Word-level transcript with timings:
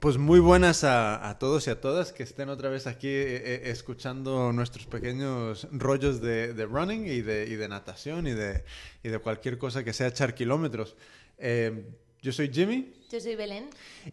Pues 0.00 0.16
muy 0.16 0.40
buenas 0.40 0.82
a, 0.84 1.28
a 1.28 1.38
todos 1.38 1.66
y 1.66 1.70
a 1.70 1.78
todas 1.80 2.12
que 2.14 2.22
estén 2.22 2.48
otra 2.48 2.70
vez 2.70 2.86
aquí 2.86 3.08
eh, 3.08 3.36
eh, 3.44 3.60
escuchando 3.66 4.50
nuestros 4.50 4.86
pequeños 4.86 5.68
rollos 5.72 6.22
de, 6.22 6.54
de 6.54 6.64
running 6.66 7.06
y 7.06 7.20
de, 7.20 7.46
y 7.46 7.54
de 7.56 7.68
natación 7.68 8.26
y 8.26 8.32
de, 8.32 8.64
y 9.02 9.10
de 9.10 9.18
cualquier 9.18 9.58
cosa 9.58 9.84
que 9.84 9.92
sea 9.92 10.06
echar 10.06 10.34
kilómetros. 10.34 10.96
Eh, 11.36 11.84
yo 12.22 12.32
soy 12.32 12.50
Jimmy 12.50 12.94
Yo 13.10 13.20
soy 13.20 13.34
Belén. 13.36 13.68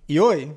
y 0.08 0.18
hoy 0.18 0.52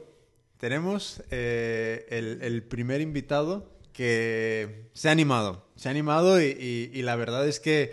tenemos 0.58 1.22
eh, 1.30 2.06
el, 2.10 2.42
el 2.42 2.62
primer 2.64 3.00
invitado 3.00 3.70
que 3.92 4.86
se 4.94 5.08
ha 5.10 5.12
animado. 5.12 5.64
Se 5.76 5.86
ha 5.88 5.90
animado 5.92 6.42
y, 6.42 6.90
y- 6.92 7.02
la 7.02 7.14
verdad 7.16 7.46
es 7.46 7.60
que 7.60 7.92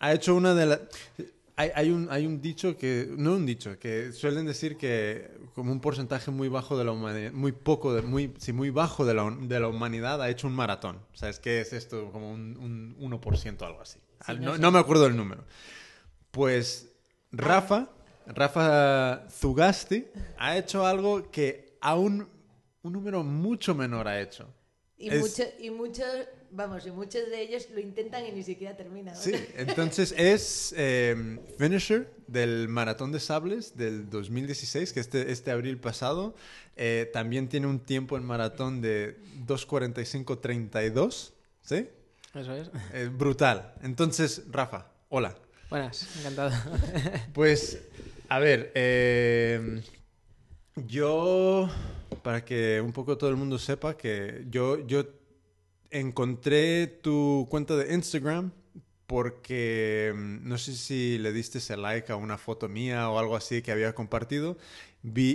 ha 0.00 0.12
hecho 0.12 0.34
una 0.34 0.54
de 0.54 0.66
las... 0.66 0.80
Hay, 1.56 1.70
hay 1.74 1.90
un, 1.90 2.08
hay 2.10 2.26
un 2.26 2.40
dicho 2.40 2.76
que, 2.76 3.08
no 3.16 3.34
un 3.34 3.46
dicho, 3.46 3.78
que 3.78 4.12
suelen 4.12 4.44
decir 4.46 4.76
que 4.76 5.30
como 5.54 5.70
un 5.70 5.80
porcentaje 5.80 6.32
muy 6.32 6.48
bajo 6.48 6.76
de 6.76 6.84
la 6.84 6.90
humanidad, 6.90 7.30
muy 7.32 7.52
poco, 7.52 7.94
de, 7.94 8.02
muy, 8.02 8.34
sí, 8.38 8.52
muy 8.52 8.70
bajo 8.70 9.04
de 9.04 9.14
la, 9.14 9.30
de 9.40 9.60
la 9.60 9.68
humanidad 9.68 10.20
ha 10.20 10.28
hecho 10.30 10.48
un 10.48 10.54
maratón. 10.54 10.96
O 11.12 11.16
sea, 11.16 11.28
es 11.28 11.38
que 11.38 11.60
es 11.60 11.72
esto 11.72 12.10
como 12.10 12.32
un, 12.32 12.56
un 12.98 13.10
1% 13.20 13.62
algo 13.64 13.80
así. 13.80 14.00
Sí, 14.26 14.32
no 14.34 14.40
no, 14.40 14.54
sé. 14.56 14.60
no 14.60 14.70
me 14.72 14.78
acuerdo 14.80 15.06
el 15.06 15.16
número. 15.16 15.44
Pues 16.32 16.92
Rafa, 17.30 17.88
Rafa 18.26 19.28
Zugasti, 19.30 20.06
ha 20.38 20.56
hecho 20.56 20.84
algo 20.86 21.30
que 21.30 21.76
aún 21.80 22.28
un 22.82 22.92
número 22.92 23.22
mucho 23.22 23.74
menor 23.74 24.08
ha 24.08 24.20
hecho. 24.20 24.48
Y, 24.96 25.08
Es- 25.10 25.20
mucho- 25.20 25.50
y 25.60 25.70
muchos, 25.70 26.06
vamos, 26.54 26.86
y 26.86 26.90
muchos 26.90 27.28
de 27.28 27.42
ellos 27.42 27.68
lo 27.72 27.80
intentan 27.80 28.24
y 28.26 28.32
ni 28.32 28.42
siquiera 28.42 28.76
terminan. 28.76 29.16
Sí, 29.16 29.32
entonces 29.56 30.14
es 30.16 30.74
eh, 30.76 31.38
finisher 31.58 32.10
del 32.26 32.68
Maratón 32.68 33.12
de 33.12 33.20
Sables 33.20 33.76
del 33.76 34.08
2016, 34.08 34.92
que 34.92 35.00
este, 35.00 35.30
este 35.32 35.50
abril 35.50 35.78
pasado. 35.78 36.34
Eh, 36.76 37.10
también 37.12 37.48
tiene 37.48 37.66
un 37.66 37.78
tiempo 37.78 38.16
en 38.16 38.24
maratón 38.24 38.80
de 38.80 39.16
2.45.32, 39.46 41.32
¿sí? 41.62 41.88
Eso 42.34 42.52
es. 42.52 42.70
Eh, 42.92 43.10
brutal. 43.12 43.74
Entonces, 43.82 44.42
Rafa, 44.50 44.88
hola. 45.08 45.36
Buenas, 45.70 46.16
encantado. 46.18 46.50
Pues, 47.32 47.80
a 48.28 48.38
ver, 48.38 48.72
eh, 48.74 49.82
yo, 50.86 51.70
para 52.22 52.44
que 52.44 52.80
un 52.80 52.92
poco 52.92 53.16
todo 53.16 53.30
el 53.30 53.36
mundo 53.36 53.58
sepa 53.58 53.96
que 53.96 54.44
yo, 54.50 54.84
yo 54.86 55.04
encontré 55.98 56.86
tu 56.86 57.46
cuenta 57.50 57.76
de 57.76 57.94
Instagram 57.94 58.52
porque 59.06 60.12
mm, 60.14 60.48
no 60.48 60.58
sé 60.58 60.74
si 60.74 61.18
le 61.18 61.32
diste 61.32 61.58
ese 61.58 61.76
like 61.76 62.10
a 62.12 62.16
una 62.16 62.38
foto 62.38 62.68
mía 62.68 63.08
o 63.10 63.18
algo 63.18 63.36
así 63.36 63.62
que 63.62 63.72
había 63.72 63.94
compartido. 63.94 64.56
Vi 65.02 65.30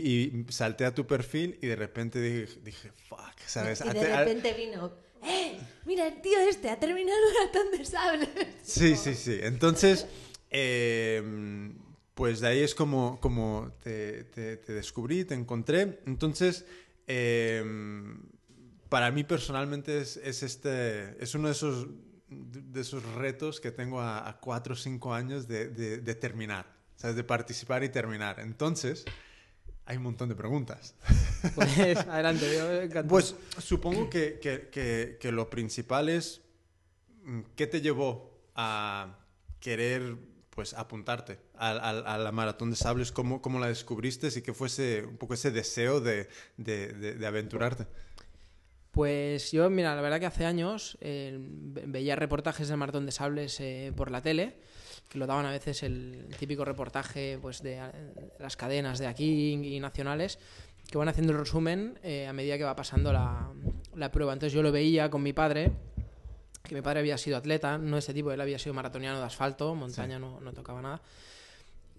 y 0.48 0.52
salté 0.52 0.86
a 0.86 0.94
tu 0.96 1.06
perfil 1.06 1.58
y 1.62 1.68
de 1.68 1.76
repente 1.76 2.20
dije, 2.20 2.60
dije 2.64 2.92
fuck, 3.08 3.38
¿sabes? 3.46 3.82
Y 3.82 3.90
de 3.94 4.18
repente 4.18 4.54
vino, 4.54 4.92
¡eh! 5.24 5.60
Mira, 5.86 6.08
el 6.08 6.22
tío 6.22 6.40
este 6.40 6.70
ha 6.72 6.80
terminado 6.80 7.18
el 7.28 7.34
maratón 7.36 7.78
de 7.80 7.86
sables. 7.86 8.30
Sí, 8.64 8.96
sí, 8.96 9.14
sí. 9.16 9.38
Entonces, 9.42 10.08
eh, 10.50 11.22
pues 12.16 12.40
de 12.42 12.48
ahí 12.48 12.60
es 12.62 12.74
como, 12.76 13.20
como 13.22 13.72
te, 13.82 14.24
te- 14.26 14.58
te 14.58 14.74
descubrí, 14.74 15.24
te 15.24 15.36
encontré. 15.36 16.00
Entonces, 16.08 16.66
eh, 17.08 17.64
para 18.90 19.12
mí 19.12 19.24
personalmente 19.24 20.00
es, 20.00 20.18
es 20.18 20.44
este, 20.44 21.22
es 21.24 21.36
uno 21.36 21.48
de 21.48 21.54
esos, 21.54 21.88
de 22.30 22.82
esos 22.82 23.04
retos 23.16 23.60
que 23.60 23.72
tengo 23.72 24.02
a, 24.02 24.28
a 24.28 24.40
cuatro 24.40 24.74
o 24.74 24.78
cinco 24.78 25.14
años 25.14 25.48
de, 25.48 25.70
de- 25.70 25.98
de 26.00 26.16
terminar, 26.16 26.66
¿sabes? 26.96 27.16
De 27.16 27.24
participar 27.24 27.84
y 27.84 27.90
terminar. 27.90 28.40
Entonces, 28.40 29.06
hay 29.86 29.98
un 29.98 30.04
montón 30.04 30.30
de 30.30 30.36
preguntas. 30.36 30.96
Pues 31.56 31.78
adelante, 32.00 32.54
yo 32.54 32.70
encantado. 32.74 33.08
Pues 33.08 33.34
supongo 33.60 34.10
que, 34.10 34.40
que- 34.42 34.68
que- 34.70 35.18
que 35.22 35.32
lo 35.32 35.50
principal 35.50 36.10
es 36.10 36.42
mm, 37.24 37.42
qué 37.56 37.66
te 37.66 37.80
llevó 37.80 38.38
a 38.56 39.20
querer 39.62 40.18
pues 40.50 40.74
apuntarte 40.74 41.40
al- 41.56 41.80
al- 41.80 42.06
a, 42.06 42.18
la 42.18 42.32
maratón 42.34 42.72
de 42.72 42.76
sables, 42.76 43.14
cómo, 43.14 43.42
cómo 43.42 43.58
la 43.60 43.68
descubriste 43.68 44.28
y 44.36 44.42
qué 44.42 44.54
fuese 44.54 45.06
un 45.06 45.16
poco 45.18 45.34
ese 45.36 45.52
deseo 45.52 46.02
de, 46.02 46.28
de- 46.58 46.88
de- 46.92 47.14
de 47.16 47.26
aventurarte. 47.28 47.88
Pues 48.92 49.52
yo, 49.52 49.70
mira, 49.70 49.96
la 49.96 50.02
verdad 50.02 50.20
que 50.20 50.26
hace 50.26 50.46
años 50.46 50.98
eh, 51.02 51.38
ve- 51.40 51.84
veía 51.88 52.16
reportajes 52.16 52.68
del 52.68 52.78
Maratón 52.78 53.06
de 53.06 53.12
Sables 53.12 53.60
eh, 53.60 53.94
por 53.96 54.10
la 54.12 54.22
tele, 54.22 54.56
que 55.08 55.18
lo 55.20 55.28
daban 55.28 55.46
a 55.46 55.52
veces 55.52 55.84
el 55.84 56.28
típico 56.40 56.66
reportaje 56.66 57.38
pues, 57.42 57.62
de 57.62 57.78
eh, 57.78 57.92
las 58.40 58.58
cadenas 58.58 58.98
de 59.00 59.08
aquí 59.08 59.54
y 59.54 59.80
nacionales, 59.80 60.40
que 60.90 60.98
van 60.98 61.08
haciendo 61.08 61.34
el 61.34 61.40
resumen 61.40 62.00
eh, 62.02 62.26
a 62.28 62.34
medida 62.34 62.58
que 62.58 62.64
va 62.64 62.76
pasando 62.76 63.14
la, 63.14 63.52
la 63.96 64.12
prueba. 64.12 64.34
Entonces 64.34 64.54
yo 64.54 64.64
lo 64.64 64.72
veía 64.72 65.10
con 65.12 65.22
mi 65.22 65.34
padre, 65.34 65.72
que 66.64 66.74
mi 66.74 66.82
padre 66.82 67.00
había 67.02 67.18
sido 67.20 67.38
atleta, 67.38 67.78
no 67.78 67.96
este 67.98 68.14
tipo, 68.14 68.32
él 68.32 68.42
había 68.42 68.58
sido 68.58 68.74
maratoniano 68.74 69.20
de 69.20 69.26
asfalto, 69.26 69.76
montaña 69.76 70.18
no, 70.18 70.40
no 70.42 70.52
tocaba 70.52 70.82
nada. 70.82 71.02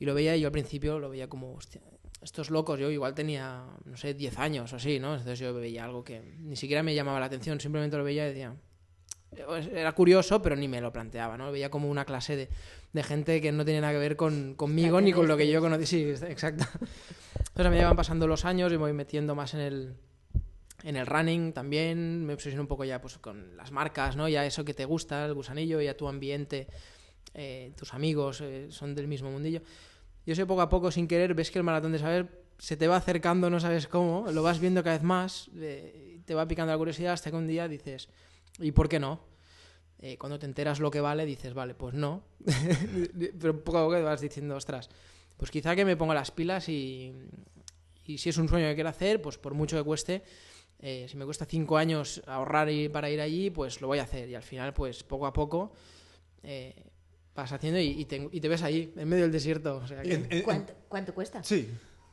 Y 0.00 0.06
lo 0.06 0.14
veía 0.14 0.36
y 0.36 0.40
yo 0.40 0.48
al 0.48 0.52
principio 0.52 0.98
lo 0.98 1.08
veía 1.10 1.28
como, 1.28 1.54
hostia, 1.54 1.80
estos 2.22 2.50
locos, 2.50 2.80
yo 2.80 2.90
igual 2.90 3.14
tenía, 3.14 3.64
no 3.84 3.96
sé, 3.96 4.14
10 4.14 4.38
años 4.38 4.72
o 4.72 4.76
así, 4.76 4.98
¿no? 4.98 5.12
Entonces 5.14 5.38
yo 5.38 5.54
veía 5.54 5.84
algo 5.84 6.02
que 6.02 6.20
ni 6.40 6.56
siquiera 6.56 6.82
me 6.82 6.94
llamaba 6.94 7.20
la 7.20 7.26
atención, 7.26 7.60
simplemente 7.60 7.96
lo 7.96 8.04
veía 8.04 8.26
y 8.26 8.30
decía... 8.30 8.56
pues, 9.46 9.66
Era 9.68 9.92
curioso, 9.92 10.42
pero 10.42 10.56
ni 10.56 10.66
me 10.68 10.80
lo 10.80 10.92
planteaba, 10.92 11.36
¿no? 11.38 11.46
Lo 11.46 11.52
veía 11.52 11.70
como 11.70 11.88
una 11.88 12.04
clase 12.04 12.34
de, 12.34 12.48
de 12.92 13.02
gente 13.02 13.40
que 13.40 13.52
no 13.52 13.64
tenía 13.64 13.80
nada 13.80 13.92
que 13.92 13.98
ver 13.98 14.16
con, 14.16 14.54
conmigo 14.54 15.00
ni 15.00 15.12
con 15.12 15.28
lo 15.28 15.36
que 15.36 15.48
yo 15.48 15.60
conocí. 15.60 15.86
Sí, 15.86 16.02
exacto. 16.02 16.64
Entonces 17.38 17.66
a 17.66 17.70
medida 17.70 17.82
que 17.82 17.88
van 17.88 17.96
pasando 17.96 18.26
los 18.26 18.44
años 18.44 18.72
y 18.72 18.76
me 18.76 18.82
voy 18.82 18.92
metiendo 18.92 19.34
más 19.34 19.54
en 19.54 19.60
el, 19.60 19.94
en 20.82 20.96
el 20.96 21.06
running 21.06 21.52
también, 21.52 22.24
me 22.24 22.34
obsesiono 22.34 22.62
un 22.62 22.68
poco 22.68 22.84
ya 22.84 23.00
pues 23.00 23.18
con 23.18 23.56
las 23.56 23.70
marcas, 23.70 24.16
¿no? 24.16 24.28
Ya 24.28 24.44
eso 24.44 24.64
que 24.64 24.74
te 24.74 24.84
gusta, 24.84 25.26
el 25.26 25.34
gusanillo, 25.34 25.80
ya 25.80 25.96
tu 25.96 26.08
ambiente, 26.08 26.68
eh, 27.34 27.72
tus 27.76 27.94
amigos 27.94 28.40
eh, 28.40 28.66
son 28.70 28.94
del 28.94 29.08
mismo 29.08 29.30
mundillo. 29.30 29.62
Yo 30.30 30.36
sé 30.36 30.46
poco 30.46 30.60
a 30.60 30.68
poco, 30.68 30.92
sin 30.92 31.08
querer, 31.08 31.34
ves 31.34 31.50
que 31.50 31.58
el 31.58 31.64
maratón 31.64 31.90
de 31.90 31.98
saber 31.98 32.44
se 32.56 32.76
te 32.76 32.86
va 32.86 32.94
acercando, 32.94 33.50
no 33.50 33.58
sabes 33.58 33.88
cómo, 33.88 34.30
lo 34.30 34.44
vas 34.44 34.60
viendo 34.60 34.80
cada 34.84 34.94
vez 34.94 35.02
más, 35.02 35.50
eh, 35.56 36.20
te 36.24 36.36
va 36.36 36.46
picando 36.46 36.70
la 36.70 36.78
curiosidad 36.78 37.14
hasta 37.14 37.32
que 37.32 37.36
un 37.36 37.48
día 37.48 37.66
dices, 37.66 38.08
¿y 38.60 38.70
por 38.70 38.88
qué 38.88 39.00
no? 39.00 39.18
Eh, 39.98 40.16
cuando 40.18 40.38
te 40.38 40.46
enteras 40.46 40.78
lo 40.78 40.88
que 40.88 41.00
vale, 41.00 41.26
dices, 41.26 41.52
vale, 41.52 41.74
pues 41.74 41.94
no. 41.94 42.22
Pero 43.40 43.64
poco 43.64 43.78
a 43.78 43.82
poco 43.82 43.96
te 43.96 44.02
vas 44.02 44.20
diciendo, 44.20 44.54
ostras, 44.54 44.88
pues 45.36 45.50
quizá 45.50 45.74
que 45.74 45.84
me 45.84 45.96
ponga 45.96 46.14
las 46.14 46.30
pilas 46.30 46.68
y, 46.68 47.12
y 48.06 48.18
si 48.18 48.28
es 48.28 48.36
un 48.38 48.48
sueño 48.48 48.68
que 48.68 48.76
quiero 48.76 48.90
hacer, 48.90 49.20
pues 49.20 49.36
por 49.36 49.54
mucho 49.54 49.76
que 49.76 49.82
cueste, 49.82 50.22
eh, 50.78 51.06
si 51.10 51.16
me 51.16 51.24
cuesta 51.24 51.44
cinco 51.44 51.76
años 51.76 52.22
ahorrar 52.28 52.70
y, 52.70 52.88
para 52.88 53.10
ir 53.10 53.20
allí, 53.20 53.50
pues 53.50 53.80
lo 53.80 53.88
voy 53.88 53.98
a 53.98 54.04
hacer. 54.04 54.28
Y 54.28 54.36
al 54.36 54.44
final, 54.44 54.74
pues 54.74 55.02
poco 55.02 55.26
a 55.26 55.32
poco 55.32 55.72
vas 57.40 57.52
haciendo 57.52 57.78
y, 57.80 57.88
y 57.88 58.04
te, 58.04 58.28
y 58.30 58.40
te 58.40 58.48
ves 58.48 58.62
ahí, 58.62 58.92
en 58.96 59.08
medio 59.08 59.24
del 59.24 59.32
desierto. 59.32 59.76
O 59.76 59.86
sea 59.86 60.02
que- 60.02 60.14
En- 60.14 60.26
en- 60.30 60.42
¿Cuánto, 60.42 60.72
cuánto 60.88 61.14
cuesta? 61.14 61.42
Sí, 61.42 61.68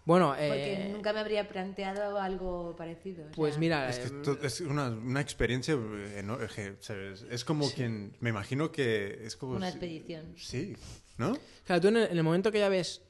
bueno, 0.05 0.29
Porque 0.29 0.85
eh, 0.85 0.89
nunca 0.93 1.11
me 1.11 1.19
habría 1.19 1.47
planteado 1.49 2.17
algo 2.19 2.75
parecido. 2.77 3.25
o 3.27 3.31
pues 3.31 3.55
sea, 3.55 3.59
mira, 3.59 3.89
es, 3.89 3.99
que 3.99 4.31
eh, 4.31 4.38
es 4.43 4.61
una, 4.61 4.88
una 4.89 5.19
experiencia 5.21 5.73
enorme. 6.15 6.47
¿sabes? 6.79 7.25
Es 7.29 7.43
como 7.43 7.69
quien, 7.69 8.15
me 8.21 8.29
imagino 8.29 8.71
que 8.71 9.19
es 9.25 9.35
como... 9.35 9.57
Una 9.57 9.67
expedición. 9.69 10.33
Sí, 10.38 10.75
¿no? 11.17 11.38
Claro, 11.65 11.81
tú 11.81 11.88
en 11.89 11.97
el, 11.97 12.03
en 12.11 12.17
el 12.17 12.23
momento 12.23 12.51
que 12.53 12.59
ya 12.59 12.69
ves 12.69 13.01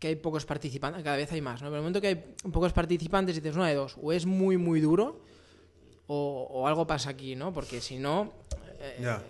que 0.00 0.08
hay 0.08 0.16
pocos 0.16 0.44
participantes, 0.44 1.04
cada 1.04 1.16
vez 1.16 1.30
hay 1.30 1.40
más, 1.40 1.62
¿no? 1.62 1.68
Pero 1.68 1.76
en 1.76 1.78
el 1.78 1.82
momento 1.82 2.00
que 2.00 2.08
hay 2.08 2.34
pocos 2.52 2.72
participantes 2.72 3.36
dices 3.36 3.54
una 3.54 3.68
de 3.68 3.76
dos, 3.76 3.96
o 4.02 4.12
es 4.12 4.26
muy, 4.26 4.56
muy 4.58 4.80
duro, 4.80 5.22
o, 6.08 6.48
o 6.50 6.66
algo 6.66 6.84
pasa 6.86 7.10
aquí, 7.10 7.36
¿no? 7.36 7.52
Porque 7.52 7.80
si 7.80 7.96
no... 7.98 8.32
eh, 8.80 8.98
Ya. 9.00 9.22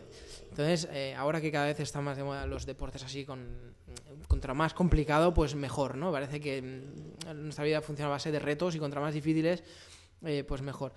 Entonces, 0.55 0.89
eh, 0.93 1.17
ahora 1.17 1.41
que 1.41 1.51
cada 1.51 1.67
vez 1.67 1.81
están 1.81 2.05
más 2.05 2.17
de 2.17 2.23
moda 2.23 2.47
los 2.47 2.65
deportes 2.65 3.03
así, 3.03 3.25
con 3.25 3.75
contra 4.29 4.55
más 4.55 4.73
complicado, 4.73 5.35
pues 5.35 5.57
mejor, 5.57 5.97
¿no? 5.97 6.13
Parece 6.13 6.41
que 6.41 6.63
mm, 6.63 7.43
nuestra 7.43 7.65
vida 7.65 7.81
funciona 7.81 8.07
a 8.07 8.13
base 8.13 8.31
de 8.31 8.39
retos 8.39 8.77
y 8.77 8.79
contra 8.79 9.01
más 9.01 9.15
difíciles, 9.15 9.65
eh, 10.25 10.45
pues 10.47 10.63
mejor. 10.63 10.93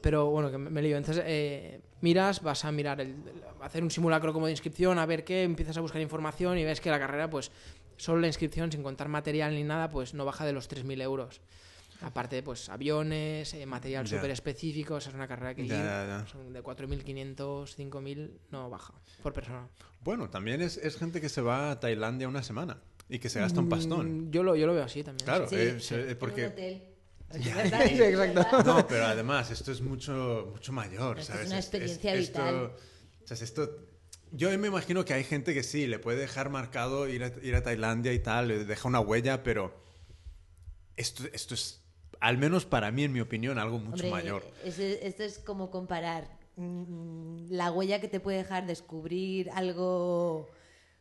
Pero 0.00 0.30
bueno, 0.30 0.48
que 0.52 0.58
me, 0.58 0.70
me 0.70 0.80
lío. 0.80 0.96
Entonces, 0.96 1.24
eh, 1.26 1.80
miras, 2.02 2.40
vas 2.40 2.64
a 2.64 2.70
mirar, 2.70 3.00
el, 3.00 3.16
hacer 3.62 3.82
un 3.82 3.90
simulacro 3.90 4.32
como 4.32 4.46
de 4.46 4.52
inscripción, 4.52 4.96
a 5.00 5.06
ver 5.06 5.24
qué, 5.24 5.42
empiezas 5.42 5.76
a 5.76 5.80
buscar 5.80 6.00
información 6.00 6.56
y 6.56 6.64
ves 6.64 6.80
que 6.80 6.88
la 6.88 7.00
carrera, 7.00 7.28
pues 7.28 7.50
solo 7.96 8.20
la 8.20 8.28
inscripción, 8.28 8.70
sin 8.70 8.84
contar 8.84 9.08
material 9.08 9.56
ni 9.56 9.64
nada, 9.64 9.90
pues 9.90 10.14
no 10.14 10.24
baja 10.24 10.44
de 10.44 10.52
los 10.52 10.70
3.000 10.70 11.02
euros. 11.02 11.40
Aparte, 12.02 12.42
pues 12.42 12.68
aviones, 12.68 13.54
eh, 13.54 13.64
material 13.66 14.06
súper 14.06 14.30
específico, 14.30 14.96
esa 14.98 15.10
es 15.10 15.14
una 15.14 15.28
carrera 15.28 15.54
que 15.54 15.66
Ya, 15.66 15.76
ya, 15.76 16.06
ya. 16.22 16.26
son 16.30 16.52
de 16.52 16.62
4.500, 16.62 17.74
5.000, 17.76 18.30
no 18.50 18.68
baja 18.70 18.94
por 19.22 19.32
persona. 19.32 19.68
Bueno, 20.00 20.28
también 20.30 20.60
es, 20.62 20.76
es 20.78 20.96
gente 20.96 21.20
que 21.20 21.28
se 21.28 21.40
va 21.40 21.70
a 21.70 21.80
Tailandia 21.80 22.28
una 22.28 22.42
semana 22.42 22.82
y 23.08 23.18
que 23.18 23.28
se 23.28 23.40
gasta 23.40 23.60
un 23.60 23.68
pastón. 23.68 24.28
Mm, 24.28 24.30
Yo 24.30 24.42
lo, 24.42 24.56
yo 24.56 24.66
lo 24.66 24.74
veo 24.74 24.84
así 24.84 25.02
también. 25.04 25.24
Claro, 25.26 25.48
Sí, 25.48 25.54
eh, 25.56 25.74
sí, 25.78 25.86
se- 25.88 25.94
eh, 25.96 26.02
en 26.04 26.08
un 26.10 26.16
porque... 26.16 26.46
hotel. 26.46 26.82
Ya, 27.40 27.56
¿Verdad? 27.56 27.80
Sí, 27.88 28.02
exacto. 28.02 28.62
No, 28.64 28.86
pero 28.86 29.06
además, 29.06 29.50
esto 29.50 29.72
es 29.72 29.80
mucho, 29.80 30.50
mucho 30.52 30.70
mayor, 30.72 31.18
Esto 31.18 31.32
es 31.32 31.36
¿sabes? 31.38 31.46
una 31.50 31.58
experiencia 31.60 32.14
esto- 32.14 32.38
vital. 32.38 32.54
o 33.24 33.26
sea, 33.26 33.36
esto... 33.42 33.78
Yo 34.32 34.50
me 34.58 34.68
imagino 34.68 35.04
que 35.04 35.12
hay 35.14 35.24
gente 35.24 35.52
que 35.54 35.62
sí, 35.62 35.86
le 35.86 35.98
puede 35.98 36.18
dejar 36.18 36.48
marcado 36.50 37.06
ir 37.08 37.22
a, 37.24 37.32
ir 37.42 37.54
a 37.54 37.62
Tailandia 37.62 38.12
y 38.14 38.18
tal, 38.18 38.48
le 38.48 38.64
deja 38.64 38.88
una 38.88 39.00
huella, 39.00 39.42
pero 39.42 39.74
esto, 40.96 41.24
esto 41.32 41.54
es, 41.54 41.81
al 42.22 42.38
menos 42.38 42.64
para 42.64 42.90
mí, 42.92 43.02
en 43.04 43.12
mi 43.12 43.20
opinión, 43.20 43.58
algo 43.58 43.78
mucho 43.78 44.04
Hombre, 44.04 44.10
mayor. 44.10 44.44
es- 44.64 44.78
esto 44.78 45.24
es 45.24 45.38
como 45.38 45.70
comparar 45.70 46.28
mm, 46.56 47.46
la 47.50 47.72
huella 47.72 48.00
que 48.00 48.08
te 48.08 48.20
puede 48.20 48.38
dejar 48.38 48.66
descubrir 48.66 49.50
algo 49.50 50.48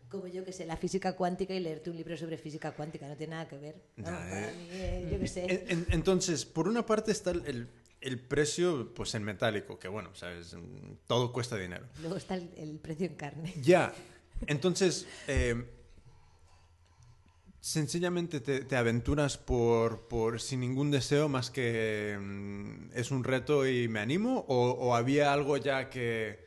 como 0.10 0.28
yo 0.28 0.44
que 0.44 0.52
sé, 0.52 0.66
la 0.66 0.76
física 0.78 1.16
cuántica 1.16 1.54
y 1.54 1.60
leerte 1.62 1.90
un 1.90 1.96
libro 1.96 2.18
sobre 2.18 2.38
física 2.38 2.72
cuántica. 2.74 3.08
No 3.08 3.16
tiene 3.16 3.32
nada 3.32 3.48
que 3.48 3.58
ver. 3.58 3.76
Ya, 3.98 4.04
para 4.06 4.50
eh. 4.50 4.54
mí, 4.58 4.68
eh, 4.72 5.18
yo 5.22 5.28
sé. 5.28 5.46
En- 5.46 5.72
en- 5.72 5.86
entonces, 5.92 6.44
por 6.46 6.68
una 6.68 6.86
parte 6.86 7.12
está 7.12 7.32
el, 7.32 7.68
el- 8.02 8.20
precio 8.20 8.94
pues 8.94 9.14
en 9.16 9.24
metálico, 9.24 9.78
que 9.80 9.88
bueno, 9.88 10.14
sabes, 10.16 10.54
Mm, 10.56 10.96
todo 11.08 11.32
cuesta 11.32 11.56
dinero. 11.58 11.86
Luego 12.02 12.18
está 12.18 12.36
el, 12.36 12.50
el 12.58 12.78
precio 12.80 13.06
en 13.06 13.16
carne. 13.16 13.54
Ya, 13.62 13.94
entonces, 14.48 15.06
eh, 15.28 15.66
sencillamente 17.62 18.40
te, 18.42 18.76
aventuras 18.76 19.38
por, 19.38 20.08
por 20.08 20.42
sin 20.42 20.60
ningún 20.62 20.90
deseo 20.90 21.30
más 21.30 21.52
que 21.52 22.18
mm, 22.20 22.90
es 22.94 23.12
un 23.12 23.24
reto 23.24 23.68
y 23.68 23.88
me 23.88 24.00
animo, 24.00 24.44
o, 24.48 24.96
había 24.96 25.32
algo 25.32 25.58
ya 25.58 25.90
que... 25.90 26.44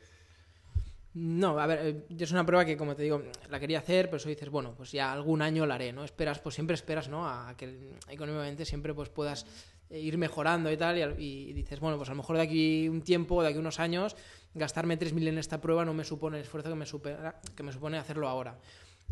No, 1.13 1.57
a 1.57 1.65
ver, 1.65 1.79
eh, 1.81 2.05
es 2.19 2.31
una 2.31 2.45
prueba 2.45 2.65
que, 2.65 2.75
como 2.75 2.93
te 2.93 3.03
digo, 3.03 3.23
la 3.49 3.57
quería 3.61 3.79
hacer, 3.79 4.07
pero 4.07 4.17
eso 4.17 4.27
dices, 4.27 4.49
bueno, 4.49 4.73
pues 4.75 4.91
ya 4.91 5.13
algún 5.13 5.41
año 5.41 5.65
la 5.65 5.75
haré, 5.75 5.93
¿no? 5.93 6.03
Esperas, 6.03 6.39
pues 6.39 6.53
siempre 6.55 6.73
esperas, 6.73 7.07
¿no? 7.07 7.25
A 7.25 7.55
que 7.55 7.93
económicamente 8.09 8.65
siempre 8.65 8.93
pues 8.93 9.07
puedas 9.07 9.45
eh, 9.89 9.97
ir 10.01 10.17
mejorando 10.17 10.69
y 10.69 10.75
tal, 10.75 10.97
y, 10.97 11.01
al- 11.03 11.17
y 11.17 11.53
dices, 11.53 11.79
bueno, 11.79 11.95
pues 11.95 12.09
a 12.09 12.11
lo 12.11 12.17
mejor 12.17 12.35
de 12.35 12.41
aquí 12.41 12.89
un 12.89 13.01
tiempo, 13.01 13.41
de 13.41 13.47
aquí 13.47 13.57
unos 13.57 13.79
años, 13.79 14.17
gastarme 14.53 14.97
3.000 14.97 15.29
en 15.29 15.37
esta 15.37 15.61
prueba 15.61 15.85
no 15.85 15.93
me 15.93 16.03
supone 16.03 16.35
el 16.37 16.43
esfuerzo 16.43 16.67
que 16.67 16.75
me, 16.75 16.85
supera- 16.85 17.39
que 17.55 17.63
me 17.63 17.71
supone 17.71 17.97
hacerlo 17.97 18.27
ahora. 18.27 18.59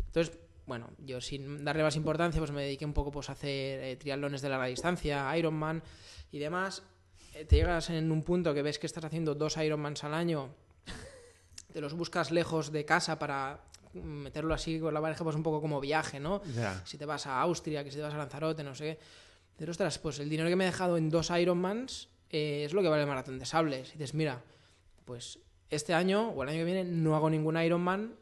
Entonces, 0.06 0.36
bueno, 0.66 0.90
yo 0.98 1.20
sin 1.20 1.64
darle 1.64 1.82
más 1.82 1.96
importancia, 1.96 2.40
pues 2.40 2.50
me 2.50 2.62
dediqué 2.62 2.84
un 2.84 2.94
poco 2.94 3.10
pues, 3.10 3.28
a 3.28 3.32
hacer 3.32 3.80
eh, 3.82 3.96
triatlones 3.96 4.42
de 4.42 4.48
larga 4.48 4.66
distancia, 4.66 5.36
Ironman 5.36 5.82
y 6.30 6.38
demás. 6.38 6.82
Eh, 7.34 7.44
te 7.44 7.56
llegas 7.56 7.90
en 7.90 8.10
un 8.10 8.22
punto 8.22 8.54
que 8.54 8.62
ves 8.62 8.78
que 8.78 8.86
estás 8.86 9.04
haciendo 9.04 9.34
dos 9.34 9.56
Ironmans 9.56 10.04
al 10.04 10.14
año 10.14 10.54
te 11.74 11.80
los 11.80 11.94
buscas 11.94 12.30
lejos 12.30 12.70
de 12.70 12.84
casa 12.84 13.18
para 13.18 13.58
meterlo 13.94 14.54
así 14.54 14.78
con 14.78 14.94
la 14.94 15.00
pareja, 15.00 15.24
pues 15.24 15.34
un 15.34 15.42
poco 15.42 15.60
como 15.60 15.80
viaje, 15.80 16.20
¿no? 16.20 16.40
Si 16.84 16.96
te 16.96 17.04
vas 17.04 17.26
a 17.26 17.40
Austria, 17.40 17.82
que 17.82 17.90
si 17.90 17.96
te 17.96 18.02
vas 18.04 18.14
a 18.14 18.16
Lanzarote, 18.16 18.62
no 18.62 18.76
sé 18.76 18.84
qué. 18.84 18.98
Pero 19.56 19.72
ostras, 19.72 19.98
pues 19.98 20.20
el 20.20 20.30
dinero 20.30 20.48
que 20.48 20.54
me 20.54 20.62
he 20.62 20.68
dejado 20.68 20.96
en 20.96 21.10
dos 21.10 21.30
Ironmans 21.30 22.08
eh, 22.30 22.62
es 22.64 22.72
lo 22.72 22.80
que 22.80 22.88
vale 22.88 23.02
el 23.02 23.08
maratón 23.08 23.40
de 23.40 23.44
sables. 23.44 23.88
Y 23.88 23.92
dices, 23.94 24.14
mira, 24.14 24.40
pues 25.04 25.40
este 25.68 25.94
año 25.94 26.28
o 26.28 26.44
el 26.44 26.50
año 26.50 26.58
que 26.58 26.64
viene 26.64 26.84
no 26.84 27.16
hago 27.16 27.28
ningún 27.28 27.60
Ironman, 27.60 28.14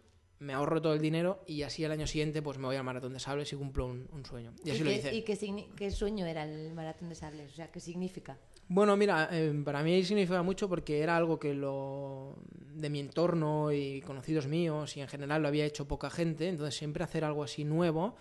me 0.42 0.52
ahorro 0.54 0.82
todo 0.82 0.94
el 0.94 1.00
dinero 1.00 1.42
y 1.46 1.62
así 1.62 1.84
el 1.84 1.92
año 1.92 2.06
siguiente 2.06 2.42
pues 2.42 2.58
me 2.58 2.66
voy 2.66 2.76
al 2.76 2.84
maratón 2.84 3.12
de 3.12 3.20
sables 3.20 3.52
y 3.52 3.56
cumplo 3.56 3.86
un, 3.86 4.08
un 4.12 4.24
sueño. 4.24 4.52
Y 4.64 4.70
así 4.70 4.80
¿Y 4.80 4.84
lo 4.84 4.90
qué, 4.90 4.96
hice. 4.96 5.14
y 5.14 5.22
qué 5.22 5.34
signi- 5.38 5.68
qué 5.76 5.90
sueño 5.90 6.26
era 6.26 6.44
el 6.44 6.72
maratón 6.74 7.08
de 7.08 7.14
sables? 7.14 7.52
O 7.52 7.54
sea, 7.54 7.70
¿qué 7.70 7.80
significa? 7.80 8.38
Bueno, 8.68 8.96
mira, 8.96 9.28
eh, 9.32 9.52
para 9.64 9.82
mí 9.82 10.02
significa 10.04 10.42
mucho 10.42 10.68
porque 10.68 11.00
era 11.00 11.16
algo 11.16 11.38
que 11.38 11.52
lo 11.54 12.36
de 12.74 12.88
mi 12.90 13.00
entorno 13.00 13.70
y 13.72 14.00
conocidos 14.02 14.46
míos 14.46 14.96
y 14.96 15.00
en 15.00 15.08
general 15.08 15.42
lo 15.42 15.48
había 15.48 15.64
hecho 15.66 15.86
poca 15.86 16.10
gente, 16.10 16.48
entonces 16.48 16.74
siempre 16.76 17.04
hacer 17.04 17.24
algo 17.24 17.42
así 17.44 17.64
nuevo 17.64 18.14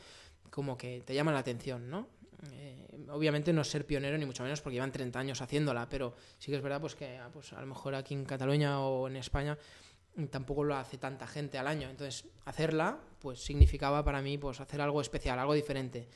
como 0.50 0.78
que 0.78 1.02
te 1.06 1.14
llama 1.16 1.32
la 1.32 1.40
atención, 1.40 1.90
¿no? 1.90 2.08
Eh, 2.54 2.88
obviamente 3.10 3.54
no 3.54 3.62
es 3.62 3.68
ser 3.70 3.86
pionero 3.86 4.18
ni 4.18 4.26
mucho 4.26 4.44
menos 4.44 4.62
porque 4.62 4.74
llevan 4.76 4.92
30 4.92 5.20
años 5.20 5.42
haciéndola, 5.42 5.88
pero 5.88 6.16
sí 6.38 6.52
que 6.52 6.58
es 6.58 6.64
verdad 6.64 6.82
pues 6.82 6.96
que 6.96 7.18
ah, 7.18 7.30
pues, 7.32 7.54
a 7.54 7.62
lo 7.62 7.68
mejor 7.68 7.96
aquí 7.96 8.14
en 8.14 8.26
Cataluña 8.26 8.80
o 8.82 9.08
en 9.08 9.16
España 9.16 9.58
tampoco 10.30 10.64
lo 10.64 10.76
hace 10.76 10.98
tanta 10.98 11.26
gente 11.26 11.58
al 11.58 11.68
año, 11.68 11.90
entonces 11.90 12.26
hacerla 12.46 13.00
pues 13.20 13.40
significaba 13.44 14.04
para 14.04 14.22
mí 14.22 14.38
pues 14.38 14.60
hacer 14.60 14.82
algo 14.82 15.00
especial, 15.00 15.38
algo 15.40 15.54
diferente. 15.54 16.08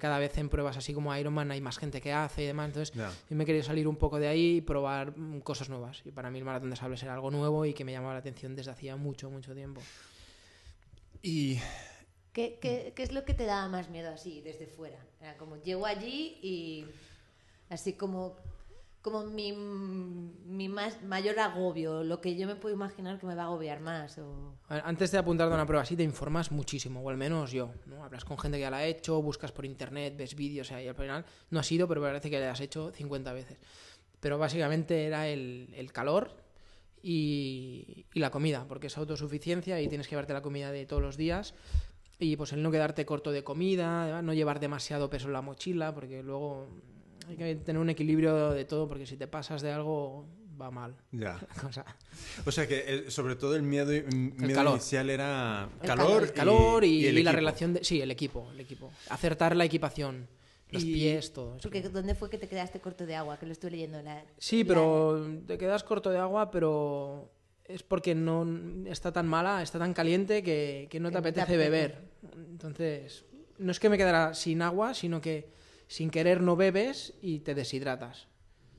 Cada 0.00 0.18
vez 0.18 0.36
en 0.36 0.50
pruebas 0.50 0.76
así 0.76 0.92
como 0.92 1.16
Ironman 1.16 1.50
hay 1.50 1.60
más 1.62 1.78
gente 1.78 2.00
que 2.02 2.12
hace 2.12 2.42
y 2.42 2.46
demás, 2.46 2.66
entonces 2.66 2.94
Ya. 2.94 3.10
y 3.30 3.34
me 3.34 3.46
quería 3.46 3.62
salir 3.62 3.88
un 3.88 3.96
poco 3.96 4.18
de 4.18 4.28
ahí 4.28 4.56
y 4.56 4.60
probar 4.60 5.16
mm, 5.16 5.40
cosas 5.40 5.70
nuevas. 5.70 6.02
Y 6.04 6.10
para 6.10 6.30
mí 6.30 6.38
el 6.38 6.44
maratón 6.44 6.68
de 6.68 6.76
sables 6.76 7.02
era 7.02 7.14
algo 7.14 7.30
nuevo 7.30 7.64
y 7.64 7.72
que 7.72 7.84
me 7.84 7.92
llamaba 7.92 8.12
la 8.14 8.18
atención 8.18 8.54
desde 8.54 8.70
hacía 8.72 8.96
mucho, 8.96 9.30
mucho 9.30 9.54
tiempo. 9.54 9.80
Y 11.22 11.58
¿Qué, 12.32 12.58
qué, 12.60 12.92
qué 12.94 13.02
es 13.02 13.12
lo 13.12 13.24
que 13.24 13.34
te 13.34 13.46
daba 13.46 13.66
más 13.68 13.88
miedo 13.88 14.10
así, 14.12 14.42
desde 14.42 14.66
fuera? 14.66 14.98
Era 15.20 15.36
como, 15.38 15.56
llego 15.56 15.86
allí 15.86 16.38
y 16.42 16.84
así 17.70 17.94
como, 17.94 18.36
como 19.10 19.24
mi, 19.24 19.52
mi 19.52 20.68
más, 20.68 21.02
mayor 21.02 21.38
agobio, 21.38 22.04
lo 22.04 22.20
que 22.20 22.36
yo 22.36 22.46
me 22.46 22.56
puedo 22.56 22.74
imaginar 22.74 23.18
que 23.18 23.26
me 23.26 23.34
va 23.34 23.42
a 23.42 23.46
agobiar 23.46 23.80
más. 23.80 24.18
O... 24.18 24.54
Antes 24.68 25.10
de 25.10 25.18
apuntarte 25.18 25.52
a 25.52 25.54
una 25.54 25.66
prueba 25.66 25.82
así 25.82 25.96
te 25.96 26.02
informas 26.02 26.50
muchísimo, 26.50 27.00
o 27.00 27.08
al 27.08 27.16
menos 27.16 27.52
yo. 27.52 27.70
¿no? 27.86 28.04
Hablas 28.04 28.24
con 28.24 28.38
gente 28.38 28.58
que 28.58 28.62
ya 28.62 28.70
la 28.70 28.78
ha 28.78 28.84
hecho, 28.84 29.20
buscas 29.22 29.52
por 29.52 29.64
internet, 29.64 30.14
ves 30.16 30.34
vídeos 30.34 30.70
y 30.70 30.88
al 30.88 30.94
final 30.94 31.24
no 31.50 31.60
ha 31.60 31.62
sido, 31.62 31.88
pero 31.88 32.00
parece 32.02 32.30
que 32.30 32.38
la 32.38 32.50
has 32.50 32.60
hecho 32.60 32.92
50 32.92 33.32
veces. 33.32 33.58
Pero 34.20 34.38
básicamente 34.38 35.06
era 35.06 35.28
el, 35.28 35.72
el 35.76 35.92
calor 35.92 36.36
y, 37.02 38.06
y 38.12 38.20
la 38.20 38.30
comida, 38.30 38.66
porque 38.68 38.88
es 38.88 38.98
autosuficiencia 38.98 39.80
y 39.80 39.88
tienes 39.88 40.06
que 40.06 40.12
llevarte 40.12 40.32
la 40.32 40.42
comida 40.42 40.72
de 40.72 40.86
todos 40.86 41.02
los 41.02 41.16
días. 41.16 41.54
Y 42.18 42.36
pues 42.36 42.52
el 42.52 42.62
no 42.62 42.72
quedarte 42.72 43.06
corto 43.06 43.30
de 43.30 43.44
comida, 43.44 44.22
no 44.22 44.34
llevar 44.34 44.58
demasiado 44.58 45.08
peso 45.08 45.28
en 45.28 45.34
la 45.34 45.42
mochila, 45.42 45.94
porque 45.94 46.22
luego 46.24 46.66
hay 47.28 47.36
que 47.36 47.54
tener 47.56 47.80
un 47.80 47.90
equilibrio 47.90 48.50
de 48.50 48.64
todo, 48.64 48.88
porque 48.88 49.06
si 49.06 49.16
te 49.16 49.26
pasas 49.26 49.62
de 49.62 49.70
algo 49.72 50.26
va 50.60 50.70
mal 50.72 50.96
ya. 51.12 51.38
cosa. 51.62 51.84
O 52.44 52.50
sea 52.50 52.66
que 52.66 52.84
eh, 52.86 53.10
sobre 53.10 53.36
todo 53.36 53.54
el 53.54 53.62
miedo, 53.62 53.92
miedo 54.12 54.54
calor. 54.54 54.72
inicial 54.74 55.08
era 55.10 55.68
El 55.80 55.86
calor, 55.86 56.06
calor. 56.06 56.22
El 56.24 56.32
calor 56.32 56.84
y, 56.84 57.06
el 57.06 57.18
y 57.18 57.22
la 57.22 57.30
relación 57.32 57.74
de... 57.74 57.84
Sí, 57.84 58.00
el 58.00 58.10
equipo, 58.10 58.50
el 58.50 58.60
equipo. 58.60 58.90
Acertar 59.08 59.54
la 59.54 59.64
equipación, 59.64 60.26
los 60.70 60.82
Y- 60.82 60.92
pies, 60.94 61.32
todo. 61.32 61.52
eso. 61.56 61.62
Porque 61.62 61.82
¿dónde 61.82 62.14
fue 62.16 62.28
que 62.28 62.38
te 62.38 62.48
quedaste 62.48 62.80
corto 62.80 63.06
de 63.06 63.14
agua? 63.14 63.38
Que 63.38 63.46
lo 63.46 63.52
estoy 63.52 63.70
leyendo. 63.70 64.02
La, 64.02 64.24
Sí, 64.38 64.64
la- 64.64 64.68
pero 64.68 65.28
te 65.46 65.58
quedas 65.58 65.84
corto 65.84 66.10
de 66.10 66.18
agua, 66.18 66.50
pero 66.50 67.30
es 67.64 67.84
porque 67.84 68.16
no 68.16 68.44
está 68.86 69.12
tan 69.12 69.28
mala, 69.28 69.62
está 69.62 69.78
tan 69.78 69.94
caliente 69.94 70.42
que, 70.42 70.88
que 70.90 70.98
no 70.98 71.10
te 71.10 71.12
te 71.12 71.18
apetece 71.18 71.42
apetece. 71.42 71.58
beber. 71.70 71.98
Entonces, 72.50 73.24
no 73.58 73.70
es 73.70 73.78
que 73.78 73.88
me 73.88 73.96
quedara 73.98 74.34
sin 74.34 74.62
agua, 74.62 74.94
sino 74.94 75.20
que 75.20 75.48
sin 75.88 76.10
querer 76.10 76.40
no 76.40 76.54
bebes 76.54 77.14
y 77.20 77.40
te 77.40 77.54
deshidratas. 77.56 78.28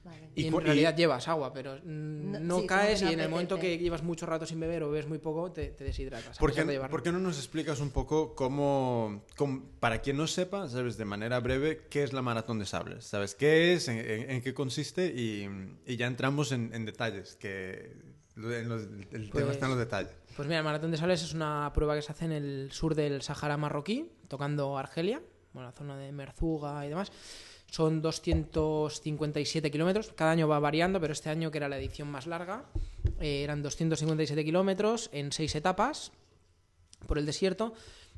Vale. 0.01 0.29
Y 0.33 0.43
Y, 0.43 0.47
en 0.47 0.53
y- 0.53 0.59
realidad 0.59 0.95
llevas 0.95 1.27
agua, 1.27 1.51
pero 1.53 1.77
No- 1.83 2.39
no, 2.39 2.59
sí, 2.61 2.67
caes 2.67 3.01
y 3.01 3.07
en 3.11 3.19
el 3.19 3.27
momento 3.29 3.59
que 3.59 3.77
llevas 3.77 4.01
mucho 4.01 4.25
rato 4.25 4.45
sin 4.45 4.57
beber 4.59 4.81
o 4.83 4.89
bebes 4.89 5.07
muy 5.09 5.17
poco, 5.17 5.51
te, 5.51 5.67
te 5.71 5.83
deshidratas. 5.83 6.37
¿Por 6.37 6.53
qué, 6.53 6.63
de 6.63 6.71
llevarlo. 6.73 6.89
por 6.91 7.03
qué 7.03 7.11
no 7.11 7.19
nos 7.19 7.37
explicas 7.37 7.81
un 7.81 7.91
poco 7.91 8.33
cómo, 8.33 9.25
cómo- 9.35 9.65
para 9.81 10.01
quien 10.01 10.15
no 10.15 10.25
sepa, 10.25 10.69
sabes, 10.69 10.97
de 10.97 11.03
manera 11.05 11.39
breve, 11.41 11.81
qué 11.89 12.03
es 12.03 12.13
la 12.13 12.21
maratón 12.21 12.59
de 12.59 12.65
sables? 12.65 13.03
¿Sabes 13.05 13.35
qué 13.35 13.73
es, 13.73 13.89
en, 13.89 13.97
en- 13.97 14.29
en 14.31 14.41
qué 14.41 14.53
consiste? 14.53 15.07
Y, 15.13 15.49
y 15.85 15.97
ya 15.97 16.07
entramos 16.07 16.53
en, 16.53 16.73
en 16.73 16.85
detalles, 16.85 17.35
que 17.35 17.91
en 18.37 18.69
los- 18.69 18.83
el 19.11 19.29
tema 19.29 19.29
Pues- 19.31 19.49
está 19.51 19.65
en 19.65 19.71
los 19.71 19.79
detalles. 19.79 20.13
Pues 20.37 20.47
mira, 20.47 20.59
el 20.59 20.63
Maratón 20.65 20.91
de 20.91 20.97
Sables 20.97 21.21
es 21.23 21.33
una 21.33 21.69
prueba 21.73 21.95
que 21.95 22.01
se 22.01 22.13
hace 22.13 22.23
en 22.23 22.31
el 22.31 22.69
sur 22.71 22.95
del 22.95 23.21
Sahara 23.21 23.57
marroquí, 23.57 24.09
tocando 24.29 24.77
Argelia, 24.77 25.21
bueno, 25.53 25.69
la 25.69 25.73
zona 25.73 25.97
de 25.97 26.11
Merzuga 26.11 26.85
y 26.85 26.89
demás. 26.89 27.11
Son 27.71 28.01
257 28.01 29.69
kilómetros, 29.69 30.11
cada 30.15 30.31
año 30.31 30.47
va 30.47 30.59
variando, 30.59 30.99
pero 30.99 31.13
este 31.13 31.29
año, 31.29 31.51
que 31.51 31.59
era 31.59 31.69
la 31.69 31.77
edición 31.77 32.09
más 32.09 32.25
larga, 32.25 32.65
eh, 33.19 33.43
eran 33.43 33.61
257 33.61 34.43
kilómetros 34.43 35.09
en 35.13 35.31
seis 35.31 35.53
etapas 35.55 36.11
por 37.07 37.17
el 37.17 37.25
desierto 37.25 37.73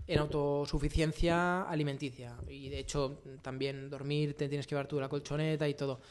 en 0.08 0.20
autosuficiencia 0.20 1.64
alimenticia. 1.64 2.36
Y 2.48 2.70
de 2.70 2.80
hecho, 2.80 3.22
también 3.42 3.90
dormir, 3.90 4.36
te 4.36 4.48
tienes 4.50 4.68
que 4.68 4.72
llevar 4.76 4.88
tú 4.88 5.00
la 5.00 5.10
colchoneta 5.10 5.68
y 5.68 5.74
todo. 5.74 6.02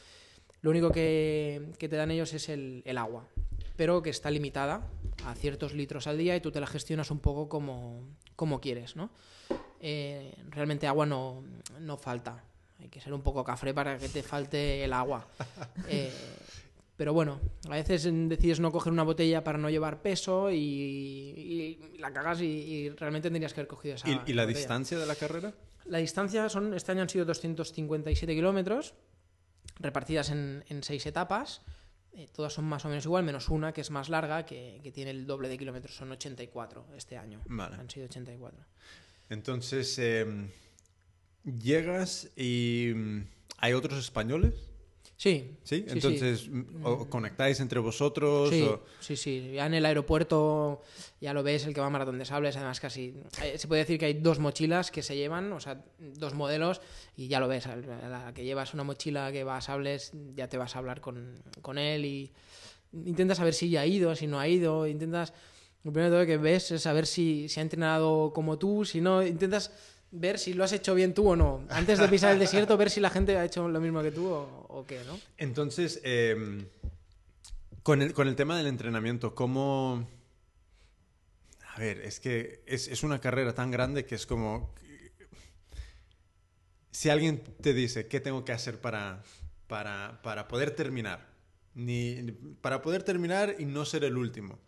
Lo 0.61 0.69
único 0.69 0.91
que, 0.91 1.71
que 1.77 1.89
te 1.89 1.95
dan 1.95 2.11
ellos 2.11 2.33
es 2.33 2.47
el, 2.49 2.83
el 2.85 2.97
agua, 2.97 3.27
pero 3.75 4.01
que 4.01 4.11
está 4.11 4.29
limitada 4.29 4.87
a 5.25 5.35
ciertos 5.35 5.73
litros 5.73 6.07
al 6.07 6.17
día 6.17 6.35
y 6.35 6.41
tú 6.41 6.51
te 6.51 6.59
la 6.59 6.67
gestionas 6.67 7.09
un 7.11 7.19
poco 7.19 7.49
como, 7.49 8.03
como 8.35 8.61
quieres, 8.61 8.95
¿no? 8.95 9.09
Eh, 9.83 10.35
realmente 10.49 10.85
agua 10.87 11.05
no, 11.07 11.43
no 11.79 11.97
falta. 11.97 12.43
Hay 12.79 12.87
que 12.89 13.01
ser 13.01 13.13
un 13.13 13.21
poco 13.21 13.43
cafre 13.43 13.73
para 13.73 13.97
que 13.97 14.07
te 14.09 14.21
falte 14.23 14.83
el 14.83 14.93
agua. 14.93 15.27
Eh, 15.89 16.11
pero 16.97 17.13
bueno, 17.13 17.39
a 17.67 17.71
veces 17.71 18.03
decides 18.29 18.59
no 18.59 18.71
coger 18.71 18.93
una 18.93 19.01
botella 19.01 19.43
para 19.43 19.57
no 19.57 19.71
llevar 19.71 20.03
peso 20.03 20.51
y, 20.51 20.57
y 20.57 21.97
la 21.97 22.13
cagas 22.13 22.41
y, 22.41 22.45
y 22.45 22.89
realmente 22.89 23.29
tendrías 23.31 23.53
que 23.55 23.61
haber 23.61 23.67
cogido 23.69 23.95
esa 23.95 24.07
¿Y, 24.07 24.11
y 24.11 24.33
la 24.33 24.43
botella. 24.43 24.59
distancia 24.59 24.99
de 24.99 25.07
la 25.07 25.15
carrera? 25.15 25.51
La 25.85 25.97
distancia 25.97 26.47
son, 26.47 26.75
este 26.75 26.91
año 26.91 27.01
han 27.01 27.09
sido 27.09 27.25
257 27.25 28.35
kilómetros, 28.35 28.93
repartidas 29.79 30.29
en, 30.29 30.63
en 30.69 30.83
seis 30.83 31.03
etapas. 31.07 31.63
Eh, 32.13 32.27
todas 32.31 32.53
son 32.53 32.65
más 32.65 32.85
o 32.85 32.89
menos 32.89 33.05
igual, 33.05 33.23
menos 33.23 33.49
una 33.49 33.73
que 33.73 33.81
es 33.81 33.89
más 33.89 34.07
larga, 34.09 34.45
que, 34.45 34.79
que 34.83 34.91
tiene 34.91 35.09
el 35.09 35.25
doble 35.25 35.49
de 35.49 35.57
kilómetros, 35.57 35.95
son 35.95 36.11
84 36.11 36.85
este 36.95 37.17
año. 37.17 37.41
Vale. 37.45 37.77
Han 37.77 37.89
sido 37.89 38.05
84. 38.05 38.63
Entonces, 39.31 39.97
eh, 39.97 40.25
llegas 41.43 42.29
y 42.35 42.91
mm, 42.95 43.21
hay 43.57 43.73
otros 43.73 43.97
españoles. 43.99 44.53
Sí. 45.17 45.55
¿Sí? 45.63 45.85
sí, 45.87 45.93
Entonces, 45.93 46.49
mm, 46.49 46.83
o 46.83 47.07
conectáis 47.07 47.59
entre 47.59 47.79
vosotros. 47.79 48.49
Sí, 48.49 48.63
o- 48.63 48.83
sí, 48.99 49.15
sí. 49.15 49.51
Ya 49.53 49.67
en 49.67 49.75
el 49.75 49.85
aeropuerto 49.85 50.81
ya 51.19 51.31
lo 51.33 51.43
ves, 51.43 51.65
el 51.67 51.73
que 51.75 51.79
va 51.79 51.87
a 51.87 51.89
Maratón 51.91 52.17
de 52.17 52.25
Sables, 52.25 52.55
además 52.57 52.79
casi... 52.79 53.13
eh, 53.43 53.57
Se 53.59 53.67
puede 53.67 53.81
decir 53.81 53.99
que 53.99 54.05
hay 54.07 54.13
dos 54.15 54.39
mochilas 54.39 54.89
que 54.89 55.03
se 55.03 55.15
llevan, 55.15 55.51
o 55.53 55.59
sea, 55.59 55.83
dos 55.99 56.33
modelos, 56.33 56.81
y 57.15 57.27
ya 57.27 57.39
lo 57.39 57.47
ves. 57.47 57.67
A 57.67 57.75
la 57.75 58.33
que 58.33 58.43
llevas 58.43 58.73
una 58.73 58.83
mochila 58.83 59.31
que 59.31 59.43
va 59.43 59.57
a 59.57 59.61
Sables, 59.61 60.11
ya 60.35 60.47
te 60.49 60.57
vas 60.57 60.75
a 60.75 60.79
hablar 60.79 61.01
con, 61.01 61.35
con 61.61 61.77
él 61.77 62.03
y 62.05 62.31
intentas 62.93 63.37
saber 63.37 63.53
si 63.53 63.69
ya 63.69 63.81
ha 63.81 63.85
ido, 63.85 64.15
si 64.15 64.25
no 64.27 64.39
ha 64.39 64.47
ido, 64.47 64.87
intentas... 64.87 65.33
Lo 65.83 65.91
primero 65.91 66.11
de 66.11 66.17
todo 66.17 66.27
que 66.27 66.37
ves 66.37 66.71
es 66.71 66.83
saber 66.83 67.07
si, 67.07 67.49
si 67.49 67.59
ha 67.59 67.63
entrenado 67.63 68.31
como 68.33 68.59
tú, 68.59 68.85
si 68.85 69.01
no, 69.01 69.25
intentas 69.25 69.71
ver 70.11 70.37
si 70.37 70.53
lo 70.53 70.63
has 70.63 70.73
hecho 70.73 70.93
bien 70.93 71.13
tú 71.13 71.29
o 71.29 71.35
no. 71.35 71.65
Antes 71.69 71.97
de 71.99 72.07
pisar 72.07 72.33
el 72.33 72.39
desierto, 72.45 72.77
ver 72.77 72.89
si 72.89 72.99
la 72.99 73.09
gente 73.09 73.37
ha 73.37 73.45
hecho 73.45 73.67
lo 73.67 73.81
mismo 73.81 74.01
que 74.03 74.11
tú 74.11 74.27
o, 74.27 74.65
o 74.69 74.85
qué, 74.85 75.01
¿no? 75.05 75.19
Entonces, 75.37 75.99
eh, 76.03 76.65
con, 77.83 78.01
el, 78.01 78.13
con 78.13 78.27
el 78.27 78.35
tema 78.35 78.57
del 78.57 78.67
entrenamiento, 78.67 79.33
¿cómo...? 79.33 80.07
A 81.73 81.79
ver, 81.79 82.01
es 82.01 82.19
que 82.19 82.63
es, 82.65 82.89
es 82.89 83.01
una 83.01 83.19
carrera 83.19 83.55
tan 83.55 83.71
grande 83.71 84.05
que 84.05 84.15
es 84.15 84.25
como... 84.25 84.73
Si 86.91 87.09
alguien 87.09 87.41
te 87.61 87.73
dice, 87.73 88.07
¿qué 88.07 88.19
tengo 88.19 88.43
que 88.43 88.51
hacer 88.51 88.81
para, 88.81 89.23
para, 89.67 90.21
para 90.21 90.49
poder 90.49 90.71
terminar? 90.71 91.31
Ni, 91.73 92.33
para 92.59 92.81
poder 92.81 93.03
terminar 93.03 93.55
y 93.57 93.63
no 93.63 93.85
ser 93.85 94.03
el 94.03 94.17
último. 94.17 94.59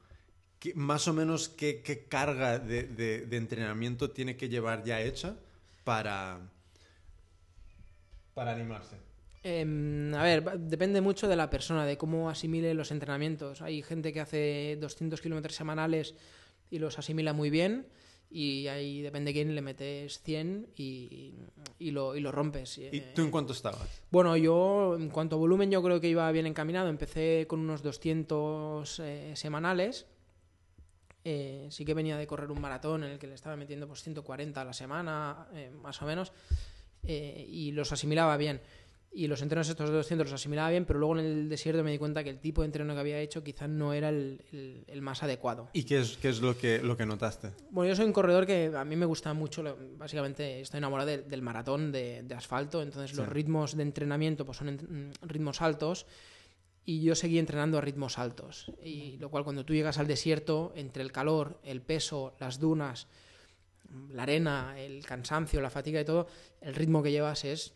¿Qué- 0.63 0.73
más 0.75 1.03
o 1.09 1.13
menos, 1.13 1.49
¿qué, 1.49 1.81
qué 1.85 1.95
carga 2.15 2.57
de, 2.57 2.83
de- 2.99 3.25
de 3.25 3.37
entrenamiento 3.37 4.11
tiene 4.11 4.37
que 4.37 4.47
llevar 4.47 4.85
ya 4.85 5.01
hecha 5.01 5.35
para, 5.83 6.39
para 8.33 8.51
animarse? 8.51 8.95
Em, 9.43 10.13
a 10.15 10.23
ver, 10.23 10.39
depende 10.59 11.01
mucho 11.01 11.27
de 11.27 11.35
la 11.35 11.49
persona, 11.49 11.85
de 11.85 11.97
cómo 11.97 12.29
asimile 12.29 12.73
los 12.73 12.91
entrenamientos. 12.91 13.61
Hay 13.61 13.81
gente 13.81 14.13
que 14.13 14.21
hace 14.21 14.77
200 14.79 15.19
kilómetros 15.21 15.55
semanales 15.55 16.15
y 16.71 16.79
los 16.79 16.97
asimila 16.97 17.33
muy 17.33 17.49
bien, 17.49 17.85
y 18.31 18.67
ahí 18.67 19.01
depende 19.01 19.29
de 19.29 19.33
quién 19.33 19.53
le 19.53 19.61
metes 19.61 20.21
100 20.21 20.67
y, 20.77 21.33
y 21.77 21.91
lo, 21.91 22.15
y 22.15 22.21
lo 22.21 22.31
rompes. 22.31 22.77
¿Y 22.77 22.85
Eh, 22.85 23.11
tú 23.13 23.21
en 23.23 23.31
cuánto 23.31 23.51
estabas? 23.53 23.87
Bueno, 24.11 24.37
yo 24.37 24.95
en 24.95 25.09
cuanto 25.09 25.35
a 25.35 25.39
volumen 25.39 25.69
yo 25.69 25.83
creo 25.83 25.99
que 25.99 26.07
iba 26.07 26.31
bien 26.31 26.47
encaminado. 26.47 26.87
Empecé 26.87 27.45
con 27.47 27.59
unos 27.59 27.83
200 27.83 28.99
eh, 28.99 29.33
semanales. 29.35 30.07
Eh, 31.25 31.67
sí 31.71 31.85
que 31.85 31.93
venía 31.93 32.17
de 32.17 32.27
correr 32.27 32.51
un 32.51 32.59
maratón 32.59 33.03
en 33.03 33.11
el 33.11 33.19
que 33.19 33.27
le 33.27 33.35
estaba 33.35 33.55
metiendo 33.55 33.87
pues 33.87 34.03
140 34.03 34.59
a 34.61 34.65
la 34.65 34.73
semana, 34.73 35.47
eh, 35.53 35.71
más 35.81 36.01
o 36.01 36.05
menos, 36.05 36.31
eh, 37.03 37.45
y 37.49 37.71
los 37.71 37.91
asimilaba 37.91 38.35
bien. 38.37 38.61
Y 39.15 39.27
los 39.27 39.43
entrenos 39.43 39.69
estos 39.69 39.89
de 39.91 39.95
200 39.95 40.25
los 40.25 40.33
asimilaba 40.33 40.71
bien, 40.71 40.85
pero 40.85 40.97
luego 40.97 41.19
en 41.19 41.25
el 41.25 41.47
desierto 41.47 41.83
me 41.83 41.91
di 41.91 41.99
cuenta 41.99 42.23
que 42.23 42.31
el 42.31 42.39
tipo 42.39 42.61
de 42.61 42.65
entreno 42.65 42.95
que 42.95 42.99
había 42.99 43.19
hecho 43.19 43.43
quizás 43.43 43.69
no 43.69 43.93
era 43.93 44.09
el, 44.09 44.41
el- 44.51 44.83
el 44.87 45.01
más 45.03 45.21
adecuado. 45.21 45.69
¿Y 45.71 45.83
qué 45.83 45.99
es, 45.99 46.17
qué 46.17 46.29
es 46.29 46.41
lo, 46.41 46.57
que, 46.57 46.79
lo 46.79 46.97
que 46.97 47.05
notaste? 47.05 47.51
Bueno, 47.69 47.89
yo 47.89 47.95
soy 47.95 48.05
un 48.05 48.11
corredor 48.13 48.47
que 48.47 48.71
a 48.75 48.83
mí 48.83 48.95
me 48.95 49.05
gusta 49.05 49.31
mucho, 49.35 49.63
básicamente 49.99 50.61
estoy 50.61 50.79
enamorado 50.79 51.09
de- 51.11 51.21
del 51.21 51.43
maratón 51.43 51.91
de, 51.91 52.23
de 52.23 52.33
asfalto, 52.35 52.81
entonces 52.81 53.15
los 53.15 53.29
ritmos 53.29 53.77
de 53.77 53.83
entrenamiento 53.83 54.45
pues 54.47 54.57
son 54.57 54.73
mm, 54.73 55.27
ritmos 55.27 55.61
altos 55.61 56.07
y 56.85 57.01
yo 57.01 57.15
seguí 57.15 57.39
entrenando 57.39 57.77
a 57.77 57.81
ritmos 57.81 58.19
altos. 58.19 58.71
Y 58.83 59.17
lo 59.17 59.29
cual 59.29 59.43
cuando 59.43 59.65
tú 59.65 59.73
llegas 59.73 59.97
al 59.97 60.07
desierto, 60.07 60.73
entre 60.75 61.03
el 61.03 61.11
calor, 61.11 61.59
el 61.63 61.81
peso, 61.81 62.35
las 62.39 62.59
dunas, 62.59 63.07
la 64.11 64.23
arena, 64.23 64.75
el 64.77 65.05
cansancio, 65.05 65.61
la 65.61 65.69
fatiga 65.69 66.01
y 66.01 66.05
todo, 66.05 66.27
el 66.61 66.75
ritmo 66.75 67.03
que 67.03 67.11
llevas 67.11 67.45
es 67.45 67.73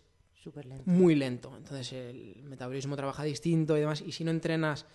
lento. 0.55 0.83
muy 0.85 1.15
lento. 1.15 1.55
Entonces 1.57 1.93
el 1.93 2.43
metabolismo 2.43 2.95
trabaja 2.95 3.23
distinto 3.23 3.77
y 3.77 3.81
demás. 3.81 4.01
Y 4.01 4.11
si 4.11 4.23
no 4.23 4.31
entrenas 4.31 4.85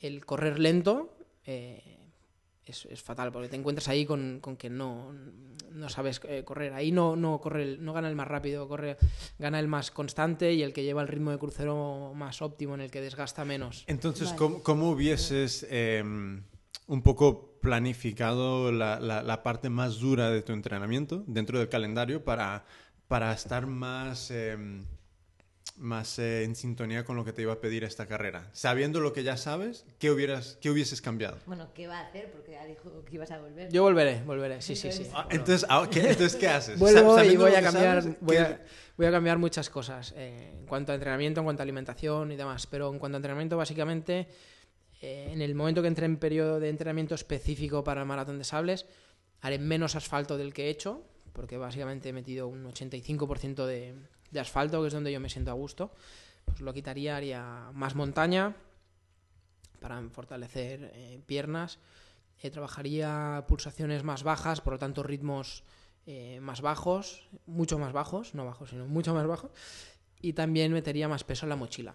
el 0.00 0.24
correr 0.24 0.58
lento, 0.58 1.16
eh, 1.46 2.03
es, 2.72 2.86
es 2.86 3.02
fatal, 3.02 3.30
porque 3.32 3.48
te 3.48 3.56
encuentras 3.56 3.88
ahí 3.88 4.04
con, 4.06 4.38
con 4.40 4.56
que 4.56 4.70
no, 4.70 5.12
no 5.72 5.88
sabes 5.88 6.20
eh, 6.28 6.44
correr. 6.44 6.72
Ahí 6.72 6.92
no, 6.92 7.16
no, 7.16 7.40
corre 7.40 7.62
el- 7.62 7.84
no 7.84 7.92
gana 7.92 8.08
el 8.08 8.16
más 8.16 8.28
rápido, 8.28 8.68
corre, 8.68 8.96
gana 9.38 9.58
el 9.60 9.68
más 9.68 9.90
constante 9.90 10.52
y 10.52 10.62
el 10.62 10.72
que 10.72 10.82
lleva 10.84 11.02
el 11.02 11.08
ritmo 11.08 11.30
de 11.30 11.38
crucero 11.38 12.12
más 12.14 12.42
óptimo, 12.42 12.74
en 12.74 12.80
el 12.82 12.90
que 12.90 13.00
desgasta 13.00 13.44
menos. 13.44 13.84
Entonces, 13.86 14.26
Vale. 14.28 14.38
¿cómo, 14.38 14.62
cómo 14.62 14.90
hubieses 14.90 15.66
eh, 15.70 16.02
un 16.86 17.02
poco 17.02 17.58
planificado 17.60 18.70
la, 18.72 19.00
la- 19.00 19.22
la 19.22 19.42
parte 19.42 19.70
más 19.70 19.98
dura 19.98 20.30
de 20.30 20.42
tu 20.42 20.52
entrenamiento 20.52 21.24
dentro 21.26 21.58
del 21.58 21.68
calendario 21.68 22.22
para, 22.24 22.64
para 23.08 23.32
estar 23.32 23.66
más, 23.66 24.30
eh, 24.30 24.56
más 25.76 26.18
eh, 26.18 26.44
en 26.44 26.54
sintonía 26.54 27.04
con 27.04 27.16
lo 27.16 27.24
que 27.24 27.32
te 27.32 27.42
iba 27.42 27.52
a 27.52 27.60
pedir 27.60 27.84
esta 27.84 28.06
carrera? 28.06 28.48
Sabiendo 28.52 29.00
lo 29.00 29.12
que 29.12 29.22
ya 29.24 29.36
sabes, 29.36 29.84
¿qué, 29.98 30.10
hubieras, 30.10 30.56
qué 30.60 30.70
hubieses 30.70 31.00
cambiado? 31.02 31.38
Bueno, 31.46 31.68
¿qué 31.74 31.86
va 31.86 31.98
a 31.98 32.06
hacer? 32.06 32.30
Porque 32.30 32.52
ya 32.52 32.64
dijo 32.64 33.04
que 33.04 33.14
ibas 33.16 33.30
a 33.30 33.40
volver. 33.40 33.70
Yo 33.72 33.82
volveré, 33.82 34.22
volveré, 34.24 34.62
sí, 34.62 34.76
sí, 34.76 34.92
sí. 34.92 35.06
Ah, 35.12 35.26
entonces, 35.30 35.66
ah, 35.68 35.88
¿qué, 35.90 36.00
entonces, 36.10 36.36
¿qué 36.36 36.48
haces? 36.48 36.78
Vuelvo 36.78 37.22
y 37.22 37.36
voy 37.36 37.54
a 37.54 37.62
cambiar, 37.62 38.02
sabes, 38.02 38.16
voy 38.20 38.36
¿qué- 38.36 38.42
a, 38.42 38.60
voy 38.96 39.06
a 39.06 39.10
cambiar 39.10 39.38
muchas 39.38 39.68
cosas 39.68 40.12
eh, 40.16 40.52
en 40.60 40.66
cuanto 40.66 40.92
a 40.92 40.94
entrenamiento, 40.94 41.40
en 41.40 41.44
cuanto 41.46 41.62
a 41.62 41.64
alimentación 41.64 42.30
y 42.32 42.36
demás. 42.36 42.66
Pero 42.66 42.92
en 42.92 42.98
cuanto 42.98 43.16
a 43.16 43.18
entrenamiento, 43.18 43.56
básicamente, 43.56 44.28
eh, 45.02 45.28
en 45.32 45.42
el 45.42 45.54
momento 45.54 45.82
que 45.82 45.88
entre 45.88 46.06
en 46.06 46.18
periodo 46.18 46.60
de 46.60 46.68
entrenamiento 46.68 47.14
específico 47.14 47.82
para 47.82 48.02
el 48.02 48.06
maratón 48.06 48.38
de 48.38 48.44
sables, 48.44 48.86
haré 49.40 49.58
menos 49.58 49.96
asfalto 49.96 50.38
del 50.38 50.54
que 50.54 50.66
he 50.66 50.70
hecho, 50.70 51.02
porque 51.32 51.58
básicamente 51.58 52.10
he 52.10 52.12
metido 52.12 52.46
un 52.46 52.64
85% 52.64 53.66
de, 53.66 53.94
de 54.34 54.40
asfalto, 54.40 54.82
que 54.82 54.88
es 54.88 54.92
donde 54.92 55.12
yo 55.12 55.20
me 55.20 55.30
siento 55.30 55.50
a 55.50 55.54
gusto. 55.54 55.92
Pues 56.44 56.60
lo 56.60 56.74
quitaría, 56.74 57.16
haría 57.16 57.70
más 57.72 57.94
montaña 57.94 58.54
para 59.80 60.02
fortalecer 60.10 60.90
eh, 60.94 61.20
piernas. 61.24 61.78
Eh, 62.42 62.50
trabajaría 62.50 63.44
pulsaciones 63.48 64.02
más 64.02 64.22
bajas, 64.22 64.60
por 64.60 64.74
lo 64.74 64.78
tanto 64.78 65.02
ritmos 65.02 65.64
eh, 66.06 66.38
más 66.40 66.60
bajos, 66.60 67.26
mucho 67.46 67.78
más 67.78 67.92
bajos, 67.92 68.34
no 68.34 68.44
bajos, 68.44 68.70
sino 68.70 68.86
mucho 68.86 69.14
más 69.14 69.26
bajos. 69.26 69.50
Y 70.20 70.34
también 70.34 70.72
metería 70.72 71.08
más 71.08 71.24
peso 71.24 71.46
en 71.46 71.50
la 71.50 71.56
mochila. 71.56 71.94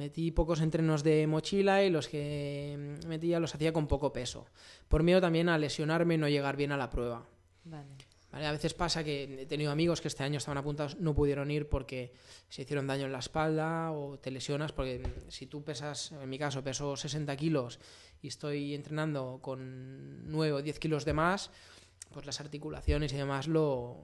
Metí 0.00 0.30
pocos 0.30 0.62
entrenos 0.62 1.02
de 1.02 1.26
mochila 1.26 1.84
y 1.84 1.90
los 1.90 2.08
que 2.08 2.98
mm, 3.04 3.06
metía 3.06 3.38
los 3.38 3.54
hacía 3.54 3.72
con 3.72 3.86
poco 3.86 4.12
peso. 4.12 4.46
Por 4.88 5.02
miedo 5.02 5.20
también 5.20 5.48
a 5.50 5.58
lesionarme 5.58 6.14
y 6.14 6.18
no 6.18 6.28
llegar 6.28 6.56
bien 6.56 6.72
a 6.72 6.78
la 6.78 6.88
prueba. 6.88 7.26
Vale. 7.64 8.09
¿Vale? 8.32 8.46
A 8.46 8.52
veces 8.52 8.74
pasa 8.74 9.02
que 9.02 9.42
he 9.42 9.46
tenido 9.46 9.72
amigos 9.72 10.00
que 10.00 10.08
este 10.08 10.22
año 10.22 10.38
estaban 10.38 10.58
apuntados, 10.58 10.98
no 11.00 11.14
pudieron 11.14 11.50
ir 11.50 11.68
porque 11.68 12.12
se 12.48 12.62
hicieron 12.62 12.86
daño 12.86 13.06
en 13.06 13.12
la 13.12 13.18
espalda 13.18 13.90
o 13.90 14.18
te 14.18 14.30
lesionas, 14.30 14.72
porque 14.72 15.02
si 15.28 15.46
tú 15.46 15.64
pesas, 15.64 16.12
en 16.12 16.28
mi 16.28 16.38
caso, 16.38 16.62
peso 16.62 16.96
60 16.96 17.34
kilos 17.36 17.80
y 18.22 18.28
estoy 18.28 18.74
entrenando 18.74 19.40
con 19.42 20.30
9 20.30 20.52
o 20.52 20.62
10 20.62 20.78
kilos 20.78 21.04
de 21.04 21.12
más, 21.12 21.50
pues 22.12 22.24
las 22.24 22.40
articulaciones 22.40 23.12
y 23.12 23.16
demás 23.16 23.48
lo, 23.48 23.96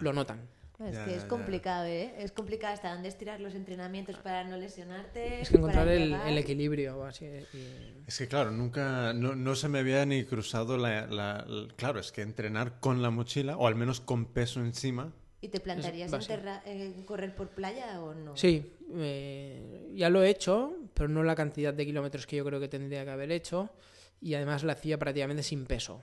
lo 0.00 0.12
notan. 0.12 0.48
Es 0.80 0.94
Ya, 0.96 1.04
que 1.04 1.14
es 1.16 1.22
ya. 1.22 1.28
complicado, 1.28 1.84
¿eh? 1.86 2.14
Es 2.18 2.32
complicado 2.32 2.74
hasta 2.74 2.92
dónde 2.92 3.08
estirar 3.08 3.40
los 3.40 3.54
entrenamientos 3.54 4.16
para 4.18 4.42
no 4.44 4.56
lesionarte. 4.56 5.42
Es 5.42 5.50
que 5.50 5.56
encontrar 5.58 5.86
el, 5.88 6.38
equilibrio. 6.38 7.04
Así, 7.04 7.24
y- 7.52 8.02
Es 8.06 8.18
que 8.18 8.26
claro, 8.26 8.50
nunca, 8.50 9.12
no, 9.12 9.36
no 9.36 9.54
se 9.54 9.68
me 9.68 9.78
había 9.78 10.04
ni 10.06 10.24
cruzado 10.24 10.76
la, 10.76 11.06
la- 11.06 11.44
la- 11.46 11.68
Claro, 11.76 12.00
es 12.00 12.10
que 12.10 12.22
entrenar 12.22 12.80
con 12.80 13.00
la 13.02 13.10
mochila, 13.10 13.56
o 13.56 13.66
al 13.66 13.74
menos 13.76 14.00
con 14.00 14.26
peso 14.26 14.60
encima, 14.60 15.12
¿Y 15.40 15.48
te 15.48 15.60
plantarías 15.60 16.06
en 16.06 16.18
básico. 16.18 16.34
terra- 16.34 16.62
en 16.64 17.02
correr 17.04 17.34
por 17.34 17.48
playa 17.50 18.00
o 18.00 18.14
no? 18.14 18.36
Sí, 18.36 18.72
eh, 18.94 19.90
ya 19.94 20.08
lo 20.10 20.22
he 20.22 20.30
hecho, 20.30 20.72
pero 20.94 21.08
no 21.08 21.22
la 21.22 21.34
cantidad 21.34 21.74
de 21.74 21.84
kilómetros 21.84 22.26
que 22.26 22.36
yo 22.36 22.44
creo 22.44 22.60
que 22.60 22.68
tendría 22.68 23.04
que 23.04 23.10
haber 23.10 23.30
hecho. 23.32 23.70
Y 24.20 24.34
además 24.34 24.62
lo 24.62 24.70
hacía 24.70 24.98
prácticamente 24.98 25.42
sin 25.42 25.66
peso. 25.66 26.00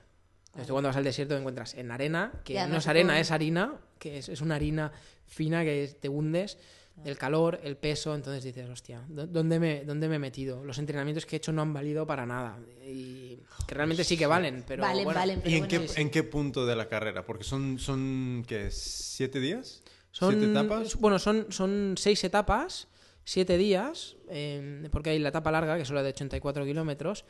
Desde 0.54 0.72
cuando 0.72 0.88
vas 0.88 0.96
al 0.96 1.04
desierto 1.04 1.34
te 1.34 1.40
encuentras 1.40 1.74
en 1.74 1.90
arena, 1.90 2.32
que 2.44 2.54
no 2.66 2.76
es 2.78 2.86
arena, 2.88 3.10
puede- 3.12 3.20
es 3.20 3.30
harina, 3.30 3.74
que 3.98 4.18
es, 4.18 4.28
es 4.28 4.40
una 4.40 4.56
harina 4.56 4.90
fina 5.26 5.62
que 5.64 5.94
te 6.00 6.08
hundes, 6.08 6.58
el 7.04 7.16
calor, 7.16 7.60
el 7.62 7.76
peso, 7.76 8.14
entonces 8.14 8.42
dices, 8.44 8.68
hostia, 8.68 9.02
¿dó- 9.08 9.26
¿dónde 9.26 9.58
me, 9.60 9.84
¿dónde 9.84 10.08
me 10.08 10.16
he 10.16 10.18
metido? 10.18 10.62
Los 10.64 10.78
entrenamientos 10.78 11.24
que 11.24 11.36
he 11.36 11.38
hecho 11.38 11.52
no 11.52 11.62
han 11.62 11.72
valido 11.72 12.06
para 12.06 12.26
nada. 12.26 12.58
Y 12.84 13.38
que 13.66 13.74
realmente 13.74 14.04
sí 14.04 14.18
que 14.18 14.26
valen, 14.26 14.64
pero 14.66 14.82
valen, 14.82 15.04
bueno, 15.04 15.20
valen, 15.20 15.38
pero 15.40 15.50
¿Y 15.50 15.54
en, 15.54 15.60
bueno, 15.60 15.80
qué, 15.82 15.88
sí. 15.88 16.00
en 16.00 16.10
qué 16.10 16.22
punto 16.24 16.66
de 16.66 16.76
la 16.76 16.88
carrera? 16.88 17.24
Porque 17.24 17.44
son, 17.44 17.78
son 17.78 18.44
¿qué? 18.46 18.70
¿Siete 18.70 19.38
días? 19.40 19.82
Son, 20.10 20.32
¿Siete 20.32 20.50
etapas? 20.50 20.96
Bueno, 20.96 21.18
son, 21.20 21.46
son 21.50 21.94
seis 21.96 22.22
etapas, 22.24 22.88
siete 23.24 23.56
días, 23.56 24.16
eh, 24.28 24.88
porque 24.90 25.10
hay 25.10 25.20
la 25.20 25.28
etapa 25.30 25.52
larga, 25.52 25.76
que 25.76 25.82
es 25.82 25.90
la 25.90 26.02
de 26.02 26.10
84 26.10 26.64
kilómetros, 26.66 27.24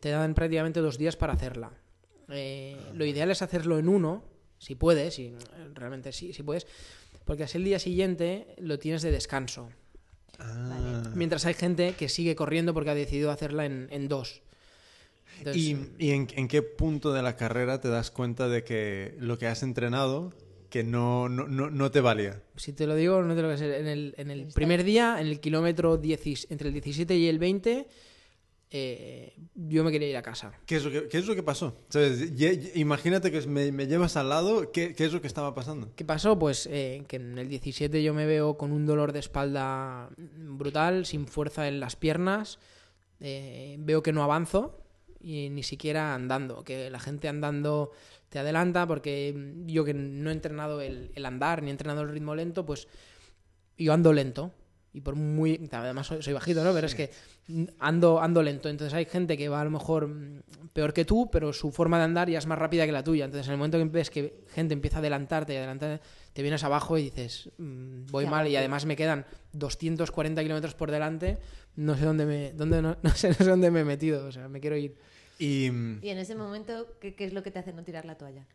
te 0.00 0.08
dan 0.08 0.34
prácticamente 0.34 0.80
dos 0.80 0.96
días 0.98 1.14
para 1.16 1.34
hacerla. 1.34 1.70
Eh, 2.30 2.76
lo 2.94 3.04
ideal 3.04 3.30
es 3.30 3.42
hacerlo 3.42 3.78
en 3.78 3.88
uno, 3.88 4.24
si 4.58 4.74
puedes, 4.74 5.18
y 5.18 5.34
realmente 5.74 6.12
sí, 6.12 6.32
si 6.32 6.42
puedes, 6.42 6.66
porque 7.24 7.44
así 7.44 7.58
el 7.58 7.64
día 7.64 7.78
siguiente 7.78 8.54
lo 8.58 8.78
tienes 8.78 9.02
de 9.02 9.10
descanso. 9.10 9.70
Ah. 10.38 11.02
Mientras 11.14 11.46
hay 11.46 11.54
gente 11.54 11.94
que 11.98 12.08
sigue 12.08 12.34
corriendo 12.34 12.74
porque 12.74 12.90
ha 12.90 12.94
decidido 12.94 13.30
hacerla 13.30 13.66
en, 13.66 13.88
en 13.90 14.08
dos. 14.08 14.42
Entonces, 15.38 15.62
¿Y, 15.62 15.88
y 15.98 16.10
en, 16.10 16.28
en 16.34 16.48
qué 16.48 16.62
punto 16.62 17.12
de 17.12 17.22
la 17.22 17.36
carrera 17.36 17.80
te 17.80 17.88
das 17.88 18.10
cuenta 18.10 18.48
de 18.48 18.64
que 18.64 19.14
lo 19.18 19.38
que 19.38 19.46
has 19.46 19.62
entrenado 19.62 20.32
que 20.72 20.82
no, 20.82 21.28
no, 21.28 21.46
no, 21.46 21.68
no 21.68 21.90
te 21.90 22.00
valía. 22.00 22.40
Si 22.56 22.72
te 22.72 22.86
lo 22.86 22.96
digo, 22.96 23.22
no 23.22 23.34
te 23.34 23.42
lo 23.42 23.48
voy 23.48 23.58
a 23.58 23.60
decir. 23.60 23.74
En 23.74 23.86
el, 23.86 24.14
en 24.16 24.30
el 24.30 24.46
primer 24.46 24.84
día, 24.84 25.20
en 25.20 25.26
el 25.26 25.38
kilómetro 25.38 25.98
10 25.98 26.50
entre 26.50 26.68
el 26.68 26.72
17 26.72 27.14
y 27.14 27.28
el 27.28 27.38
20, 27.38 27.86
eh, 28.74 29.34
yo 29.54 29.84
me 29.84 29.92
quería 29.92 30.08
ir 30.08 30.16
a 30.16 30.22
casa. 30.22 30.52
¿Qué 30.64 30.76
es 30.76 30.84
lo 30.84 30.90
que, 30.90 31.06
qué 31.08 31.18
es 31.18 31.26
lo 31.26 31.34
que 31.34 31.42
pasó? 31.42 31.76
¿Sabes? 31.90 32.34
Ye- 32.34 32.72
Imagínate 32.76 33.30
que 33.30 33.46
me, 33.46 33.70
me 33.70 33.86
llevas 33.86 34.16
al 34.16 34.30
lado, 34.30 34.72
¿qué, 34.72 34.94
qué 34.94 35.04
es 35.04 35.12
lo 35.12 35.20
que 35.20 35.26
estaba 35.26 35.54
pasando? 35.54 35.90
¿Qué 35.94 36.04
pasó? 36.06 36.38
Pues 36.38 36.66
eh, 36.72 37.04
que 37.06 37.16
en 37.16 37.36
el 37.38 37.48
17 37.48 38.02
yo 38.02 38.14
me 38.14 38.24
veo 38.24 38.56
con 38.56 38.72
un 38.72 38.86
dolor 38.86 39.12
de 39.12 39.18
espalda 39.18 40.08
brutal, 40.16 41.04
sin 41.04 41.26
fuerza 41.26 41.68
en 41.68 41.80
las 41.80 41.96
piernas, 41.96 42.58
eh, 43.20 43.76
veo 43.78 44.02
que 44.02 44.12
no 44.12 44.22
avanzo 44.24 44.78
y 45.20 45.50
ni 45.50 45.62
siquiera 45.62 46.14
andando, 46.14 46.64
que 46.64 46.88
la 46.90 46.98
gente 46.98 47.28
andando 47.28 47.90
te 48.30 48.38
adelanta 48.38 48.86
porque 48.86 49.34
yo 49.66 49.84
que 49.84 49.92
no 49.94 50.30
he 50.30 50.32
entrenado 50.32 50.80
el, 50.80 51.12
el 51.14 51.26
andar 51.26 51.62
ni 51.62 51.68
he 51.68 51.72
entrenado 51.72 52.00
el 52.00 52.08
ritmo 52.08 52.34
lento, 52.34 52.64
pues 52.64 52.88
yo 53.76 53.92
ando 53.92 54.12
lento. 54.14 54.52
Y 54.94 55.00
por 55.00 55.14
muy. 55.16 55.68
Además, 55.72 56.06
soy, 56.06 56.22
soy 56.22 56.34
bajito, 56.34 56.62
¿no? 56.62 56.74
Pero 56.74 56.86
es 56.86 56.94
que 56.94 57.10
ando, 57.78 58.20
ando 58.20 58.42
lento. 58.42 58.68
Entonces, 58.68 58.94
hay 58.94 59.04
gente 59.04 59.36
que 59.36 59.48
va 59.48 59.60
a 59.60 59.64
lo 59.64 59.70
mejor 59.70 60.08
mm, 60.08 60.42
peor 60.72 60.92
que 60.92 61.04
tú, 61.04 61.28
pero 61.30 61.52
su 61.52 61.70
forma 61.70 61.98
de 61.98 62.04
andar 62.04 62.28
ya 62.30 62.38
es 62.38 62.46
más 62.46 62.58
rápida 62.58 62.86
que 62.86 62.92
la 62.92 63.04
tuya. 63.04 63.24
Entonces, 63.24 63.46
en 63.48 63.52
el 63.52 63.58
momento 63.58 63.78
que 63.78 63.84
ves 63.84 64.10
que 64.10 64.44
gente 64.54 64.74
empieza 64.74 64.96
a 64.96 65.00
adelantarte 65.00 65.54
y 65.54 65.56
adelantarte, 65.56 66.04
te 66.32 66.42
vienes 66.42 66.64
abajo 66.64 66.96
y 66.98 67.04
dices, 67.04 67.50
mm, 67.58 68.06
voy 68.10 68.24
Ya, 68.24 68.30
mal. 68.30 68.48
Y 68.48 68.56
además 68.56 68.86
me 68.86 68.96
quedan 68.96 69.26
240 69.52 70.42
kilómetros 70.42 70.74
por 70.74 70.90
delante. 70.90 71.38
No 71.76 71.96
sé 71.96 72.04
dónde 72.04 72.26
me. 72.26 72.52
Dónde, 72.52 72.80
no, 72.82 72.96
no 73.02 73.10
sé, 73.10 73.28
no 73.28 73.34
sé 73.34 73.44
dónde 73.44 73.70
me 73.70 73.80
he 73.80 73.84
metido. 73.84 74.26
O 74.26 74.32
sea, 74.32 74.48
me 74.48 74.60
quiero 74.60 74.76
ir. 74.76 74.94
Y, 75.38 75.70
mm, 75.70 76.00
Y 76.02 76.08
en 76.10 76.18
ese 76.18 76.34
momento, 76.34 76.86
¿qué, 77.00 77.14
qué 77.14 77.24
es 77.24 77.32
lo 77.32 77.42
que 77.42 77.50
te 77.50 77.58
hace 77.58 77.72
no 77.72 77.82
tirar 77.82 78.04
la 78.04 78.16
toalla? 78.16 78.46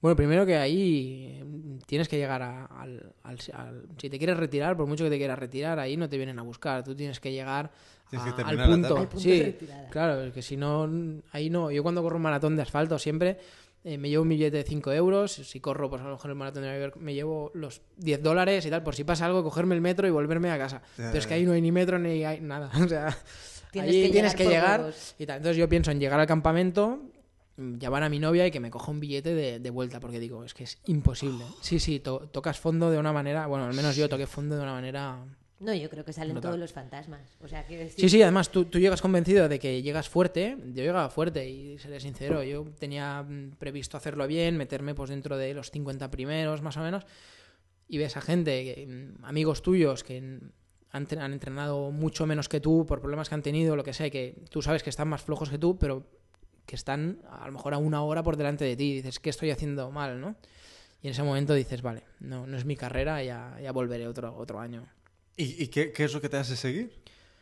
Bueno, 0.00 0.14
primero 0.16 0.44
que 0.46 0.56
ahí 0.56 1.42
tienes 1.86 2.08
que 2.08 2.16
llegar 2.18 2.42
a- 2.42 2.66
al, 2.66 3.12
al- 3.22 3.38
al- 3.54 3.82
Si 3.98 4.10
te 4.10 4.18
quieres 4.18 4.36
retirar, 4.36 4.76
por 4.76 4.86
mucho 4.86 5.04
que 5.04 5.10
te 5.10 5.18
quieras 5.18 5.38
retirar, 5.38 5.78
ahí 5.78 5.96
no 5.96 6.08
te 6.08 6.16
vienen 6.16 6.38
a 6.38 6.42
buscar. 6.42 6.84
Tú 6.84 6.94
tienes 6.94 7.18
que 7.18 7.32
llegar 7.32 7.70
Tienes 8.10 8.34
que 8.34 8.42
a- 8.42 8.46
al 8.46 8.64
punto. 8.66 8.94
punto 8.94 9.18
sí, 9.18 9.38
de 9.38 9.44
retirada. 9.46 9.88
claro, 9.88 10.22
es 10.22 10.32
que 10.32 10.42
si 10.42 10.56
no, 10.56 10.88
ahí 11.32 11.50
no. 11.50 11.70
Yo 11.70 11.82
cuando 11.82 12.02
corro 12.02 12.16
un 12.16 12.22
maratón 12.22 12.54
de 12.56 12.62
asfalto 12.62 12.98
siempre 12.98 13.38
eh, 13.84 13.98
me 13.98 14.08
llevo 14.08 14.22
un 14.24 14.28
billete 14.28 14.56
de 14.58 14.62
5 14.64 14.92
euros. 14.92 15.32
Si 15.32 15.60
corro, 15.60 15.88
pues 15.88 16.02
a 16.02 16.04
lo 16.06 16.10
mejor 16.12 16.30
el 16.30 16.36
maratón 16.36 16.62
de 16.62 16.68
Nueva 16.70 16.84
York 16.86 16.96
me 17.00 17.14
llevo 17.14 17.50
los 17.54 17.80
10 17.96 18.22
dólares 18.22 18.66
y 18.66 18.70
tal, 18.70 18.82
por 18.82 18.94
si 18.96 19.04
pasa 19.04 19.26
algo, 19.26 19.42
cogerme 19.44 19.74
el 19.76 19.80
metro 19.80 20.06
y 20.06 20.10
volverme 20.10 20.50
a 20.50 20.58
casa. 20.58 20.82
Ya, 20.98 21.06
Pero 21.06 21.18
es 21.18 21.26
que 21.26 21.34
ahí 21.34 21.44
no 21.44 21.52
hay 21.52 21.62
ni 21.62 21.72
metro 21.72 21.98
ni 21.98 22.24
hay 22.24 22.40
nada. 22.40 22.70
O 22.84 22.88
sea, 22.88 23.16
Tienes 23.70 23.90
ahí 23.94 24.02
que 24.04 24.10
tienes 24.10 24.32
llegar 24.36 24.36
que 24.36 24.54
llegar 24.84 24.94
y 25.18 25.26
tal. 25.26 25.36
Entonces 25.38 25.56
yo 25.56 25.68
pienso 25.68 25.90
en 25.90 26.00
llegar 26.00 26.18
al 26.20 26.26
campamento, 26.26 27.00
llamar 27.56 28.02
a 28.02 28.08
mi 28.08 28.18
novia 28.18 28.46
y 28.46 28.50
que 28.50 28.60
me 28.60 28.70
coja 28.70 28.90
un 28.90 29.00
billete 29.00 29.34
de, 29.34 29.58
de 29.60 29.70
vuelta, 29.70 30.00
porque 30.00 30.18
digo, 30.20 30.44
es 30.44 30.54
que 30.54 30.64
es 30.64 30.78
imposible. 30.86 31.44
Sí, 31.60 31.78
sí, 31.78 32.00
to- 32.00 32.28
tocas 32.32 32.58
fondo 32.58 32.90
de 32.90 32.98
una 32.98 33.12
manera, 33.12 33.46
bueno, 33.46 33.64
al 33.64 33.74
menos 33.74 33.96
yo 33.96 34.08
toqué 34.08 34.26
fondo 34.26 34.56
de 34.56 34.62
una 34.62 34.72
manera... 34.72 35.24
No, 35.58 35.72
yo 35.72 35.88
creo 35.88 36.04
que 36.04 36.12
salen 36.12 36.34
Brutal. 36.34 36.50
todos 36.50 36.60
los 36.60 36.72
fantasmas. 36.74 37.22
O 37.42 37.48
sea, 37.48 37.62
decir... 37.62 37.92
Sí, 37.98 38.08
sí, 38.10 38.20
además 38.22 38.50
tú, 38.50 38.66
tú 38.66 38.78
llegas 38.78 39.00
convencido 39.00 39.48
de 39.48 39.58
que 39.58 39.80
llegas 39.80 40.06
fuerte, 40.06 40.58
yo 40.66 40.82
llegaba 40.82 41.08
fuerte 41.08 41.48
y 41.48 41.78
seré 41.78 41.98
sincero, 41.98 42.42
yo 42.42 42.66
tenía 42.78 43.22
mm, 43.22 43.52
previsto 43.58 43.96
hacerlo 43.96 44.26
bien, 44.26 44.58
meterme 44.58 44.94
pues 44.94 45.08
dentro 45.08 45.38
de 45.38 45.54
los 45.54 45.70
50 45.70 46.10
primeros 46.10 46.60
más 46.60 46.76
o 46.76 46.80
menos, 46.80 47.06
y 47.88 47.96
ves 47.96 48.18
a 48.18 48.20
gente, 48.20 48.86
mm, 48.86 49.24
amigos 49.24 49.62
tuyos 49.62 50.04
que 50.04 50.18
han, 50.18 50.52
han 51.18 51.32
entrenado 51.32 51.90
mucho 51.90 52.26
menos 52.26 52.50
que 52.50 52.60
tú 52.60 52.84
por 52.86 53.00
problemas 53.00 53.30
que 53.30 53.34
han 53.36 53.42
tenido, 53.42 53.76
lo 53.76 53.82
que 53.84 53.94
sea, 53.94 54.10
que 54.10 54.44
tú 54.50 54.60
sabes 54.60 54.82
que 54.82 54.90
están 54.90 55.08
más 55.08 55.22
flojos 55.22 55.48
que 55.48 55.56
tú, 55.56 55.78
pero 55.78 56.06
que 56.66 56.74
están 56.76 57.20
a 57.30 57.46
lo 57.46 57.52
mejor 57.52 57.74
a 57.74 57.78
una 57.78 58.02
hora 58.02 58.22
por 58.22 58.36
delante 58.36 58.64
de 58.64 58.76
ti, 58.76 58.84
y 58.90 58.94
dices, 58.96 59.18
¿qué 59.20 59.30
estoy 59.30 59.50
haciendo 59.50 59.90
mal, 59.90 60.20
no? 60.20 60.36
Y 61.02 61.06
en 61.08 61.12
ese 61.12 61.22
momento 61.22 61.54
dices, 61.54 61.82
vale, 61.82 62.02
no, 62.20 62.46
no 62.46 62.56
es 62.56 62.64
mi 62.64 62.76
carrera, 62.76 63.22
ya, 63.22 63.56
ya 63.62 63.70
volveré 63.72 64.08
otro, 64.08 64.34
otro 64.36 64.58
año. 64.60 64.86
¿y, 65.36 65.62
y 65.62 65.68
qué, 65.68 65.92
qué 65.92 66.04
es 66.04 66.12
lo 66.14 66.20
que 66.20 66.28
te 66.28 66.36
hace 66.38 66.56
seguir? 66.56 66.92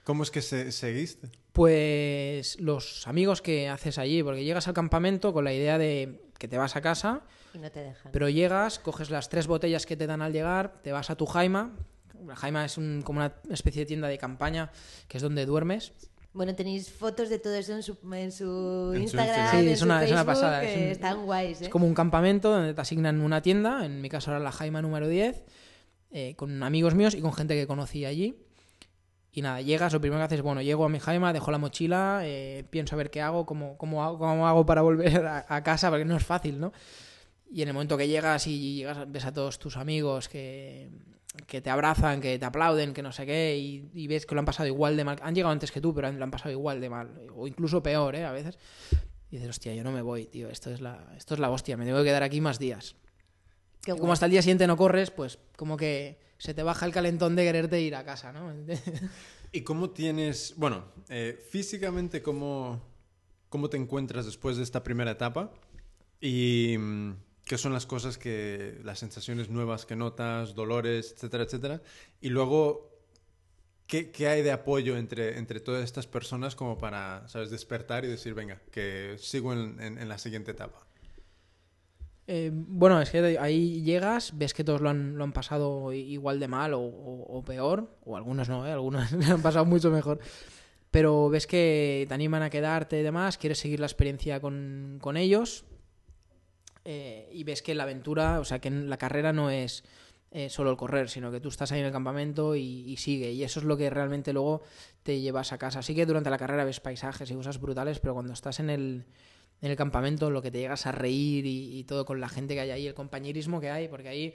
¿Cómo 0.04 0.22
es 0.22 0.30
que 0.30 0.42
se- 0.42 0.70
seguiste? 0.72 1.28
Pues 1.52 2.60
los 2.60 3.06
amigos 3.06 3.40
que 3.40 3.68
haces 3.68 3.96
allí, 3.98 4.22
porque 4.22 4.44
llegas 4.44 4.68
al 4.68 4.74
campamento 4.74 5.32
con 5.32 5.44
la 5.44 5.52
idea 5.54 5.78
de 5.78 6.20
que 6.38 6.48
te 6.48 6.58
vas 6.58 6.76
a 6.76 6.82
casa, 6.82 7.22
Y 7.54 7.58
no 7.58 7.70
te 7.70 7.80
dejan. 7.80 8.12
pero 8.12 8.28
llegas, 8.28 8.78
coges 8.78 9.08
las 9.10 9.28
tres 9.30 9.46
botellas 9.46 9.86
que 9.86 9.96
te 9.96 10.06
dan 10.06 10.20
al 10.20 10.32
llegar, 10.32 10.82
te 10.82 10.92
vas 10.92 11.08
a 11.10 11.16
tu 11.16 11.24
jaima. 11.26 11.72
La 12.26 12.36
jaima 12.36 12.64
es 12.64 12.76
un- 12.76 13.02
como 13.02 13.20
una 13.20 13.32
especie 13.50 13.80
de 13.82 13.86
tienda 13.86 14.08
de 14.08 14.18
campaña, 14.18 14.70
que 15.08 15.16
es 15.16 15.22
donde 15.22 15.46
duermes. 15.46 15.92
Bueno, 16.34 16.54
tenéis 16.54 16.90
fotos 16.90 17.28
de 17.30 17.38
todo 17.38 17.54
eso 17.54 17.72
en 17.74 17.82
su, 17.82 17.92
en 18.12 18.32
su 18.32 18.90
En 18.92 18.96
su 18.96 19.02
Instagram, 19.02 19.02
Instagram. 19.02 19.50
Sí, 19.52 19.56
en 19.66 19.68
es 19.72 19.78
su 19.78 19.84
una- 19.86 20.04
es 20.04 20.10
una 20.10 20.24
Facebook, 20.24 20.26
pasada, 20.42 20.60
que 20.60 20.72
es 20.74 20.76
un- 20.76 20.82
están 20.90 21.24
guays, 21.24 21.60
¿eh? 21.60 21.64
Es 21.64 21.70
como 21.70 21.86
un 21.86 21.94
campamento 21.94 22.50
donde 22.50 22.74
te 22.74 22.80
asignan 22.80 23.20
una 23.20 23.40
tienda, 23.40 23.86
en 23.86 24.00
mi 24.00 24.08
caso 24.08 24.30
era 24.32 24.40
la 24.40 24.50
jaima 24.52 24.82
número 24.82 25.08
10, 25.08 25.44
eh, 26.10 26.34
con 26.36 26.62
amigos 26.62 26.94
míos 26.94 27.14
y 27.14 27.20
con 27.20 27.32
gente 27.32 27.54
que 27.54 27.66
conocí 27.66 28.04
allí. 28.04 28.36
Y 29.30 29.42
nada, 29.42 29.60
llegas, 29.62 29.92
lo 29.92 30.00
primero 30.00 30.20
que 30.20 30.24
haces, 30.26 30.42
bueno, 30.42 30.60
llego 30.62 30.84
a 30.84 30.88
mi 30.88 30.98
jaima, 31.00 31.32
dejo 31.32 31.50
la 31.50 31.58
mochila, 31.58 32.20
eh, 32.24 32.64
pienso 32.70 32.94
a 32.94 32.98
ver 32.98 33.10
qué 33.10 33.20
hago, 33.20 33.46
cómo, 33.46 33.76
cómo, 33.78 34.04
hago, 34.04 34.18
cómo 34.18 34.46
hago 34.46 34.64
para 34.66 34.82
volver 34.82 35.24
a, 35.26 35.44
a 35.48 35.62
casa, 35.62 35.88
porque 35.90 36.04
no 36.04 36.16
es 36.16 36.24
fácil, 36.24 36.60
¿no? 36.60 36.72
Y 37.50 37.62
en 37.62 37.68
el 37.68 37.74
momento 37.74 37.96
que 37.96 38.06
llegas 38.08 38.46
y 38.48 38.76
llegas, 38.76 39.10
ves 39.10 39.24
a 39.24 39.32
todos 39.32 39.58
tus 39.60 39.76
amigos 39.76 40.28
que, 40.28 40.88
que 41.46 41.60
te 41.60 41.70
abrazan, 41.70 42.20
que 42.20 42.38
te 42.38 42.44
aplauden, 42.44 42.94
que 42.94 43.02
no 43.02 43.12
sé 43.12 43.26
qué, 43.26 43.56
y, 43.58 43.90
y 43.94 44.06
ves 44.06 44.24
que 44.26 44.34
lo 44.34 44.40
han 44.40 44.44
pasado 44.44 44.66
igual 44.68 44.96
de 44.96 45.04
mal. 45.04 45.18
Han 45.22 45.34
llegado 45.34 45.52
antes 45.52 45.72
que 45.72 45.80
tú, 45.80 45.92
pero 45.94 46.08
han- 46.08 46.18
lo 46.18 46.24
han 46.24 46.30
pasado 46.30 46.50
igual 46.50 46.80
de 46.80 46.88
mal, 46.90 47.10
o 47.34 47.46
incluso 47.46 47.82
peor, 47.82 48.14
¿eh? 48.16 48.24
A 48.24 48.32
veces. 48.32 48.58
Y 49.30 49.36
dices, 49.36 49.50
hostia, 49.50 49.74
yo 49.74 49.82
no 49.82 49.90
me 49.90 50.02
voy, 50.02 50.26
tío, 50.26 50.48
esto 50.48 50.70
es 50.70 50.80
la, 50.80 51.12
esto 51.16 51.34
es 51.34 51.40
la 51.40 51.50
hostia, 51.50 51.76
me 51.76 51.84
tengo 51.84 51.98
que 51.98 52.04
quedar 52.04 52.22
aquí 52.22 52.40
más 52.40 52.58
días. 52.58 52.94
Qué 53.82 53.92
Y 53.92 53.96
como 53.98 54.12
hasta 54.12 54.26
el 54.26 54.32
día 54.32 54.42
siguiente 54.42 54.66
no 54.66 54.76
corres, 54.76 55.10
pues 55.10 55.38
como 55.56 55.76
que 55.76 56.18
se 56.38 56.54
te 56.54 56.62
baja 56.62 56.86
el 56.86 56.92
calentón 56.92 57.34
de 57.36 57.42
quererte 57.42 57.80
ir 57.80 57.94
a 57.96 58.04
casa, 58.04 58.32
¿no? 58.32 58.52
¿Y 59.52 59.62
cómo 59.62 59.90
tienes, 59.90 60.54
bueno, 60.56 60.84
eh, 61.08 61.36
físicamente 61.50 62.22
cómo, 62.22 62.80
cómo 63.48 63.68
te 63.68 63.76
encuentras 63.76 64.24
después 64.24 64.56
de 64.56 64.62
esta 64.62 64.82
primera 64.84 65.10
etapa? 65.12 65.52
¿Y 66.20 66.76
mm, 66.78 67.12
qué 67.44 67.58
son 67.58 67.72
las 67.72 67.86
cosas 67.86 68.18
que, 68.18 68.80
las 68.84 68.98
sensaciones 68.98 69.50
nuevas 69.50 69.86
que 69.86 69.96
notas, 69.96 70.54
dolores, 70.54 71.12
etcétera, 71.12 71.44
etcétera? 71.44 71.82
Y 72.20 72.30
luego, 72.30 72.90
¿qué, 73.86 74.10
qué 74.10 74.28
hay 74.28 74.42
de 74.42 74.52
apoyo 74.52 74.96
entre, 74.96 75.38
entre 75.38 75.60
todas 75.60 75.84
estas 75.84 76.06
personas 76.06 76.54
como 76.54 76.78
para, 76.78 77.28
¿sabes?, 77.28 77.50
despertar 77.50 78.04
y 78.04 78.08
decir, 78.08 78.34
venga, 78.34 78.60
que 78.70 79.16
sigo 79.18 79.52
en, 79.52 79.80
en- 79.80 80.08
la 80.08 80.18
siguiente 80.18 80.52
etapa. 80.52 80.86
Eh, 82.26 82.50
bueno, 82.54 83.02
es 83.02 83.10
que 83.10 83.38
ahí 83.38 83.82
llegas, 83.82 84.32
ves 84.38 84.54
que 84.54 84.64
todos 84.64 84.80
lo 84.80 84.88
han, 84.88 85.18
lo 85.18 85.24
han 85.24 85.32
pasado 85.32 85.92
igual 85.92 86.40
de 86.40 86.48
mal 86.48 86.72
o, 86.74 87.42
peor, 87.46 87.98
o 88.06 88.16
algunos 88.16 88.48
no, 88.48 88.66
¿eh? 88.66 88.74
le 89.18 89.26
han 89.30 89.42
pasado 89.42 89.66
mucho 89.66 89.90
mejor. 89.90 90.18
Pero 90.90 91.28
ves 91.28 91.46
que 91.46 92.06
te 92.08 92.14
animan 92.14 92.42
a 92.42 92.48
quedarte 92.48 93.00
y 93.00 93.02
demás, 93.02 93.36
quieres 93.36 93.58
seguir 93.58 93.80
la 93.80 93.86
experiencia 93.86 94.40
con, 94.40 94.98
con 95.02 95.18
ellos 95.18 95.66
eh, 96.84 97.30
y 97.32 97.44
ves 97.44 97.62
que 97.62 97.74
la 97.74 97.84
aventura, 97.84 98.40
o 98.40 98.44
sea, 98.44 98.60
que 98.60 98.70
la 98.70 98.98
carrera 98.98 99.32
no 99.32 99.50
es 99.50 99.84
eh, 100.36 100.50
solo 100.50 100.70
el 100.70 100.76
correr, 100.76 101.08
sino 101.08 101.30
que 101.30 101.40
tú 101.40 101.48
estás 101.48 101.70
ahí 101.70 101.78
en 101.78 101.86
el 101.86 101.92
campamento 101.92 102.56
y, 102.56 102.96
sigue. 102.96 103.30
Y 103.30 103.44
eso 103.44 103.60
es 103.60 103.66
lo 103.66 103.76
que 103.76 103.88
realmente 103.88 104.32
luego 104.32 104.62
te 105.04 105.20
llevas 105.20 105.52
a 105.52 105.58
casa. 105.58 105.78
Así 105.78 105.94
que 105.94 106.06
durante 106.06 106.28
la 106.28 106.38
carrera 106.38 106.64
ves 106.64 106.80
paisajes 106.80 107.30
y 107.30 107.34
cosas 107.34 107.60
brutales, 107.60 108.00
pero 108.00 108.14
cuando 108.14 108.32
estás 108.32 108.58
en 108.58 108.68
el, 108.68 109.06
en 109.60 109.70
el 109.70 109.76
campamento, 109.76 110.30
lo 110.30 110.42
que 110.42 110.50
te 110.50 110.58
llegas 110.58 110.86
a 110.86 110.92
reír 110.92 111.46
y, 111.46 111.84
todo 111.84 112.04
con 112.04 112.20
la 112.20 112.28
gente 112.28 112.54
que 112.54 112.60
hay 112.60 112.70
ahí, 112.70 112.86
el 112.88 112.94
compañerismo 112.94 113.60
que 113.60 113.70
hay, 113.70 113.86
porque 113.86 114.08
ahí, 114.08 114.34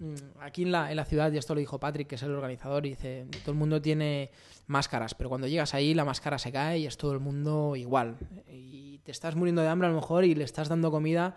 mm, 0.00 0.40
aquí 0.40 0.64
en 0.64 0.72
la, 0.72 0.90
en 0.90 0.96
la 0.96 1.04
ciudad, 1.04 1.30
y 1.30 1.38
esto 1.38 1.54
lo 1.54 1.60
dijo 1.60 1.78
Patrick, 1.78 2.08
que 2.08 2.16
es 2.16 2.22
el 2.24 2.32
organizador, 2.32 2.82
dice, 2.82 3.26
todo 3.42 3.52
el 3.52 3.58
mundo 3.58 3.80
tiene 3.80 4.32
máscaras, 4.66 5.14
pero 5.14 5.28
cuando 5.30 5.46
llegas 5.46 5.74
ahí 5.74 5.94
la 5.94 6.04
máscara 6.04 6.38
se 6.38 6.50
cae 6.50 6.80
y 6.80 6.86
es 6.86 6.96
todo 6.96 7.12
el 7.12 7.20
mundo 7.20 7.76
igual. 7.76 8.16
Y 8.48 8.98
te 8.98 9.12
estás 9.12 9.36
muriendo 9.36 9.62
de 9.62 9.68
hambre 9.68 9.86
a 9.86 9.90
lo 9.92 9.96
mejor 9.96 10.24
y 10.24 10.34
le 10.34 10.42
estás 10.42 10.68
dando 10.68 10.90
comida 10.90 11.36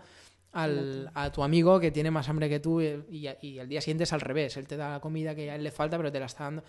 al, 0.52 1.10
a 1.14 1.30
tu 1.30 1.42
amigo 1.42 1.78
que 1.78 1.90
tiene 1.90 2.10
más 2.10 2.28
hambre 2.28 2.48
que 2.48 2.60
tú 2.60 2.80
y, 2.80 3.04
y, 3.10 3.28
y 3.42 3.58
al 3.58 3.68
día 3.68 3.80
siguiente 3.80 4.04
es 4.04 4.12
al 4.12 4.20
revés, 4.20 4.56
él 4.56 4.66
te 4.66 4.76
da 4.76 4.90
la 4.90 5.00
comida 5.00 5.34
que 5.34 5.50
a 5.50 5.54
él 5.54 5.64
le 5.64 5.70
falta 5.70 5.96
pero 5.96 6.10
te 6.10 6.20
la 6.20 6.26
está 6.26 6.44
dando. 6.44 6.64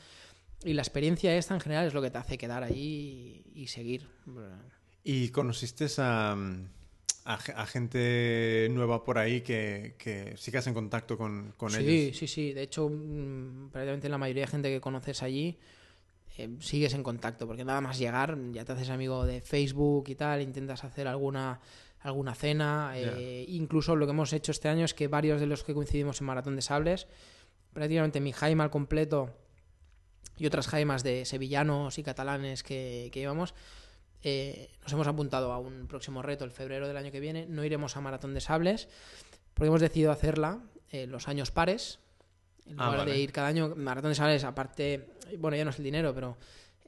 Y 0.64 0.74
la 0.74 0.84
experiencia 0.84 1.36
esta 1.36 1.56
en 1.56 1.60
general 1.60 1.88
es 1.88 1.94
lo 1.94 2.02
que 2.02 2.12
te 2.12 2.20
hace 2.20 2.38
quedar 2.38 2.64
allí 2.64 3.44
y, 3.56 3.62
y 3.64 3.68
seguir. 3.68 4.08
¿Y 5.04 5.30
conociste 5.30 5.88
a, 5.98 6.36
mm, 6.36 6.68
a, 7.26 7.34
a 7.34 7.66
gente 7.66 8.68
nueva 8.72 9.04
por 9.04 9.18
ahí 9.18 9.42
que, 9.42 9.96
que 9.98 10.36
sigas 10.38 10.68
en 10.68 10.76
contacto 10.76 11.18
con, 11.18 11.54
con 11.58 11.72
sí, 11.72 11.84
ellos? 11.84 12.18
sí, 12.18 12.28
sí. 12.28 12.54
De 12.54 12.62
hecho, 12.62 12.90
mm, 12.90 13.70
prácticamente 13.72 14.10
la 14.10 14.20
mayoría 14.20 14.44
de 14.44 14.48
gente 14.48 14.70
que 14.70 14.80
conoces 14.80 15.24
allí 15.24 15.58
eh, 16.38 16.50
sigues 16.60 16.94
en 16.94 17.04
contacto, 17.04 17.48
porque 17.48 17.66
nada 17.66 17.82
más 17.82 17.98
llegar 17.98 18.38
ya 18.52 18.64
te 18.64 18.72
haces 18.74 18.90
amigo 18.90 19.26
de 19.26 19.42
Facebook 19.42 20.06
y 20.10 20.16
tal, 20.16 20.42
intentas 20.42 20.84
hacer 20.84 21.08
alguna 21.08 21.60
alguna 22.02 22.36
cena, 22.36 22.94
eh, 22.96 23.46
incluso 23.48 23.96
lo 23.96 24.06
que 24.06 24.12
hemos 24.12 24.34
hecho 24.34 24.52
este 24.52 24.70
año 24.70 24.86
es 24.86 24.94
que 24.94 25.08
varios 25.08 25.40
de 25.40 25.48
los 25.48 25.64
que 25.64 25.74
coincidimos 25.74 26.20
en 26.22 26.28
Maratón 26.28 26.56
de 26.56 26.62
Sables, 26.62 27.08
prácticamente 27.74 28.20
mi 28.20 28.32
jaima 28.32 28.64
al 28.64 28.72
completo 28.72 29.30
y 30.38 30.46
otras 30.46 30.68
jaimas 30.68 31.04
de 31.04 31.26
sevillanos 31.26 31.98
y 31.98 32.04
catalanes 32.04 32.64
que, 32.64 33.10
que 33.12 33.20
íbamos, 33.22 33.54
eh, 34.24 34.70
nos 34.84 34.94
hemos 34.94 35.08
apuntado 35.08 35.52
a 35.52 35.60
un 35.60 35.88
próximo 35.88 36.22
reto 36.22 36.46
el 36.46 36.52
febrero 36.52 36.88
del 36.88 36.98
año 36.98 37.12
que 37.12 37.20
viene. 37.20 37.46
No 37.48 37.64
iremos 37.64 37.98
a 37.98 38.02
Maratón 38.02 38.34
de 38.34 38.42
Sables 38.42 38.88
porque 39.54 39.68
hemos 39.68 39.82
decidido 39.82 40.12
hacerla 40.12 40.60
eh, 40.90 41.08
los 41.08 41.28
años 41.28 41.52
pares. 41.52 42.00
En 42.66 42.80
Ah, 42.80 42.92
lugar 42.92 43.08
de 43.08 43.20
ir 43.20 43.32
cada 43.32 43.48
año, 43.48 43.74
Maratón 43.76 44.12
de 44.12 44.16
Sales, 44.16 44.44
aparte, 44.44 45.10
bueno, 45.40 45.58
ya 45.58 45.64
no 45.64 45.72
es 45.72 45.78
el 45.78 45.84
dinero, 45.84 46.14
pero 46.14 46.38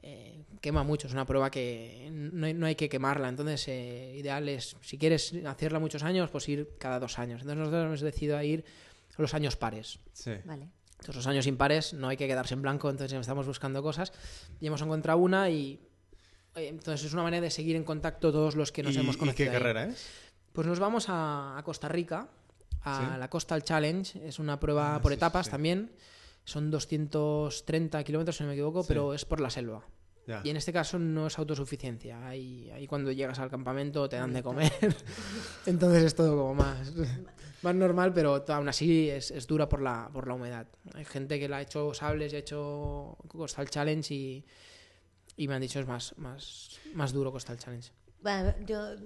eh, 0.06 0.44
quema 0.60 0.82
mucho. 0.84 1.06
Es 1.06 1.12
una 1.14 1.24
prueba 1.26 1.50
que 1.50 2.08
no 2.12 2.46
hay, 2.46 2.54
no 2.54 2.66
hay 2.66 2.74
que 2.74 2.88
quemarla. 2.88 3.28
Entonces, 3.28 3.66
eh, 3.68 4.14
ideal 4.16 4.48
es, 4.48 4.76
si 4.82 4.98
quieres 4.98 5.32
hacerla 5.46 5.78
muchos 5.78 6.02
años, 6.02 6.30
pues 6.30 6.48
ir 6.48 6.68
cada 6.78 7.00
dos 7.00 7.18
años. 7.18 7.40
Entonces, 7.40 7.58
nosotros 7.58 7.84
hemos 7.86 8.00
decidido 8.00 8.40
ir 8.42 8.64
los 9.18 9.32
años 9.34 9.56
pares. 9.56 9.98
Sí. 10.12 10.32
Vale. 10.44 10.68
Entonces, 10.92 11.16
los 11.16 11.26
años 11.26 11.46
impares 11.46 11.92
no 11.94 12.08
hay 12.08 12.16
que 12.16 12.26
quedarse 12.26 12.54
en 12.54 12.62
blanco, 12.62 12.88
entonces 12.90 13.18
estamos 13.18 13.46
buscando 13.46 13.82
cosas 13.82 14.12
y 14.60 14.66
hemos 14.66 14.80
encontrado 14.80 15.18
una 15.18 15.50
y 15.50 15.80
eh, 16.54 16.68
entonces 16.68 17.04
es 17.06 17.12
una 17.12 17.22
manera 17.24 17.42
de 17.42 17.50
seguir 17.50 17.76
en 17.76 17.84
contacto 17.84 18.32
todos 18.32 18.56
los 18.56 18.72
que 18.72 18.82
nos 18.82 18.94
¿Y, 18.96 19.00
hemos 19.00 19.16
y 19.16 19.18
conocido. 19.18 19.50
qué 19.50 19.56
ahí. 19.56 19.62
carrera 19.62 19.84
es? 19.86 20.06
Pues 20.52 20.66
nos 20.66 20.78
vamos 20.78 21.06
a, 21.08 21.58
a 21.58 21.62
Costa 21.62 21.88
Rica, 21.88 22.28
a 22.82 22.98
Sí. 23.14 23.18
la 23.18 23.28
Coastal 23.28 23.62
Challenge, 23.64 24.26
es 24.26 24.38
una 24.38 24.58
prueba 24.60 24.94
Ah, 24.96 25.02
por 25.02 25.12
sí, 25.12 25.16
etapas 25.16 25.46
sí. 25.46 25.50
también, 25.50 25.90
son 26.44 26.70
230 26.70 28.02
kilómetros 28.04 28.36
si 28.36 28.42
no 28.44 28.48
me 28.48 28.54
equivoco, 28.54 28.82
Sí. 28.82 28.88
pero 28.88 29.12
es 29.14 29.24
por 29.24 29.40
la 29.40 29.50
selva. 29.50 29.84
Ya. 30.26 30.40
Y 30.42 30.50
en 30.50 30.56
este 30.56 30.72
caso 30.72 30.98
no 30.98 31.26
es 31.26 31.38
autosuficiencia. 31.38 32.26
Ahí, 32.26 32.70
ahí 32.70 32.86
cuando 32.86 33.12
llegas 33.12 33.38
al 33.38 33.50
campamento 33.50 34.08
te 34.08 34.16
dan 34.16 34.32
de 34.32 34.42
comer. 34.42 34.72
Entonces 35.66 36.04
es 36.04 36.14
todo 36.14 36.36
como 36.36 36.54
más, 36.54 36.92
más 37.62 37.74
normal, 37.74 38.12
pero 38.14 38.44
aún 38.48 38.68
así 38.68 39.10
es, 39.10 39.30
es 39.30 39.46
dura 39.46 39.68
por 39.68 39.82
la, 39.82 40.08
por 40.12 40.26
la 40.26 40.34
humedad. 40.34 40.66
Hay 40.94 41.04
gente 41.04 41.38
que 41.38 41.48
la 41.48 41.58
ha 41.58 41.62
hecho 41.62 41.92
sables 41.92 42.32
y 42.32 42.36
ha 42.36 42.38
hecho 42.38 43.18
Coastal 43.28 43.68
Challenge 43.68 44.14
y, 44.14 44.44
y 45.36 45.48
me 45.48 45.54
han 45.54 45.60
dicho 45.60 45.80
es 45.80 45.86
más, 45.86 46.14
más, 46.16 46.80
más 46.94 47.12
duro 47.12 47.30
Coastal 47.30 47.58
Challenge. 47.58 47.90
Bueno, 48.22 48.54
yo 48.66 48.96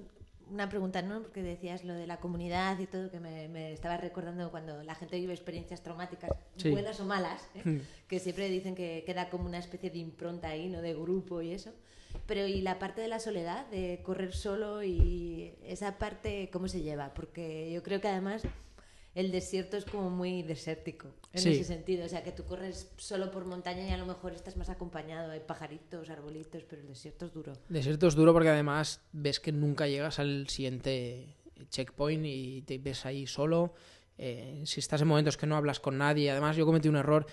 una 0.50 0.68
pregunta, 0.68 1.02
¿no? 1.02 1.22
Porque 1.22 1.42
decías 1.42 1.84
lo 1.84 1.94
de 1.94 2.06
la 2.06 2.18
comunidad 2.18 2.78
y 2.78 2.86
todo, 2.86 3.10
que 3.10 3.20
me, 3.20 3.48
me 3.48 3.72
estaba 3.72 3.96
recordando 3.96 4.50
cuando 4.50 4.82
la 4.82 4.94
gente 4.94 5.18
vive 5.18 5.32
experiencias 5.32 5.82
traumáticas, 5.82 6.30
Sí. 6.56 6.70
buenas 6.70 6.98
o 7.00 7.04
malas, 7.04 7.48
¿eh? 7.54 7.62
Mm. 7.64 7.80
que 8.08 8.18
siempre 8.20 8.48
dicen 8.48 8.74
que 8.74 9.02
queda 9.06 9.28
como 9.30 9.46
una 9.46 9.58
especie 9.58 9.90
de 9.90 9.98
impronta 9.98 10.48
ahí, 10.48 10.68
¿no? 10.68 10.80
De 10.82 10.94
grupo 10.94 11.42
y 11.42 11.52
eso. 11.52 11.72
Pero 12.26 12.46
y 12.46 12.62
la 12.62 12.78
parte 12.78 13.00
de 13.02 13.08
la 13.08 13.20
soledad, 13.20 13.66
de 13.66 14.00
correr 14.02 14.32
solo 14.34 14.82
y 14.82 15.52
esa 15.64 15.98
parte, 15.98 16.48
¿cómo 16.52 16.66
se 16.68 16.80
lleva? 16.82 17.12
Porque 17.14 17.70
yo 17.72 17.82
creo 17.82 18.00
que 18.00 18.08
además 18.08 18.42
el 19.18 19.32
desierto 19.32 19.76
es 19.76 19.84
como 19.84 20.10
muy 20.10 20.42
desértico 20.42 21.08
en 21.32 21.40
Sí. 21.42 21.48
ese 21.50 21.64
sentido. 21.64 22.04
O 22.04 22.08
sea, 22.08 22.22
que 22.22 22.30
tú 22.30 22.44
corres 22.44 22.90
solo 22.98 23.30
por 23.32 23.44
montaña 23.44 23.86
y 23.86 23.90
a 23.90 23.96
lo 23.96 24.06
mejor 24.06 24.32
estás 24.32 24.56
más 24.56 24.68
acompañado. 24.70 25.32
Hay 25.32 25.40
pajaritos, 25.40 26.08
arbolitos, 26.08 26.62
pero 26.64 26.82
el 26.82 26.88
desierto 26.88 27.26
es 27.26 27.32
duro. 27.32 27.52
Desierto 27.68 28.06
es 28.06 28.14
duro 28.14 28.32
porque 28.32 28.48
además 28.50 29.00
ves 29.12 29.40
que 29.40 29.50
nunca 29.50 29.88
llegas 29.88 30.20
al 30.20 30.48
siguiente 30.48 31.34
checkpoint 31.70 32.24
y 32.26 32.62
te 32.62 32.78
ves 32.78 33.04
ahí 33.06 33.26
solo. 33.26 33.74
Eh, 34.18 34.62
si 34.66 34.78
estás 34.80 35.02
en 35.02 35.08
momentos 35.08 35.36
que 35.36 35.46
no 35.46 35.56
hablas 35.56 35.80
con 35.80 35.98
nadie, 35.98 36.30
además 36.30 36.56
yo 36.56 36.64
cometí 36.64 36.88
un 36.88 36.96
error, 36.96 37.26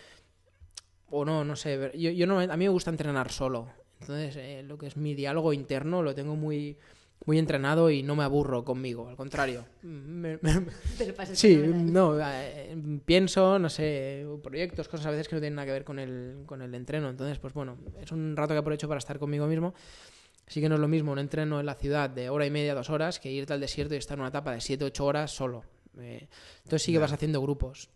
o 1.10 1.24
no, 1.24 1.46
no 1.46 1.56
sé, 1.56 1.92
yo, 1.96 2.10
yo 2.10 2.26
no, 2.28 2.40
a 2.40 2.58
mí 2.58 2.66
me 2.66 2.70
gusta 2.70 2.90
entrenar 2.90 3.32
solo. 3.32 3.68
Entonces, 4.02 4.36
eh, 4.38 4.64
lo 4.64 4.78
que 4.78 4.88
es 4.88 4.98
mi 4.98 5.14
diálogo 5.14 5.54
interno 5.54 6.02
lo 6.02 6.14
tengo 6.16 6.36
muy, 6.36 6.78
muy 7.26 7.40
entrenado 7.40 7.90
y 7.90 8.04
no 8.04 8.16
me 8.16 8.24
aburro 8.24 8.64
conmigo, 8.66 9.08
al 9.08 9.16
contrario. 9.16 9.66
Me- 9.84 10.38
me- 10.42 10.62
Te 10.98 11.08
lo 11.08 11.16
pasas 11.16 11.38
Sí, 11.40 11.56
no, 11.58 12.18
eh, 12.22 12.76
pienso, 13.06 13.58
no 13.58 13.70
sé, 13.70 14.26
proyectos, 14.44 14.88
cosas 14.88 15.08
a 15.08 15.12
veces 15.12 15.28
que 15.28 15.36
no 15.36 15.42
tienen 15.42 15.56
nada 15.56 15.66
que 15.66 15.72
ver 15.72 15.84
con 15.84 15.98
el, 16.00 16.44
con 16.46 16.62
el 16.62 16.74
entreno. 16.76 17.10
Entonces, 17.10 17.40
pues 17.40 17.54
bueno, 17.54 17.78
es 18.02 18.12
un 18.12 18.36
rato 18.36 18.54
que 18.54 18.60
aprovecho 18.60 18.88
para 18.88 19.00
estar 19.00 19.18
conmigo 19.18 19.48
mismo. 19.48 19.74
Sí 20.48 20.62
que 20.62 20.70
no 20.70 20.76
es 20.76 20.82
lo 20.82 20.88
mismo 20.88 21.12
un 21.12 21.18
entreno 21.20 21.60
en 21.60 21.66
la 21.66 21.74
ciudad 21.74 22.10
de 22.10 22.30
hora 22.30 22.46
y 22.46 22.52
media, 22.52 22.76
dos 22.76 22.92
horas, 22.92 23.20
que 23.20 23.32
irte 23.32 23.54
al 23.54 23.60
desierto 23.60 23.96
y 23.96 23.98
estar 23.98 24.16
en 24.16 24.22
una 24.22 24.30
etapa 24.30 24.52
de 24.52 24.62
siete, 24.62 24.86
ocho 24.86 25.06
horas 25.06 25.32
solo. 25.32 25.64
Eh, 25.98 26.28
entonces 26.58 26.84
sí 26.84 26.92
que 26.92 27.00
vas 27.00 27.12
haciendo 27.12 27.42
grupos. 27.42 27.90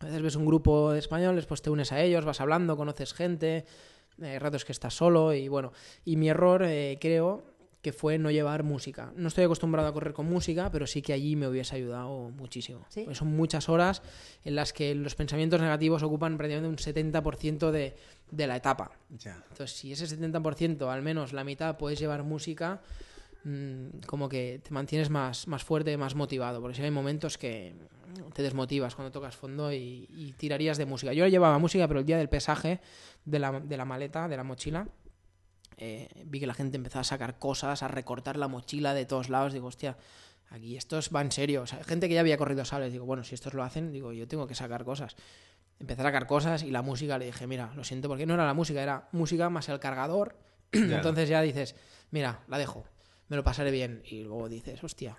A 0.00 0.06
veces 0.06 0.22
ves 0.22 0.36
un 0.36 0.46
grupo 0.46 0.92
de 0.92 1.00
españoles, 1.00 1.44
pues 1.44 1.60
te 1.60 1.68
unes 1.68 1.92
a 1.92 2.00
ellos, 2.00 2.24
vas 2.24 2.40
hablando, 2.40 2.76
conoces 2.76 3.12
gente, 3.12 3.66
eh, 4.22 4.26
hay 4.26 4.38
ratos 4.38 4.64
que 4.64 4.72
estás 4.72 4.94
solo 4.94 5.34
y 5.34 5.48
bueno. 5.48 5.72
Y 6.06 6.16
mi 6.16 6.30
error, 6.30 6.62
eh, 6.64 6.96
creo, 7.00 7.42
que 7.82 7.92
fue 7.92 8.18
no 8.18 8.30
llevar 8.30 8.64
música. 8.64 9.12
No 9.16 9.28
estoy 9.28 9.44
acostumbrado 9.44 9.88
a 9.88 9.92
correr 9.92 10.12
con 10.12 10.26
música, 10.26 10.70
pero 10.70 10.86
sí 10.86 11.00
que 11.00 11.12
allí 11.12 11.36
me 11.36 11.46
hubiese 11.46 11.76
ayudado 11.76 12.30
muchísimo. 12.30 12.84
¿Sí? 12.88 13.02
Pues 13.04 13.18
son 13.18 13.28
muchas 13.28 13.68
horas 13.68 14.02
en 14.44 14.56
las 14.56 14.72
que 14.72 14.94
los 14.94 15.14
pensamientos 15.14 15.60
negativos 15.60 16.02
ocupan 16.02 16.36
prácticamente 16.36 16.68
un 16.68 16.76
70% 16.76 17.70
de, 17.70 17.96
de 18.30 18.46
la 18.46 18.56
etapa. 18.56 18.90
Ya. 19.18 19.44
Entonces, 19.50 19.76
si 19.76 19.92
ese 19.92 20.06
70%, 20.06 20.92
al 20.92 21.02
menos 21.02 21.32
la 21.32 21.44
mitad, 21.44 21.76
puedes 21.76 22.00
llevar 22.00 22.24
música, 22.24 22.80
mm, 23.44 24.00
como 24.06 24.28
que 24.28 24.60
te 24.62 24.72
mantienes 24.72 25.08
más, 25.08 25.46
más 25.46 25.62
fuerte, 25.62 25.96
más 25.96 26.16
motivado. 26.16 26.60
Porque 26.60 26.76
si 26.76 26.82
hay 26.82 26.90
momentos 26.90 27.38
que 27.38 27.74
te 28.34 28.42
desmotivas 28.42 28.96
cuando 28.96 29.12
tocas 29.12 29.36
fondo 29.36 29.72
y, 29.72 30.08
y 30.10 30.34
tirarías 30.36 30.78
de 30.78 30.86
música. 30.86 31.12
Yo 31.12 31.26
llevaba 31.28 31.58
música, 31.58 31.86
pero 31.86 32.00
el 32.00 32.06
día 32.06 32.18
del 32.18 32.28
pesaje 32.28 32.80
de 33.24 33.38
la, 33.38 33.60
de 33.60 33.76
la 33.76 33.84
maleta, 33.84 34.26
de 34.26 34.36
la 34.36 34.44
mochila, 34.44 34.88
eh, 35.78 36.08
vi 36.26 36.40
que 36.40 36.46
la 36.46 36.54
gente 36.54 36.76
empezaba 36.76 37.02
a 37.02 37.04
sacar 37.04 37.38
cosas, 37.38 37.82
a 37.82 37.88
recortar 37.88 38.36
la 38.36 38.48
mochila 38.48 38.94
de 38.94 39.06
todos 39.06 39.28
lados. 39.28 39.52
Digo, 39.52 39.68
hostia, 39.68 39.96
aquí 40.50 40.76
estos 40.76 41.10
va 41.14 41.22
en 41.22 41.32
serio. 41.32 41.62
O 41.62 41.66
sea, 41.66 41.82
gente 41.84 42.08
que 42.08 42.14
ya 42.14 42.20
había 42.20 42.36
corrido 42.36 42.64
sables. 42.64 42.92
Digo, 42.92 43.06
bueno, 43.06 43.24
si 43.24 43.34
estos 43.34 43.54
lo 43.54 43.62
hacen, 43.62 43.92
digo, 43.92 44.12
yo 44.12 44.26
tengo 44.26 44.46
que 44.46 44.54
sacar 44.54 44.84
cosas. 44.84 45.16
Empecé 45.78 46.00
a 46.02 46.04
sacar 46.04 46.26
cosas 46.26 46.62
y 46.64 46.70
la 46.70 46.82
música 46.82 47.18
le 47.18 47.26
dije, 47.26 47.46
mira, 47.46 47.72
lo 47.76 47.84
siento, 47.84 48.08
porque 48.08 48.26
no 48.26 48.34
era 48.34 48.44
la 48.44 48.54
música, 48.54 48.82
era 48.82 49.08
música 49.12 49.48
más 49.50 49.68
el 49.68 49.78
cargador. 49.78 50.36
Ya. 50.72 50.96
Entonces 50.96 51.30
ya 51.30 51.40
dices, 51.40 51.74
mira, 52.10 52.44
la 52.46 52.58
dejo, 52.58 52.84
me 53.28 53.36
lo 53.36 53.44
pasaré 53.44 53.70
bien. 53.70 54.02
Y 54.04 54.22
luego 54.24 54.50
dices, 54.50 54.84
hostia, 54.84 55.16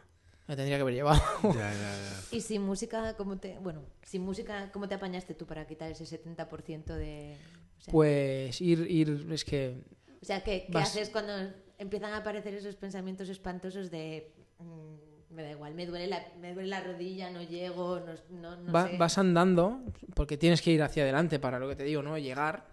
me 0.48 0.56
tendría 0.56 0.78
que 0.78 0.82
haber 0.82 0.94
llevado. 0.94 1.22
Ya, 1.44 1.54
ya, 1.54 1.74
ya. 1.74 2.22
Y 2.32 2.42
sin 2.42 2.62
música, 2.64 3.16
¿cómo 3.16 3.38
te, 3.38 3.58
bueno, 3.60 3.84
sin 4.04 4.22
música, 4.22 4.72
¿cómo 4.72 4.88
te 4.88 4.96
apañaste 4.96 5.34
tú 5.34 5.46
para 5.48 5.66
quitar 5.66 5.90
ese 5.90 6.04
70% 6.06 6.86
de... 6.96 7.38
O 7.78 7.82
sea, 7.82 7.92
Pues 7.92 8.60
ir, 8.62 8.86
ir, 8.90 9.28
es 9.32 9.46
que 9.46 9.82
o 10.22 10.26
sea, 10.26 10.42
¿qué, 10.44 10.66
qué 10.68 10.74
vas- 10.74 10.90
haces 10.90 11.10
cuando 11.10 11.34
empiezan 11.78 12.14
a 12.14 12.18
aparecer 12.18 12.54
esos 12.54 12.76
pensamientos 12.76 13.30
espantosos 13.30 13.90
de... 13.92 14.34
mm, 14.60 15.34
me 15.34 15.44
da 15.44 15.52
igual, 15.52 15.76
me 15.76 15.86
duele, 15.86 16.08
la, 16.08 16.26
me 16.42 16.54
duele 16.54 16.70
la 16.70 16.82
rodilla, 16.82 17.30
no 17.30 17.42
llego, 17.44 18.00
no, 18.00 18.14
no, 18.42 18.56
no 18.58 18.74
va- 18.74 18.88
sé. 18.88 18.98
vas 18.98 19.18
andando, 19.18 19.82
porque 20.16 20.38
tienes 20.38 20.62
que 20.62 20.72
ir 20.72 20.82
hacia 20.82 21.04
adelante 21.04 21.40
para 21.40 21.60
lo 21.60 21.70
que 21.70 21.76
te 21.76 21.84
digo, 21.84 22.02
¿no? 22.02 22.18
Llegar 22.18 22.66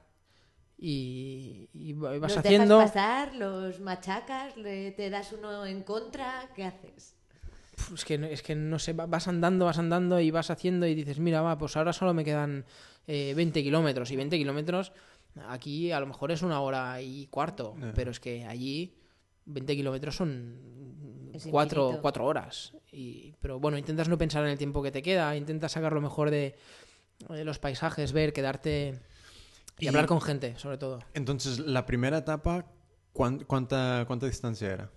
y, 0.78 1.68
y 1.72 1.92
va- 1.94 2.18
vas 2.18 2.32
¿Los 2.34 2.38
haciendo... 2.38 2.76
dejas 2.78 2.90
pasar, 2.92 3.34
los 3.34 3.80
machacas, 3.80 4.56
le- 4.56 4.90
te 4.92 5.10
das 5.10 5.32
uno 5.32 5.64
en 5.66 5.82
contra, 5.82 6.48
¿qué 6.54 6.64
haces? 6.64 7.14
Es 7.94 8.04
que, 8.04 8.18
no- 8.18 8.26
es 8.26 8.42
que 8.42 8.54
no 8.54 8.78
sé, 8.78 8.92
va- 8.94 9.06
vas 9.06 9.28
andando, 9.28 9.66
vas 9.66 9.78
andando 9.78 10.18
y 10.20 10.30
vas 10.30 10.50
haciendo 10.50 10.86
y 10.86 10.94
dices, 10.94 11.18
mira, 11.18 11.42
va, 11.42 11.58
pues 11.58 11.76
ahora 11.76 11.92
solo 11.92 12.14
me 12.14 12.24
quedan 12.24 12.64
eh, 13.06 13.34
20 13.36 13.62
kilómetros 13.62 14.10
y 14.10 14.16
20 14.16 14.36
kilómetros 14.38 14.92
aquí 15.48 15.92
a 15.92 16.00
lo 16.00 16.06
mejor 16.06 16.30
es 16.32 16.42
una 16.42 16.60
hora 16.60 17.00
y 17.02 17.26
cuarto, 17.28 17.74
Ya. 17.80 17.92
pero 17.94 18.10
es 18.10 18.20
que 18.20 18.44
allí 18.44 18.94
20 19.46 19.76
kilómetros 19.76 20.16
son 20.16 21.30
cuatro, 21.50 21.98
cuatro 22.02 22.24
horas. 22.24 22.72
Y, 22.92 23.34
pero 23.40 23.60
bueno, 23.60 23.76
intentas 23.78 24.08
no 24.08 24.16
pensar 24.18 24.44
en 24.44 24.50
el 24.50 24.58
tiempo 24.58 24.82
que 24.82 24.90
te 24.90 25.02
queda, 25.02 25.36
intentas 25.36 25.72
sacar 25.72 25.92
lo 25.92 26.00
mejor 26.00 26.30
de, 26.30 26.56
de 27.28 27.44
los 27.44 27.58
paisajes, 27.58 28.12
ver, 28.12 28.32
quedarte 28.32 28.98
y, 29.78 29.84
Y- 29.84 29.88
hablar 29.88 30.06
con 30.06 30.20
gente, 30.20 30.56
sobre 30.58 30.78
todo. 30.78 31.00
Entonces, 31.14 31.58
la 31.58 31.84
primera 31.86 32.18
etapa, 32.18 32.64
¿cuán- 33.12 33.44
cuánta, 33.44 34.04
¿cuánta 34.06 34.26
distancia 34.26 34.72
era? 34.72 34.90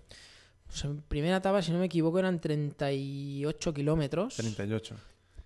Pues 0.66 0.84
en 0.84 1.02
primera 1.02 1.36
etapa, 1.38 1.60
si 1.62 1.72
no 1.72 1.78
me 1.78 1.86
equivoco, 1.86 2.18
eran 2.18 2.40
38 2.40 3.74
kilómetros. 3.74 4.36
38. 4.36 4.96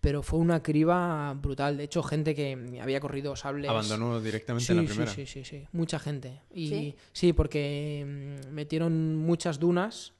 Pero 0.04 0.22
fue 0.22 0.38
una 0.38 0.62
criba 0.62 1.32
brutal. 1.32 1.78
De 1.78 1.84
hecho, 1.84 2.02
gente 2.02 2.34
que 2.34 2.78
había 2.82 3.00
corrido 3.00 3.34
sables. 3.36 3.70
Abandonó 3.70 4.20
directamente 4.20 4.66
Sí, 4.66 4.72
en 4.72 4.78
la 4.78 4.84
primera. 4.84 5.10
sí, 5.10 5.24
sí, 5.24 5.44
sí, 5.46 5.66
mucha 5.72 5.98
gente. 5.98 6.42
Y 6.52 6.68
¿Sí? 6.68 6.96
sí, 7.14 7.32
porque 7.32 8.04
mm, 8.46 8.52
metieron 8.52 9.16
muchas 9.16 9.58
dunas, 9.58 10.12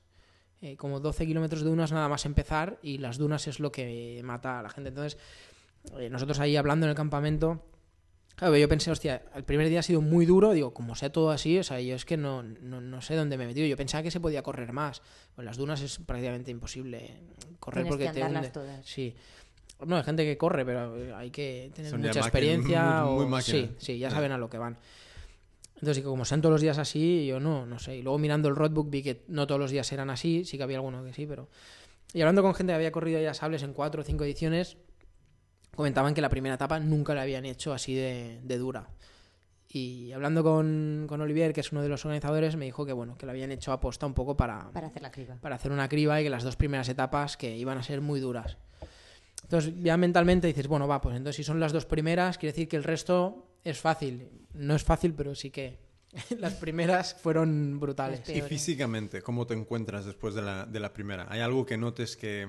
eh, 0.62 0.76
como 0.78 1.00
12 1.00 1.26
kilómetros 1.26 1.62
de 1.62 1.68
dunas 1.68 1.92
nada 1.92 2.08
más 2.08 2.24
empezar, 2.24 2.78
y 2.82 2.96
las 2.96 3.18
dunas 3.18 3.46
es 3.46 3.60
lo 3.60 3.70
que 3.70 4.22
mata 4.24 4.58
a 4.60 4.62
la 4.62 4.70
gente. 4.70 4.88
Entonces, 4.88 5.18
eh, 5.98 6.08
nosotros 6.08 6.40
ahí 6.40 6.56
hablando 6.56 6.86
en 6.86 6.90
el 6.90 6.96
campamento, 6.96 7.62
claro, 8.36 8.56
yo 8.56 8.66
pensé, 8.70 8.90
hostia, 8.90 9.22
el 9.34 9.44
primer 9.44 9.68
día 9.68 9.80
ha 9.80 9.82
sido 9.82 10.00
muy 10.00 10.24
duro, 10.24 10.52
digo, 10.54 10.72
como 10.72 10.94
sea 10.94 11.12
todo 11.12 11.30
así, 11.30 11.58
o 11.58 11.62
sea, 11.62 11.78
yo 11.82 11.94
es 11.94 12.06
que 12.06 12.16
no, 12.16 12.42
no, 12.42 12.80
no 12.80 13.02
sé 13.02 13.16
dónde 13.16 13.36
me 13.36 13.44
he 13.44 13.48
metido. 13.48 13.66
Yo 13.66 13.76
pensaba 13.76 14.02
que 14.02 14.10
se 14.10 14.18
podía 14.20 14.42
correr 14.42 14.72
más. 14.72 15.02
Pues 15.34 15.44
las 15.44 15.58
dunas 15.58 15.82
es 15.82 15.98
prácticamente 15.98 16.50
imposible 16.50 17.20
correr 17.60 17.84
Tienes 17.84 17.90
porque 17.90 18.06
que 18.06 18.20
te 18.20 18.24
hunde. 18.26 18.48
todas. 18.48 18.86
Sí. 18.86 19.14
No, 19.86 19.96
hay 19.96 20.02
gente 20.04 20.24
que 20.24 20.36
corre, 20.38 20.64
pero 20.64 20.96
eh, 20.96 21.12
hay 21.14 21.30
que 21.30 21.70
tener 21.74 21.90
Son 21.90 22.00
mucha 22.00 22.20
experiencia. 22.20 23.04
muy- 23.04 23.26
muy 23.26 23.38
o... 23.38 23.42
Sí, 23.42 23.70
sí, 23.78 23.98
ya 23.98 24.10
saben 24.10 24.32
a 24.32 24.38
lo 24.38 24.48
que 24.50 24.58
van. 24.58 24.78
Entonces, 25.76 25.98
y 25.98 26.02
como 26.02 26.24
sean 26.24 26.40
todos 26.40 26.52
los 26.52 26.60
días 26.60 26.78
así, 26.78 27.26
yo 27.26 27.40
no, 27.40 27.66
no 27.66 27.78
sé. 27.78 27.96
Y 27.96 28.02
luego 28.02 28.18
mirando 28.18 28.48
el 28.48 28.56
roadbook 28.56 28.88
vi 28.90 29.02
que 29.02 29.24
no 29.28 29.46
todos 29.46 29.60
los 29.60 29.70
días 29.70 29.90
eran 29.92 30.08
así, 30.10 30.44
sí 30.44 30.56
que 30.56 30.62
había 30.62 30.76
alguno 30.78 31.04
que 31.04 31.12
sí, 31.12 31.26
pero... 31.26 31.48
Y 32.12 32.20
hablando 32.20 32.42
con 32.42 32.54
gente 32.54 32.70
que 32.70 32.76
había 32.76 32.92
corrido 32.92 33.20
ya 33.20 33.34
sables 33.34 33.62
en 33.64 33.72
cuatro 33.72 34.02
o 34.02 34.04
cinco 34.04 34.24
ediciones, 34.24 34.76
comentaban 35.74 36.14
que 36.14 36.20
la 36.20 36.28
primera 36.28 36.54
etapa 36.54 36.78
nunca 36.78 37.12
la 37.14 37.22
habían 37.22 37.44
hecho 37.44 37.72
así 37.74 37.94
de, 37.94 38.40
de 38.44 38.56
dura. 38.58 38.88
Y 39.68 40.12
hablando 40.12 40.44
con, 40.44 41.06
con 41.08 41.20
Olivier, 41.20 41.52
que 41.52 41.60
es 41.60 41.72
uno 41.72 41.82
de 41.82 41.88
los 41.88 42.04
organizadores, 42.04 42.54
me 42.54 42.64
dijo 42.66 42.86
que 42.86 42.92
bueno, 42.92 43.18
que 43.18 43.26
la 43.26 43.32
habían 43.32 43.50
hecho 43.50 43.72
aposta 43.72 44.06
un 44.06 44.14
poco 44.14 44.36
para, 44.36 44.70
Para 44.70 44.86
hacer 44.86 45.02
la 45.02 45.10
criba. 45.10 45.34
para 45.40 45.56
hacer 45.56 45.72
una 45.72 45.88
criba 45.88 46.20
y 46.20 46.24
que 46.24 46.30
las 46.30 46.44
dos 46.44 46.54
primeras 46.54 46.88
etapas 46.88 47.36
que 47.36 47.56
iban 47.56 47.76
a 47.78 47.82
ser 47.82 48.00
muy 48.00 48.20
duras. 48.20 48.56
Entonces 49.44 49.72
ya 49.82 49.96
mentalmente 49.96 50.46
dices, 50.48 50.66
bueno, 50.66 50.88
va, 50.88 51.00
pues 51.00 51.16
entonces 51.16 51.36
si 51.36 51.44
son 51.44 51.60
las 51.60 51.72
dos 51.72 51.86
primeras, 51.86 52.36
quiere 52.38 52.52
decir 52.52 52.68
que 52.68 52.76
el 52.76 52.84
resto 52.84 53.46
es 53.62 53.78
fácil. 53.80 54.28
No 54.54 54.74
es 54.74 54.82
fácil, 54.82 55.14
pero 55.14 55.34
sí 55.34 55.50
que 55.50 55.78
las 56.38 56.54
primeras 56.54 57.14
fueron 57.14 57.78
brutales. 57.78 58.28
Y 58.28 58.38
¿eh? 58.38 58.42
físicamente, 58.42 59.22
¿cómo 59.22 59.46
te 59.46 59.54
encuentras 59.54 60.04
después 60.04 60.34
de 60.34 60.42
la, 60.42 60.64
de 60.66 60.80
la 60.80 60.92
primera? 60.92 61.26
¿Hay 61.28 61.40
algo 61.40 61.64
que 61.66 61.76
notes 61.76 62.16
que... 62.16 62.48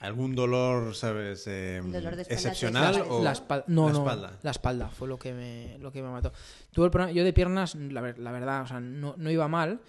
algún 0.00 0.34
dolor, 0.34 0.94
sabes, 0.94 1.44
eh, 1.46 1.80
dolor 1.84 2.16
de 2.16 2.22
espalda 2.22 2.34
excepcional 2.34 2.94
te 2.94 3.00
o 3.02 3.22
La 3.22 3.32
espalda, 3.32 3.64
no, 3.68 3.86
la 3.86 3.92
no, 3.92 3.98
espalda? 3.98 4.38
la 4.42 4.50
espalda 4.50 4.88
fue 4.88 5.06
lo 5.08 5.18
que 5.18 5.32
me, 5.34 5.78
lo 5.78 5.92
que 5.92 6.02
me 6.02 6.08
mató. 6.08 6.32
Tuve 6.72 6.86
el 6.86 6.90
problema- 6.90 7.12
yo 7.12 7.22
de 7.22 7.32
piernas, 7.34 7.74
la, 7.74 8.00
ver- 8.00 8.18
la 8.18 8.32
verdad, 8.32 8.62
o 8.62 8.66
sea, 8.66 8.80
no, 8.80 9.14
no 9.18 9.30
iba 9.30 9.46
mal, 9.46 9.80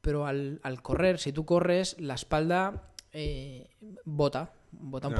pero 0.00 0.26
al, 0.26 0.58
al 0.62 0.80
correr, 0.82 1.18
si 1.18 1.32
tú 1.32 1.44
corres, 1.44 1.96
la 2.00 2.14
espalda 2.14 2.90
eh, 3.12 3.68
bota. 4.06 4.52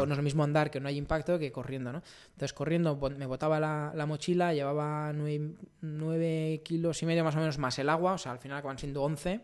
No 0.06 0.12
es 0.12 0.16
lo 0.16 0.22
mismo 0.22 0.44
andar 0.44 0.70
que 0.70 0.80
no 0.80 0.88
hay 0.88 0.96
impacto 0.96 1.38
que 1.38 1.52
corriendo, 1.52 1.92
¿no? 1.92 2.02
Entonces, 2.32 2.52
corriendo 2.52 2.96
me 3.16 3.26
botaba 3.26 3.60
la, 3.60 3.92
la 3.94 4.06
mochila, 4.06 4.54
llevaba 4.54 5.12
9, 5.12 6.62
kilos 6.64 7.02
y 7.02 7.06
medio 7.06 7.24
más 7.24 7.36
o 7.36 7.38
menos 7.38 7.58
más 7.58 7.78
el 7.78 7.88
agua, 7.88 8.14
o 8.14 8.18
sea, 8.18 8.32
al 8.32 8.38
final 8.38 8.58
acaban 8.58 8.78
siendo 8.78 9.02
11. 9.02 9.40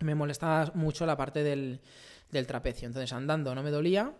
Me 0.00 0.14
molestaba 0.14 0.70
mucho 0.74 1.06
la 1.06 1.16
parte 1.16 1.42
del, 1.42 1.80
del 2.30 2.46
trapecio. 2.46 2.86
Entonces, 2.86 3.12
andando 3.12 3.54
no 3.54 3.62
me 3.62 3.70
dolía, 3.70 4.12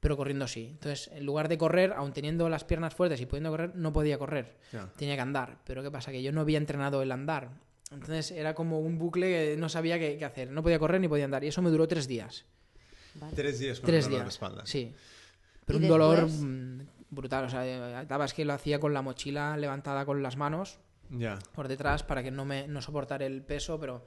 pero 0.00 0.16
corriendo 0.16 0.48
sí. 0.48 0.68
Entonces, 0.72 1.10
en 1.14 1.24
lugar 1.24 1.48
de 1.48 1.58
correr, 1.58 1.92
aun 1.92 2.12
teniendo 2.12 2.48
las 2.48 2.64
piernas 2.64 2.94
fuertes 2.94 3.20
y 3.20 3.26
pudiendo 3.26 3.50
correr, 3.50 3.76
no 3.76 3.92
podía 3.92 4.18
correr. 4.18 4.56
Tenía 4.96 5.14
que 5.14 5.20
andar. 5.20 5.58
Pero 5.64 5.82
¿qué 5.82 5.90
pasa? 5.90 6.10
Que 6.10 6.22
yo 6.22 6.32
no 6.32 6.40
había 6.40 6.58
entrenado 6.58 7.02
el 7.02 7.12
andar. 7.12 7.50
Entonces 7.92 8.30
era 8.30 8.54
como 8.54 8.80
un 8.80 8.98
bucle 8.98 9.30
que 9.30 9.56
no 9.56 9.68
sabía 9.68 9.98
qué, 9.98 10.16
qué 10.16 10.24
hacer. 10.24 10.50
No 10.50 10.62
podía 10.62 10.78
correr 10.78 11.00
ni 11.00 11.08
podía 11.08 11.26
andar. 11.26 11.44
Y 11.44 11.48
eso 11.48 11.62
me 11.62 11.70
duró 11.70 11.86
tres 11.86 12.08
días. 12.08 12.46
Vale. 13.14 13.32
Tres 13.34 13.58
días 13.58 13.80
con 13.80 13.86
tres 13.86 14.04
el 14.06 14.10
dolor 14.12 14.24
días. 14.24 14.24
de 14.26 14.30
espalda. 14.34 14.66
Sí. 14.66 14.92
Pero 15.66 15.78
¿Y 15.78 15.82
un 15.82 15.88
dolor 15.88 16.16
después? 16.22 16.40
mm, 16.42 16.80
brutal. 17.10 17.44
O 17.44 17.48
sea, 17.50 18.02
estaba 18.02 18.24
es 18.24 18.34
que 18.34 18.44
lo 18.44 18.52
hacía 18.52 18.80
con 18.80 18.92
la 18.94 19.02
mochila 19.02 19.56
levantada 19.56 20.04
con 20.04 20.22
las 20.22 20.36
manos 20.36 20.78
Ya. 21.10 21.38
por 21.54 21.68
detrás 21.68 22.02
para 22.02 22.22
que 22.22 22.30
no 22.30 22.44
me 22.44 22.66
no 22.68 22.80
soportar 22.82 23.22
el 23.22 23.42
peso, 23.42 23.78
pero 23.78 24.04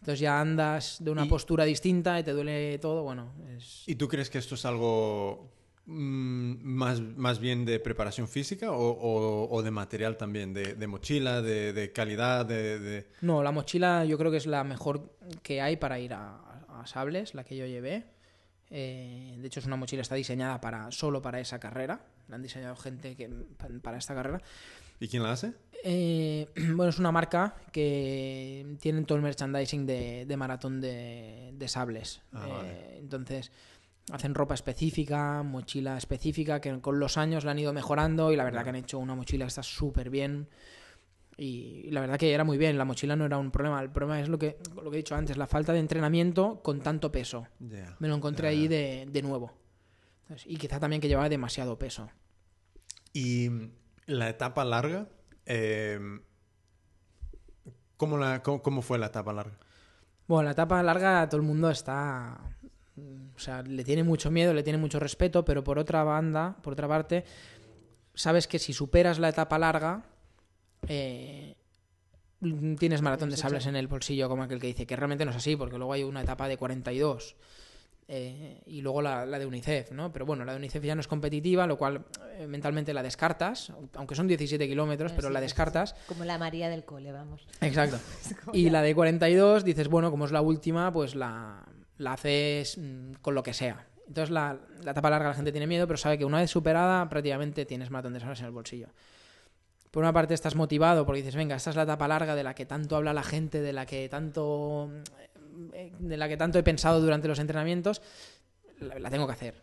entonces 0.00 0.20
ya 0.20 0.40
andas 0.40 0.98
de 1.00 1.10
una 1.10 1.24
Y- 1.24 1.28
postura 1.28 1.64
distinta 1.64 2.18
y 2.20 2.24
te 2.24 2.32
duele 2.32 2.78
todo, 2.78 3.02
bueno, 3.02 3.32
es 3.56 3.84
¿Y 3.86 3.94
tú 3.94 4.06
crees 4.08 4.28
que 4.30 4.38
esto 4.38 4.54
es 4.54 4.64
algo 4.64 5.50
mm, 5.86 6.62
más, 6.62 7.00
más 7.00 7.38
bien 7.38 7.64
de 7.64 7.80
preparación 7.80 8.28
física 8.28 8.70
o, 8.72 8.76
o- 8.90 9.48
o 9.50 9.62
de 9.62 9.70
material 9.70 10.16
también? 10.16 10.52
De, 10.52 10.74
de 10.74 10.86
mochila, 10.86 11.40
de, 11.42 11.72
de 11.72 11.92
calidad, 11.92 12.44
de, 12.44 12.78
de- 12.78 13.06
No, 13.22 13.42
la 13.42 13.50
mochila 13.52 14.04
yo 14.04 14.18
creo 14.18 14.30
que 14.30 14.36
es 14.36 14.46
la 14.46 14.62
mejor 14.64 15.14
que 15.42 15.60
hay 15.62 15.76
para 15.78 15.98
ir 15.98 16.12
a, 16.12 16.36
a 16.80 16.86
sables, 16.86 17.34
la 17.34 17.42
que 17.44 17.56
yo 17.56 17.64
llevé. 17.66 18.04
Eh, 18.70 19.36
de 19.38 19.46
hecho, 19.46 19.60
es 19.60 19.66
una 19.66 19.76
mochila 19.76 20.02
está 20.02 20.14
diseñada 20.14 20.60
para 20.60 20.90
solo 20.92 21.22
para 21.22 21.40
esa 21.40 21.58
carrera. 21.58 22.00
La 22.28 22.36
han 22.36 22.42
diseñado 22.42 22.76
gente 22.76 23.16
que 23.16 23.28
pa- 23.28 23.68
para 23.82 23.98
esta 23.98 24.14
carrera. 24.14 24.40
¿Y 25.00 25.08
quién 25.08 25.22
la 25.22 25.32
hace? 25.32 25.52
Eh, 25.84 26.48
bueno, 26.74 26.88
es 26.88 26.98
una 26.98 27.12
marca 27.12 27.54
que 27.72 28.76
tienen 28.80 29.04
todo 29.06 29.16
el 29.16 29.22
merchandising 29.22 29.86
de, 29.86 30.26
de 30.26 30.36
maratón 30.36 30.80
de, 30.80 31.52
de 31.54 31.68
sables. 31.68 32.20
Ah, 32.32 32.44
Eh, 32.46 32.50
vale. 32.52 32.98
Entonces, 32.98 33.52
hacen 34.12 34.34
ropa 34.34 34.54
específica, 34.54 35.42
mochila 35.42 35.96
específica, 35.96 36.60
que 36.60 36.80
con 36.80 36.98
los 36.98 37.16
años 37.16 37.44
la 37.44 37.52
han 37.52 37.58
ido 37.58 37.72
mejorando 37.72 38.32
y 38.32 38.36
la 38.36 38.44
verdad 38.44 38.64
que 38.64 38.70
han 38.70 38.76
hecho 38.76 38.98
una 38.98 39.14
mochila 39.14 39.44
que 39.44 39.48
está 39.48 39.62
súper 39.62 40.10
bien. 40.10 40.48
Y, 41.38 41.88
la 41.92 42.00
verdad 42.00 42.18
que 42.18 42.34
era 42.34 42.42
muy 42.42 42.58
bien, 42.58 42.76
la 42.76 42.84
mochila 42.84 43.14
no 43.14 43.24
era 43.24 43.38
un 43.38 43.52
problema. 43.52 43.80
El 43.80 43.90
problema 43.90 44.20
es 44.20 44.28
lo 44.28 44.38
que, 44.38 44.58
lo 44.74 44.90
que 44.90 44.96
he 44.96 44.98
dicho 44.98 45.14
antes, 45.14 45.36
la 45.36 45.46
falta 45.46 45.72
de 45.72 45.78
entrenamiento 45.78 46.60
con 46.62 46.80
tanto 46.80 47.12
peso. 47.12 47.46
Ya. 47.60 47.96
Me 48.00 48.08
lo 48.08 48.16
encontré 48.16 48.48
ahí 48.48 48.66
de, 48.66 49.06
de 49.10 49.22
nuevo. 49.22 49.52
Entonces, 50.22 50.46
y 50.50 50.56
quizá 50.56 50.80
también 50.80 51.00
que 51.00 51.08
llevaba 51.08 51.28
demasiado 51.28 51.78
peso. 51.78 52.10
Y 53.12 53.50
la 54.06 54.28
etapa 54.28 54.64
larga, 54.64 55.08
eh, 55.46 56.00
¿cómo, 57.96 58.18
la, 58.18 58.42
cómo, 58.42 58.60
cómo 58.60 58.82
fue 58.82 58.98
la 58.98 59.06
etapa 59.06 59.32
larga? 59.32 59.56
Bueno, 60.26 60.44
la 60.44 60.50
etapa 60.50 60.82
larga 60.82 61.26
todo 61.28 61.40
el 61.40 61.46
mundo 61.46 61.70
está. 61.70 62.38
O 63.36 63.38
sea, 63.38 63.62
le 63.62 63.84
tiene 63.84 64.02
mucho 64.02 64.30
miedo, 64.30 64.52
le 64.52 64.64
tiene 64.64 64.78
mucho 64.78 64.98
respeto, 64.98 65.44
pero 65.44 65.62
por 65.62 65.78
otra 65.78 66.02
banda, 66.02 66.56
por 66.62 66.72
otra 66.72 66.88
parte, 66.88 67.24
sabes 68.14 68.48
que 68.48 68.58
si 68.58 68.72
superas 68.72 69.20
la 69.20 69.28
etapa 69.28 69.56
larga, 69.58 70.04
eh, 70.88 71.54
tienes 72.78 73.02
maratón 73.02 73.30
de 73.30 73.36
sables 73.36 73.66
en 73.66 73.76
el 73.76 73.88
bolsillo, 73.88 74.28
como 74.28 74.42
aquel 74.44 74.60
que 74.60 74.68
dice, 74.68 74.86
que 74.86 74.96
realmente 74.96 75.24
no 75.24 75.30
es 75.32 75.36
así, 75.36 75.56
porque 75.56 75.76
luego 75.78 75.92
hay 75.92 76.02
una 76.04 76.22
etapa 76.22 76.48
de 76.48 76.56
42. 76.56 77.36
eh, 78.10 78.62
y 78.66 78.80
luego 78.80 79.02
la, 79.02 79.26
la 79.26 79.38
de 79.38 79.44
UNICEF, 79.44 79.92
¿no? 79.92 80.10
Pero 80.12 80.24
bueno, 80.24 80.44
la 80.46 80.52
de 80.52 80.58
UNICEF 80.58 80.82
ya 80.82 80.94
no 80.94 81.00
es 81.02 81.08
competitiva, 81.08 81.66
lo 81.66 81.76
cual 81.76 82.06
eh, 82.36 82.46
mentalmente 82.46 82.94
la 82.94 83.02
descartas, 83.02 83.70
aunque 83.94 84.14
son 84.14 84.26
17 84.26 84.66
kilómetros, 84.66 85.12
pero 85.12 85.28
Sí, 85.28 85.34
la 85.34 85.40
descartas. 85.42 85.94
Como 86.06 86.24
la 86.24 86.38
María 86.38 86.70
del 86.70 86.84
cole, 86.86 87.12
vamos. 87.12 87.46
Exacto. 87.60 87.98
Y 88.54 88.64
ya- 88.64 88.72
la 88.72 88.82
de 88.82 88.94
42 88.94 89.62
dices, 89.64 89.88
bueno, 89.88 90.10
como 90.10 90.24
es 90.24 90.32
la 90.32 90.40
última, 90.40 90.90
pues 90.92 91.14
la, 91.14 91.66
la 91.98 92.12
haces 92.14 92.78
mm, 92.78 93.14
con 93.20 93.34
lo 93.34 93.42
que 93.42 93.52
sea. 93.52 93.86
Entonces 94.06 94.30
la, 94.30 94.58
la 94.84 94.92
etapa 94.92 95.10
larga 95.10 95.28
la 95.28 95.34
gente 95.34 95.52
tiene 95.52 95.66
miedo, 95.66 95.86
pero 95.86 95.98
sabe 95.98 96.16
que 96.16 96.24
una 96.24 96.38
vez 96.38 96.50
superada 96.50 97.06
prácticamente 97.10 97.66
tienes 97.66 97.90
maratón 97.90 98.14
de 98.14 98.20
sables 98.20 98.40
en 98.40 98.46
el 98.46 98.52
bolsillo. 98.52 98.88
Por 99.90 100.02
una 100.02 100.12
parte 100.12 100.34
estás 100.34 100.54
motivado 100.54 101.06
porque 101.06 101.18
dices, 101.22 101.36
venga, 101.36 101.56
esta 101.56 101.70
es 101.70 101.76
la 101.76 101.82
etapa 101.82 102.08
larga 102.08 102.34
de 102.34 102.44
la 102.44 102.54
que 102.54 102.66
tanto 102.66 102.96
habla 102.96 103.12
la 103.12 103.22
gente, 103.22 103.60
de 103.60 103.72
la 103.72 103.86
que 103.86 104.08
tanto, 104.08 104.90
de 105.98 106.16
la 106.16 106.28
que 106.28 106.36
tanto 106.36 106.58
he 106.58 106.62
pensado 106.62 107.00
durante 107.00 107.28
los 107.28 107.38
entrenamientos, 107.38 108.02
la, 108.80 108.98
la 108.98 109.10
tengo 109.10 109.26
que 109.26 109.32
hacer. 109.32 109.62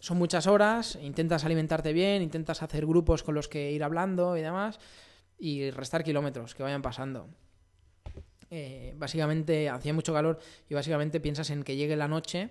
Son 0.00 0.16
muchas 0.16 0.46
horas, 0.46 0.96
intentas 1.02 1.44
alimentarte 1.44 1.92
bien, 1.92 2.22
intentas 2.22 2.62
hacer 2.62 2.86
grupos 2.86 3.22
con 3.22 3.34
los 3.34 3.48
que 3.48 3.72
ir 3.72 3.82
hablando 3.82 4.36
y 4.36 4.42
demás, 4.42 4.78
y 5.38 5.70
restar 5.70 6.04
kilómetros 6.04 6.54
que 6.54 6.62
vayan 6.62 6.82
pasando. 6.82 7.28
Eh, 8.50 8.94
básicamente 8.96 9.68
hacía 9.68 9.92
mucho 9.92 10.14
calor 10.14 10.38
y 10.70 10.74
básicamente 10.74 11.20
piensas 11.20 11.50
en 11.50 11.62
que 11.62 11.76
llegue 11.76 11.96
la 11.96 12.08
noche 12.08 12.50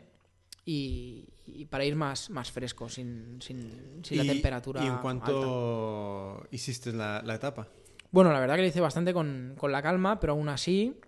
y, 0.67 1.30
y 1.45 1.63
para 1.63 1.86
ir 1.86 1.95
más, 1.95 2.30
más 2.30 2.51
fresco, 2.51 2.89
sin, 2.89 3.41
sin, 3.41 4.01
sin 4.03 4.17
la 4.17 4.25
temperatura. 4.25 4.84
¿Y 4.84 4.88
en 4.88 4.91
alta. 4.91 5.01
cuánto 5.01 6.45
hiciste 6.51 6.91
la, 6.91 7.21
la 7.23 7.36
etapa? 7.36 7.69
Bueno, 8.12 8.34
la 8.34 8.41
verdad 8.41 8.58
que 8.58 8.63
la 8.63 8.67
hice 8.67 8.82
bastante 8.82 9.13
con, 9.13 9.56
con 9.58 9.71
la 9.71 9.82
calma, 9.82 10.19
pero 10.19 10.34
aún 10.34 10.49
así 10.49 10.99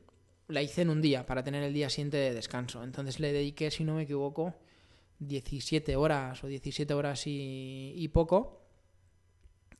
la 0.47 0.61
hice 0.61 0.83
en 0.83 0.89
un 0.89 1.01
día 1.01 1.25
para 1.25 1.43
tener 1.43 1.61
el 1.61 1.73
día 1.73 1.89
siguiente 1.89 2.15
de 2.15 2.33
descanso. 2.33 2.81
Entonces 2.85 3.19
le 3.19 3.33
dediqué, 3.33 3.69
si 3.69 3.83
no 3.83 3.95
me 3.95 4.03
equivoco, 4.03 4.55
17 5.19 5.97
horas 5.97 6.41
o 6.41 6.47
17 6.47 6.93
horas 6.93 7.27
y, 7.27 7.91
y 7.97 8.07
poco. 8.07 8.61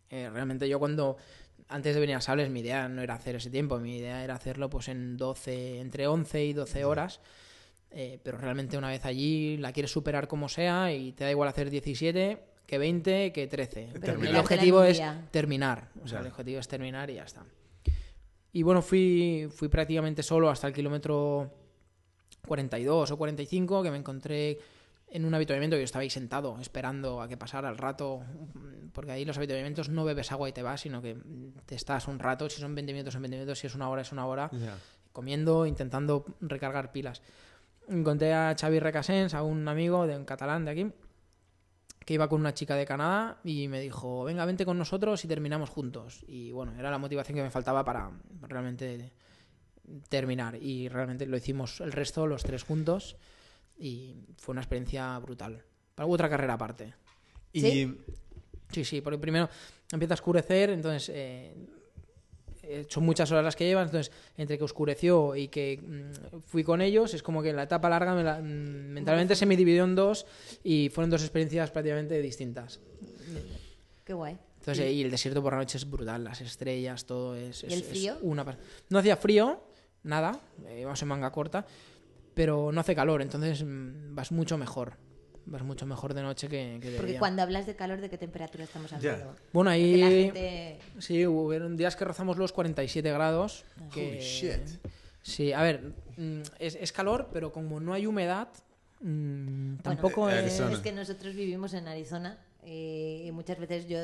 Eh, 0.10 0.30
realmente 0.30 0.68
yo 0.68 0.78
cuando, 0.78 1.15
antes 1.70 1.96
de 1.96 2.02
venir 2.02 2.18
a 2.18 2.22
Sables, 2.22 2.50
mi 2.50 2.60
idea 2.60 2.89
no 2.89 3.02
era 3.02 3.13
hacer 3.13 3.38
ese 3.38 3.50
tiempo, 3.50 3.80
mi 3.80 3.96
idea 3.96 4.26
era 4.26 4.36
hacerlo 4.36 4.70
pues 4.70 4.89
en 4.89 5.15
12, 5.15 5.80
entre 5.80 6.06
11 6.08 6.44
y 6.44 6.52
12 6.52 6.84
horas. 6.84 7.22
Eh, 7.91 8.19
pero 8.23 8.38
realmente 8.38 8.78
una 8.78 8.89
vez 8.89 9.04
allí 9.06 9.58
la 9.58 9.71
quieres 9.71 9.91
superar 9.91 10.28
como 10.28 10.47
sea 10.47 10.93
y 10.93 11.12
te 11.13 11.23
da 11.23 11.32
igual 11.32 11.49
hacer 11.49 11.69
17 11.69 12.43
que 12.67 12.78
20 12.78 13.32
que 13.34 13.47
13. 13.47 13.93
Pero. 13.99 14.21
El 14.23 14.36
objetivo 14.36 14.84
es 14.84 15.02
terminar. 15.32 15.89
O 16.04 16.08
sea, 16.08 16.19
el 16.19 16.28
objetivo 16.28 16.60
es 16.60 16.67
terminar 16.67 17.10
y 17.10 17.15
ya 17.15 17.23
está. 17.23 17.43
Y 18.52 18.63
bueno, 18.63 18.82
fui, 18.82 19.47
fui 19.52 19.67
prácticamente 19.69 20.21
solo 20.23 20.49
hasta 20.49 20.67
el 20.67 20.73
kilómetro 20.73 21.52
42 22.47 23.12
o 23.12 23.17
45, 23.17 23.84
que 23.84 23.91
me 23.91 23.97
encontré 23.97 24.60
en 25.12 25.25
un 25.25 25.34
avituallamiento 25.34 25.75
que 25.75 25.82
yo 25.82 25.86
estaba 25.86 26.02
ahí 26.04 26.10
sentado, 26.10 26.60
esperando 26.60 27.21
a 27.21 27.28
que 27.28 27.38
pasara 27.38 27.69
el 27.69 27.78
rato, 27.78 28.21
porque 28.93 29.12
ahí 29.12 29.25
los 29.25 29.38
avituallamientos 29.38 29.89
no 29.89 30.06
bebes 30.06 30.32
agua 30.32 30.47
y 30.49 30.52
te 30.52 30.62
vas, 30.62 30.82
sino 30.82 31.02
que 31.02 31.17
te 31.65 31.75
estás 31.75 32.08
un 32.08 32.19
rato, 32.19 32.49
si 32.49 32.62
son 32.62 32.75
20 32.75 32.93
minutos 32.93 33.13
son 33.13 33.23
20 33.23 33.38
minutos, 33.38 33.60
si 33.60 33.67
es 33.67 33.73
una 33.75 33.89
hora 33.89 34.04
es 34.04 34.12
una 34.12 34.28
hora, 34.28 34.49
Ya. 34.52 34.78
comiendo, 35.12 35.65
intentando 35.65 36.25
recargar 36.41 36.91
pilas. 36.91 37.21
Encontré 37.89 38.34
a 38.34 38.56
Xavi 38.60 38.80
Recasens, 38.80 39.34
a 39.34 39.43
un 39.43 39.67
amigo 39.67 40.06
de 40.06 40.15
un 40.15 40.25
catalán 40.25 40.65
de 40.65 40.71
aquí, 40.71 40.91
que 42.06 42.13
iba 42.13 42.30
con 42.30 42.39
una 42.39 42.54
chica 42.54 42.75
de 42.75 42.86
Canadá 42.86 43.39
y 43.43 43.67
me 43.67 43.82
dijo, 43.82 44.23
venga, 44.23 44.45
vente 44.45 44.65
con 44.65 44.78
nosotros 44.78 45.23
y 45.25 45.28
terminamos 45.28 45.69
juntos. 45.69 46.23
Y 46.28 46.52
bueno, 46.52 46.73
era 46.78 46.91
la 46.91 46.97
motivación 46.97 47.36
que 47.36 47.43
me 47.43 47.49
faltaba 47.49 47.84
para 47.84 48.12
realmente 48.41 49.12
terminar. 50.08 50.56
Y 50.56 50.88
realmente 50.88 51.25
lo 51.25 51.38
hicimos 51.38 51.82
el 51.82 51.91
resto, 51.91 52.28
los 52.28 52.43
tres 52.43 52.63
juntos, 52.63 53.17
y 53.78 54.15
fue 54.38 54.54
una 54.54 54.62
experiencia 54.62 55.17
brutal. 55.19 55.63
Para 55.95 56.08
otra 56.08 56.30
carrera 56.30 56.54
aparte. 56.54 56.93
Y 57.54 57.62
¿Sí? 57.62 57.97
Sí, 58.71 58.86
sí, 58.86 59.02
porque 59.02 59.17
primero 59.17 59.49
empieza 59.91 60.13
a 60.13 60.15
oscurecer, 60.15 60.69
entonces 60.69 61.12
eh, 61.13 61.56
son 62.88 63.04
muchas 63.04 63.32
horas 63.32 63.44
las 63.44 63.56
que 63.56 63.66
llevan, 63.66 63.86
entonces 63.86 64.12
entre 64.38 64.58
que 64.58 64.64
oscureció 64.64 65.36
y 65.36 65.48
que 65.48 65.82
mm, 65.82 66.40
fui 66.46 66.64
con 66.64 66.82
ellos, 66.82 67.14
es 67.14 67.24
como 67.24 67.42
que 67.42 67.52
la 67.54 67.64
etapa 67.64 67.90
larga 67.90 68.14
me 68.16 68.24
la- 68.24 68.40
mm, 68.40 68.44
mentalmente 68.94 69.36
se 69.36 69.46
me 69.46 69.56
dividió 69.58 69.84
en 69.84 69.96
dos 69.96 70.26
y 70.64 70.90
fueron 70.90 71.10
dos 71.10 71.22
experiencias 71.22 71.72
prácticamente 71.72 72.22
distintas. 72.22 72.80
Qué 74.04 74.14
guay. 74.14 74.38
Entonces, 74.60 74.86
eh, 74.86 74.92
y 74.92 75.02
el 75.04 75.12
desierto 75.12 75.42
por 75.42 75.54
la 75.54 75.60
noche 75.60 75.78
es 75.78 75.90
brutal, 75.90 76.24
las 76.24 76.42
estrellas, 76.42 77.06
todo 77.06 77.36
es... 77.36 77.64
¿Y 77.64 77.68
el 77.68 77.80
es 77.80 77.86
frío? 77.86 78.18
una 78.22 78.46
No 78.90 79.00
hacía 79.00 79.16
frío, 79.16 79.62
nada, 80.04 80.40
eh, 80.68 80.80
íbamos 80.82 81.02
en 81.02 81.08
manga 81.08 81.32
corta, 81.32 81.66
pero 82.34 82.72
no 82.72 82.82
hace 82.82 82.94
calor, 82.96 83.22
entonces 83.22 83.64
mm, 83.64 84.14
vas 84.16 84.32
mucho 84.32 84.58
mejor. 84.58 84.94
Vas 85.50 85.64
mucho 85.64 85.86
mejor 85.86 86.14
de 86.14 86.22
noche 86.22 86.48
que, 86.48 86.80
que 86.82 86.92
de 86.92 86.98
Porque 86.98 87.12
día. 87.14 87.20
cuando 87.20 87.42
hablas 87.42 87.66
de 87.66 87.76
calor, 87.76 88.00
¿de 88.02 88.10
qué 88.10 88.18
temperatura 88.18 88.64
estamos 88.64 88.92
hablando? 88.94 89.36
Bueno, 89.54 89.70
la 89.70 89.76
ahí 89.76 90.00
gente- 90.26 90.80
sí, 91.00 91.26
hubo 91.28 91.52
días 91.76 91.96
que 91.96 92.06
rozamos 92.06 92.38
los 92.38 92.52
47 92.54 93.12
grados. 93.12 93.66
Ah. 93.80 93.90
Que... 93.94 94.08
Holy 94.10 94.20
shit. 94.20 94.62
Sí, 95.22 95.52
a 95.54 95.62
ver, 95.64 95.94
mm, 96.18 96.42
es, 96.60 96.76
es 96.76 96.92
calor, 96.92 97.30
pero 97.34 97.52
como 97.52 97.80
no 97.80 97.94
hay 97.94 98.06
humedad, 98.06 98.48
mm, 99.02 99.78
tampoco 99.78 100.30
Eh, 100.30 100.46
es... 100.46 100.60
Es 100.60 100.80
que 100.80 100.92
nosotros 100.92 101.36
vivimos 101.36 101.74
en 101.74 101.88
Arizona 101.88 102.38
eh, 102.64 103.24
y 103.28 103.32
muchas 103.32 103.60
veces 103.60 103.88
yo, 103.88 103.98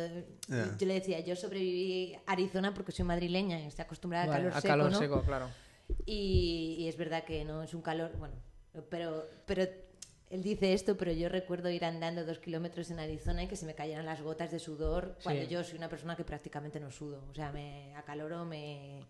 yo 0.48 0.88
le 0.88 0.94
decía, 0.94 1.20
yo 1.22 1.36
sobreviví 1.36 2.16
a 2.26 2.32
Arizona 2.34 2.74
porque 2.74 2.92
soy 2.92 3.06
madrileña 3.06 3.60
y 3.60 3.68
estoy 3.68 3.84
acostumbrada 3.84 4.26
Vale, 4.28 4.36
al 4.38 4.42
calor 4.44 4.58
a 4.58 4.62
seco, 4.62 4.72
calor 4.72 4.92
¿no? 4.92 5.00
seco, 5.00 5.22
claro. 5.24 5.50
Y, 6.06 6.76
y 6.80 6.88
es 6.88 6.98
verdad 6.98 7.24
que 7.24 7.46
no 7.46 7.64
es 7.64 7.74
un 7.74 7.82
calor, 7.82 8.12
bueno, 8.18 8.36
pero, 8.90 9.28
pero 9.46 9.66
él 10.30 10.42
dice 10.44 10.74
esto, 10.74 10.98
pero 10.98 11.12
yo 11.12 11.30
recuerdo 11.30 11.70
ir 11.70 11.86
andando 11.86 12.26
dos 12.26 12.40
kilómetros 12.40 12.90
en 12.92 13.00
Arizona 13.00 13.44
y 13.44 13.48
que 13.48 13.56
se 13.56 13.66
me 13.66 13.76
cayeran 13.76 14.06
las 14.06 14.22
gotas 14.22 14.52
de 14.52 14.60
sudor 14.60 15.18
cuando 15.24 15.44
Sí. 15.44 15.48
yo 15.50 15.64
soy 15.64 15.78
una 15.78 15.88
persona 15.90 16.16
que 16.16 16.24
prácticamente 16.24 16.80
no 16.80 16.92
sudo. 16.92 17.24
O 17.32 17.34
sea, 17.36 17.52
me 17.52 17.96
acaloro, 17.96 18.44
me 18.46 19.06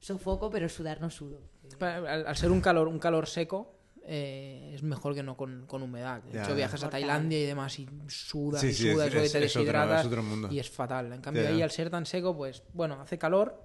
sofoco, 0.00 0.50
pero 0.50 0.68
sudar 0.68 1.00
no 1.00 1.10
sudo. 1.10 1.38
Al, 1.80 2.26
al 2.26 2.36
ser 2.36 2.50
un 2.50 2.60
calor, 2.60 2.88
un 2.88 2.98
calor 2.98 3.26
seco, 3.28 3.74
eh, 4.04 4.72
es 4.74 4.82
mejor 4.82 5.14
que 5.14 5.22
no 5.22 5.36
con, 5.36 5.64
con 5.66 5.82
humedad. 5.82 6.22
De 6.24 6.40
hecho, 6.40 6.50
ya. 6.50 6.54
viajas 6.56 6.82
a. 6.82 6.90
Tailandia 6.90 7.40
y 7.40 7.46
demás 7.46 7.78
y 7.78 7.88
sudas 8.08 8.60
Sí, 8.62 8.68
y 8.68 8.72
sí, 8.72 8.92
sudas 8.92 9.08
es- 9.08 9.12
y 9.14 9.16
te 9.16 9.24
es- 9.24 9.34
es 9.34 9.34
otro- 9.56 9.62
deshidratas 9.62 10.00
es 10.00 10.06
otro 10.06 10.22
mundo. 10.24 10.48
y 10.50 10.58
es 10.58 10.68
fatal. 10.70 11.12
En 11.12 11.20
cambio, 11.20 11.42
Ya, 11.44 11.50
ahí 11.50 11.62
al 11.62 11.70
ser 11.70 11.88
tan 11.90 12.04
seco, 12.06 12.36
pues 12.36 12.62
bueno, 12.72 13.00
hace 13.00 13.16
calor, 13.18 13.62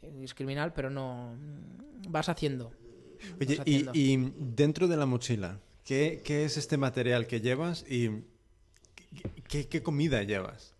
eh, 0.00 0.20
es 0.24 0.32
criminal, 0.34 0.72
pero 0.72 0.88
no 0.88 1.34
vas 2.08 2.28
haciendo. 2.30 2.72
Oye, 3.40 3.56
vas 3.58 3.66
y, 3.66 3.74
haciendo. 3.86 3.92
y 3.94 4.32
dentro 4.54 4.88
de 4.88 4.96
la 4.96 5.04
mochila, 5.04 5.60
¿qué, 5.86 6.20
es 6.44 6.56
este 6.56 6.76
material 6.76 7.26
que 7.26 7.40
llevas 7.40 7.84
y 7.88 8.10
qué, 9.48 9.82
comida 9.82 10.22
llevas? 10.24 10.74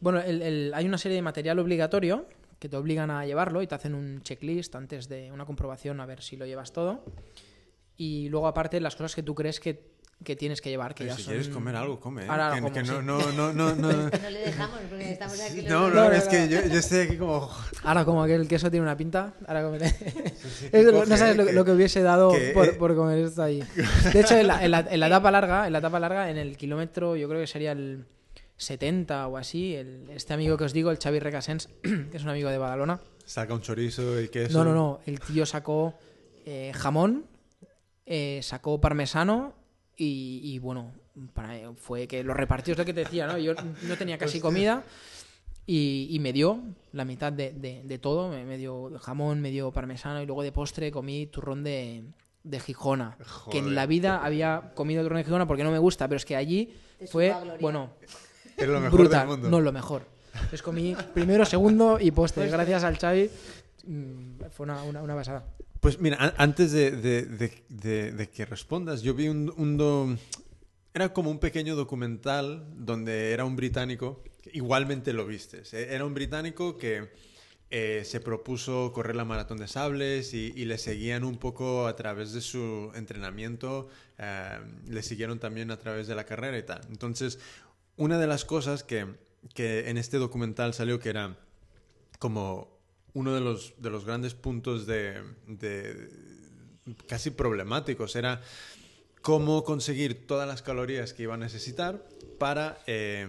Bueno, 0.00 0.20
el- 0.20 0.72
hay 0.74 0.86
una 0.86 0.98
serie 0.98 1.16
de 1.16 1.22
material 1.22 1.58
obligatorio 1.58 2.26
que 2.58 2.68
te 2.68 2.76
obligan 2.76 3.10
a 3.10 3.24
llevarlo 3.24 3.62
y 3.62 3.66
te 3.66 3.74
hacen 3.74 3.94
un 3.94 4.22
checklist 4.22 4.74
antes 4.74 5.08
de 5.08 5.32
una 5.32 5.46
comprobación 5.46 6.00
a 6.00 6.06
ver 6.06 6.22
si 6.22 6.36
lo 6.36 6.44
llevas 6.46 6.72
todo. 6.72 7.04
Y 7.96 8.28
luego, 8.28 8.46
aparte, 8.46 8.80
las 8.80 8.94
cosas 8.94 9.14
que 9.14 9.22
tú 9.22 9.34
crees 9.34 9.58
que, 9.60 9.80
que 10.24 10.34
tienes 10.36 10.60
que 10.60 10.68
llevar. 10.70 10.94
Que 10.94 11.06
ya 11.06 11.14
si 11.16 11.22
son- 11.22 11.32
quieres 11.32 11.48
comer 11.48 11.76
algo, 11.76 12.00
come. 12.00 12.24
¿eh? 12.24 12.26
Ahora 12.28 12.52
que, 12.54 12.60
como, 12.60 12.72
que 12.74 12.82
no, 12.82 12.98
sí. 13.00 13.04
no, 13.06 13.32
no, 13.32 13.52
no, 13.52 13.74
no, 13.76 13.92
no 13.92 14.30
le 14.30 14.40
dejamos 14.40 14.78
porque 14.88 15.12
estamos 15.12 15.40
aquí. 15.40 15.62
no, 15.62 15.90
no, 15.90 16.10
es 16.12 16.24
que 16.24 16.48
yo, 16.48 16.60
yo 16.66 16.78
estoy 16.78 17.00
aquí 17.00 17.16
como... 17.16 17.48
Ahora, 17.84 18.04
como 18.04 18.24
que 18.26 18.34
el 18.34 18.48
queso 18.48 18.70
tiene 18.70 18.84
una 18.84 18.96
pinta, 18.96 19.32
ahora 19.46 19.62
comeré. 19.62 19.88
sí, 19.90 20.68
que 20.70 20.82
no 20.82 21.16
sabes 21.16 21.36
lo, 21.36 21.46
que- 21.46 21.52
lo 21.52 21.64
que 21.64 21.70
hubiese 21.72 22.02
dado 22.02 22.32
que, 22.32 22.50
por, 22.50 22.66
eh, 22.66 22.72
por 22.72 22.96
comer 22.96 23.18
esto 23.18 23.42
ahí. 23.42 23.62
De 24.12 24.20
hecho, 24.20 24.36
en 24.36 24.48
la, 24.48 24.64
en 24.64 24.70
la- 24.72 24.86
en 24.90 25.00
la 25.00 25.06
etapa 25.06 25.30
larga, 25.30 25.66
en 25.66 25.72
la 25.72 25.78
etapa 25.78 26.00
larga, 26.00 26.30
en 26.30 26.36
el 26.36 26.56
kilómetro, 26.56 27.14
yo 27.16 27.28
creo 27.28 27.40
que 27.40 27.46
sería 27.46 27.72
el 27.72 28.04
70 28.56 29.28
o 29.28 29.36
así, 29.36 29.76
el- 29.76 30.10
este 30.10 30.34
amigo 30.34 30.56
que 30.56 30.64
os 30.64 30.72
digo, 30.72 30.90
el 30.90 30.98
Xavi 30.98 31.20
Recasens, 31.20 31.68
que 31.82 32.16
es 32.16 32.22
un 32.24 32.30
amigo 32.30 32.50
de 32.50 32.58
Badalona. 32.58 33.00
Saca 33.24 33.54
un 33.54 33.60
chorizo 33.60 34.20
y 34.20 34.28
queso. 34.28 34.58
No, 34.58 34.64
no, 34.64 34.74
no. 34.74 35.00
El 35.06 35.20
tío 35.20 35.46
sacó 35.46 35.94
eh, 36.44 36.72
jamón, 36.74 37.26
eh, 38.06 38.40
sacó 38.42 38.80
parmesano 38.80 39.54
y, 39.98 40.40
y, 40.44 40.58
bueno, 40.60 40.92
para- 41.34 41.72
fue 41.74 42.06
que 42.06 42.22
lo 42.24 42.32
repartió, 42.32 42.72
es 42.72 42.78
lo 42.78 42.84
que 42.84 42.94
te 42.94 43.00
decía, 43.00 43.26
¿no? 43.26 43.36
Yo 43.36 43.52
no 43.54 43.96
tenía 43.98 44.16
casi 44.16 44.38
comida 44.40 44.84
y, 45.66 46.06
y 46.10 46.18
me 46.20 46.32
dio 46.32 46.60
la 46.92 47.04
mitad 47.04 47.32
de, 47.32 47.52
de- 47.52 47.82
de 47.84 47.98
todo. 47.98 48.30
Me, 48.30 48.44
me 48.44 48.56
dio 48.56 48.90
jamón, 49.00 49.40
me 49.40 49.50
dio 49.50 49.70
parmesano 49.72 50.22
y 50.22 50.26
luego 50.26 50.42
de 50.42 50.52
postre 50.52 50.90
comí 50.90 51.26
turrón 51.26 51.62
de, 51.64 52.04
de 52.44 52.60
Gijona. 52.60 53.18
Que 53.50 53.58
en 53.58 53.74
la 53.74 53.86
vida 53.86 54.24
había 54.24 54.72
comido 54.74 55.02
turrón 55.02 55.18
de 55.18 55.24
Gijona 55.24 55.46
porque 55.46 55.64
no 55.64 55.70
me 55.72 55.78
gusta, 55.78 56.06
pero 56.08 56.16
es 56.16 56.24
que 56.24 56.36
allí 56.36 56.72
fue, 57.10 57.34
bueno, 57.60 57.90
Es 58.56 58.66
lo 58.68 58.80
mejor 58.80 59.00
brutal, 59.00 59.20
del 59.20 59.28
mundo. 59.28 59.50
no 59.50 59.60
lo 59.60 59.72
mejor. 59.72 60.06
Entonces 60.34 60.62
comí 60.62 60.96
primero, 61.14 61.44
segundo 61.44 61.98
y 62.00 62.12
postre. 62.12 62.48
Gracias 62.48 62.84
al 62.84 62.96
Xavi. 62.96 63.28
mm, 63.84 64.40
Fue 64.52 64.64
una, 64.64 64.82
una, 64.84 65.02
una 65.02 65.14
pasada. 65.16 65.44
Pues 65.80 66.00
mira, 66.00 66.16
an- 66.18 66.34
antes 66.38 66.72
de, 66.72 68.28
que 68.32 68.44
respondas, 68.46 69.02
yo 69.02 69.14
vi 69.14 69.28
un, 69.28 70.18
Era 70.94 71.12
como 71.12 71.30
un 71.30 71.38
pequeño 71.38 71.76
documental 71.76 72.66
donde 72.76 73.32
era 73.32 73.44
un 73.44 73.54
británico, 73.56 74.24
igualmente 74.52 75.12
lo 75.12 75.26
vistes, 75.26 75.72
¿eh? 75.74 75.94
era 75.94 76.04
un 76.04 76.14
británico 76.14 76.76
que 76.78 77.10
eh, 77.70 78.02
se 78.04 78.20
propuso 78.20 78.92
correr 78.92 79.14
la 79.14 79.24
maratón 79.26 79.58
de 79.58 79.68
sables 79.68 80.32
y, 80.34 80.52
y 80.56 80.64
le 80.64 80.78
seguían 80.78 81.22
un 81.22 81.36
poco 81.36 81.86
a 81.86 81.94
través 81.94 82.32
de 82.32 82.40
su 82.40 82.90
entrenamiento, 82.94 83.88
eh, 84.18 84.58
le 84.88 85.02
siguieron 85.02 85.38
también 85.38 85.70
a 85.70 85.78
través 85.78 86.08
de 86.08 86.14
la 86.16 86.24
carrera 86.24 86.58
y 86.58 86.62
tal. 86.64 86.80
Entonces, 86.90 87.38
una 87.96 88.18
de 88.18 88.26
las 88.26 88.44
cosas 88.44 88.82
que, 88.82 89.06
que 89.54 89.90
en 89.90 89.98
este 89.98 90.16
documental 90.16 90.74
salió 90.74 90.98
que 90.98 91.10
era 91.10 91.36
como 92.18 92.77
uno 93.18 93.34
de 93.34 93.40
los, 93.40 93.74
de 93.78 93.90
los 93.90 94.04
grandes 94.04 94.34
puntos 94.34 94.86
de, 94.86 95.22
de- 95.46 96.08
casi 97.06 97.30
problemáticos 97.30 98.14
era 98.16 98.40
cómo 99.22 99.64
conseguir 99.64 100.26
todas 100.26 100.46
las 100.46 100.62
calorías 100.62 101.12
que 101.12 101.24
iba 101.24 101.34
a 101.34 101.38
necesitar 101.38 102.06
para 102.38 102.78
eh, 102.86 103.26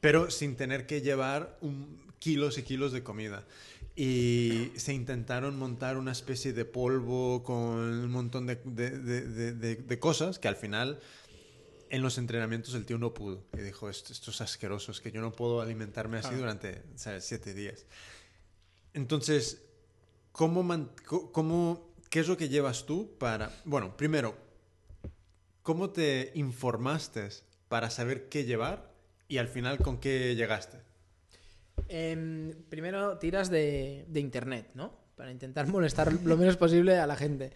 pero 0.00 0.30
sin 0.30 0.56
tener 0.56 0.86
que 0.86 1.00
llevar 1.00 1.56
un- 1.60 2.00
kilos 2.18 2.58
y 2.58 2.62
kilos 2.62 2.92
de 2.92 3.02
comida. 3.02 3.44
Y 3.94 4.72
se 4.76 4.92
intentaron 4.92 5.58
montar 5.58 5.96
una 5.96 6.12
especie 6.12 6.52
de 6.52 6.64
polvo 6.66 7.42
con 7.44 7.58
un 7.58 8.10
montón 8.10 8.46
de, 8.46 8.56
de- 8.56 9.54
de- 9.54 9.98
cosas 9.98 10.38
que 10.38 10.48
al 10.48 10.56
final 10.56 10.98
en 11.88 12.02
los 12.02 12.18
entrenamientos 12.18 12.74
el 12.74 12.84
tío 12.84 12.98
no 12.98 13.14
pudo. 13.14 13.42
Y 13.56 13.60
dijo 13.62 13.88
esto, 13.88 14.12
esto 14.12 14.30
es 14.32 14.40
asqueroso 14.42 14.90
es 14.92 15.00
que 15.00 15.12
yo 15.12 15.20
no 15.22 15.32
puedo 15.32 15.60
alimentarme 15.62 16.18
así 16.18 16.34
durante 16.34 16.82
¿sabes? 16.96 17.24
siete 17.24 17.54
días 17.54 17.86
entonces 18.96 19.62
¿cómo, 20.32 20.66
cómo- 21.32 21.94
qué 22.10 22.20
es 22.20 22.28
lo 22.28 22.36
que 22.36 22.48
llevas 22.48 22.86
tú 22.86 23.16
para 23.18 23.52
bueno 23.64 23.96
primero 23.96 24.34
cómo 25.62 25.90
te 25.90 26.32
informaste 26.34 27.28
para 27.68 27.90
saber 27.90 28.28
qué 28.28 28.44
llevar 28.44 28.90
y 29.28 29.38
al 29.38 29.48
final 29.48 29.78
con 29.78 29.98
qué 29.98 30.34
llegaste 30.34 30.86
Em, 31.88 32.52
primero 32.68 33.18
tiras 33.18 33.50
de, 33.50 34.06
internet, 34.14 34.70
¿no? 34.74 34.92
Para 35.14 35.30
intentar 35.30 35.66
molestar 35.68 36.12
lo 36.12 36.36
menos 36.36 36.56
posible 36.56 36.96
a 36.98 37.06
la 37.06 37.16
gente. 37.16 37.52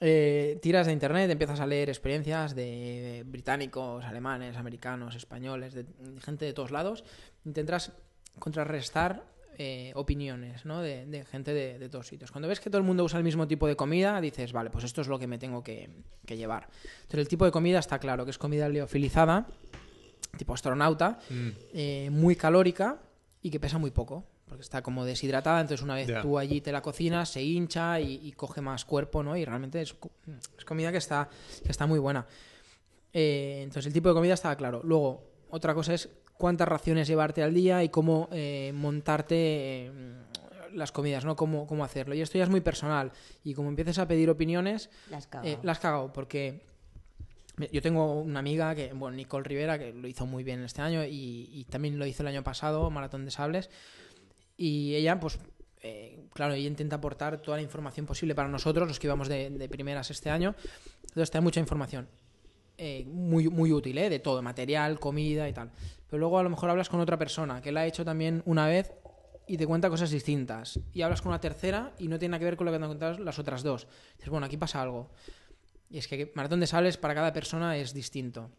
Eh, 0.00 0.58
tiras 0.60 0.86
de 0.86 0.92
internet, 0.92 1.30
empiezas 1.30 1.60
a 1.60 1.66
leer 1.66 1.88
experiencias 1.88 2.56
de 2.56 3.22
británicos, 3.26 4.04
alemanes, 4.04 4.56
americanos, 4.56 5.14
españoles, 5.14 5.74
gente 6.20 6.44
de 6.44 6.52
todos 6.52 6.70
lados. 6.72 7.04
Intentas 7.44 7.92
contrarrestar 8.38 9.22
eh, 9.58 9.92
opiniones, 9.94 10.64
¿no? 10.64 10.80
De, 10.80 11.06
de 11.06 11.24
gente 11.24 11.52
de, 11.52 11.78
de 11.78 11.88
todos 11.88 12.06
sitios. 12.06 12.30
Cuando 12.30 12.48
ves 12.48 12.60
que 12.60 12.70
todo 12.70 12.78
el 12.78 12.84
mundo 12.84 13.04
usa 13.04 13.18
el 13.18 13.24
mismo 13.24 13.46
tipo 13.46 13.66
de 13.66 13.76
comida, 13.76 14.20
dices, 14.20 14.52
vale, 14.52 14.70
pues 14.70 14.84
esto 14.84 15.00
es 15.00 15.08
lo 15.08 15.18
que 15.18 15.26
me 15.26 15.38
tengo 15.38 15.62
que, 15.62 15.90
que 16.26 16.36
llevar. 16.36 16.68
Entonces 17.02 17.20
el 17.20 17.28
tipo 17.28 17.44
de 17.44 17.50
comida 17.50 17.78
está 17.78 17.98
claro, 17.98 18.24
que 18.24 18.30
es 18.30 18.38
comida 18.38 18.68
liofilizada, 18.68 19.46
tipo 20.36 20.54
astronauta, 20.54 21.18
eh, 21.74 22.08
muy 22.10 22.36
calórica 22.36 22.98
y 23.42 23.50
que 23.50 23.60
pesa 23.60 23.78
muy 23.78 23.90
poco, 23.90 24.24
porque 24.46 24.62
está 24.62 24.82
como 24.82 25.04
deshidratada, 25.04 25.60
entonces 25.60 25.82
una 25.82 25.94
vez 25.94 26.08
tú 26.22 26.38
allí 26.38 26.60
te 26.60 26.72
la 26.72 26.80
cocinas, 26.82 27.28
se 27.28 27.42
hincha 27.42 28.00
y, 28.00 28.20
y 28.22 28.32
coge 28.32 28.60
más 28.60 28.84
cuerpo, 28.84 29.22
¿no? 29.22 29.36
Y 29.36 29.44
realmente 29.44 29.80
es 29.80 29.94
comida 30.64 30.90
que 30.90 30.98
está, 30.98 31.28
que 31.64 31.70
está 31.70 31.86
muy 31.86 31.98
buena. 31.98 32.26
Eh, 33.12 33.60
entonces 33.62 33.86
el 33.86 33.92
tipo 33.92 34.08
de 34.08 34.14
comida 34.14 34.34
estaba 34.34 34.56
claro. 34.56 34.80
Luego, 34.84 35.22
otra 35.50 35.74
cosa 35.74 35.92
es 35.92 36.08
cuántas 36.38 36.68
raciones 36.68 37.06
llevarte 37.08 37.42
al 37.42 37.54
día 37.54 37.82
y 37.84 37.88
cómo 37.88 38.28
eh, 38.32 38.72
montarte 38.74 39.36
eh, 39.86 39.92
las 40.72 40.90
comidas, 40.92 41.24
¿no? 41.24 41.36
Cómo, 41.36 41.66
cómo 41.66 41.84
hacerlo. 41.84 42.14
Y 42.14 42.20
esto 42.20 42.38
ya 42.38 42.44
es 42.44 42.50
muy 42.50 42.60
personal. 42.60 43.12
Y 43.44 43.54
como 43.54 43.68
empieces 43.68 43.98
a 43.98 44.08
pedir 44.08 44.30
opiniones, 44.30 44.90
La 45.10 45.18
has 45.18 45.26
cagado. 45.26 46.06
eh, 46.06 46.10
porque 46.14 46.62
yo 47.70 47.82
tengo 47.82 48.20
una 48.20 48.40
amiga 48.40 48.74
que, 48.74 48.92
bueno, 48.94 49.16
Nicole 49.16 49.44
Rivera, 49.44 49.78
que 49.78 49.92
lo 49.92 50.08
hizo 50.08 50.26
muy 50.26 50.42
bien 50.42 50.62
este 50.64 50.80
año 50.82 51.04
y, 51.04 51.48
y 51.52 51.64
también 51.64 51.98
lo 51.98 52.06
hizo 52.06 52.22
el 52.22 52.28
año 52.28 52.42
pasado, 52.42 52.90
Maratón 52.90 53.24
de 53.24 53.30
Sables. 53.30 53.68
Y 54.56 54.94
ella, 54.94 55.20
pues, 55.20 55.38
eh, 55.82 56.24
claro, 56.32 56.54
ella 56.54 56.66
intenta 56.66 56.96
aportar 56.96 57.42
toda 57.42 57.58
la 57.58 57.62
información 57.62 58.06
posible 58.06 58.34
para 58.34 58.48
nosotros, 58.48 58.88
los 58.88 58.98
que 58.98 59.06
íbamos 59.06 59.28
de, 59.28 59.50
de 59.50 59.68
primeras 59.68 60.10
este 60.10 60.30
año. 60.30 60.54
Entonces, 61.02 61.30
da 61.30 61.40
mucha 61.40 61.60
información. 61.60 62.08
eh, 62.78 63.04
muy, 63.06 63.48
muy 63.48 63.70
útil, 63.70 63.98
¿eh? 63.98 64.08
de 64.08 64.18
todo, 64.18 64.40
material, 64.42 64.98
comida 64.98 65.46
y 65.48 65.52
tal. 65.52 65.70
Pero 66.12 66.20
luego 66.20 66.38
a 66.38 66.42
lo 66.42 66.50
mejor 66.50 66.68
hablas 66.68 66.90
con 66.90 67.00
otra 67.00 67.16
persona 67.18 67.62
que 67.62 67.72
la 67.72 67.80
ha 67.80 67.86
hecho 67.86 68.04
también 68.04 68.42
una 68.44 68.66
vez 68.66 68.92
y 69.46 69.56
te 69.56 69.66
cuenta 69.66 69.88
cosas 69.88 70.10
distintas. 70.10 70.78
Y 70.92 71.00
hablas 71.00 71.22
con 71.22 71.30
una 71.30 71.40
tercera 71.40 71.94
y 71.98 72.06
no 72.06 72.18
tiene 72.18 72.32
nada 72.32 72.40
que 72.40 72.44
ver 72.44 72.56
con 72.58 72.66
lo 72.66 72.70
que 72.70 72.76
te 72.76 72.84
han 72.84 72.90
contado 72.90 73.18
las 73.20 73.38
otras 73.38 73.62
dos. 73.62 73.88
Dices, 74.16 74.28
bueno, 74.28 74.44
aquí 74.44 74.58
pasa 74.58 74.82
algo. 74.82 75.10
Y 75.88 75.96
es 75.96 76.08
que 76.08 76.30
maratón 76.34 76.60
de 76.60 76.66
sables 76.66 76.98
para 76.98 77.14
cada 77.14 77.32
persona 77.32 77.78
es 77.78 77.94
distinto. 77.94 78.50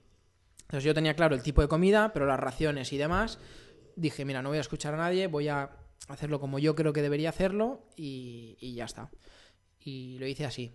Entonces 0.61 0.83
yo 0.83 0.95
tenía 0.95 1.15
claro 1.15 1.35
el 1.35 1.43
tipo 1.43 1.61
de 1.61 1.67
comida, 1.67 2.11
pero 2.11 2.25
las 2.25 2.39
raciones 2.39 2.91
y 2.91 2.97
demás. 2.97 3.37
Dije, 3.95 4.25
mira, 4.25 4.41
no 4.41 4.49
voy 4.49 4.57
a 4.57 4.61
escuchar 4.61 4.95
a 4.95 4.97
nadie, 4.97 5.27
voy 5.27 5.47
a 5.47 5.69
hacerlo 6.07 6.39
como 6.39 6.57
yo 6.57 6.73
creo 6.73 6.91
que 6.91 7.03
debería 7.03 7.29
hacerlo 7.29 7.85
y, 7.95 8.57
y 8.61 8.73
ya 8.73 8.85
está. 8.85 9.11
Y 9.79 10.17
lo 10.17 10.25
hice 10.25 10.45
así. 10.47 10.71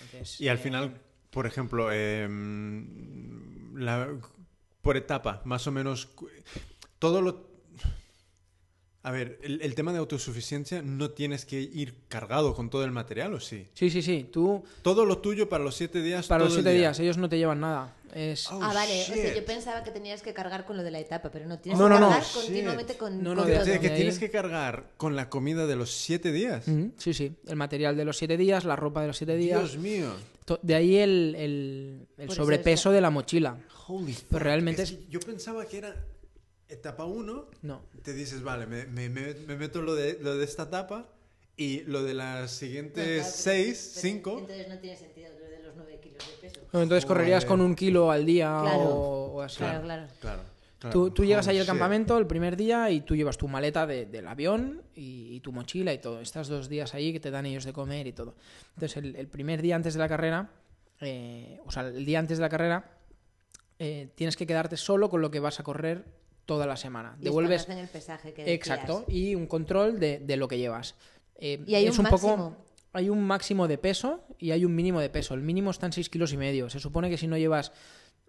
Entonces, 0.00 0.40
y 0.40 0.48
al 0.48 0.56
eh, 0.56 0.60
final 0.60 1.00
por 1.28 1.46
ejemplo, 1.46 1.92
em, 1.92 3.74
la- 3.76 4.08
por 4.84 4.96
etapa, 4.96 5.42
más 5.44 5.66
o 5.66 5.72
menos, 5.72 6.08
todo 7.00 7.20
lo... 7.20 7.52
A 9.02 9.10
ver, 9.10 9.38
el, 9.42 9.60
el 9.60 9.74
tema 9.74 9.92
de 9.92 9.98
autosuficiencia 9.98 10.80
no 10.80 11.10
tienes 11.10 11.44
que 11.44 11.60
ir 11.60 11.94
cargado 12.08 12.54
con 12.54 12.70
todo 12.70 12.84
el 12.84 12.90
material, 12.90 13.34
¿o 13.34 13.40
sí? 13.40 13.66
Sí, 13.74 13.90
sí, 13.90 14.00
sí. 14.00 14.28
Tú, 14.32 14.64
Todo 14.80 15.04
lo 15.04 15.18
tuyo 15.18 15.46
para 15.48 15.62
los 15.62 15.74
siete 15.74 16.00
días. 16.00 16.26
para 16.26 16.44
los 16.44 16.48
todo 16.54 16.62
siete 16.62 16.70
día. 16.70 16.78
días, 16.88 17.00
ellos 17.00 17.18
no 17.18 17.28
te 17.28 17.36
llevan 17.36 17.60
nada. 17.60 17.92
Es... 18.14 18.50
Oh, 18.50 18.60
ah, 18.62 18.72
vale. 18.72 19.02
O 19.02 19.04
sea, 19.06 19.34
yo 19.34 19.44
pensaba 19.44 19.82
que 19.82 19.90
tenías 19.90 20.22
que 20.22 20.32
cargar 20.32 20.64
con 20.64 20.76
lo 20.76 20.82
de 20.82 20.90
la 20.90 21.00
etapa, 21.00 21.30
pero 21.30 21.46
no 21.46 21.58
tienes 21.58 21.78
No, 21.80 21.86
que 21.86 21.94
no, 21.94 22.00
no. 22.00 22.08
cargar 22.08 22.24
Shit. 22.24 22.34
continuamente 22.42 22.96
con, 22.96 23.22
No, 23.22 23.34
no, 23.34 23.42
con 23.42 23.48
de- 23.48 23.54
todo. 23.54 23.62
O 23.62 23.66
sea, 23.66 23.80
que 23.80 23.90
tienes 23.90 24.18
que 24.18 24.30
cargar 24.30 24.90
con 24.96 25.16
la 25.16 25.28
comida 25.28 25.66
de 25.66 25.76
los 25.76 25.90
siete 25.92 26.30
días. 26.32 26.64
Sí, 26.98 27.12
sí. 27.14 27.34
El 27.46 27.56
material 27.56 27.96
de 27.96 28.04
los 28.04 28.16
siete 28.16 28.36
días, 28.36 28.64
la 28.64 28.76
ropa 28.76 29.00
de 29.02 29.08
los 29.08 29.16
siete 29.16 29.36
días. 29.36 29.58
Dios 29.60 29.76
mío. 29.78 30.12
De 30.62 30.74
ahí 30.74 30.96
el, 30.96 31.34
el- 31.36 32.06
eso 32.18 32.34
sobrepeso 32.34 32.90
de 32.92 33.00
la 33.00 33.10
mochila. 33.10 33.58
Holy 33.88 34.12
fuck. 34.12 34.24
Pero 34.30 34.44
realmente 34.44 34.82
Es 34.82 34.92
es- 34.92 34.98
que 34.98 35.06
yo 35.08 35.20
pensaba 35.20 35.64
que 35.66 35.78
era 35.78 35.94
etapa 36.68 37.04
1. 37.04 37.46
No. 37.62 37.82
Te 38.02 38.12
dices, 38.12 38.42
vale, 38.42 38.66
me, 38.66 38.86
me- 38.86 39.08
me- 39.08 39.34
me 39.34 39.56
meto 39.56 39.82
lo 39.82 39.94
de, 39.94 40.18
lo 40.20 40.36
de 40.36 40.44
esta 40.44 40.64
etapa 40.64 41.08
y 41.56 41.80
lo 41.82 42.02
de 42.02 42.14
las 42.14 42.40
No, 42.42 42.48
siguientes 42.48 43.04
claro, 43.04 43.20
pero- 43.22 43.36
6, 43.36 43.90
pero 43.94 44.02
5. 44.02 44.38
Entonces 44.40 44.68
no 44.68 44.78
tiene 44.78 44.96
sentido 44.96 45.30
lo 46.44 46.50
de 46.50 46.52
los 46.52 46.52
9 46.52 46.52
kilos 46.52 46.52
de 46.52 46.60
peso. 46.60 46.68
No, 46.72 46.82
Entonces 46.82 47.06
correrías 47.06 47.44
Joder. 47.44 47.48
con 47.58 47.60
un 47.66 47.74
kilo 47.74 48.10
al 48.10 48.26
día 48.26 48.58
Claro. 48.62 48.80
o, 48.82 49.32
o 49.36 49.42
así. 49.42 49.58
Claro, 49.58 49.82
claro. 49.82 50.06
Claro. 50.20 50.42
claro. 50.78 50.92
Tú, 50.92 51.10
tú 51.10 51.24
llegas 51.24 51.48
ahí 51.48 51.56
Holy 51.56 51.60
al 51.60 51.66
campamento 51.66 52.18
el 52.18 52.26
primer 52.26 52.56
día 52.56 52.90
y 52.90 53.00
tú 53.00 53.16
llevas 53.16 53.38
tu 53.38 53.48
maleta 53.48 53.86
de- 53.86 54.06
del 54.06 54.26
avión 54.28 54.82
y, 54.94 55.34
y 55.34 55.40
tu 55.40 55.52
mochila 55.52 55.92
y 55.92 55.98
todo. 55.98 56.20
Estás 56.20 56.48
dos 56.48 56.68
días 56.68 56.94
ahí 56.94 57.12
que 57.12 57.20
te 57.20 57.30
dan 57.30 57.46
ellos 57.46 57.64
de 57.64 57.72
comer 57.72 58.06
y 58.06 58.12
todo. 58.12 58.34
Entonces 58.74 58.96
el, 58.98 59.16
el 59.16 59.28
primer 59.28 59.62
día 59.62 59.76
antes 59.76 59.94
de 59.94 60.00
la 60.00 60.08
carrera, 60.08 60.50
eh, 61.00 61.60
o 61.66 61.70
sea, 61.72 61.84
el 61.88 62.04
día 62.04 62.18
antes 62.18 62.38
de 62.38 62.42
la 62.42 62.48
carrera, 62.48 62.90
eh, 63.78 64.08
tienes 64.14 64.36
que 64.36 64.46
quedarte 64.46 64.76
solo 64.76 65.08
con 65.10 65.20
lo 65.20 65.30
que 65.30 65.40
vas 65.40 65.58
a 65.60 65.62
correr 65.62 66.04
toda 66.46 66.66
la 66.66 66.76
semana. 66.76 67.16
Y 67.20 67.24
Devuelves... 67.24 67.62
es 67.62 67.66
cuando 67.66 67.82
hacen 67.82 67.96
el 67.96 68.00
pesaje 68.02 68.32
que 68.34 68.42
decías. 68.44 68.54
Exacto, 68.56 69.04
y 69.08 69.34
un 69.34 69.46
control 69.46 69.98
de, 69.98 70.18
de 70.20 70.36
lo 70.36 70.46
que 70.48 70.58
llevas. 70.58 70.94
Eh, 71.36 71.62
Y 71.66 71.74
hay 71.74 71.86
es 71.86 71.98
un 71.98 72.06
poco. 72.06 72.56
Hay 72.94 73.10
un 73.10 73.22
máximo 73.22 73.68
de 73.68 73.76
peso 73.76 74.24
y 74.38 74.52
hay 74.52 74.64
un 74.64 74.74
mínimo 74.74 75.00
de 75.00 75.10
peso. 75.10 75.34
El 75.34 75.42
mínimo 75.42 75.70
está 75.70 75.86
en 75.86 75.92
6 75.92 76.08
kilos 76.08 76.32
y 76.32 76.36
medio. 76.36 76.70
Se 76.70 76.80
supone 76.80 77.10
que 77.10 77.18
si 77.18 77.26
no 77.26 77.36
llevas 77.36 77.72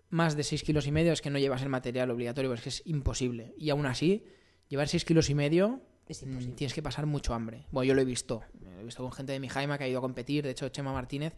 más 0.10 0.36
de 0.36 0.44
6 0.44 0.64
kilos 0.64 0.88
y 0.88 0.92
medio 0.92 1.14
es 1.14 1.22
que 1.22 1.30
no 1.30 1.40
llevas 1.40 1.62
el 1.62 1.70
material 1.70 2.10
obligatorio, 2.12 2.54
es 2.54 2.62
que 2.62 2.70
es 2.70 2.82
imposible. 2.86 3.54
Y 3.58 3.70
aún 3.70 3.86
así, 3.86 4.26
llevar 4.68 4.88
6 4.88 5.06
kilos 5.06 5.30
y 5.30 5.36
medio 5.36 5.82
Es 6.08 6.26
mm, 6.26 6.54
tienes 6.56 6.74
que 6.74 6.82
pasar 6.82 7.06
mucho 7.06 7.34
hambre. 7.34 7.68
Bueno, 7.72 7.88
yo 7.88 7.94
lo 7.94 8.02
he 8.02 8.06
visto. 8.06 8.44
Lo 8.60 8.80
he 8.80 8.84
visto 8.84 9.04
con 9.04 9.12
gente 9.12 9.34
de 9.34 9.40
mi 9.40 9.50
Jaima 9.50 9.78
que 9.78 9.86
ha 9.86 9.88
ido 9.88 10.00
a 10.00 10.02
competir. 10.02 10.44
De 10.44 10.52
hecho, 10.52 10.68
Chema 10.70 10.92
Martínez 10.94 11.36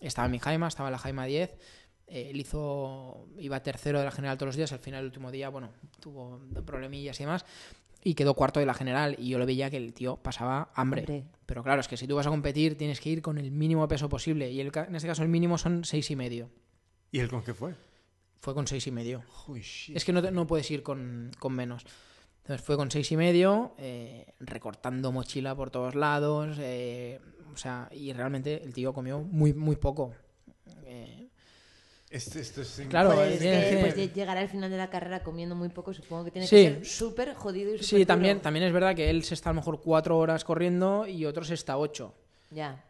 estaba 0.00 0.26
en 0.26 0.32
mi 0.32 0.38
Jaima, 0.38 0.68
estaba 0.68 0.88
en 0.88 0.92
la 0.92 0.98
Jaima 0.98 1.24
10. 1.24 1.56
Eh, 2.06 2.30
él 2.30 2.40
hizo, 2.40 3.28
iba 3.38 3.62
tercero 3.62 3.98
de 3.98 4.04
la 4.04 4.10
general 4.10 4.36
todos 4.36 4.48
los 4.48 4.56
días. 4.56 4.72
Al 4.72 4.78
final, 4.78 5.00
el 5.00 5.06
último 5.06 5.30
día, 5.30 5.48
bueno, 5.48 5.70
tuvo 6.00 6.40
problemillas 6.64 7.18
y 7.20 7.24
demás. 7.24 7.44
Y 8.04 8.14
quedó 8.14 8.34
cuarto 8.34 8.60
de 8.60 8.66
la 8.66 8.74
general. 8.74 9.16
Y 9.18 9.28
yo 9.30 9.38
lo 9.38 9.46
veía 9.46 9.70
que 9.70 9.76
el 9.76 9.92
tío 9.92 10.16
pasaba 10.16 10.70
hambre. 10.74 11.02
Hombre. 11.02 11.24
Pero 11.46 11.62
claro, 11.62 11.80
es 11.80 11.88
que 11.88 11.96
si 11.96 12.06
tú 12.06 12.14
vas 12.16 12.26
a 12.26 12.30
competir, 12.30 12.76
tienes 12.78 13.00
que 13.00 13.10
ir 13.10 13.22
con 13.22 13.38
el 13.38 13.50
mínimo 13.50 13.86
peso 13.88 14.08
posible. 14.08 14.50
Y 14.50 14.60
el 14.60 14.70
en 14.74 14.94
este 14.94 15.08
caso, 15.08 15.22
el 15.22 15.28
mínimo 15.28 15.58
son 15.58 15.84
seis 15.84 16.10
y 16.10 16.16
medio. 16.16 16.50
¿Y 17.10 17.18
él 17.20 17.28
con 17.28 17.42
qué 17.42 17.54
fue? 17.54 17.74
Fue 18.40 18.54
con 18.54 18.66
seis 18.66 18.86
y 18.86 18.90
medio. 18.92 19.22
Es 19.94 20.04
que 20.04 20.12
no, 20.12 20.22
te- 20.22 20.30
no 20.30 20.46
puedes 20.46 20.70
ir 20.70 20.82
con, 20.82 21.30
con 21.38 21.52
menos. 21.54 21.84
Entonces 22.42 22.64
fue 22.64 22.76
con 22.76 22.90
seis 22.90 23.10
y 23.12 23.16
medio, 23.16 23.74
eh, 23.78 24.32
recortando 24.40 25.10
mochila 25.12 25.54
por 25.56 25.70
todos 25.70 25.94
lados. 25.94 26.56
eh, 26.60 27.20
o 27.52 27.56
sea, 27.56 27.88
y 27.92 28.12
realmente 28.12 28.62
el 28.62 28.72
tío 28.72 28.92
comió 28.94 29.20
muy, 29.20 29.52
muy 29.54 29.76
poco. 29.76 30.14
Eh, 30.84 31.27
Esto, 32.10 32.38
esto 32.38 32.62
es 32.62 32.82
Claro, 32.88 33.14
Pues 33.14 33.40
es 33.42 33.94
que, 33.94 34.08
llegar 34.08 34.38
al 34.38 34.48
final 34.48 34.70
de 34.70 34.76
la 34.78 34.88
carrera 34.88 35.22
comiendo 35.22 35.54
muy 35.54 35.68
poco, 35.68 35.92
supongo 35.92 36.24
que 36.24 36.30
tiene 36.30 36.46
Sí. 36.46 36.56
que 36.56 36.70
ser 36.76 36.86
súper 36.86 37.34
jodido 37.34 37.70
y 37.74 37.78
súper 37.78 38.00
sí, 38.00 38.06
también, 38.06 38.36
duro. 38.38 38.42
también 38.44 38.64
es 38.66 38.72
verdad 38.72 38.94
que 38.94 39.10
él 39.10 39.22
se 39.24 39.34
está 39.34 39.50
a 39.50 39.52
lo 39.52 39.56
mejor 39.60 39.80
cuatro 39.82 40.16
horas 40.16 40.42
corriendo 40.44 41.06
y 41.06 41.26
otros 41.26 41.50
está 41.50 41.76
ocho. 41.76 42.14
Ya. 42.50 42.82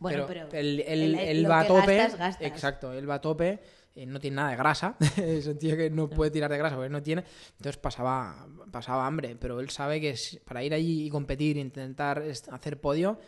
Bueno, 0.00 0.24
pero, 0.26 0.48
él, 0.52 0.80
él- 0.86 1.14
el- 1.14 1.14
él 1.18 1.42
lo 1.42 1.50
va 1.50 1.60
a 1.60 1.66
tope. 1.66 1.96
gastas, 1.96 2.18
gastas. 2.18 2.46
Exacto, 2.46 2.92
él 2.92 3.08
va 3.08 3.14
a 3.16 3.20
tope. 3.20 3.60
eh, 3.96 4.06
no 4.06 4.18
tiene 4.18 4.34
nada 4.36 4.50
de 4.50 4.56
grasa. 4.56 4.96
es 5.18 5.46
un 5.46 5.56
tío 5.56 5.76
que 5.76 5.88
no 5.88 6.10
puede 6.10 6.32
tirar 6.32 6.50
de 6.50 6.58
grasa 6.58 6.74
porque 6.74 6.88
no 6.90 7.00
tiene. 7.00 7.22
Entonces 7.58 7.76
pasaba, 7.76 8.44
pasaba 8.72 9.06
hambre. 9.06 9.36
Pero 9.38 9.60
él 9.60 9.70
sabe 9.70 10.00
que 10.00 10.16
para 10.44 10.64
ir 10.64 10.74
allí 10.74 11.06
y 11.06 11.10
competir 11.10 11.58
e 11.58 11.60
intentar 11.60 12.24
hacer 12.50 12.80
podio, 12.80 13.20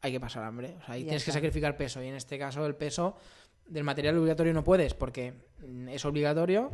hay 0.00 0.12
que 0.12 0.20
pasar 0.20 0.44
hambre. 0.44 0.76
O 0.80 0.84
sea, 0.86 0.94
ahí 0.94 1.02
tienes 1.02 1.24
que 1.24 1.30
sacrificar 1.32 1.76
peso. 1.76 2.02
Y 2.02 2.06
en 2.08 2.14
este 2.14 2.38
caso, 2.38 2.64
el 2.64 2.74
peso 2.74 3.16
del 3.66 3.84
material 3.84 4.18
obligatorio 4.18 4.52
no 4.52 4.64
puedes 4.64 4.94
porque 4.94 5.34
es 5.88 6.04
obligatorio. 6.04 6.70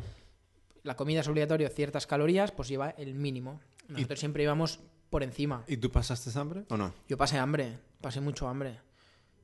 La 0.82 0.96
comida 0.96 1.20
es 1.20 1.28
obligatorio, 1.28 1.68
ciertas 1.68 2.06
calorías, 2.06 2.52
pues 2.52 2.68
lleva 2.68 2.90
el 2.90 3.14
mínimo. 3.14 3.60
Nosotros 3.88 4.18
siempre 4.20 4.42
íbamos 4.44 4.80
por 5.10 5.22
encima. 5.22 5.64
¿Y 5.66 5.76
tú 5.76 5.90
pasaste 5.90 6.30
hambre 6.38 6.64
o 6.68 6.76
no? 6.76 6.94
Yo 7.08 7.16
pasé 7.18 7.38
hambre, 7.38 7.78
pasé 8.00 8.20
mucho 8.20 8.48
hambre. 8.48 8.78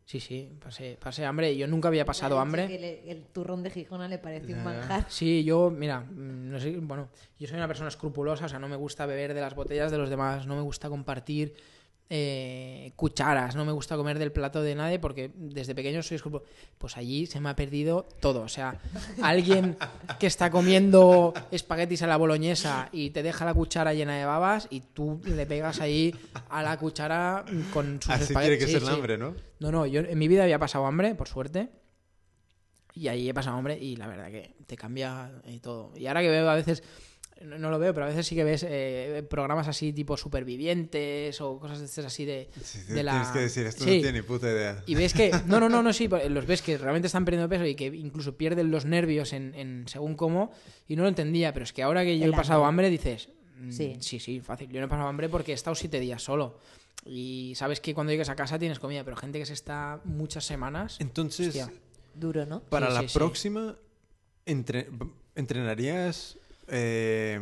Sí, 0.06 0.20
sí, 0.20 0.52
pasé, 0.62 0.96
pasé 1.00 1.24
hambre. 1.26 1.56
Yo 1.56 1.66
nunca 1.66 1.88
había 1.88 2.04
pasado 2.04 2.38
hambre. 2.38 2.68
que 2.68 2.78
le- 2.78 3.10
el 3.10 3.24
turrón 3.24 3.64
de 3.64 3.70
Gijona 3.70 4.06
le 4.06 4.18
pareció 4.18 4.54
un 4.56 4.62
manjar. 4.62 5.04
Sí, 5.10 5.42
yo, 5.42 5.68
mira, 5.70 6.00
mm, 6.00 6.48
no 6.50 6.60
sé, 6.60 6.76
bueno, 6.78 7.08
yo 7.40 7.48
soy 7.48 7.56
una 7.56 7.66
persona 7.66 7.88
escrupulosa, 7.88 8.46
o 8.46 8.48
sea, 8.48 8.60
no 8.60 8.68
me 8.68 8.76
gusta 8.76 9.04
beber 9.04 9.34
de 9.34 9.40
las 9.40 9.56
botellas 9.56 9.90
de 9.90 9.98
los 9.98 10.08
demás, 10.08 10.46
no 10.46 10.54
me 10.54 10.62
gusta 10.62 10.88
compartir 10.88 11.54
eh, 12.08 12.92
cucharas, 12.94 13.56
no 13.56 13.64
me 13.64 13.72
gusta 13.72 13.96
comer 13.96 14.18
del 14.18 14.30
plato 14.30 14.62
de 14.62 14.74
nadie 14.74 14.98
porque 14.98 15.32
desde 15.34 15.74
pequeño 15.74 16.02
soy 16.02 16.16
escrupuloso. 16.16 16.48
Pues 16.78 16.96
allí 16.96 17.26
se 17.26 17.40
me 17.40 17.48
ha 17.48 17.56
perdido 17.56 18.06
todo, 18.20 18.42
o 18.42 18.48
sea, 18.48 18.80
alguien 19.22 19.76
que 20.20 20.26
está 20.26 20.50
comiendo 20.50 21.34
espaguetis 21.50 22.02
a 22.02 22.06
la 22.06 22.16
boloñesa 22.16 22.88
y 22.92 23.10
te 23.10 23.22
deja 23.22 23.44
la 23.44 23.54
cuchara 23.54 23.92
llena 23.94 24.16
de 24.16 24.24
babas 24.24 24.68
y 24.70 24.80
tú 24.80 25.20
le 25.24 25.46
pegas 25.46 25.80
ahí 25.80 26.14
a 26.48 26.62
la 26.62 26.78
cuchara 26.78 27.44
con 27.72 28.00
sus 28.00 28.10
Así 28.10 28.24
espaguetis. 28.24 28.58
tiene 28.58 28.72
que 28.72 28.72
ser 28.72 28.80
sí. 28.82 28.86
el 28.86 28.94
hambre, 28.94 29.18
¿no? 29.18 29.34
No, 29.58 29.72
no, 29.72 29.86
yo 29.86 30.00
en 30.00 30.18
mi 30.18 30.28
vida 30.28 30.44
había 30.44 30.58
pasado 30.58 30.86
hambre, 30.86 31.14
por 31.14 31.28
suerte. 31.28 31.70
Y 32.94 33.08
ahí 33.08 33.28
he 33.28 33.34
pasado 33.34 33.56
hambre 33.58 33.78
y 33.78 33.96
la 33.96 34.06
verdad 34.06 34.30
que 34.30 34.54
te 34.66 34.76
cambia 34.76 35.30
eh, 35.44 35.60
todo. 35.60 35.92
Y 35.96 36.06
ahora 36.06 36.22
que 36.22 36.30
veo 36.30 36.48
a 36.48 36.54
veces, 36.54 36.82
no, 37.42 37.70
lo 37.70 37.78
veo, 37.78 37.92
pero 37.92 38.06
a 38.06 38.08
veces 38.08 38.26
sí 38.26 38.34
que 38.34 38.44
ves 38.44 38.64
eh, 38.66 39.24
programas 39.28 39.68
así 39.68 39.92
tipo 39.92 40.16
supervivientes 40.16 41.40
o 41.40 41.58
cosas 41.58 41.80
de 41.80 41.84
estas 41.84 42.06
así 42.06 42.24
de, 42.24 42.48
Sí, 42.62 42.80
de 42.92 43.02
la... 43.02 43.12
Tienes 43.12 43.28
que 43.28 43.38
decir, 43.40 43.66
esto 43.66 43.84
Sí. 43.84 43.96
no 43.96 44.02
tiene 44.02 44.12
ni 44.20 44.22
puta 44.22 44.50
idea. 44.50 44.82
Y 44.86 44.94
ves 44.94 45.12
que, 45.12 45.30
no, 45.46 45.60
no, 45.60 45.68
no, 45.68 45.82
no, 45.82 45.92
sí, 45.92 46.08
pero 46.08 46.28
los 46.30 46.46
ves 46.46 46.62
que 46.62 46.78
realmente 46.78 47.06
están 47.06 47.24
perdiendo 47.24 47.48
peso 47.48 47.64
y 47.66 47.74
que 47.74 47.86
incluso 47.86 48.36
pierden 48.36 48.70
los 48.70 48.84
nervios 48.86 49.32
en, 49.32 49.54
en 49.54 49.86
según 49.88 50.14
cómo, 50.14 50.50
y 50.88 50.96
no 50.96 51.02
lo 51.02 51.08
entendía, 51.08 51.52
pero 51.52 51.64
es 51.64 51.72
que 51.72 51.82
ahora 51.82 52.04
que 52.04 52.18
yo 52.18 52.24
El 52.24 52.32
he 52.32 52.36
pasado 52.36 52.64
hambre. 52.64 52.86
hambre 52.86 52.90
dices, 52.90 53.28
mm, 53.58 53.70
Sí. 53.70 53.96
sí, 54.00 54.18
sí, 54.20 54.40
fácil, 54.40 54.68
yo 54.70 54.80
no 54.80 54.86
he 54.86 54.88
pasado 54.88 55.08
hambre 55.08 55.28
porque 55.28 55.52
he 55.52 55.54
estado 55.54 55.74
siete 55.74 56.00
días 56.00 56.22
solo. 56.22 56.58
Y 57.04 57.52
sabes 57.54 57.80
que 57.80 57.94
cuando 57.94 58.12
llegues 58.12 58.30
a 58.30 58.34
casa 58.34 58.58
tienes 58.58 58.78
comida, 58.80 59.04
pero 59.04 59.16
gente 59.16 59.38
que 59.38 59.46
se 59.46 59.52
está 59.52 60.00
muchas 60.04 60.44
semanas, 60.44 60.96
Entonces, 61.00 61.48
Hostia. 61.48 61.70
Duro, 62.14 62.46
¿no? 62.46 62.60
para 62.62 62.88
Sí, 62.88 62.94
la 62.94 63.00
sí, 63.02 63.08
sí. 63.08 63.14
próxima, 63.18 63.76
entre- 64.46 64.88
¿entrenarías 65.34 66.38
eh, 66.68 67.38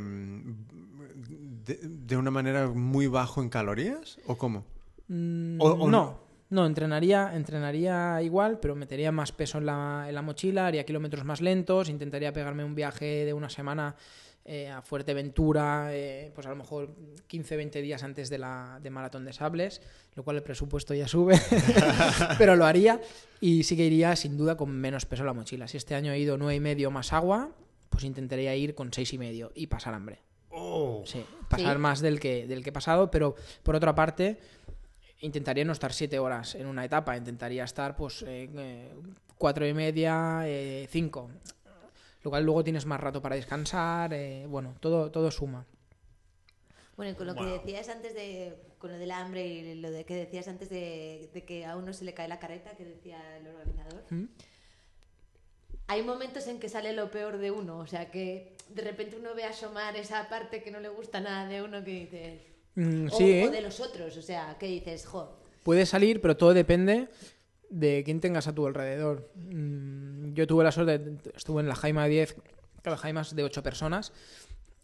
de, 1.66 1.78
de 1.82 2.16
una 2.16 2.30
manera 2.30 2.68
muy 2.68 3.06
bajo 3.06 3.42
en 3.42 3.48
calorías? 3.48 4.18
¿O 4.26 4.36
cómo? 4.36 4.64
Mm, 5.08 5.60
O- 5.60 5.72
o 5.72 5.90
no, 5.90 6.18
no. 6.50 6.66
entrenaría, 6.66 7.32
entrenaría 7.34 8.20
igual, 8.22 8.58
pero 8.60 8.74
metería 8.74 9.12
más 9.12 9.32
peso 9.32 9.58
en 9.58 9.66
la, 9.66 10.06
en 10.08 10.14
la 10.14 10.22
mochila, 10.22 10.66
haría 10.66 10.84
kilómetros 10.84 11.24
más 11.24 11.40
lentos, 11.40 11.88
intentaría 11.88 12.32
pegarme 12.32 12.64
un 12.64 12.74
viaje 12.74 13.24
de 13.24 13.32
una 13.32 13.48
semana 13.50 13.94
eh, 14.46 14.68
a 14.68 14.82
Fuerteventura, 14.82 15.88
eh, 15.94 16.30
pues 16.34 16.46
a 16.46 16.50
lo 16.50 16.56
mejor 16.56 16.94
15, 17.28 17.56
20 17.56 17.80
días 17.80 18.02
antes 18.02 18.28
de 18.28 18.36
la 18.36 18.78
de 18.82 18.90
Maratón 18.90 19.24
de 19.24 19.32
Sables, 19.32 19.80
lo 20.14 20.22
cual 20.22 20.36
el 20.36 20.42
presupuesto 20.42 20.92
ya 20.92 21.08
sube, 21.08 21.40
pero 22.38 22.54
lo 22.54 22.66
haría 22.66 23.00
y 23.40 23.62
sí 23.62 23.74
que 23.74 23.86
iría 23.86 24.14
sin 24.16 24.36
duda 24.36 24.56
con 24.58 24.70
menos 24.70 25.06
peso 25.06 25.22
en 25.22 25.28
la 25.28 25.32
mochila. 25.32 25.66
Si 25.66 25.78
este 25.78 25.94
año 25.94 26.12
he 26.12 26.18
ido 26.18 26.36
nueve 26.36 26.56
y 26.56 26.60
medio 26.60 26.90
más 26.90 27.14
agua, 27.14 27.50
pues 27.94 28.04
intentaría 28.04 28.54
ir 28.56 28.74
con 28.74 28.92
seis 28.92 29.12
y 29.12 29.18
medio 29.18 29.52
y 29.54 29.68
pasar 29.68 29.94
hambre. 29.94 30.18
Oh. 30.50 31.02
Sí, 31.06 31.24
pasar 31.48 31.76
Sí. 31.76 31.80
más 31.80 32.00
del 32.00 32.20
que, 32.20 32.46
del 32.46 32.62
que 32.62 32.70
he 32.70 32.72
pasado, 32.72 33.10
pero 33.10 33.34
por 33.62 33.74
otra 33.76 33.94
parte, 33.94 34.38
intentaría 35.20 35.64
no 35.64 35.72
estar 35.72 35.92
siete 35.92 36.18
horas 36.18 36.54
en 36.54 36.66
una 36.66 36.84
etapa, 36.84 37.16
intentaría 37.16 37.64
estar 37.64 37.96
pues 37.96 38.24
eh, 38.26 38.90
cuatro 39.38 39.66
y 39.66 39.72
media, 39.74 40.42
eh, 40.44 40.86
cinco. 40.90 41.30
Lo 42.22 42.30
cual 42.30 42.44
luego 42.44 42.64
tienes 42.64 42.86
más 42.86 43.00
rato 43.00 43.20
para 43.20 43.36
descansar, 43.36 44.12
eh, 44.14 44.46
bueno, 44.48 44.74
todo, 44.80 45.10
todo 45.10 45.30
suma. 45.30 45.66
Bueno, 46.96 47.12
y 47.12 47.14
con 47.16 47.26
lo 47.26 47.34
que 47.34 47.44
decías 47.44 47.88
antes 47.88 48.14
de, 48.14 48.54
con 48.78 48.92
lo 48.92 48.98
del 48.98 49.10
hambre 49.10 49.46
y 49.46 49.74
lo 49.74 49.90
de 49.90 50.04
que 50.04 50.14
decías 50.14 50.48
antes 50.48 50.70
de, 50.70 51.28
de 51.34 51.44
que 51.44 51.66
a 51.66 51.76
uno 51.76 51.92
se 51.92 52.04
le 52.04 52.14
cae 52.14 52.28
la 52.28 52.38
careta, 52.38 52.76
que 52.76 52.84
decía 52.84 53.18
el 53.36 53.48
organizador, 53.48 54.04
¿Mm? 54.10 54.24
Hay 55.86 56.02
momentos 56.02 56.46
en 56.46 56.58
que 56.60 56.68
sale 56.68 56.92
lo 56.92 57.10
peor 57.10 57.38
de 57.38 57.50
uno, 57.50 57.78
o 57.78 57.86
sea 57.86 58.10
que 58.10 58.56
de 58.68 58.82
repente 58.82 59.16
uno 59.18 59.34
ve 59.34 59.44
asomar 59.44 59.96
esa 59.96 60.28
parte 60.28 60.62
que 60.62 60.70
no 60.70 60.80
le 60.80 60.88
gusta 60.88 61.20
nada 61.20 61.46
de 61.48 61.62
uno 61.62 61.84
que 61.84 61.90
dices... 61.90 62.40
Mm, 62.76 63.06
o, 63.06 63.16
sí, 63.16 63.42
o 63.44 63.50
de 63.50 63.60
los 63.60 63.78
otros, 63.80 64.16
o 64.16 64.22
sea, 64.22 64.56
que 64.58 64.66
dices, 64.66 65.06
jo, 65.06 65.36
puede 65.62 65.86
salir, 65.86 66.20
pero 66.20 66.36
todo 66.36 66.54
depende 66.54 67.08
de 67.70 68.02
quién 68.04 68.20
tengas 68.20 68.48
a 68.48 68.54
tu 68.54 68.66
alrededor. 68.66 69.30
Mm, 69.36 70.32
Yo 70.34 70.46
tuve 70.46 70.64
la 70.64 70.72
suerte, 70.72 71.00
estuve 71.36 71.60
en 71.62 71.68
la 71.68 71.76
Jaima 71.76 72.06
10, 72.06 72.36
cada 72.82 72.96
Jaima 72.96 73.20
es 73.22 73.34
de 73.36 73.44
8 73.44 73.62
personas. 73.62 74.12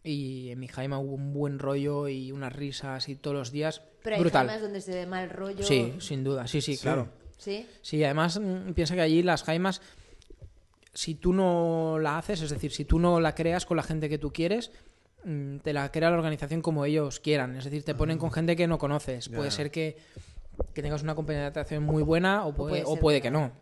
Y 0.03 0.51
en 0.51 0.61
mi 0.61 0.67
Jaima 0.69 0.99
hubo 0.99 1.15
un 1.15 1.35
buen 1.35 1.59
rollo 1.59 2.09
y 2.09 2.33
unas 2.33 2.55
risas 2.55 3.09
y 3.11 3.17
todos 3.17 3.37
los 3.37 3.51
días. 3.53 3.83
Pero 4.03 4.17
hay 4.17 4.23
Brutal. 4.23 4.47
jaimas 4.47 4.63
donde 4.63 4.81
se 4.81 4.95
ve 4.95 5.07
mal 5.07 5.29
rollo. 5.29 5.63
Sí, 5.63 5.95
sin 5.99 6.25
duda, 6.25 6.47
sí, 6.47 6.61
sí, 6.63 6.77
Sí. 6.77 6.83
claro. 6.83 7.09
¿Sí? 7.37 7.67
Sí, 7.83 8.03
además 8.05 8.39
mm, 8.41 8.73
piensa 8.73 8.95
que 8.95 9.03
allí 9.03 9.23
las 9.23 9.43
jaimas, 9.43 9.83
si 11.01 11.15
tú 11.15 11.33
no 11.33 11.99
la 11.99 12.19
haces, 12.19 12.43
es 12.43 12.51
decir, 12.51 12.73
si 12.73 12.85
tú 12.85 12.99
no 12.99 13.21
la 13.21 13.35
creas 13.35 13.65
con 13.65 13.77
la 13.77 13.83
gente 13.83 14.09
que 14.11 14.19
tú 14.19 14.33
quieres, 14.33 14.71
mm, 15.25 15.59
te 15.59 15.73
la 15.73 15.91
crea 15.91 16.11
la 16.11 16.17
organización 16.17 16.61
como 16.61 16.85
ellos 16.85 17.21
quieran. 17.21 17.57
Es 17.57 17.65
decir, 17.65 17.85
te 17.85 17.95
ponen 17.95 18.19
con 18.19 18.31
gente 18.33 18.55
que 18.57 18.67
no 18.67 18.77
conoces. 18.79 19.29
Puede 19.29 19.51
ser 19.51 19.71
que, 19.71 19.97
que 20.75 20.83
tengas 20.83 21.03
una 21.03 21.17
penetración 21.17 21.85
muy 21.85 22.03
buena 22.03 22.45
o 22.45 22.53
puede, 22.55 22.71
puede 22.83 22.85
o 22.85 22.97
puede 23.01 23.23
que 23.23 23.31
no. 23.31 23.53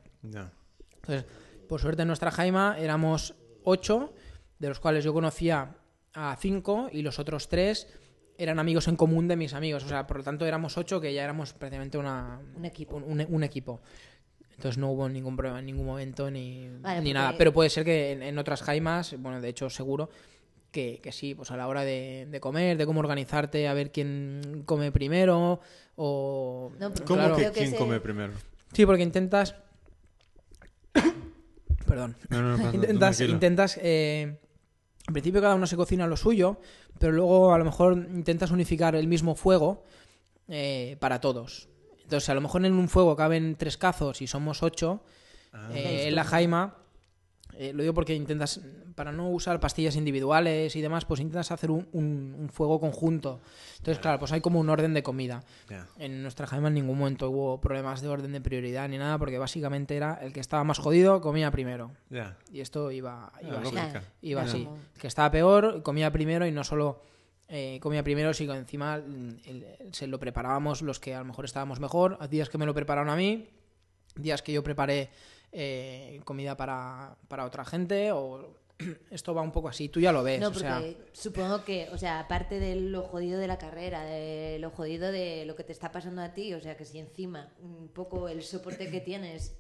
Entonces, 0.97 1.25
por 1.69 1.81
suerte 1.81 2.03
en 2.03 2.09
nuestra 2.09 2.31
Jaima 2.33 2.77
éramos 2.79 3.35
ocho, 3.63 4.13
de 4.59 4.69
los 4.69 4.81
cuales 4.81 5.05
yo 5.05 5.13
conocía 5.15 5.77
a 6.15 6.37
cinco 6.41 6.89
y 6.91 7.03
los 7.03 7.21
otros 7.21 7.49
tres 7.49 7.87
eran 8.37 8.59
amigos 8.59 8.89
en 8.89 8.97
común 8.97 9.29
de 9.29 9.37
mis 9.37 9.55
amigos. 9.55 9.85
O 9.85 9.89
sea, 9.89 10.07
por 10.09 10.17
lo 10.19 10.25
tanto 10.25 10.45
éramos 10.47 10.77
ocho 10.77 11.01
que 11.01 11.13
ya 11.15 11.23
éramos 11.23 11.53
prácticamente 11.53 11.99
una, 11.99 12.41
Un 12.57 12.65
equipo. 12.65 12.97
Un, 12.97 13.05
un- 13.05 13.27
un 13.29 13.45
equipo. 13.45 13.81
Entonces 14.59 14.77
no 14.77 14.91
hubo 14.91 15.09
ningún 15.09 15.37
problema 15.37 15.61
en 15.61 15.67
ningún 15.67 15.87
momento 15.87 16.31
ni, 16.33 16.69
Vale, 16.81 16.97
ni 16.97 17.11
porque- 17.11 17.15
nada. 17.15 17.35
Pero 17.39 17.53
puede 17.53 17.71
ser 17.71 17.85
que 17.85 18.11
en, 18.11 18.25
en 18.25 18.39
otras 18.39 18.61
Jaimas, 18.63 19.15
bueno, 19.19 19.41
de 19.41 19.49
hecho 19.49 19.71
seguro, 19.71 20.11
que, 20.73 20.99
que 21.01 21.13
sí, 21.13 21.35
pues 21.37 21.53
a 21.53 21.57
la 21.57 21.69
hora 21.69 21.85
de, 21.85 22.27
de 22.29 22.41
comer, 22.41 22.77
de 22.77 22.85
cómo 22.85 22.99
organizarte, 22.99 23.69
a 23.69 23.75
ver 23.75 23.93
quién 23.93 24.65
come 24.67 24.91
primero 24.91 25.61
o... 25.95 26.73
No, 26.79 26.93
pero 26.93 27.05
¿Cómo 27.07 27.19
Claro. 27.21 27.37
que 27.37 27.51
quién 27.53 27.75
come 27.77 28.01
primero? 28.01 28.33
Sí, 28.73 28.85
porque 28.85 29.03
intentas... 29.05 29.55
Perdón. 31.87 32.17
No, 32.29 32.43
no, 32.43 32.49
no 32.51 32.57
pasa 32.57 32.65
nada, 32.73 32.75
Intentas, 32.75 33.21
intentas 33.21 33.79
eh, 33.81 34.39
en 35.07 35.13
principio 35.13 35.41
cada 35.41 35.55
uno 35.55 35.67
se 35.67 35.77
cocina 35.77 36.07
lo 36.07 36.17
suyo, 36.17 36.61
pero 36.99 37.13
luego 37.13 37.55
a 37.55 37.59
lo 37.59 37.65
mejor 37.65 37.95
intentas 37.95 38.51
unificar 38.51 38.95
el 38.95 39.07
mismo 39.07 39.35
fuego 39.35 39.85
eh, 40.49 40.97
para 41.01 41.21
todos. 41.21 41.69
Entonces, 42.09 42.31
a 42.31 42.35
lo 42.35 42.41
mejor 42.41 42.65
en 42.65 42.73
un 42.73 42.89
fuego 42.89 43.15
caben 43.17 43.55
tres 43.57 43.77
cazos 43.77 44.23
y 44.23 44.27
somos 44.27 44.63
ocho. 44.63 45.03
Ah. 45.53 45.69
eh, 45.75 46.09
en 46.09 46.15
la 46.15 46.25
jaima, 46.25 46.75
eh, 47.55 47.73
lo 47.75 47.83
digo 47.83 47.93
porque 47.93 48.15
intentas, 48.15 48.61
para 48.95 49.13
no 49.13 49.29
usar 49.31 49.61
pastillas 49.61 49.95
individuales 49.97 50.75
y 50.75 50.81
demás, 50.81 51.05
pues 51.05 51.21
intentas 51.21 51.51
hacer 51.53 51.71
un, 51.71 51.87
un- 51.93 52.35
un 52.39 52.49
fuego 52.49 52.81
conjunto. 52.81 53.41
Entonces, 53.79 53.99
claro, 54.01 54.19
pues 54.19 54.33
hay 54.33 54.41
como 54.41 54.59
un 54.59 54.69
orden 54.71 54.95
de 54.95 55.03
comida. 55.03 55.43
En 55.99 56.23
nuestra 56.23 56.47
Jaima 56.47 56.69
en 56.69 56.75
ningún 56.75 56.99
momento 56.99 57.29
hubo 57.31 57.61
problemas 57.61 58.01
de 58.01 58.09
orden 58.09 58.33
de 58.33 58.41
prioridad 58.41 58.89
ni 58.89 58.97
nada, 58.99 59.19
porque 59.19 59.39
básicamente 59.39 59.97
era 59.97 60.15
el 60.23 60.33
que 60.33 60.41
estaba 60.41 60.65
más 60.65 60.79
jodido 60.79 61.21
comía 61.21 61.51
primero. 61.51 61.91
Y 62.53 62.61
esto 62.61 62.91
iba, 62.91 63.33
iba 63.43 63.59
Ah, 63.59 63.61
así. 63.63 63.77
Iba 64.23 64.43
así. 64.43 64.69
El 64.95 65.01
que 65.01 65.07
estaba 65.09 65.31
peor 65.31 65.83
comía 65.83 66.11
primero 66.11 66.47
y 66.47 66.53
no 66.53 66.65
solo 66.65 67.01
eh, 67.49 67.79
comía 67.81 68.03
primero, 68.05 68.31
que 68.33 68.45
encima 68.45 68.99
mm, 68.99 69.29
el- 69.47 69.67
se 69.93 70.07
lo 70.07 70.19
preparábamos 70.19 70.83
los 70.83 71.01
que 71.01 71.15
a 71.15 71.19
lo 71.21 71.25
mejor 71.25 71.45
estábamos 71.45 71.81
mejor. 71.81 72.19
Días 72.29 72.49
que 72.49 72.59
me 72.59 72.67
lo 72.67 72.75
prepararon 72.75 73.09
a 73.11 73.17
mí, 73.17 73.49
días 74.17 74.43
que 74.43 74.53
yo 74.53 74.63
preparé 74.63 75.11
eh, 75.53 76.21
comida 76.25 76.57
para, 76.57 77.17
para 77.29 77.45
otra 77.47 77.65
gente 77.65 78.13
o 78.13 78.55
esto 79.11 79.35
va 79.35 79.43
un 79.43 79.51
poco 79.53 79.69
así. 79.69 79.89
Tú 79.89 79.99
ya 80.01 80.13
lo 80.13 80.23
ves. 80.23 80.41
No, 80.41 80.49
o 80.49 80.53
porque 80.53 80.69
sea, 80.69 80.83
supongo 81.13 81.65
que, 81.65 81.89
o 81.91 81.99
sea, 81.99 82.21
aparte 82.21 82.61
de 82.61 82.77
lo 82.77 83.03
jodido 83.03 83.39
de 83.41 83.47
la 83.49 83.59
carrera, 83.59 84.05
de 84.05 84.59
lo 84.61 84.71
jodido 84.71 85.11
de 85.11 85.45
lo 85.47 85.57
que 85.57 85.65
te 85.65 85.73
está 85.73 85.91
pasando 85.91 86.23
a 86.23 86.35
ti, 86.35 86.53
o 86.55 86.61
sea, 86.61 86.77
que 86.77 86.85
si 86.85 86.99
encima 86.99 87.53
un 87.63 87.89
poco 87.89 88.29
el 88.29 88.43
soporte 88.43 88.91
que 88.91 89.01
tienes 89.01 89.57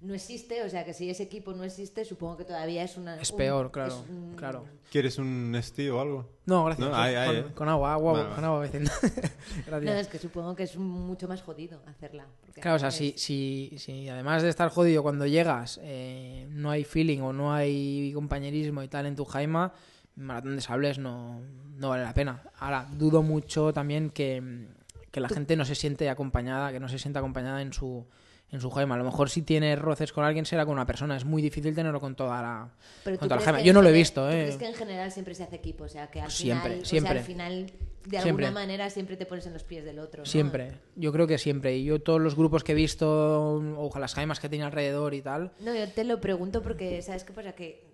no 0.00 0.14
existe, 0.14 0.62
o 0.62 0.68
sea, 0.68 0.84
que 0.84 0.92
si 0.92 1.08
ese 1.08 1.22
equipo 1.22 1.52
no 1.54 1.64
existe, 1.64 2.04
supongo 2.04 2.36
que 2.36 2.44
todavía 2.44 2.82
es 2.82 2.96
una... 2.98 3.20
es 3.20 3.30
un- 3.30 3.36
peor, 3.38 3.70
claro. 3.72 3.94
es 4.04 4.10
un- 4.10 4.34
claro. 4.36 4.64
¿Quieres 4.90 5.18
un 5.18 5.50
Nestí 5.50 5.88
o 5.88 6.00
algo? 6.00 6.28
No, 6.44 6.64
gracias. 6.66 6.88
No, 6.88 6.94
hay- 6.94 7.14
hay, 7.14 7.26
con, 7.28 7.36
eh. 7.50 7.54
con 7.54 7.68
agua, 7.68 7.92
agua, 7.94 8.12
Vale, 8.12 8.24
con 8.26 8.34
vale. 8.34 8.46
agua 8.46 8.60
vecina. 8.60 8.90
No, 8.92 9.80
gracias. 9.80 10.00
es 10.02 10.08
que 10.08 10.18
supongo 10.18 10.54
que 10.54 10.64
es 10.64 10.76
mucho 10.76 11.26
más 11.28 11.42
jodido 11.42 11.80
hacerla. 11.86 12.26
Claro, 12.60 12.76
o 12.76 12.78
sea, 12.78 12.88
es- 12.90 12.94
si, 12.94 13.14
si, 13.16 13.78
si 13.78 14.08
además 14.08 14.42
de 14.42 14.50
estar 14.50 14.68
jodido 14.68 15.02
cuando 15.02 15.26
llegas, 15.26 15.80
eh, 15.82 16.46
no 16.50 16.70
hay 16.70 16.84
feeling 16.84 17.20
o 17.20 17.32
no 17.32 17.52
hay 17.54 18.12
compañerismo 18.14 18.82
y 18.82 18.88
tal 18.88 19.06
en 19.06 19.16
tu 19.16 19.24
Jaima, 19.24 19.72
Maratón 20.14 20.56
de 20.56 20.62
Sables 20.62 20.98
no, 20.98 21.40
no 21.76 21.88
vale 21.88 22.04
la 22.04 22.14
pena. 22.14 22.42
Ahora, 22.58 22.86
dudo 22.92 23.22
mucho 23.22 23.72
también 23.72 24.10
que, 24.10 24.66
que 25.10 25.20
la 25.20 25.28
gente 25.30 25.56
no 25.56 25.64
se 25.64 25.74
siente 25.74 26.08
acompañada, 26.10 26.70
que 26.70 26.80
no 26.80 26.88
se 26.88 26.98
sienta 26.98 27.20
acompañada 27.20 27.60
en 27.62 27.72
su, 27.72 28.06
en 28.50 28.60
su 28.60 28.70
Jaima. 28.70 28.94
A 28.94 28.98
lo 28.98 29.04
mejor 29.04 29.28
si 29.30 29.42
tienes 29.42 29.78
roces 29.78 30.12
con 30.12 30.24
alguien 30.24 30.44
será 30.46 30.64
con 30.64 30.74
una 30.74 30.86
persona. 30.86 31.16
Es 31.16 31.24
muy 31.24 31.42
difícil 31.42 31.74
tenerlo 31.74 32.00
con 32.00 32.14
toda 32.14 32.40
la, 32.42 32.70
Pero 33.04 33.18
con 33.18 33.28
toda 33.28 33.52
la 33.52 33.58
que 33.58 33.64
Yo 33.64 33.72
no 33.72 33.82
lo 33.82 33.88
he 33.88 33.92
visto, 33.92 34.22
¿tú 34.26 34.32
¿eh? 34.32 34.42
crees 34.44 34.56
que 34.56 34.66
en 34.68 34.74
general 34.74 35.10
siempre 35.12 35.34
se 35.34 35.42
hace 35.42 35.56
equipo? 35.56 35.84
O 35.84 35.88
sea, 35.88 36.08
que 36.08 36.20
al 36.20 36.30
Siempre, 36.30 36.62
final, 36.70 36.80
o 36.82 36.84
sea, 36.84 36.90
siempre. 36.90 37.18
al 37.18 37.24
final, 37.24 37.66
de 37.66 38.20
Siempre. 38.20 38.46
alguna 38.46 38.50
manera, 38.60 38.88
siempre 38.90 39.16
te 39.16 39.26
pones 39.26 39.46
en 39.46 39.52
los 39.52 39.64
pies 39.64 39.84
del 39.84 39.98
otro. 39.98 40.20
¿no? 40.22 40.26
Siempre, 40.26 40.72
yo 40.94 41.12
creo 41.12 41.26
que 41.26 41.38
siempre. 41.38 41.76
Y 41.76 41.84
yo 41.84 42.00
todos 42.00 42.20
los 42.20 42.36
grupos 42.36 42.62
que 42.62 42.72
he 42.72 42.74
visto, 42.76 43.54
o 43.76 43.98
las 43.98 44.14
Jaimas 44.14 44.38
que 44.38 44.48
tenía 44.48 44.66
alrededor 44.66 45.12
y 45.14 45.22
tal, 45.22 45.52
No, 45.58 45.74
yo 45.74 45.88
te 45.90 46.04
lo 46.04 46.20
pregunto 46.20 46.62
porque, 46.62 47.02
¿sabes 47.02 47.24
qué 47.24 47.32
pasa? 47.32 47.52
Que 47.54 47.84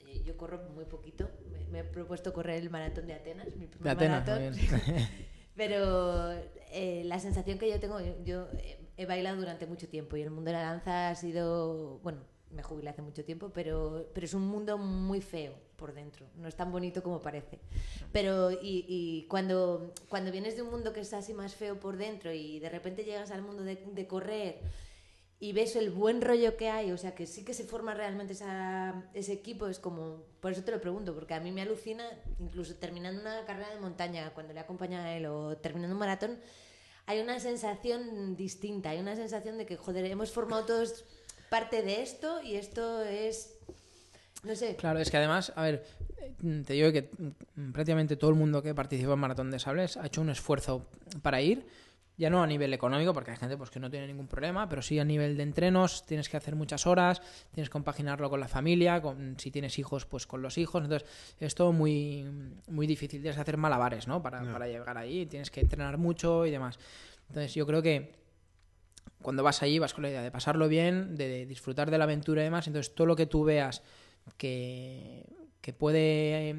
eh, 0.00 0.22
yo 0.24 0.36
corro 0.38 0.62
muy 0.74 0.86
poquito. 0.86 1.28
Me, 1.52 1.58
me 1.70 1.78
he 1.80 1.84
propuesto 1.84 2.32
correr 2.32 2.62
el 2.62 2.70
maratón 2.70 3.06
de 3.06 3.12
Atenas, 3.14 3.54
mi 3.56 3.66
primer 3.66 3.82
de 3.84 3.90
Atenas, 3.90 4.26
maratón. 4.26 4.54
Pero 5.56 6.32
eh, 6.72 7.02
la 7.04 7.20
sensación 7.20 7.58
que 7.58 7.68
yo 7.70 7.78
tengo, 7.78 8.00
yo, 8.00 8.14
yo, 8.24 8.48
eh, 8.58 8.78
he 8.96 9.06
bailado 9.06 9.36
durante 9.36 9.66
mucho 9.66 9.88
tiempo 9.88 10.16
y 10.16 10.22
el 10.22 10.30
mundo 10.30 10.50
de 10.50 10.56
la 10.56 10.62
danza 10.62 11.10
ha 11.10 11.14
sido, 11.14 11.98
bueno, 12.02 12.20
me 12.50 12.62
jubilé 12.62 12.90
hace 12.90 13.02
mucho 13.02 13.24
tiempo, 13.24 13.50
pero, 13.52 14.08
pero 14.14 14.24
es 14.24 14.34
un 14.34 14.46
mundo 14.46 14.78
muy 14.78 15.20
feo 15.20 15.54
por 15.76 15.92
dentro, 15.92 16.26
no 16.36 16.48
es 16.48 16.54
tan 16.54 16.70
bonito 16.70 17.02
como 17.02 17.20
parece. 17.20 17.58
Pero 18.12 18.52
y, 18.52 18.84
y 18.88 19.26
cuando, 19.28 19.92
cuando 20.08 20.30
vienes 20.30 20.56
de 20.56 20.62
un 20.62 20.70
mundo 20.70 20.92
que 20.92 21.00
es 21.00 21.12
así 21.12 21.34
más 21.34 21.54
feo 21.54 21.80
por 21.80 21.96
dentro 21.96 22.32
y 22.32 22.60
de 22.60 22.68
repente 22.68 23.04
llegas 23.04 23.30
al 23.30 23.42
mundo 23.42 23.64
de, 23.64 23.76
de 23.76 24.06
correr 24.06 24.60
y 25.40 25.52
ves 25.52 25.76
el 25.76 25.90
buen 25.90 26.22
rollo 26.22 26.56
que 26.56 26.70
hay, 26.70 26.92
o 26.92 26.96
sea, 26.96 27.14
que 27.14 27.26
sí 27.26 27.44
que 27.44 27.54
se 27.54 27.64
forma 27.64 27.92
realmente 27.92 28.32
esa, 28.32 29.10
ese 29.12 29.32
equipo, 29.32 29.66
es 29.66 29.78
como, 29.78 30.22
por 30.40 30.52
eso 30.52 30.62
te 30.62 30.70
lo 30.70 30.80
pregunto, 30.80 31.14
porque 31.14 31.34
a 31.34 31.40
mí 31.40 31.52
me 31.52 31.60
alucina, 31.60 32.04
incluso 32.38 32.76
terminando 32.76 33.20
una 33.20 33.44
carrera 33.44 33.68
de 33.74 33.80
montaña, 33.80 34.32
cuando 34.32 34.54
le 34.54 34.60
acompaña 34.60 35.04
a 35.04 35.16
él, 35.16 35.26
o 35.26 35.56
terminando 35.58 35.94
un 35.94 35.98
maratón, 35.98 36.38
hay 37.06 37.20
una 37.20 37.38
sensación 37.40 38.36
distinta, 38.36 38.90
hay 38.90 39.00
una 39.00 39.16
sensación 39.16 39.58
de 39.58 39.66
que, 39.66 39.76
joder, 39.76 40.04
hemos 40.06 40.30
formado 40.30 40.64
todos 40.64 41.04
parte 41.50 41.82
de 41.82 42.02
esto 42.02 42.42
y 42.42 42.56
esto 42.56 43.02
es, 43.02 43.54
no 44.42 44.56
sé, 44.56 44.76
Claro, 44.76 44.98
es 44.98 45.10
que 45.10 45.18
además, 45.18 45.52
a 45.54 45.62
ver, 45.62 45.84
te 46.66 46.72
digo 46.72 46.90
que 46.92 47.10
prácticamente 47.72 48.16
todo 48.16 48.30
el 48.30 48.36
mundo 48.36 48.62
que 48.62 48.74
participa 48.74 49.12
en 49.12 49.18
Maratón 49.18 49.50
de 49.50 49.58
Sables 49.58 49.96
ha 49.96 50.06
hecho 50.06 50.20
un 50.20 50.30
esfuerzo 50.30 50.86
para 51.22 51.42
ir, 51.42 51.66
ya 52.16 52.30
no 52.30 52.42
a 52.42 52.46
nivel 52.46 52.72
económico, 52.72 53.12
porque 53.12 53.32
hay 53.32 53.36
gente 53.36 53.56
pues, 53.56 53.70
que 53.70 53.80
no 53.80 53.90
tiene 53.90 54.06
ningún 54.06 54.28
problema, 54.28 54.68
pero 54.68 54.82
sí 54.82 54.98
a 54.98 55.04
nivel 55.04 55.36
de 55.36 55.42
entrenos, 55.42 56.06
tienes 56.06 56.28
que 56.28 56.36
hacer 56.36 56.54
muchas 56.54 56.86
horas, 56.86 57.20
tienes 57.52 57.68
que 57.68 57.72
compaginarlo 57.72 58.30
con 58.30 58.40
la 58.40 58.48
familia, 58.48 59.02
con, 59.02 59.38
si 59.38 59.50
tienes 59.50 59.78
hijos, 59.78 60.06
pues 60.06 60.26
con 60.26 60.40
los 60.42 60.56
hijos, 60.58 60.84
entonces 60.84 61.08
es 61.40 61.54
todo 61.54 61.72
muy, 61.72 62.24
muy 62.68 62.86
difícil, 62.86 63.20
tienes 63.20 63.36
que 63.36 63.42
hacer 63.42 63.56
malabares, 63.56 64.06
¿no? 64.06 64.22
Para, 64.22 64.40
para 64.52 64.68
llegar 64.68 64.96
ahí, 64.96 65.26
tienes 65.26 65.50
que 65.50 65.60
entrenar 65.60 65.98
mucho 65.98 66.46
y 66.46 66.50
demás. 66.50 66.78
Entonces 67.28 67.54
yo 67.54 67.66
creo 67.66 67.82
que 67.82 68.14
cuando 69.20 69.42
vas 69.42 69.62
allí 69.62 69.78
vas 69.78 69.94
con 69.94 70.02
la 70.02 70.10
idea 70.10 70.22
de 70.22 70.30
pasarlo 70.30 70.68
bien, 70.68 71.16
de 71.16 71.46
disfrutar 71.46 71.90
de 71.90 71.98
la 71.98 72.04
aventura 72.04 72.42
y 72.42 72.44
demás, 72.44 72.66
entonces 72.66 72.94
todo 72.94 73.06
lo 73.06 73.16
que 73.16 73.26
tú 73.26 73.42
veas 73.42 73.82
que, 74.36 75.24
que 75.64 75.72
puede 75.72 76.50
eh, 76.50 76.56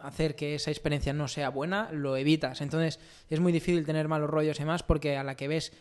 hacer 0.00 0.36
que 0.36 0.54
esa 0.54 0.70
experiencia 0.70 1.12
no 1.12 1.28
sea 1.28 1.50
buena, 1.50 1.90
lo 1.92 2.16
evitas. 2.16 2.62
Entonces 2.62 2.98
es 3.28 3.40
muy 3.40 3.52
difícil 3.52 3.84
tener 3.84 4.08
malos 4.08 4.30
rollos 4.30 4.58
y 4.58 4.64
más 4.64 4.82
porque 4.82 5.18
a 5.18 5.22
la 5.22 5.34
que 5.36 5.48
ves 5.48 5.74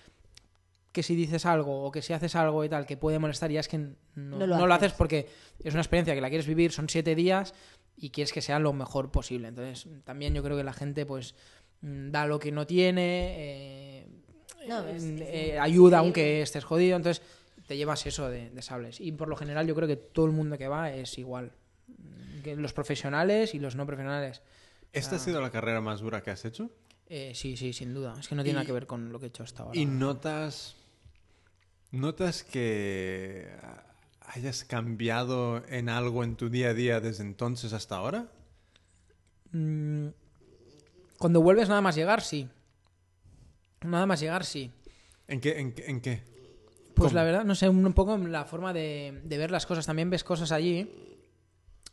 que 0.92 1.02
si 1.02 1.16
dices 1.16 1.46
algo 1.46 1.84
o 1.86 1.92
que 1.94 2.02
si 2.02 2.12
haces 2.12 2.36
algo 2.36 2.66
y 2.66 2.70
tal 2.70 2.86
que 2.86 2.98
puede 2.98 3.20
molestar 3.20 3.52
ya 3.52 3.62
es 3.62 3.70
que 3.70 3.78
no, 3.78 3.96
No 4.16 4.40
no 4.40 4.48
lo 4.48 4.68
lo, 4.68 4.74
haces. 4.74 4.92
porque 4.92 5.30
es 5.64 5.74
una 5.74 5.82
experiencia 5.82 6.14
que 6.14 6.20
la 6.20 6.28
quieres 6.28 6.46
vivir, 6.46 6.74
son 6.74 6.90
siete 6.90 7.16
días 7.16 7.54
y 7.96 8.10
quieres 8.10 8.34
que 8.34 8.42
sea 8.42 8.60
lo 8.60 8.74
mejor 8.74 9.12
posible. 9.12 9.48
Entonces 9.48 9.88
también 10.04 10.34
yo 10.34 10.44
creo 10.44 10.58
que 10.58 10.64
la 10.66 10.74
gente 10.74 11.06
pues 11.06 11.36
mm, 11.80 12.12
da 12.12 12.26
lo 12.28 12.38
que 12.40 12.52
no 12.52 12.68
tiene, 12.68 13.36
eh, 13.38 14.08
No, 14.68 14.86
es- 14.90 15.04
eh, 15.04 15.16
es 15.16 15.22
eh, 15.54 15.60
ayuda 15.60 16.00
aunque 16.00 16.42
estés 16.42 16.66
jodido, 16.66 16.98
entonces 16.98 17.24
te 17.66 17.78
llevas 17.78 18.06
eso 18.06 18.30
de, 18.30 18.50
de 18.50 18.62
sables. 18.62 19.00
Y 19.00 19.14
por 19.14 19.30
lo 19.30 19.38
general 19.38 19.66
yo 19.68 19.74
creo 19.76 19.88
que 19.88 19.96
todo 19.96 20.26
el 20.26 20.34
mundo 20.34 20.58
que 20.58 20.68
va 20.68 20.92
es 20.92 21.18
igual. 21.18 21.54
Los 22.56 22.74
profesionales 22.74 23.56
y 23.56 23.60
los 23.60 23.76
no 23.76 23.86
profesionales. 23.88 24.42
¿Esta 24.94 25.16
ha 25.16 25.20
sido 25.20 25.42
la 25.42 25.50
carrera 25.52 25.82
más 25.82 26.02
dura 26.02 26.22
que 26.22 26.32
has 26.32 26.46
hecho? 26.46 26.70
Eh, 27.08 27.32
sí, 27.36 27.56
sí, 27.58 27.74
sin 27.74 27.94
duda. 27.94 28.16
Es 28.20 28.28
que 28.28 28.36
no 28.36 28.44
tiene 28.44 28.56
nada 28.56 28.66
que 28.66 28.72
ver 28.74 28.86
con 28.88 29.12
lo 29.12 29.20
que 29.20 29.26
he 29.26 29.30
hecho 29.30 29.44
hasta 29.44 29.64
ahora. 29.64 29.80
¿Y 29.80 29.86
notas, 29.86 30.76
notas 31.92 32.44
que 32.44 33.48
hayas 34.22 34.64
cambiado 34.64 35.64
en 35.70 35.90
algo 35.90 36.24
en 36.24 36.36
tu 36.36 36.50
día 36.50 36.70
a 36.70 36.74
día 36.74 37.00
desde 37.00 37.24
entonces 37.24 37.74
hasta 37.74 37.96
ahora? 37.98 38.28
Mm, 39.52 40.08
Cuando 41.18 41.42
vuelves 41.42 41.70
nada 41.70 41.82
más 41.82 41.96
llegar, 41.96 42.22
sí. 42.22 42.50
Nada 43.82 44.06
más 44.06 44.20
llegar, 44.20 44.46
sí. 44.46 44.72
¿En 45.28 45.40
qué? 45.40 45.60
¿En, 45.60 45.72
qué- 45.74 45.86
en 45.88 46.02
qué? 46.02 46.22
Pues 46.96 47.10
¿Cómo? 47.10 47.16
la 47.16 47.24
verdad, 47.24 47.44
no 47.46 47.56
sé, 47.56 47.68
un 47.70 47.94
poco 47.94 48.18
la 48.18 48.46
forma 48.46 48.74
de, 48.74 49.22
de 49.24 49.38
ver 49.38 49.52
las 49.52 49.66
cosas. 49.66 49.86
También 49.86 50.10
ves 50.10 50.24
cosas 50.24 50.52
allí. 50.52 50.90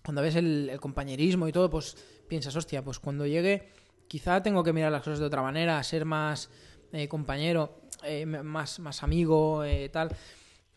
Cuando 0.05 0.23
ves 0.23 0.37
el, 0.37 0.79
compañerismo 0.81 1.47
y 1.47 1.53
todo, 1.53 1.71
pues 1.71 1.97
piensas, 2.29 2.57
hostia, 2.57 2.83
pues 2.83 2.99
cuando 2.99 3.27
llegue, 3.27 3.69
quizá 4.09 4.43
tengo 4.43 4.65
que 4.65 4.73
mirar 4.73 4.91
las 4.91 5.03
cosas 5.03 5.21
de 5.21 5.27
otra 5.27 5.43
manera, 5.43 5.83
ser 5.83 6.05
más 6.05 6.51
eh, 6.93 7.09
compañero, 7.09 7.83
eh, 8.05 8.27
más, 8.27 8.81
más 8.81 9.03
amigo, 9.03 9.65
eh, 9.65 9.89
tal. 9.91 10.15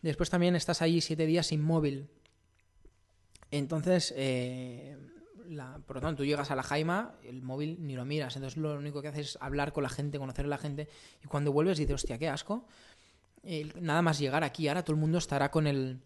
Después 0.00 0.30
también 0.30 0.54
estás 0.54 0.80
ahí 0.82 1.00
siete 1.00 1.26
días 1.26 1.48
sin 1.48 1.62
móvil. 1.62 2.08
Entonces, 3.50 4.14
la- 5.48 5.78
por 5.86 5.96
lo 5.96 6.02
tanto, 6.02 6.18
tú 6.18 6.24
llegas 6.24 6.50
a 6.50 6.56
la 6.56 6.62
Jaima, 6.62 7.14
el 7.24 7.42
móvil 7.42 7.78
ni 7.80 7.94
lo 7.96 8.04
miras. 8.04 8.36
Entonces, 8.36 8.56
lo 8.56 8.74
único 8.74 9.02
que 9.02 9.08
haces 9.08 9.30
es 9.30 9.38
hablar 9.40 9.72
con 9.72 9.82
la 9.82 9.88
gente, 9.88 10.18
conocer 10.18 10.44
a 10.44 10.48
la 10.48 10.58
gente. 10.58 10.88
Y 11.24 11.26
cuando 11.26 11.52
vuelves, 11.52 11.78
dices, 11.78 11.94
hostia, 11.94 12.18
qué 12.18 12.28
asco. 12.28 12.66
Nada 13.80 14.02
más 14.02 14.18
llegar 14.18 14.44
aquí, 14.44 14.68
ahora 14.68 14.84
todo 14.84 14.94
el 14.94 15.00
mundo 15.00 15.18
estará 15.18 15.50
con 15.50 15.66
el, 15.66 16.00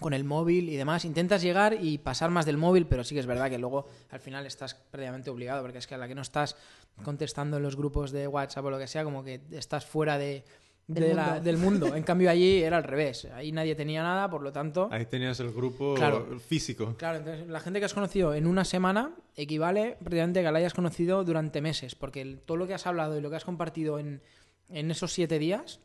con 0.00 0.14
el 0.14 0.24
móvil 0.24 0.68
y 0.68 0.76
demás. 0.76 1.04
Intentas 1.04 1.42
llegar 1.42 1.76
y 1.80 1.98
pasar 1.98 2.30
más 2.30 2.46
del 2.46 2.56
móvil, 2.56 2.86
pero 2.86 3.04
sí 3.04 3.14
que 3.14 3.20
es 3.20 3.26
verdad 3.26 3.48
que 3.50 3.58
luego 3.58 3.86
al 4.10 4.20
final 4.20 4.46
estás 4.46 4.74
prácticamente 4.74 5.30
obligado, 5.30 5.62
porque 5.62 5.78
es 5.78 5.86
que 5.86 5.94
a 5.94 5.98
la 5.98 6.08
que 6.08 6.14
no 6.14 6.22
estás 6.22 6.56
contestando 7.04 7.58
en 7.58 7.62
los 7.62 7.76
grupos 7.76 8.10
de 8.10 8.26
WhatsApp 8.26 8.64
o 8.64 8.70
lo 8.70 8.78
que 8.78 8.86
sea, 8.86 9.04
como 9.04 9.22
que 9.22 9.40
estás 9.52 9.86
fuera 9.86 10.18
de, 10.18 10.44
Del 10.86 11.04
de 11.10 11.14
la- 11.14 11.24
mundo. 11.26 11.40
del 11.42 11.56
mundo. 11.56 11.86
En 11.96 12.02
cambio, 12.02 12.30
allí 12.30 12.62
era 12.62 12.76
al 12.78 12.84
revés. 12.84 13.26
Ahí 13.34 13.52
nadie 13.52 13.74
tenía 13.74 14.02
nada, 14.02 14.28
por 14.28 14.42
lo 14.42 14.52
tanto. 14.52 14.88
Ahí 14.90 15.06
tenías 15.06 15.38
el 15.40 15.52
grupo 15.52 15.94
Claro. 15.94 16.38
físico. 16.40 16.94
Claro, 16.98 17.18
entonces 17.18 17.46
la 17.46 17.60
gente 17.60 17.78
que 17.78 17.84
has 17.86 17.94
conocido 17.94 18.34
en 18.34 18.46
una 18.46 18.64
semana 18.64 19.12
equivale 19.36 19.96
prácticamente 20.00 20.40
a 20.40 20.42
que 20.44 20.52
la 20.52 20.58
hayas 20.58 20.74
conocido 20.74 21.24
durante 21.24 21.60
meses, 21.60 21.94
porque 21.94 22.20
el- 22.22 22.40
todo 22.40 22.56
lo 22.56 22.66
que 22.66 22.74
has 22.74 22.86
hablado 22.86 23.16
y 23.16 23.20
lo 23.20 23.30
que 23.30 23.36
has 23.36 23.44
compartido 23.44 23.98
en, 23.98 24.20
en 24.68 24.90
esos 24.90 25.12
siete 25.12 25.38
días 25.38 25.80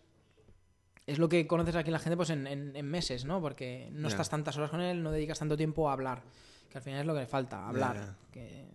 es 1.07 1.19
lo 1.19 1.29
que 1.29 1.45
conoces 1.47 1.75
aquí 1.75 1.91
la 1.91 1.99
gente 1.99 2.17
pues 2.17 2.29
en, 2.31 2.47
en- 2.47 2.75
en 2.75 2.85
meses, 2.85 3.25
¿no? 3.25 3.41
Porque 3.41 3.89
no 3.91 4.07
estás 4.07 4.29
tantas 4.29 4.57
horas 4.57 4.69
con 4.71 4.81
él, 4.81 5.01
no 5.03 5.11
dedicas 5.11 5.39
tanto 5.39 5.55
tiempo 5.57 5.89
a 5.89 5.93
hablar, 5.93 6.23
que 6.69 6.77
al 6.77 6.83
final 6.83 7.01
es 7.01 7.05
lo 7.05 7.13
que 7.13 7.21
le 7.21 7.27
falta, 7.27 7.67
hablar. 7.67 7.95
Que- 8.31 8.65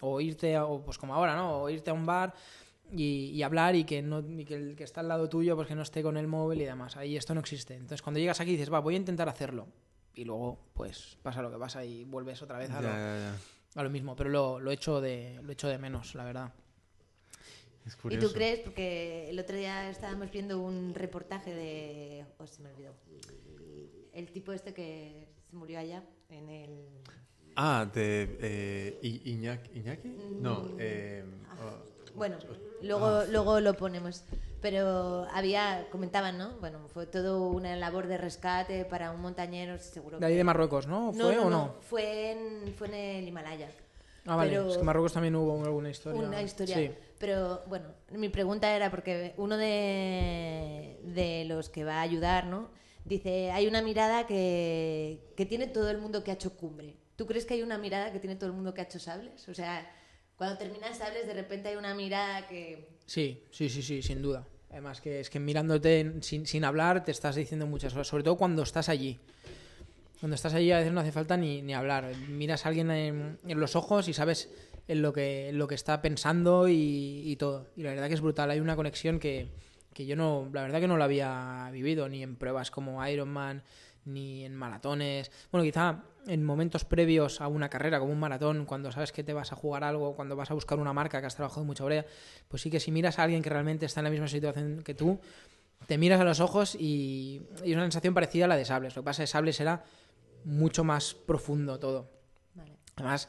o 0.00 0.20
irte, 0.20 0.56
a, 0.56 0.64
o 0.66 0.82
pues 0.84 0.98
como 0.98 1.14
ahora, 1.14 1.36
¿no? 1.36 1.62
O 1.62 1.70
irte 1.70 1.90
a 1.90 1.94
un 1.94 2.04
bar 2.04 2.34
y, 2.90 3.30
y 3.30 3.42
hablar 3.42 3.76
y 3.76 3.84
que, 3.84 4.02
no, 4.02 4.18
y 4.20 4.44
que 4.44 4.54
el 4.54 4.74
que 4.76 4.82
está 4.84 5.00
al 5.00 5.08
lado 5.08 5.28
tuyo 5.28 5.54
pues 5.56 5.68
que 5.68 5.74
no 5.76 5.82
esté 5.82 6.02
con 6.02 6.16
el 6.16 6.26
móvil 6.26 6.60
y 6.60 6.64
demás. 6.64 6.96
Ahí 6.96 7.16
esto 7.16 7.32
no 7.34 7.40
existe. 7.40 7.74
Entonces 7.74 8.02
cuando 8.02 8.18
llegas 8.18 8.40
aquí 8.40 8.50
dices, 8.50 8.72
va, 8.72 8.80
voy 8.80 8.94
a 8.94 8.98
intentar 8.98 9.28
hacerlo. 9.28 9.68
Y 10.14 10.24
luego, 10.24 10.58
pues, 10.74 11.16
pasa 11.22 11.40
lo 11.40 11.50
que 11.50 11.56
pasa 11.56 11.84
y 11.84 12.04
vuelves 12.04 12.42
otra 12.42 12.58
vez 12.58 12.70
a, 12.70 12.80
lo, 12.82 12.88
a 13.76 13.82
lo 13.84 13.88
mismo. 13.90 14.14
Pero 14.16 14.28
lo, 14.28 14.60
lo, 14.60 14.70
echo 14.72 15.00
de, 15.00 15.40
lo 15.42 15.52
echo 15.52 15.68
de 15.68 15.78
menos, 15.78 16.14
la 16.16 16.24
verdad. 16.24 16.52
Es 17.86 17.96
¿Y 18.10 18.18
tú 18.18 18.32
crees? 18.32 18.60
Porque 18.60 19.28
el 19.28 19.38
otro 19.38 19.56
día 19.56 19.90
estábamos 19.90 20.30
viendo 20.30 20.60
un 20.60 20.94
reportaje 20.94 21.52
de... 21.52 22.24
Oh, 22.38 22.46
se 22.46 22.62
me 22.62 22.70
olvidó. 22.70 22.92
El 24.12 24.30
tipo 24.30 24.52
este 24.52 24.72
que 24.72 25.28
se 25.50 25.56
murió 25.56 25.78
allá 25.78 26.04
en 26.28 26.48
el... 26.48 26.86
Ah, 27.56 27.90
de 27.92 28.38
eh, 28.40 28.98
Iñaki. 29.24 29.78
¿Iñaki? 29.78 30.08
No, 30.40 30.70
eh, 30.78 31.24
oh, 31.60 32.14
Bueno, 32.14 32.38
luego, 32.82 33.24
luego 33.24 33.60
lo 33.60 33.74
ponemos. 33.74 34.24
Pero 34.60 35.26
había, 35.32 35.88
comentaban, 35.90 36.38
¿no? 36.38 36.56
Bueno, 36.60 36.86
fue 36.88 37.06
todo 37.06 37.48
una 37.48 37.74
labor 37.74 38.06
de 38.06 38.16
rescate 38.16 38.84
para 38.84 39.10
un 39.10 39.20
montañero, 39.20 39.76
seguro 39.78 40.20
De 40.20 40.26
ahí 40.26 40.34
que- 40.34 40.38
de 40.38 40.44
Marruecos, 40.44 40.86
¿no? 40.86 41.12
¿Fue 41.12 41.36
o 41.36 41.50
no? 41.50 41.74
Fue 41.80 42.30
en, 42.30 42.72
fue 42.74 42.86
en 42.86 42.94
el 42.94 43.28
Himalaya. 43.28 43.68
Ah, 44.26 44.36
vale. 44.36 44.50
Pero- 44.52 44.68
Es 44.68 44.74
que 44.74 44.80
en 44.80 44.86
Marruecos 44.86 45.12
también 45.12 45.34
hubo 45.36 45.62
alguna 45.64 45.90
historia. 45.90 46.20
Una 46.20 46.42
historia. 46.42 46.76
Sí. 46.76 46.90
Pero 47.18 47.62
bueno, 47.68 47.88
mi 48.10 48.28
pregunta 48.28 48.74
era 48.74 48.90
porque 48.90 49.34
uno 49.36 49.56
de, 49.56 50.98
de 51.04 51.44
los 51.46 51.68
que 51.68 51.84
va 51.84 51.96
a 51.98 52.02
ayudar, 52.02 52.46
¿no? 52.46 52.70
Dice, 53.04 53.50
hay 53.50 53.66
una 53.66 53.82
mirada 53.82 54.26
que, 54.26 55.32
que 55.36 55.46
tiene 55.46 55.66
todo 55.66 55.90
el 55.90 55.98
mundo 55.98 56.22
que 56.22 56.30
ha 56.30 56.34
hecho 56.34 56.56
cumbre. 56.56 56.96
¿Tú 57.16 57.26
crees 57.26 57.44
que 57.46 57.54
hay 57.54 57.62
una 57.62 57.78
mirada 57.78 58.12
que 58.12 58.20
tiene 58.20 58.36
todo 58.36 58.48
el 58.48 58.54
mundo 58.56 58.72
que 58.74 58.80
ha 58.80 58.84
hecho 58.84 58.98
sables? 59.00 59.48
O 59.48 59.54
sea, 59.54 59.90
cuando 60.36 60.56
terminas 60.56 60.98
sables, 60.98 61.26
de 61.26 61.34
repente 61.34 61.68
hay 61.68 61.76
una 61.76 61.94
mirada 61.94 62.46
que... 62.46 62.88
Sí, 63.06 63.44
sí, 63.50 63.68
sí, 63.68 63.82
sí, 63.82 64.02
sin 64.02 64.22
duda. 64.22 64.46
Además 64.70 65.00
que 65.00 65.20
es 65.20 65.28
que 65.30 65.38
mirándote 65.38 66.14
sin, 66.22 66.46
sin 66.46 66.64
hablar 66.64 67.04
te 67.04 67.10
estás 67.10 67.34
diciendo 67.36 67.66
muchas 67.66 67.92
cosas, 67.92 68.06
sobre 68.08 68.22
todo 68.24 68.36
cuando 68.36 68.62
estás 68.62 68.88
allí. 68.88 69.20
Cuando 70.22 70.36
estás 70.36 70.54
allí 70.54 70.70
a 70.70 70.78
veces 70.78 70.92
no 70.92 71.00
hace 71.00 71.10
falta 71.10 71.36
ni, 71.36 71.62
ni 71.62 71.74
hablar. 71.74 72.12
Miras 72.28 72.64
a 72.64 72.68
alguien 72.68 72.92
en, 72.92 73.38
los 73.44 73.74
ojos 73.74 74.06
y 74.06 74.12
sabes 74.12 74.48
en 74.86 75.02
lo 75.02 75.12
que, 75.12 75.50
lo 75.52 75.66
que 75.66 75.74
está 75.74 76.00
pensando 76.00 76.68
y, 76.68 77.22
y 77.24 77.34
todo. 77.34 77.66
Y 77.74 77.82
la 77.82 77.90
verdad 77.90 78.06
que 78.06 78.14
es 78.14 78.20
brutal. 78.20 78.48
Hay 78.48 78.60
una 78.60 78.76
conexión 78.76 79.18
que, 79.18 79.48
que 79.92 80.06
yo 80.06 80.14
no, 80.14 80.48
la 80.52 80.62
verdad 80.62 80.78
que 80.78 80.86
no 80.86 80.96
la 80.96 81.06
había 81.06 81.68
vivido 81.72 82.08
ni 82.08 82.22
en 82.22 82.36
pruebas 82.36 82.70
como 82.70 83.04
Ironman 83.04 83.64
ni 84.04 84.44
en 84.44 84.54
maratones. 84.54 85.32
Bueno, 85.50 85.64
quizá 85.64 86.04
en 86.28 86.44
momentos 86.44 86.84
previos 86.84 87.40
a 87.40 87.48
una 87.48 87.68
carrera, 87.68 87.98
como 87.98 88.12
un 88.12 88.20
maratón, 88.20 88.64
cuando 88.64 88.92
sabes 88.92 89.10
que 89.10 89.24
te 89.24 89.32
vas 89.32 89.50
a 89.50 89.56
jugar 89.56 89.82
algo, 89.82 90.14
cuando 90.14 90.36
vas 90.36 90.52
a 90.52 90.54
buscar 90.54 90.78
una 90.78 90.92
marca 90.92 91.20
que 91.20 91.26
has 91.26 91.34
trabajado 91.34 91.64
mucha 91.64 91.82
hora, 91.82 92.06
pues 92.46 92.62
sí 92.62 92.70
que 92.70 92.78
si 92.78 92.92
miras 92.92 93.18
a 93.18 93.24
alguien 93.24 93.42
que 93.42 93.50
realmente 93.50 93.86
está 93.86 93.98
en 93.98 94.04
la 94.04 94.10
misma 94.10 94.28
situación 94.28 94.82
que 94.84 94.94
tú, 94.94 95.18
te 95.88 95.98
miras 95.98 96.20
a 96.20 96.24
los 96.24 96.38
ojos 96.38 96.76
y, 96.76 97.42
y 97.64 97.70
es 97.70 97.74
una 97.74 97.82
sensación 97.82 98.14
parecida 98.14 98.44
a 98.44 98.48
la 98.48 98.56
de 98.56 98.64
Sables. 98.64 98.94
Lo 98.94 99.02
que 99.02 99.06
pasa 99.06 99.24
es 99.24 99.30
que 99.30 99.32
Sables 99.32 99.60
era 99.60 99.82
mucho 100.44 100.84
más 100.84 101.14
profundo 101.14 101.78
todo. 101.78 102.10
Vale. 102.54 102.76
Además, 102.96 103.28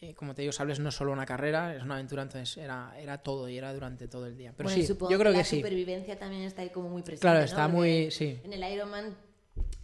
eh, 0.00 0.14
como 0.14 0.34
te 0.34 0.42
digo, 0.42 0.52
Sables 0.52 0.80
no 0.80 0.88
es 0.88 0.94
solo 0.94 1.12
una 1.12 1.24
carrera, 1.26 1.74
es 1.76 1.82
una 1.82 1.94
aventura, 1.94 2.22
entonces 2.22 2.56
era, 2.56 2.92
era 2.98 3.18
todo 3.18 3.48
y 3.48 3.56
era 3.56 3.72
durante 3.72 4.08
todo 4.08 4.26
el 4.26 4.36
día. 4.36 4.52
Pero 4.56 4.68
Bueno, 4.68 4.80
sí, 4.82 4.86
supongo 4.86 5.12
yo 5.12 5.18
creo 5.18 5.32
la 5.32 5.38
que 5.38 5.44
sí. 5.44 5.56
supervivencia 5.56 6.18
también 6.18 6.42
está 6.42 6.62
ahí 6.62 6.70
como 6.70 6.88
muy 6.88 7.02
presente, 7.02 7.20
Claro, 7.22 7.40
está 7.40 7.68
muy- 7.68 8.10
sí. 8.10 8.40
En 8.44 8.52
el 8.52 8.72
Ironman 8.72 9.16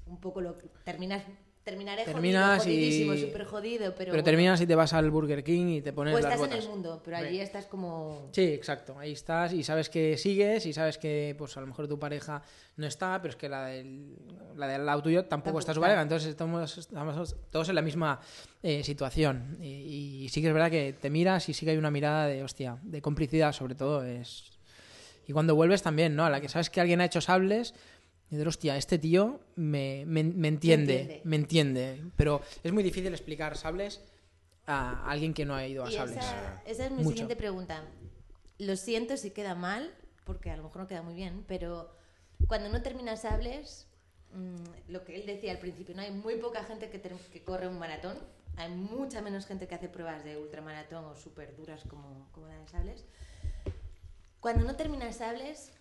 un 0.07 0.21
poco 0.21 0.41
lo 0.41 0.55
terminas 0.85 1.23
terminaré 1.69 2.05
Terminas 2.05 2.63
jodido, 2.65 3.15
y- 3.15 3.19
súper 3.21 3.45
jodido, 3.45 3.85
pero, 3.87 3.97
Pero 3.97 4.11
bueno, 4.13 4.25
terminas 4.25 4.61
y 4.61 4.67
te 4.67 4.75
vas 4.75 4.93
al 4.93 5.11
Burger 5.11 5.45
King 5.45 5.67
y 5.69 5.83
te 5.83 5.93
pones 5.93 6.15
las 6.15 6.25
estás 6.25 6.39
botas. 6.41 6.57
en 6.59 6.63
el 6.65 6.69
mundo, 6.71 7.03
pero 7.05 7.17
allí 7.19 7.41
estás 7.41 7.67
como 7.67 8.29
Sí, 8.33 8.45
exacto. 8.45 8.99
Ahí 8.99 9.13
estás 9.13 9.53
y 9.53 9.63
sabes 9.63 9.89
que 9.91 10.17
sigues 10.17 10.65
y 10.67 10.73
sabes 10.73 10.97
que 10.99 11.35
pues 11.37 11.57
a 11.57 11.61
lo 11.61 11.67
mejor 11.67 11.87
tu 11.89 11.99
pareja 11.99 12.43
no 12.77 12.87
está, 12.87 13.21
pero 13.21 13.31
es 13.31 13.37
que 13.37 13.49
la 13.49 13.67
del, 13.67 14.17
la 14.57 14.67
del 14.69 14.87
lado 14.87 15.03
tuyo 15.03 15.25
tampoco, 15.25 15.29
Tampoco 15.31 15.59
está 15.61 15.75
su 15.75 15.81
pareja. 15.81 16.03
Entonces 16.03 16.29
estamos, 16.31 16.79
estamos 16.79 17.37
todos 17.51 17.69
en 17.69 17.75
la 17.75 17.83
misma 17.83 18.21
eh, 18.63 18.83
situación. 18.83 19.59
Y, 19.61 20.25
y 20.25 20.29
sí 20.31 20.41
que 20.41 20.49
es 20.49 20.55
verdad 20.55 20.71
que 20.71 20.95
te 20.99 21.11
miras 21.11 21.49
y 21.49 21.55
sí 21.55 21.65
que 21.65 21.73
hay 21.73 21.77
una 21.77 21.91
mirada 21.91 22.27
de, 22.27 22.43
hostia, 22.43 22.79
de 22.83 23.03
complicidad 23.03 23.53
sobre 23.53 23.75
todo. 23.75 24.05
es 24.05 24.51
Y 25.27 25.33
cuando 25.33 25.55
vuelves 25.55 25.83
también, 25.83 26.17
¿no? 26.17 26.25
A 26.25 26.31
la 26.31 26.41
que 26.41 26.49
sabes 26.49 26.71
que 26.71 26.81
alguien 26.81 27.01
ha 27.01 27.05
hecho 27.05 27.21
sables 27.21 27.75
dices, 28.31 28.47
hostia, 28.47 28.77
este 28.77 28.99
tío 28.99 29.41
me, 29.57 30.05
me- 30.07 30.23
me 30.25 30.49
entiende, 30.49 31.01
entiende. 31.01 31.21
me 31.25 31.37
entiende. 31.37 32.05
Pero 32.17 32.43
es 32.63 32.73
muy 32.73 32.83
difícil 32.83 33.13
explicar 33.13 33.57
sables 33.57 34.03
a 34.67 35.11
alguien 35.11 35.33
que 35.35 35.45
no 35.47 35.55
ha 35.55 35.67
ido 35.67 35.85
a 35.85 35.91
Y 35.91 35.95
sables. 35.95 36.19
esa, 36.19 36.63
esa 36.67 36.85
es 36.87 36.91
mi 36.91 36.99
Mucho. 36.99 37.09
siguiente 37.11 37.37
pregunta. 37.37 37.85
Lo 38.59 38.77
siento 38.77 39.17
si 39.17 39.31
queda 39.31 39.55
mal, 39.55 39.95
porque 40.25 40.51
a 40.51 40.57
lo 40.57 40.65
mejor 40.65 40.83
no 40.83 40.89
queda 40.89 41.03
muy 41.03 41.15
bien, 41.15 41.45
pero 41.49 41.95
cuando 42.49 42.69
no 42.69 42.83
terminas 42.83 43.23
sables, 43.23 43.87
mm, 44.35 44.91
lo 44.93 45.05
que 45.05 45.15
él 45.17 45.25
decía 45.27 45.53
al 45.53 45.59
principio, 45.59 45.95
no 45.95 46.03
hay 46.03 46.11
muy 46.11 46.37
poca 46.37 46.65
gente 46.65 46.91
que, 46.91 47.01
corre 47.45 47.67
un 47.69 47.79
maratón, 47.79 48.19
hay 48.57 48.71
mucha 48.71 49.23
menos 49.23 49.47
gente 49.47 49.67
que 49.69 49.75
hace 49.77 49.89
pruebas 49.89 50.23
de 50.25 50.37
ultramaratón 50.37 51.05
o 51.05 51.15
súper 51.17 51.57
duras 51.57 51.83
como, 51.89 52.29
como 52.33 52.47
la 52.49 52.59
de 52.59 52.67
sables. 52.69 53.05
Cuando 54.41 54.65
no 54.65 54.77
terminas 54.77 55.17
sables, 55.17 55.73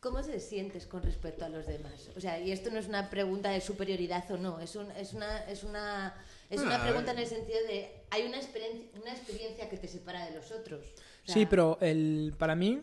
¿cómo 0.00 0.22
te 0.22 0.38
sientes 0.40 0.86
con 0.86 1.02
respecto 1.02 1.44
a 1.44 1.48
los 1.48 1.66
demás? 1.66 2.10
O 2.16 2.20
sea, 2.20 2.38
y 2.40 2.52
esto 2.52 2.70
no 2.70 2.78
es 2.78 2.86
una 2.86 3.10
pregunta 3.10 3.50
de 3.50 3.60
superioridad 3.60 4.30
o 4.30 4.36
no, 4.38 4.60
es, 4.60 4.76
un- 4.76 4.90
es 4.92 5.12
una, 5.12 5.38
es 5.50 5.64
una, 5.64 6.14
es 6.50 6.60
una 6.60 6.76
Ah, 6.76 6.82
pregunta 6.84 7.12
en 7.12 7.18
el 7.18 7.26
sentido 7.26 7.58
de, 7.66 7.90
hay 8.10 8.26
una 8.26 8.36
experiencia, 8.38 8.88
una 9.00 9.12
experiencia 9.12 9.68
que 9.68 9.76
te 9.76 9.88
separa 9.88 10.26
de 10.26 10.36
los 10.36 10.50
otros. 10.52 10.84
O 10.84 11.26
sea, 11.26 11.34
Sí, 11.34 11.46
pero 11.46 11.78
el, 11.80 12.34
para 12.38 12.54
mí, 12.54 12.80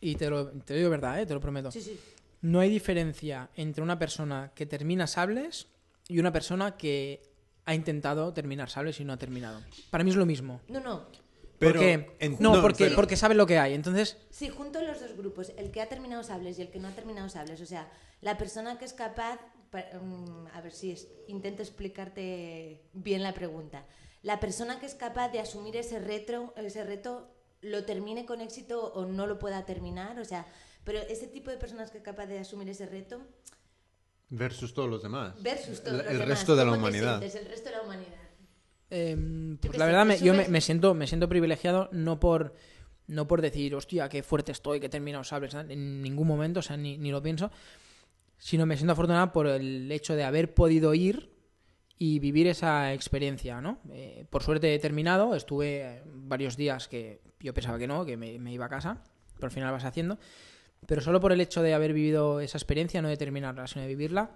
y 0.00 0.14
te 0.16 0.28
lo, 0.30 0.48
te 0.50 0.72
lo 0.74 0.78
digo 0.78 0.90
verdad, 0.90 1.20
¿eh? 1.20 1.26
te 1.26 1.34
lo 1.34 1.40
prometo, 1.40 1.70
Sí, 1.70 1.80
sí. 1.82 1.98
no 2.42 2.60
hay 2.60 2.70
diferencia 2.70 3.50
entre 3.54 3.82
una 3.82 3.98
persona 3.98 4.52
que 4.54 4.66
termina 4.66 5.06
sables 5.06 5.66
y 6.08 6.18
una 6.18 6.32
persona 6.32 6.76
que 6.76 7.22
ha 7.66 7.74
intentado 7.74 8.32
terminar 8.34 8.68
sables 8.68 9.00
y 9.00 9.04
no 9.04 9.14
ha 9.14 9.16
terminado. 9.16 9.62
Para 9.90 10.04
mí 10.04 10.10
es 10.10 10.16
lo 10.16 10.26
mismo. 10.26 10.60
No, 10.68 10.80
no. 10.80 11.06
Pero 11.66 11.80
porque, 11.80 12.16
en- 12.20 12.36
no, 12.40 12.54
no, 12.56 12.62
porque, 12.62 12.84
pero- 12.84 12.96
porque 12.96 13.16
sabe 13.16 13.34
lo 13.34 13.46
que 13.46 13.58
hay. 13.58 13.74
Entonces, 13.74 14.16
Sí, 14.30 14.48
junto 14.48 14.78
a 14.78 14.82
los 14.82 15.00
dos 15.00 15.16
grupos, 15.16 15.52
el 15.56 15.70
que 15.70 15.80
ha 15.80 15.88
terminado 15.88 16.22
sables 16.22 16.58
y 16.58 16.62
el 16.62 16.70
que 16.70 16.78
no 16.80 16.88
ha 16.88 16.92
terminado 16.92 17.28
sables. 17.28 17.60
O 17.60 17.66
sea, 17.66 17.90
la 18.20 18.36
persona 18.38 18.78
que 18.78 18.84
es 18.84 18.92
capaz, 18.92 19.38
pa- 19.70 19.84
mm, 20.00 20.46
a 20.52 20.60
ver 20.60 20.72
si 20.72 20.92
es- 20.92 21.08
intento 21.28 21.62
explicarte 21.62 22.82
bien 22.92 23.22
la 23.22 23.34
pregunta. 23.34 23.84
La 24.22 24.40
persona 24.40 24.80
que 24.80 24.86
es 24.86 24.94
capaz 24.94 25.28
de 25.30 25.40
asumir 25.40 25.76
ese 25.76 25.98
reto, 25.98 26.54
ese 26.56 26.82
reto, 26.84 27.30
lo 27.60 27.84
termine 27.84 28.24
con 28.26 28.40
éxito 28.40 28.92
o 28.94 29.04
no 29.06 29.26
lo 29.26 29.38
pueda 29.38 29.64
terminar. 29.66 30.18
O 30.18 30.24
sea, 30.24 30.46
pero 30.84 30.98
ese 31.00 31.26
tipo 31.26 31.50
de 31.50 31.56
personas 31.56 31.90
que 31.90 31.98
es 31.98 32.04
capaz 32.04 32.26
de 32.26 32.38
asumir 32.38 32.68
ese 32.68 32.86
reto 32.86 33.20
Versus 34.30 34.74
todos 34.74 34.88
los 34.88 35.02
demás. 35.02 35.34
versus 35.42 35.80
todos 35.82 35.92
El, 36.00 36.04
los 36.04 36.06
el 36.12 36.18
demás, 36.20 36.28
resto 36.38 36.56
de 36.56 36.64
la 36.64 36.70
¿cómo 36.72 36.74
te 36.76 36.88
humanidad. 36.88 37.18
sientes? 37.20 37.40
el 37.40 37.48
resto 37.48 37.70
de 37.70 37.76
la 37.76 37.82
humanidad. 37.82 38.23
Em, 38.94 39.56
pues 39.58 39.76
la 39.78 39.86
verdad, 39.86 40.06
me- 40.06 40.18
yo 40.18 40.32
me, 40.34 40.48
me 40.48 40.60
siento, 40.60 40.94
me 40.94 41.06
siento 41.06 41.28
privilegiado 41.28 41.88
no 41.92 42.18
por 42.20 42.54
No 43.06 43.26
por 43.28 43.42
decir, 43.42 43.74
hostia, 43.74 44.08
qué 44.08 44.22
fuerte 44.22 44.52
estoy, 44.52 44.80
que 44.80 44.86
he 44.86 44.88
terminado 44.88 45.24
sables, 45.24 45.52
en 45.52 46.00
ningún 46.00 46.26
momento, 46.26 46.60
o 46.60 46.62
sea, 46.62 46.78
ni, 46.78 46.96
ni 46.96 47.10
lo 47.10 47.20
pienso, 47.22 47.50
sino 48.38 48.64
me 48.64 48.76
siento 48.78 48.92
afortunada 48.92 49.30
por 49.30 49.46
el 49.46 49.92
hecho 49.92 50.14
de 50.16 50.24
haber 50.24 50.54
podido 50.54 50.94
ir 50.94 51.30
y 51.98 52.18
vivir 52.18 52.46
esa 52.46 52.94
experiencia, 52.94 53.60
¿no? 53.60 53.78
Eh, 53.92 54.24
por 54.30 54.42
suerte 54.42 54.74
he 54.74 54.78
terminado, 54.78 55.34
estuve 55.34 56.02
varios 56.06 56.56
días 56.56 56.88
que 56.88 57.20
yo 57.40 57.52
pensaba 57.52 57.78
que 57.78 57.86
no, 57.86 58.06
que 58.06 58.16
me, 58.16 58.38
me, 58.38 58.52
iba 58.54 58.64
a 58.64 58.70
casa, 58.70 59.02
pero 59.34 59.46
al 59.48 59.52
final 59.52 59.70
vas 59.70 59.84
haciendo. 59.84 60.18
Pero 60.86 61.02
solo 61.02 61.20
por 61.20 61.32
el 61.32 61.40
hecho 61.42 61.60
de 61.60 61.74
haber 61.74 61.92
vivido 61.92 62.40
esa 62.40 62.56
experiencia, 62.56 63.02
no 63.02 63.08
de 63.08 63.18
terminarla, 63.18 63.66
sino 63.66 63.82
de 63.82 63.88
vivirla, 63.88 64.30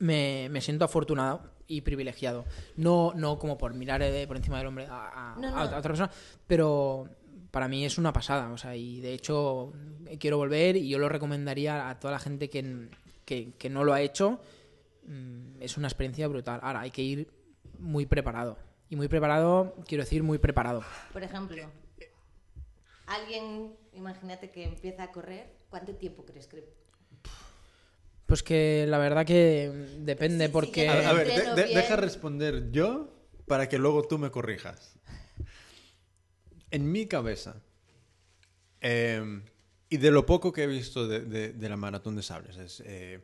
me, 0.00 0.48
me 0.50 0.60
siento 0.60 0.84
afortunado 0.84 1.42
y 1.68 1.82
privilegiado. 1.82 2.44
No, 2.76 3.12
no 3.14 3.38
como 3.38 3.56
por 3.56 3.72
mirar 3.74 4.02
eh, 4.02 4.26
por 4.26 4.36
encima 4.36 4.58
del 4.58 4.66
hombre 4.66 4.86
a, 4.90 5.34
a, 5.34 5.36
No, 5.36 5.50
no. 5.50 5.56
a 5.56 5.64
otra 5.66 5.80
persona, 5.82 6.10
pero 6.48 7.08
para 7.52 7.68
mí 7.68 7.84
es 7.84 7.96
una 7.98 8.12
pasada. 8.12 8.50
O 8.52 8.58
sea, 8.58 8.74
y 8.74 9.00
de 9.00 9.12
hecho 9.14 9.72
eh, 10.08 10.18
quiero 10.18 10.36
volver 10.36 10.76
y 10.76 10.88
yo 10.88 10.98
lo 10.98 11.08
recomendaría 11.08 11.88
a 11.88 12.00
toda 12.00 12.12
la 12.14 12.18
gente 12.18 12.50
que, 12.50 12.88
que, 13.24 13.52
que 13.56 13.70
no 13.70 13.84
lo 13.84 13.92
ha 13.92 14.00
hecho. 14.00 14.40
Mm, 15.06 15.62
Es 15.62 15.76
una 15.76 15.86
experiencia 15.86 16.26
brutal. 16.28 16.58
Ahora, 16.62 16.80
hay 16.80 16.90
que 16.90 17.02
ir 17.02 17.28
muy 17.78 18.04
preparado. 18.06 18.58
Y 18.88 18.96
muy 18.96 19.06
preparado, 19.06 19.76
quiero 19.86 20.02
decir, 20.02 20.24
muy 20.24 20.38
preparado. 20.38 20.82
Por 21.12 21.22
ejemplo, 21.22 21.62
alguien, 23.06 23.74
imagínate 23.92 24.50
que 24.50 24.64
empieza 24.64 25.04
a 25.04 25.12
correr, 25.12 25.52
¿cuánto 25.68 25.94
tiempo 25.94 26.24
crees 26.24 26.46
que 26.48 26.64
Pues 28.30 28.42
que 28.44 28.86
la 28.88 28.98
verdad 28.98 29.26
que 29.26 29.70
depende, 29.98 30.44
Sí, 30.44 30.48
sí, 30.48 30.52
porque... 30.52 30.72
que- 30.72 30.88
A, 30.88 31.10
a 31.10 31.12
ver, 31.12 31.26
de- 31.26 31.54
de- 31.66 31.74
deja 31.74 31.96
responder 31.96 32.70
yo 32.70 33.12
para 33.46 33.68
que 33.68 33.76
luego 33.76 34.06
tú 34.06 34.18
me 34.18 34.30
corrijas. 34.30 34.94
En 36.70 36.92
mi 36.92 37.06
cabeza, 37.06 37.60
eh, 38.80 39.42
y 39.88 39.96
de 39.96 40.10
lo 40.12 40.24
poco 40.26 40.52
que 40.52 40.62
he 40.62 40.66
visto 40.68 41.08
de, 41.08 41.20
de- 41.22 41.52
de 41.52 41.68
la 41.68 41.76
maratón 41.76 42.14
de 42.14 42.22
sables, 42.22 42.56
es, 42.56 42.80
eh, 42.86 43.18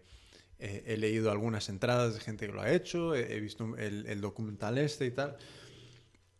eh, 0.58 0.82
he 0.86 0.96
leído 0.96 1.30
algunas 1.30 1.68
entradas 1.68 2.14
de 2.14 2.20
gente 2.20 2.46
que 2.48 2.52
lo 2.52 2.60
ha 2.60 2.72
hecho, 2.72 3.14
he, 3.14 3.36
he 3.36 3.38
visto 3.40 3.76
el, 3.76 4.06
el 4.06 4.20
documental 4.20 4.76
este 4.78 5.06
y 5.06 5.12
tal. 5.12 5.36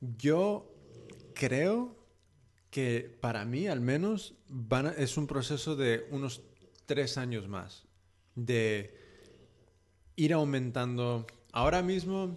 Yo 0.00 0.74
creo 1.34 1.96
que 2.70 3.16
para 3.20 3.44
mí, 3.44 3.68
al 3.68 3.80
menos, 3.80 4.34
van 4.48 4.86
a- 4.88 4.92
es 4.92 5.16
un 5.16 5.28
proceso 5.28 5.76
de 5.76 6.06
unos 6.10 6.42
tres 6.86 7.16
años 7.16 7.46
más. 7.46 7.85
De 8.36 8.94
ir 10.14 10.32
aumentando. 10.32 11.26
Ahora 11.52 11.82
mismo, 11.82 12.36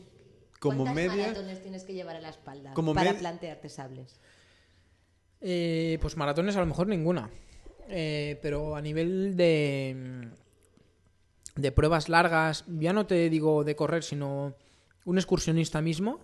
como 0.60 0.84
¿Cuántas 0.86 0.96
media. 0.96 1.28
maratones 1.28 1.62
tienes 1.62 1.84
que 1.84 1.94
llevar 1.94 2.16
a 2.16 2.22
la 2.22 2.30
espalda 2.30 2.74
Como 2.74 2.94
para 2.96 3.12
med- 3.14 3.20
plantearte 3.20 3.70
sables? 3.70 4.20
Eh, 5.42 5.98
pues 6.02 6.18
maratones 6.18 6.56
a 6.56 6.60
lo 6.62 6.66
mejor 6.66 6.88
ninguna. 6.88 7.30
Eh, 7.90 8.40
pero 8.42 8.76
a 8.76 8.82
nivel 8.82 9.36
de, 9.36 10.30
de 11.56 11.72
pruebas 11.72 12.08
largas, 12.10 12.64
ya 12.68 12.94
no 12.94 13.06
te 13.08 13.30
digo 13.30 13.64
de 13.64 13.76
correr, 13.76 14.04
sino 14.04 14.56
un 15.06 15.18
excursionista 15.18 15.82
mismo 15.82 16.20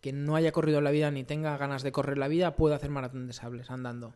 que 0.00 0.12
no 0.12 0.36
haya 0.36 0.52
corrido 0.52 0.78
en 0.78 0.84
la 0.84 0.90
vida 0.90 1.10
ni 1.10 1.22
tenga 1.24 1.56
ganas 1.56 1.82
de 1.82 1.92
correr 1.92 2.18
la 2.18 2.28
vida 2.28 2.56
puede 2.56 2.74
hacer 2.74 2.90
maratón 2.90 3.26
de 3.26 3.32
sables 3.32 3.70
andando. 3.70 4.14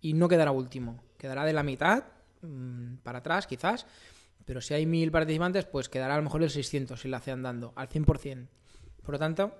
Y 0.00 0.14
no 0.14 0.28
quedará 0.28 0.52
último, 0.52 1.02
quedará 1.18 1.44
de 1.44 1.52
la 1.52 1.62
mitad 1.62 2.04
mm, 2.42 2.96
para 3.02 3.18
atrás 3.18 3.46
quizás, 3.46 3.86
pero 4.44 4.60
si 4.60 4.74
hay 4.74 4.86
mil 4.86 5.10
participantes 5.10 5.64
pues 5.64 5.88
quedará 5.88 6.14
a 6.14 6.16
lo 6.18 6.24
mejor 6.24 6.42
el 6.42 6.50
600 6.50 7.00
si 7.00 7.08
la 7.08 7.18
hace 7.18 7.30
andando, 7.30 7.72
al 7.76 7.88
100%. 7.88 8.48
Por 9.02 9.14
lo 9.14 9.18
tanto, 9.18 9.54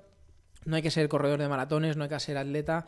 no 0.64 0.76
hay 0.76 0.82
que 0.82 0.90
ser 0.90 1.08
corredor 1.08 1.40
de 1.40 1.48
maratones, 1.48 1.96
no 1.96 2.04
hay 2.04 2.10
que 2.10 2.20
ser 2.20 2.36
atleta, 2.36 2.86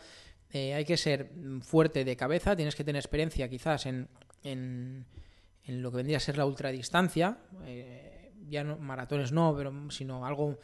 eh, 0.51 0.75
hay 0.75 0.85
que 0.85 0.97
ser 0.97 1.33
mm, 1.35 1.61
fuerte 1.61 2.05
de 2.05 2.17
cabeza, 2.17 2.57
tienes 2.57 2.77
que 2.77 2.85
tener 2.85 3.01
experiencia 3.01 3.49
quizás 3.49 3.87
en, 3.87 4.09
en, 4.43 5.07
en 5.65 5.83
lo 5.83 5.91
que 5.91 5.99
vendría 5.99 6.19
a 6.19 6.21
ser 6.21 6.37
la 6.37 6.47
ultradistancia, 6.47 7.39
eh, 7.65 8.33
ya 8.49 8.65
no, 8.65 8.77
maratones 8.79 9.33
no, 9.33 9.55
pero 9.57 9.91
sino 9.91 10.27
algo 10.27 10.59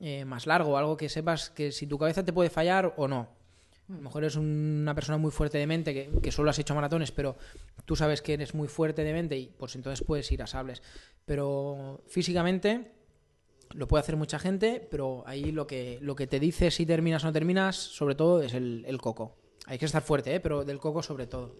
eh, 0.00 0.24
más 0.24 0.46
largo, 0.46 0.76
algo 0.76 0.96
que 0.96 1.08
sepas 1.08 1.50
que 1.50 1.72
si 1.72 1.86
tu 1.86 1.98
cabeza 1.98 2.24
te 2.24 2.32
puede 2.32 2.50
fallar 2.50 2.94
o 2.96 3.08
no. 3.08 3.28
A 3.88 3.92
lo 3.92 4.00
mejor 4.00 4.24
eres 4.24 4.36
una 4.36 4.94
persona 4.94 5.18
muy 5.18 5.30
fuerte 5.30 5.58
de 5.58 5.66
mente, 5.66 5.92
que, 5.92 6.10
que 6.22 6.32
solo 6.32 6.50
has 6.50 6.58
hecho 6.58 6.74
maratones, 6.74 7.12
pero 7.12 7.36
tú 7.84 7.96
sabes 7.96 8.22
que 8.22 8.32
eres 8.32 8.54
muy 8.54 8.68
fuerte 8.68 9.04
de 9.04 9.12
mente 9.12 9.36
y 9.36 9.52
pues 9.58 9.76
entonces 9.76 10.04
puedes 10.04 10.30
ir 10.32 10.42
a 10.42 10.46
sables. 10.46 10.82
Pero 11.26 12.02
físicamente 12.06 12.92
lo 13.74 13.88
puede 13.88 14.00
hacer 14.00 14.16
mucha 14.16 14.38
gente, 14.38 14.86
pero 14.90 15.24
ahí 15.26 15.52
lo 15.52 15.66
que, 15.66 15.98
lo 16.00 16.14
que 16.16 16.26
te 16.26 16.40
dice 16.40 16.70
si 16.70 16.86
terminas 16.86 17.24
o 17.24 17.26
no 17.26 17.32
terminas, 17.32 17.76
sobre 17.76 18.14
todo, 18.14 18.42
es 18.42 18.54
el, 18.54 18.84
el 18.86 19.00
coco. 19.00 19.36
Hay 19.66 19.78
que 19.78 19.86
estar 19.86 20.02
fuerte, 20.02 20.34
¿eh? 20.34 20.40
pero 20.40 20.64
del 20.64 20.78
coco 20.78 21.02
sobre 21.02 21.26
todo. 21.26 21.56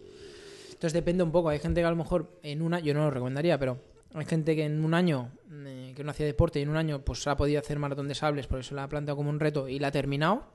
Entonces 0.67 0.93
depende 0.93 1.23
un 1.23 1.31
poco. 1.31 1.49
Hay 1.49 1.59
gente 1.59 1.81
que 1.81 1.87
a 1.87 1.89
lo 1.89 1.95
mejor 1.95 2.39
en 2.43 2.61
una, 2.61 2.79
yo 2.79 2.93
no 2.93 3.01
lo 3.01 3.11
recomendaría, 3.11 3.57
pero 3.57 3.79
hay 4.13 4.25
gente 4.25 4.55
que 4.55 4.65
en 4.65 4.83
un 4.83 4.93
año, 4.93 5.31
eh, 5.51 5.93
que 5.95 6.03
no 6.03 6.11
hacía 6.11 6.25
deporte 6.25 6.59
y 6.59 6.63
en 6.63 6.69
un 6.69 6.77
año 6.77 7.03
pues 7.03 7.25
ha 7.27 7.35
podido 7.35 7.59
hacer 7.59 7.79
maratón 7.79 8.07
de 8.07 8.15
sables, 8.15 8.47
por 8.47 8.59
eso 8.59 8.75
la 8.75 8.83
ha 8.83 8.89
planteado 8.89 9.17
como 9.17 9.29
un 9.29 9.39
reto 9.39 9.67
y 9.67 9.79
la 9.79 9.87
ha 9.87 9.91
terminado. 9.91 10.45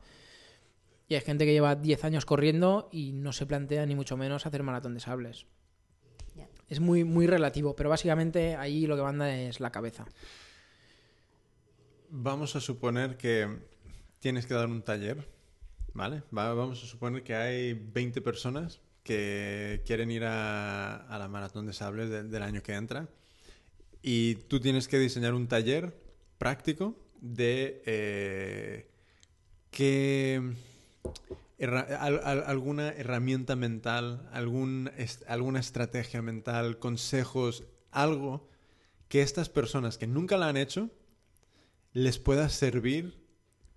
Y 1.10 1.16
hay 1.16 1.20
gente 1.22 1.44
que 1.44 1.52
lleva 1.52 1.74
10 1.74 2.04
años 2.04 2.24
corriendo 2.24 2.88
y 2.92 3.10
no 3.12 3.32
se 3.32 3.44
plantea 3.44 3.84
ni 3.84 3.94
mucho 3.96 4.16
menos 4.16 4.46
hacer 4.46 4.62
maratón 4.62 4.94
de 4.94 5.00
sables. 5.00 5.44
Es 6.68 6.78
muy, 6.78 7.02
muy 7.02 7.26
relativo, 7.26 7.74
pero 7.74 7.90
básicamente 7.90 8.54
ahí 8.54 8.86
lo 8.86 8.94
que 8.96 9.02
manda 9.02 9.36
es 9.36 9.58
la 9.58 9.72
cabeza. 9.72 10.06
Vamos 12.10 12.54
a 12.56 12.60
suponer 12.60 13.16
que 13.16 13.48
tienes 14.20 14.46
que 14.46 14.54
dar 14.54 14.66
un 14.68 14.82
taller, 14.82 15.28
¿vale? 15.94 16.22
Va- 16.36 16.54
vamos 16.54 16.82
a 16.82 16.86
suponer 16.86 17.22
que 17.24 17.34
hay 17.34 17.72
20 17.74 18.20
personas 18.20 18.80
que 19.02 19.82
quieren 19.86 20.10
ir 20.12 20.22
a, 20.24 20.94
a 21.08 21.18
la 21.18 21.26
maratón 21.26 21.66
de 21.66 21.72
sables 21.72 22.08
de- 22.08 22.22
del 22.24 22.42
año 22.44 22.62
que 22.62 22.74
entra 22.74 23.08
y 24.02 24.36
tú 24.36 24.60
tienes 24.60 24.86
que 24.86 24.98
diseñar 24.98 25.34
un 25.34 25.48
taller 25.48 25.92
práctico 26.38 26.94
de 27.20 27.82
eh, 27.86 28.90
qué 29.72 30.52
herra- 31.58 31.86
al- 32.00 32.20
al- 32.24 32.44
alguna 32.46 32.88
herramienta 32.90 33.56
mental, 33.56 34.28
algún, 34.32 34.90
est- 34.96 35.22
alguna 35.28 35.60
estrategia 35.60 36.22
mental, 36.22 36.78
consejos, 36.78 37.64
algo 37.90 38.48
que 39.08 39.22
estas 39.22 39.48
personas 39.48 39.98
que 39.98 40.06
nunca 40.06 40.36
la 40.38 40.48
han 40.48 40.56
hecho 40.56 40.90
les 41.92 42.18
pueda 42.18 42.48
servir 42.48 43.18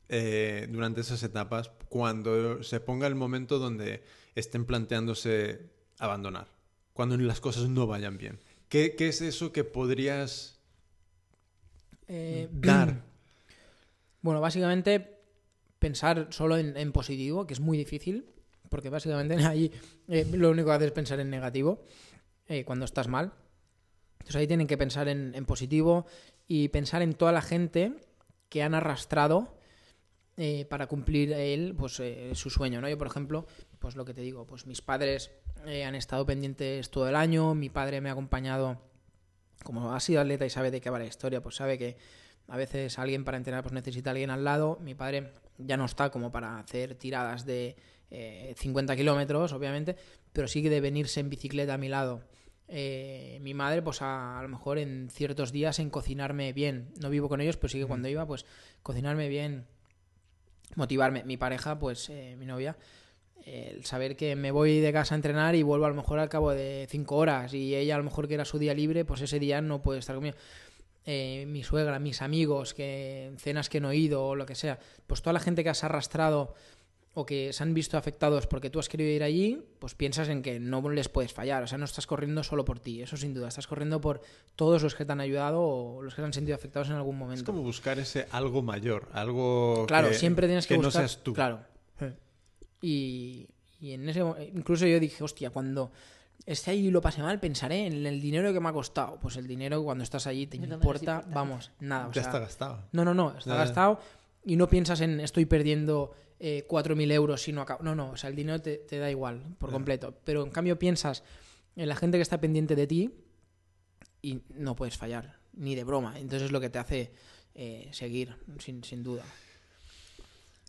eh, 0.09 0.67
durante 0.69 1.01
esas 1.01 1.23
etapas 1.23 1.71
cuando 1.89 2.61
se 2.61 2.79
ponga 2.79 3.07
el 3.07 3.15
momento 3.15 3.57
donde 3.57 4.03
estén 4.35 4.65
planteándose 4.65 5.71
abandonar, 5.97 6.47
cuando 6.93 7.17
las 7.17 7.39
cosas 7.39 7.69
no 7.69 7.87
vayan 7.87 8.17
bien. 8.17 8.39
¿Qué, 8.69 8.95
qué 8.95 9.07
es 9.07 9.21
eso 9.21 9.51
que 9.51 9.63
podrías 9.63 10.59
Eh, 12.07 12.47
dar? 12.51 13.01
Bueno, 14.21 14.39
básicamente 14.39 15.19
pensar 15.83 16.27
solo 16.31 16.57
en, 16.57 16.77
en 16.77 16.91
positivo, 16.91 17.45
que 17.45 17.53
es 17.53 17.59
muy 17.59 17.77
difícil, 17.77 18.25
porque 18.69 18.89
básicamente 18.89 19.35
ahí 19.45 19.71
eh, 20.07 20.25
lo 20.31 20.49
único 20.49 20.69
que 20.69 20.75
haces 20.75 20.87
es 20.87 20.93
pensar 20.93 21.19
en 21.19 21.29
negativo 21.29 21.83
eh, 22.47 22.63
cuando 22.63 22.85
estás 22.85 23.07
mal. 23.07 23.33
Entonces 24.19 24.37
ahí 24.37 24.47
tienen 24.47 24.67
que 24.67 24.77
pensar 24.77 25.09
en, 25.09 25.35
en 25.35 25.45
positivo 25.45 26.05
y 26.47 26.69
pensar 26.69 27.01
en 27.01 27.13
toda 27.13 27.33
la 27.33 27.41
gente 27.41 27.93
que 28.47 28.63
han 28.63 28.73
arrastrado 28.73 29.57
eh, 30.35 30.65
para 30.65 30.87
cumplir 30.87 31.31
él 31.31 31.75
pues 31.77 31.99
eh, 31.99 32.31
su 32.33 32.49
sueño, 32.49 32.81
¿no? 32.81 32.89
Yo, 32.89 32.97
por 32.97 33.05
ejemplo, 33.05 33.45
pues 33.77 33.95
lo 33.95 34.03
que 34.03 34.15
te 34.15 34.21
digo, 34.21 34.47
pues 34.47 34.65
mis 34.65 34.81
padres 34.81 35.29
eh, 35.67 35.83
han 35.83 35.93
estado 35.93 36.25
pendientes 36.25 36.89
todo 36.89 37.07
el 37.07 37.15
año, 37.15 37.53
mi 37.53 37.69
padre 37.69 38.01
me 38.01 38.09
ha 38.09 38.13
acompañado, 38.13 38.81
como 39.63 39.93
ha 39.93 39.99
sido 39.99 40.21
atleta 40.21 40.43
y 40.43 40.49
sabe 40.49 40.71
de 40.71 40.81
qué 40.81 40.89
va 40.89 40.97
la 40.97 41.05
historia, 41.05 41.41
pues 41.43 41.55
sabe 41.55 41.77
que 41.77 41.97
a 42.47 42.57
veces 42.57 42.99
alguien 42.99 43.23
para 43.23 43.37
entrenar 43.37 43.63
pues 43.63 43.73
necesita 43.73 44.09
a 44.09 44.11
alguien 44.11 44.29
al 44.29 44.43
lado. 44.43 44.77
Mi 44.81 44.95
padre 44.95 45.31
ya 45.57 45.77
no 45.77 45.85
está 45.85 46.09
como 46.09 46.31
para 46.31 46.59
hacer 46.59 46.95
tiradas 46.95 47.45
de 47.45 47.75
eh, 48.11 48.53
50 48.57 48.95
kilómetros, 48.95 49.53
obviamente, 49.53 49.95
pero 50.31 50.47
sí 50.47 50.61
que 50.61 50.69
de 50.69 50.81
venirse 50.81 51.19
en 51.19 51.29
bicicleta 51.29 51.75
a 51.75 51.77
mi 51.77 51.89
lado. 51.89 52.21
Eh, 52.67 53.39
mi 53.41 53.53
madre, 53.53 53.81
pues 53.81 54.01
a, 54.01 54.39
a 54.39 54.41
lo 54.41 54.49
mejor 54.49 54.77
en 54.77 55.09
ciertos 55.09 55.51
días 55.51 55.79
en 55.79 55.89
cocinarme 55.89 56.53
bien. 56.53 56.91
No 57.01 57.09
vivo 57.09 57.29
con 57.29 57.41
ellos, 57.41 57.57
pero 57.57 57.69
sí 57.69 57.79
que 57.79 57.85
cuando 57.85 58.07
iba, 58.07 58.25
pues 58.25 58.45
cocinarme 58.81 59.29
bien, 59.29 59.65
motivarme. 60.75 61.23
Mi 61.23 61.37
pareja, 61.37 61.79
pues 61.79 62.09
eh, 62.09 62.35
mi 62.37 62.45
novia, 62.45 62.77
el 63.45 63.85
saber 63.85 64.15
que 64.15 64.35
me 64.35 64.51
voy 64.51 64.79
de 64.79 64.93
casa 64.93 65.15
a 65.15 65.17
entrenar 65.17 65.55
y 65.55 65.63
vuelvo 65.63 65.85
a 65.85 65.89
lo 65.89 65.95
mejor 65.95 66.19
al 66.19 66.29
cabo 66.29 66.51
de 66.51 66.87
cinco 66.89 67.17
horas 67.17 67.53
y 67.53 67.75
ella 67.75 67.95
a 67.95 67.97
lo 67.97 68.05
mejor 68.05 68.27
que 68.27 68.35
era 68.35 68.45
su 68.45 68.57
día 68.57 68.73
libre, 68.73 69.05
pues 69.05 69.21
ese 69.21 69.39
día 69.39 69.61
no 69.61 69.81
puede 69.81 69.99
estar 69.99 70.15
conmigo. 70.15 70.35
Eh, 71.05 71.45
mi 71.47 71.63
suegra, 71.63 71.99
mis 71.99 72.21
amigos, 72.21 72.73
que 72.73 73.33
cenas 73.37 73.69
que 73.69 73.81
no 73.81 73.91
he 73.91 73.97
ido 73.97 74.25
o 74.25 74.35
lo 74.35 74.45
que 74.45 74.55
sea, 74.55 74.79
pues 75.05 75.21
toda 75.21 75.33
la 75.33 75.39
gente 75.41 75.63
que 75.63 75.69
has 75.69 75.83
arrastrado 75.83 76.53
o 77.15 77.25
que 77.25 77.53
se 77.53 77.61
han 77.61 77.73
visto 77.73 77.97
afectados 77.97 78.47
porque 78.47 78.69
tú 78.69 78.79
has 78.79 78.89
querido 78.89 79.09
ir 79.11 79.21
allí, 79.21 79.61
pues 79.79 79.93
piensas 79.95 80.29
en 80.29 80.41
que 80.41 80.59
no 80.59 80.89
les 80.89 81.09
puedes 81.09 81.31
fallar, 81.33 81.61
o 81.61 81.67
sea, 81.67 81.77
no 81.77 81.85
estás 81.85 82.07
corriendo 82.07 82.41
solo 82.43 82.65
por 82.65 82.79
ti, 82.79 83.01
eso 83.03 83.17
sin 83.17 83.33
duda, 83.33 83.49
estás 83.49 83.67
corriendo 83.67 84.01
por 84.01 84.21
todos 84.55 84.81
los 84.81 84.95
que 84.95 85.05
te 85.05 85.11
han 85.11 85.19
ayudado 85.21 85.61
o 85.61 86.01
los 86.01 86.15
que 86.15 86.21
se 86.21 86.25
han 86.25 86.33
sentido 86.33 86.55
afectados 86.55 86.89
en 86.89 86.95
algún 86.95 87.17
momento. 87.17 87.41
Es 87.41 87.45
como 87.45 87.61
buscar 87.61 87.99
ese 87.99 88.25
algo 88.31 88.63
mayor, 88.63 89.09
algo 89.11 89.85
Claro, 89.87 90.09
que, 90.09 90.15
siempre 90.15 90.47
tienes 90.47 90.65
que, 90.65 90.75
no 90.77 90.83
buscar. 90.85 91.01
seas 91.07 91.21
tú. 91.21 91.33
Claro. 91.33 91.59
Y, 92.81 93.47
Y 93.79 93.91
en 93.91 94.07
ese 94.07 94.21
incluso 94.53 94.87
yo 94.87 94.99
dije, 94.99 95.23
hostia, 95.23 95.49
cuando 95.49 95.91
esté 96.45 96.71
ahí 96.71 96.87
y 96.87 96.91
lo 96.91 97.01
pase 97.01 97.21
mal, 97.21 97.39
pensaré 97.39 97.85
en 97.87 98.05
el 98.05 98.19
dinero 98.21 98.51
que 98.53 98.59
me 98.59 98.69
ha 98.69 98.73
costado. 98.73 99.19
Pues 99.19 99.37
el 99.37 99.47
dinero 99.47 99.83
cuando 99.83 100.03
estás 100.03 100.27
allí 100.27 100.47
te 100.47 100.57
importa, 100.57 101.23
vamos, 101.29 101.71
nada. 101.79 102.07
o 102.07 102.11
Ya 102.11 102.21
sea, 102.21 102.23
está 102.23 102.39
gastado. 102.39 102.83
no, 102.91 103.05
no, 103.05 103.13
no, 103.13 103.29
está 103.37 103.51
Ya, 103.51 103.55
ya. 103.57 103.63
gastado 103.63 103.99
y 104.45 104.55
no 104.55 104.67
piensas 104.67 104.99
en 105.01 105.19
estoy 105.21 105.45
perdiendo 105.45 106.13
eh, 106.39 106.65
4.000 106.67 107.11
euros 107.13 107.41
si 107.41 107.53
no 107.53 107.61
acabo. 107.61 107.83
No, 107.83 107.95
no, 107.95 108.11
o 108.11 108.17
sea, 108.17 108.29
el 108.29 108.35
dinero 108.35 108.61
te, 108.61 108.77
te 108.77 108.97
da 108.99 109.09
igual 109.09 109.41
por 109.57 109.69
Ya. 109.69 109.73
completo. 109.73 110.13
Pero 110.25 110.43
en 110.43 110.51
cambio 110.51 110.77
piensas 110.77 111.23
en 111.75 111.87
la 111.87 111.95
gente 111.95 112.17
que 112.17 112.21
está 112.23 112.39
pendiente 112.41 112.75
de 112.75 112.87
ti 112.87 113.13
y 114.21 114.41
no 114.55 114.75
puedes 114.75 114.97
fallar, 114.97 115.37
ni 115.53 115.75
de 115.75 115.83
broma. 115.85 116.17
Entonces 116.19 116.43
es 116.43 116.51
lo 116.51 116.59
que 116.59 116.69
te 116.69 116.79
hace 116.79 117.13
eh, 117.55 117.87
seguir, 117.93 118.35
sin, 118.59 118.83
sin 118.83 119.03
duda. 119.03 119.23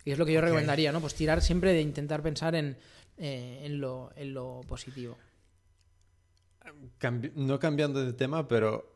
Y 0.04 0.10
es 0.12 0.18
lo 0.18 0.26
que 0.26 0.32
yo 0.34 0.40
recomendaría, 0.40 0.92
¿no? 0.92 1.00
Pues 1.00 1.14
tirar 1.14 1.40
siempre 1.40 1.72
de 1.72 1.80
intentar 1.80 2.22
pensar 2.22 2.54
en, 2.54 2.76
eh, 3.16 3.62
en, 3.64 3.80
lo, 3.80 4.12
en 4.16 4.34
lo 4.34 4.60
positivo. 4.68 5.16
Cambi- 7.00 7.32
no 7.34 7.58
cambiando 7.58 8.04
de 8.04 8.12
tema, 8.12 8.48
pero 8.48 8.90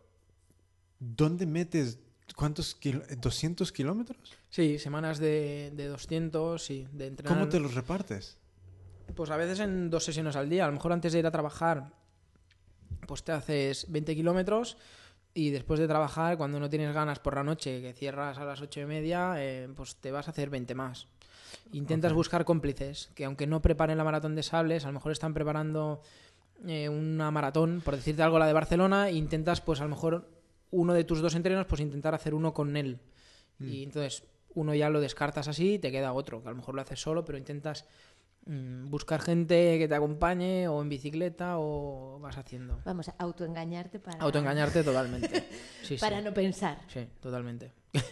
¿dónde 0.99 1.47
metes 1.47 1.99
cuántos 2.37 2.75
kilo- 2.75 3.03
200 3.19 3.73
kilómetros? 3.73 4.19
Sí, 4.51 4.79
semanas 4.79 5.19
de, 5.19 5.73
de 5.75 5.87
200, 5.89 6.63
sí, 6.63 6.87
de 6.93 7.07
entrenar. 7.09 7.37
¿Cómo 7.39 7.49
te 7.49 7.61
los 7.61 7.75
repartes? 7.75 8.39
Pues 9.15 9.31
a 9.31 9.37
veces 9.37 9.61
en 9.61 9.91
dos 9.91 10.05
sesiones 10.05 10.37
al 10.37 10.49
día. 10.49 10.65
A 10.65 10.69
lo 10.69 10.75
mejor 10.75 10.93
antes 10.93 11.13
de 11.13 11.19
ir 11.19 11.27
a 11.27 11.31
trabajar, 11.31 11.93
pues 13.07 13.23
te 13.23 13.33
haces 13.33 13.87
20 13.91 14.15
kilómetros 14.15 14.77
y 15.35 15.51
después 15.51 15.79
de 15.81 15.87
trabajar, 15.87 16.37
cuando 16.37 16.59
no 16.61 16.69
tienes 16.69 16.93
ganas 16.95 17.19
por 17.19 17.35
la 17.37 17.45
noche, 17.45 17.81
que 17.81 17.93
cierras 17.95 18.39
a 18.39 18.45
las 18.45 18.61
ocho 18.61 18.81
y 18.81 18.87
media, 18.87 19.35
eh, 19.39 19.69
pues 19.75 19.97
te 19.97 20.11
vas 20.11 20.27
a 20.29 20.31
hacer 20.33 20.51
20 20.51 20.75
más. 20.75 21.07
Intentas 21.73 22.13
buscar 22.13 22.45
cómplices 22.45 23.11
que 23.15 23.25
aunque 23.25 23.47
no 23.47 23.63
preparen 23.63 23.97
la 23.99 24.05
maratón 24.05 24.35
de 24.35 24.43
sables, 24.43 24.85
a 24.85 24.89
lo 24.89 24.95
mejor 24.95 25.13
están 25.13 25.33
preparando 25.33 26.03
eh, 26.67 26.89
una 26.89 27.31
maratón, 27.31 27.81
por 27.85 27.97
decirte 27.97 28.23
algo, 28.23 28.39
la 28.39 28.47
de 28.47 28.53
Barcelona, 28.53 29.09
e 29.09 29.15
intentas 29.15 29.61
pues 29.61 29.81
a 29.81 29.85
lo 29.85 29.91
mejor 29.91 30.29
uno 30.71 30.93
de 30.95 31.05
tus 31.05 31.21
dos 31.21 31.35
entrenos, 31.35 31.67
pues 31.67 31.81
intentar 31.81 32.15
hacer 32.15 32.35
uno 32.35 32.53
con 32.53 32.77
él. 32.77 32.99
Y 33.61 33.83
entonces 33.83 34.23
uno 34.55 34.75
ya 34.75 34.89
lo 34.89 35.01
descartas 35.01 35.49
así 35.49 35.75
y 35.75 35.79
te 35.79 35.91
queda 35.91 36.13
otro, 36.13 36.43
que 36.43 36.49
a 36.49 36.51
lo 36.53 36.57
mejor 36.57 36.75
lo 36.75 36.81
haces 36.83 37.01
solo, 37.01 37.25
pero 37.25 37.39
intentas 37.39 37.85
mm, 38.47 38.89
buscar 38.89 39.21
gente 39.21 39.79
que 39.79 39.89
te 39.89 39.95
acompañe 39.95 40.69
o 40.69 40.81
en 40.81 40.89
bicicleta 40.89 41.59
o 41.59 42.19
vas 42.21 42.37
haciendo. 42.39 42.81
Vamos 42.85 43.09
a 43.09 43.15
autoengañarte 43.19 43.99
para, 43.99 44.19
Autoengañarte 44.21 44.85
totalmente. 44.85 45.45
Sí, 45.83 45.97
sí. 45.97 46.01
para 46.01 46.21
no 46.21 46.33
pensar. 46.35 46.79
Sí, 46.89 47.07
totalmente. 47.21 47.73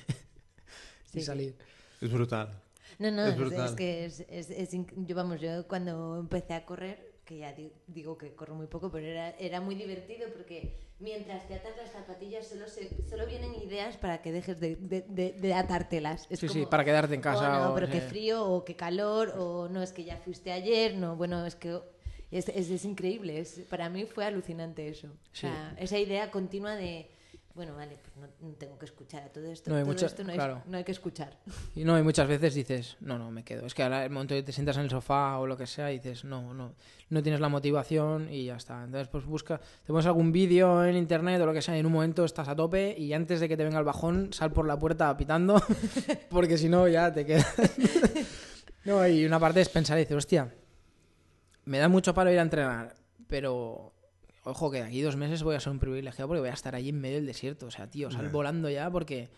Sí, 1.12 1.18
y 1.18 1.20
sí. 1.20 1.26
salir. 1.26 1.57
Es 2.01 2.11
brutal. 2.12 2.51
No, 2.99 3.11
no, 3.11 3.22
Es 3.24 3.32
es, 3.32 3.36
brutal. 3.38 3.66
es 3.66 3.72
que 3.72 4.05
es, 4.07 4.20
es- 4.28 4.51
es 4.51 4.74
inc- 4.74 4.92
yo 5.07 5.14
vamos, 5.14 5.40
yo 5.40 5.66
cuando 5.68 6.18
empecé 6.18 6.55
a 6.55 6.64
correr, 6.66 7.05
que 7.27 7.39
ya 7.39 7.53
di- 7.53 7.72
digo 7.89 8.16
que 8.16 8.35
corro 8.35 8.55
muy 8.55 8.68
poco, 8.68 8.91
pero 8.91 9.07
era, 9.07 9.31
era 9.39 9.61
muy 9.61 9.74
divertido 9.74 10.29
porque 10.33 10.77
mientras 11.01 11.47
te 11.49 11.55
atas 11.57 11.77
las 11.77 11.91
zapatillas 11.91 12.47
solo, 12.47 12.68
se, 12.68 12.89
solo 13.11 13.27
vienen 13.27 13.53
ideas 13.57 13.97
para 13.99 14.22
que 14.22 14.31
dejes 14.33 14.59
de, 14.61 14.77
de, 14.77 15.03
de- 15.03 15.33
de 15.33 15.53
atártelas. 15.55 16.27
Es 16.31 16.39
Sí, 16.41 16.49
sí, 16.49 16.55
como, 16.61 16.70
para 16.70 16.85
quedarte 16.85 17.14
en 17.14 17.20
"Oh, 17.20 17.24
casa. 17.24 17.59
no, 17.59 17.72
o- 17.72 17.74
pero 17.74 17.91
qué 17.91 18.01
sí. 18.01 18.09
frío 18.09 18.47
o 18.49 18.64
qué 18.64 18.77
calor 18.77 19.35
o 19.37 19.68
no, 19.68 19.83
es 19.83 19.93
que 19.93 20.05
ya 20.05 20.16
fuiste 20.18 20.53
ayer, 20.53 20.95
no, 20.95 21.16
bueno, 21.16 21.45
es 21.45 21.57
que 21.57 21.79
es, 22.31 22.49
es, 22.49 22.70
es 22.70 22.85
increíble, 22.85 23.41
es, 23.41 23.61
para 23.68 23.89
mí 23.91 24.05
fue 24.07 24.24
alucinante 24.24 24.89
eso. 24.89 25.09
O 25.09 25.11
Sí. 25.33 25.41
sea, 25.43 25.74
esa 25.79 25.99
idea 25.99 26.31
continua 26.31 26.77
de, 26.77 27.11
bueno, 27.57 27.74
vale, 27.74 27.96
pues 28.00 28.14
no, 28.16 28.48
no 28.48 28.54
tengo 28.54 28.78
que 28.78 28.84
escuchar 28.84 29.22
a 29.24 29.28
todo 29.32 29.46
esto, 29.50 29.70
No 29.70 29.76
hay 29.76 29.82
todo 29.82 29.92
mucha- 29.92 30.07
esto 30.07 30.22
no, 30.22 30.30
hay- 30.30 30.36
claro. 30.36 30.62
no 30.66 30.76
hay 30.76 30.84
que 30.84 30.92
escuchar. 30.92 31.38
Y 31.74 31.82
no, 31.84 31.98
y 31.98 32.02
muchas 32.02 32.28
veces 32.28 32.54
dices, 32.54 32.96
no, 33.00 33.18
no, 33.18 33.30
me 33.30 33.42
quedo. 33.42 33.66
Es 33.66 33.74
que 33.74 33.82
ahora 33.82 34.04
el 34.04 34.11
momento 34.11 34.34
que 34.34 34.42
te 34.44 34.52
sientas 34.52 34.76
en 34.76 34.82
el 34.84 34.90
sofá 34.90 35.38
o 35.38 35.46
lo 35.46 35.57
que 35.57 35.66
sea, 35.66 35.86
dices, 35.88 36.24
no, 36.24 36.54
no, 36.54 36.74
no 37.09 37.22
tienes 37.22 37.40
la 37.40 37.48
motivación 37.48 38.32
y 38.32 38.44
ya 38.44 38.57
está. 38.57 38.84
Entonces, 38.84 39.09
pues 39.09 39.24
busca, 39.24 39.59
te 39.59 39.86
pones 39.92 40.07
algún 40.07 40.30
vídeo 40.32 40.84
en 40.84 40.96
internet 40.96 41.40
o 41.40 41.46
lo 41.46 41.52
que 41.52 41.62
sea, 41.62 41.76
y 41.76 41.80
en 41.80 41.86
un 41.86 41.92
momento 41.92 42.24
estás 42.24 42.46
a 42.48 42.54
tope 42.54 42.94
y 42.96 43.12
antes 43.14 43.40
de 43.40 43.48
que 43.48 43.57
te 43.57 43.64
venga 43.64 43.78
el 43.78 43.84
bajón, 43.84 44.32
sal 44.32 44.52
por 44.52 44.66
la 44.66 44.78
puerta 44.78 45.16
pitando, 45.16 45.61
porque 46.30 46.59
si 46.59 46.68
no, 46.68 46.86
ya 46.88 47.12
te 47.12 47.24
quedas. 47.26 47.46
no, 48.84 49.07
y 49.09 49.24
una 49.24 49.40
parte 49.40 49.61
es 49.62 49.68
pensar 49.68 49.96
y 49.98 50.02
decir, 50.02 50.16
hostia, 50.16 50.52
me 51.64 51.78
da 51.78 51.88
mucho 51.88 52.14
palo 52.14 52.30
ir 52.30 52.38
a 52.38 52.42
entrenar, 52.42 52.94
pero 53.26 53.92
ojo 54.47 54.70
que 54.70 54.78
de 54.78 54.84
aquí 54.84 55.01
dos 55.03 55.16
meses 55.16 55.42
voy 55.42 55.55
a 55.57 55.61
ser 55.61 55.72
un 55.72 55.78
privilegiado 55.78 56.28
porque 56.28 56.40
voy 56.40 56.49
a 56.51 56.55
estar 56.55 56.74
allí 56.74 56.88
en 56.90 57.01
medio 57.01 57.16
del 57.16 57.26
desierto. 57.26 57.66
O 57.66 57.70
sea, 57.70 57.88
tío, 57.90 58.11
sal 58.11 58.28
volando 58.30 58.70
ya 58.70 58.90
porque 58.90 59.28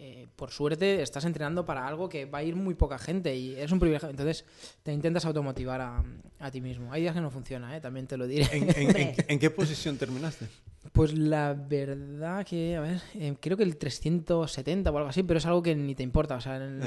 eh, 0.00 0.28
por 0.36 0.50
suerte 0.52 1.02
estás 1.02 1.24
entrenando 1.24 1.64
para 1.64 1.86
algo 1.88 2.08
que 2.08 2.24
va 2.24 2.38
a 2.38 2.42
ir 2.44 2.54
muy 2.54 2.74
poca 2.74 2.98
gente 2.98 3.34
y 3.34 3.54
es 3.56 3.72
un 3.72 3.80
privilegio. 3.80 4.08
Entonces 4.10 4.44
te 4.82 4.92
intentas 4.92 5.24
automotivar 5.24 5.80
a, 5.80 6.04
a 6.38 6.50
ti 6.50 6.60
mismo. 6.60 6.92
Hay 6.92 7.00
días 7.02 7.14
que 7.14 7.20
no 7.20 7.30
funciona, 7.30 7.76
¿eh? 7.76 7.80
también 7.80 8.06
te 8.06 8.16
lo 8.16 8.26
diré. 8.26 8.46
¿En, 8.56 8.62
en- 8.64 8.86
Hombre. 8.86 9.02
en 9.02 9.14
qué- 9.16 9.24
en 9.32 9.38
qué 9.38 9.50
posición 9.50 9.96
terminaste? 9.96 10.46
Pues 10.92 11.12
la 11.18 11.52
verdad 11.54 12.46
que, 12.46 12.76
a 12.76 12.80
ver, 12.80 13.00
eh, 13.14 13.34
creo 13.40 13.56
que 13.56 13.64
el 13.64 13.76
370 13.76 14.90
o 14.90 14.96
algo 14.96 15.08
así, 15.10 15.22
pero 15.24 15.38
es 15.38 15.46
algo 15.46 15.62
que 15.62 15.74
ni 15.74 15.94
te 15.94 16.02
importa. 16.02 16.36
O 16.36 16.40
sea, 16.40 16.56
el- 16.56 16.82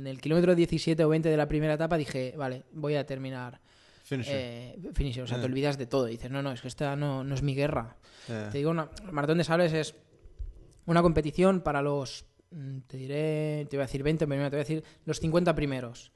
en 0.00 0.06
el 0.06 0.20
kilómetro 0.20 0.54
17 0.54 1.04
o 1.04 1.08
20 1.08 1.28
de 1.28 1.36
la 1.36 1.48
primera 1.48 1.74
etapa 1.74 1.96
dije, 1.96 2.34
vale, 2.36 2.62
voy 2.72 2.94
a 2.94 3.04
terminar 3.04 3.60
Finisher. 4.22 4.36
eh, 4.36 4.90
finisher. 4.94 5.22
O 5.24 5.26
sea, 5.26 5.36
te 5.40 5.46
olvidas 5.46 5.78
de 5.78 5.86
todo. 5.86 6.06
Dices, 6.06 6.30
no, 6.30 6.42
no, 6.42 6.52
es 6.52 6.60
que 6.60 6.68
esta 6.68 6.96
no, 6.96 7.24
no 7.24 7.34
es 7.34 7.42
mi 7.42 7.54
guerra. 7.54 7.96
Eh, 8.28 8.48
Te 8.52 8.58
digo, 8.58 8.70
una, 8.70 8.88
el 9.04 9.12
maratón 9.12 9.38
de 9.38 9.44
sables 9.44 9.72
es 9.72 9.94
una 10.86 11.02
competición 11.02 11.60
para 11.60 11.82
los, 11.82 12.24
mm, 12.50 12.78
te 12.86 12.96
diré, 12.96 13.66
te 13.70 13.76
voy 13.76 13.82
a 13.82 13.86
decir 13.86 14.02
20, 14.02 14.26
pero 14.26 14.42
te 14.44 14.48
voy 14.50 14.56
a 14.56 14.58
decir 14.58 14.84
los 15.04 15.20
50 15.20 15.54
primeros. 15.54 16.12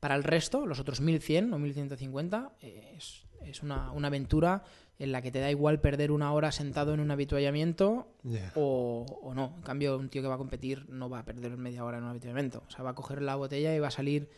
Para 0.00 0.14
el 0.16 0.24
resto, 0.24 0.66
los 0.66 0.80
otros 0.80 1.00
1100 1.00 1.52
o 1.54 1.58
1150, 1.58 2.52
eh, 2.60 2.94
es, 2.96 3.22
es 3.44 3.62
una, 3.62 3.92
una 3.92 4.08
aventura 4.08 4.64
en 4.98 5.10
la 5.12 5.22
que 5.22 5.30
te 5.32 5.40
da 5.40 5.50
igual 5.50 5.80
perder 5.80 6.10
una 6.12 6.32
hora 6.32 6.52
sentado 6.52 6.94
en 6.94 7.00
un 7.00 7.10
habituallamiento 7.10 8.08
o, 8.54 9.04
o 9.22 9.34
no. 9.34 9.54
En 9.56 9.62
cambio, 9.62 9.96
un 9.98 10.08
tío 10.08 10.22
que 10.22 10.28
va 10.28 10.34
a 10.34 10.38
competir 10.38 10.88
no 10.90 11.08
va 11.08 11.20
a 11.20 11.24
perder 11.24 11.56
media 11.56 11.84
hora 11.84 11.98
en 11.98 12.04
un 12.04 12.10
habituallamiento. 12.10 12.62
O 12.68 12.70
sea, 12.70 12.84
va 12.84 12.90
a 12.90 12.94
coger 12.94 13.20
la 13.22 13.34
botella 13.36 13.74
y 13.74 13.78
va 13.80 13.88
a 13.88 13.92
salir 13.92 14.28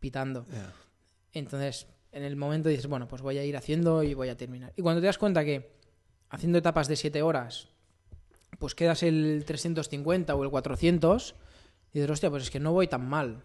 pitando. 0.00 0.44
Entonces, 1.32 1.86
en 2.12 2.22
el 2.22 2.36
momento 2.36 2.68
dices, 2.68 2.86
bueno, 2.86 3.08
pues 3.08 3.22
voy 3.22 3.38
a 3.38 3.44
ir 3.44 3.56
haciendo 3.56 4.02
y 4.02 4.14
voy 4.14 4.28
a 4.28 4.36
terminar. 4.36 4.72
Y 4.76 4.82
cuando 4.82 5.00
te 5.00 5.06
das 5.06 5.18
cuenta 5.18 5.44
que 5.44 5.72
haciendo 6.30 6.58
etapas 6.58 6.88
de 6.88 6.96
7 6.96 7.22
horas, 7.22 7.68
pues 8.58 8.74
quedas 8.74 9.02
el 9.02 9.44
350 9.46 10.34
o 10.34 10.44
el 10.44 10.50
400, 10.50 11.34
dices, 11.92 12.10
hostia, 12.10 12.30
pues 12.30 12.44
es 12.44 12.50
que 12.50 12.60
no 12.60 12.72
voy 12.72 12.88
tan 12.88 13.08
mal. 13.08 13.42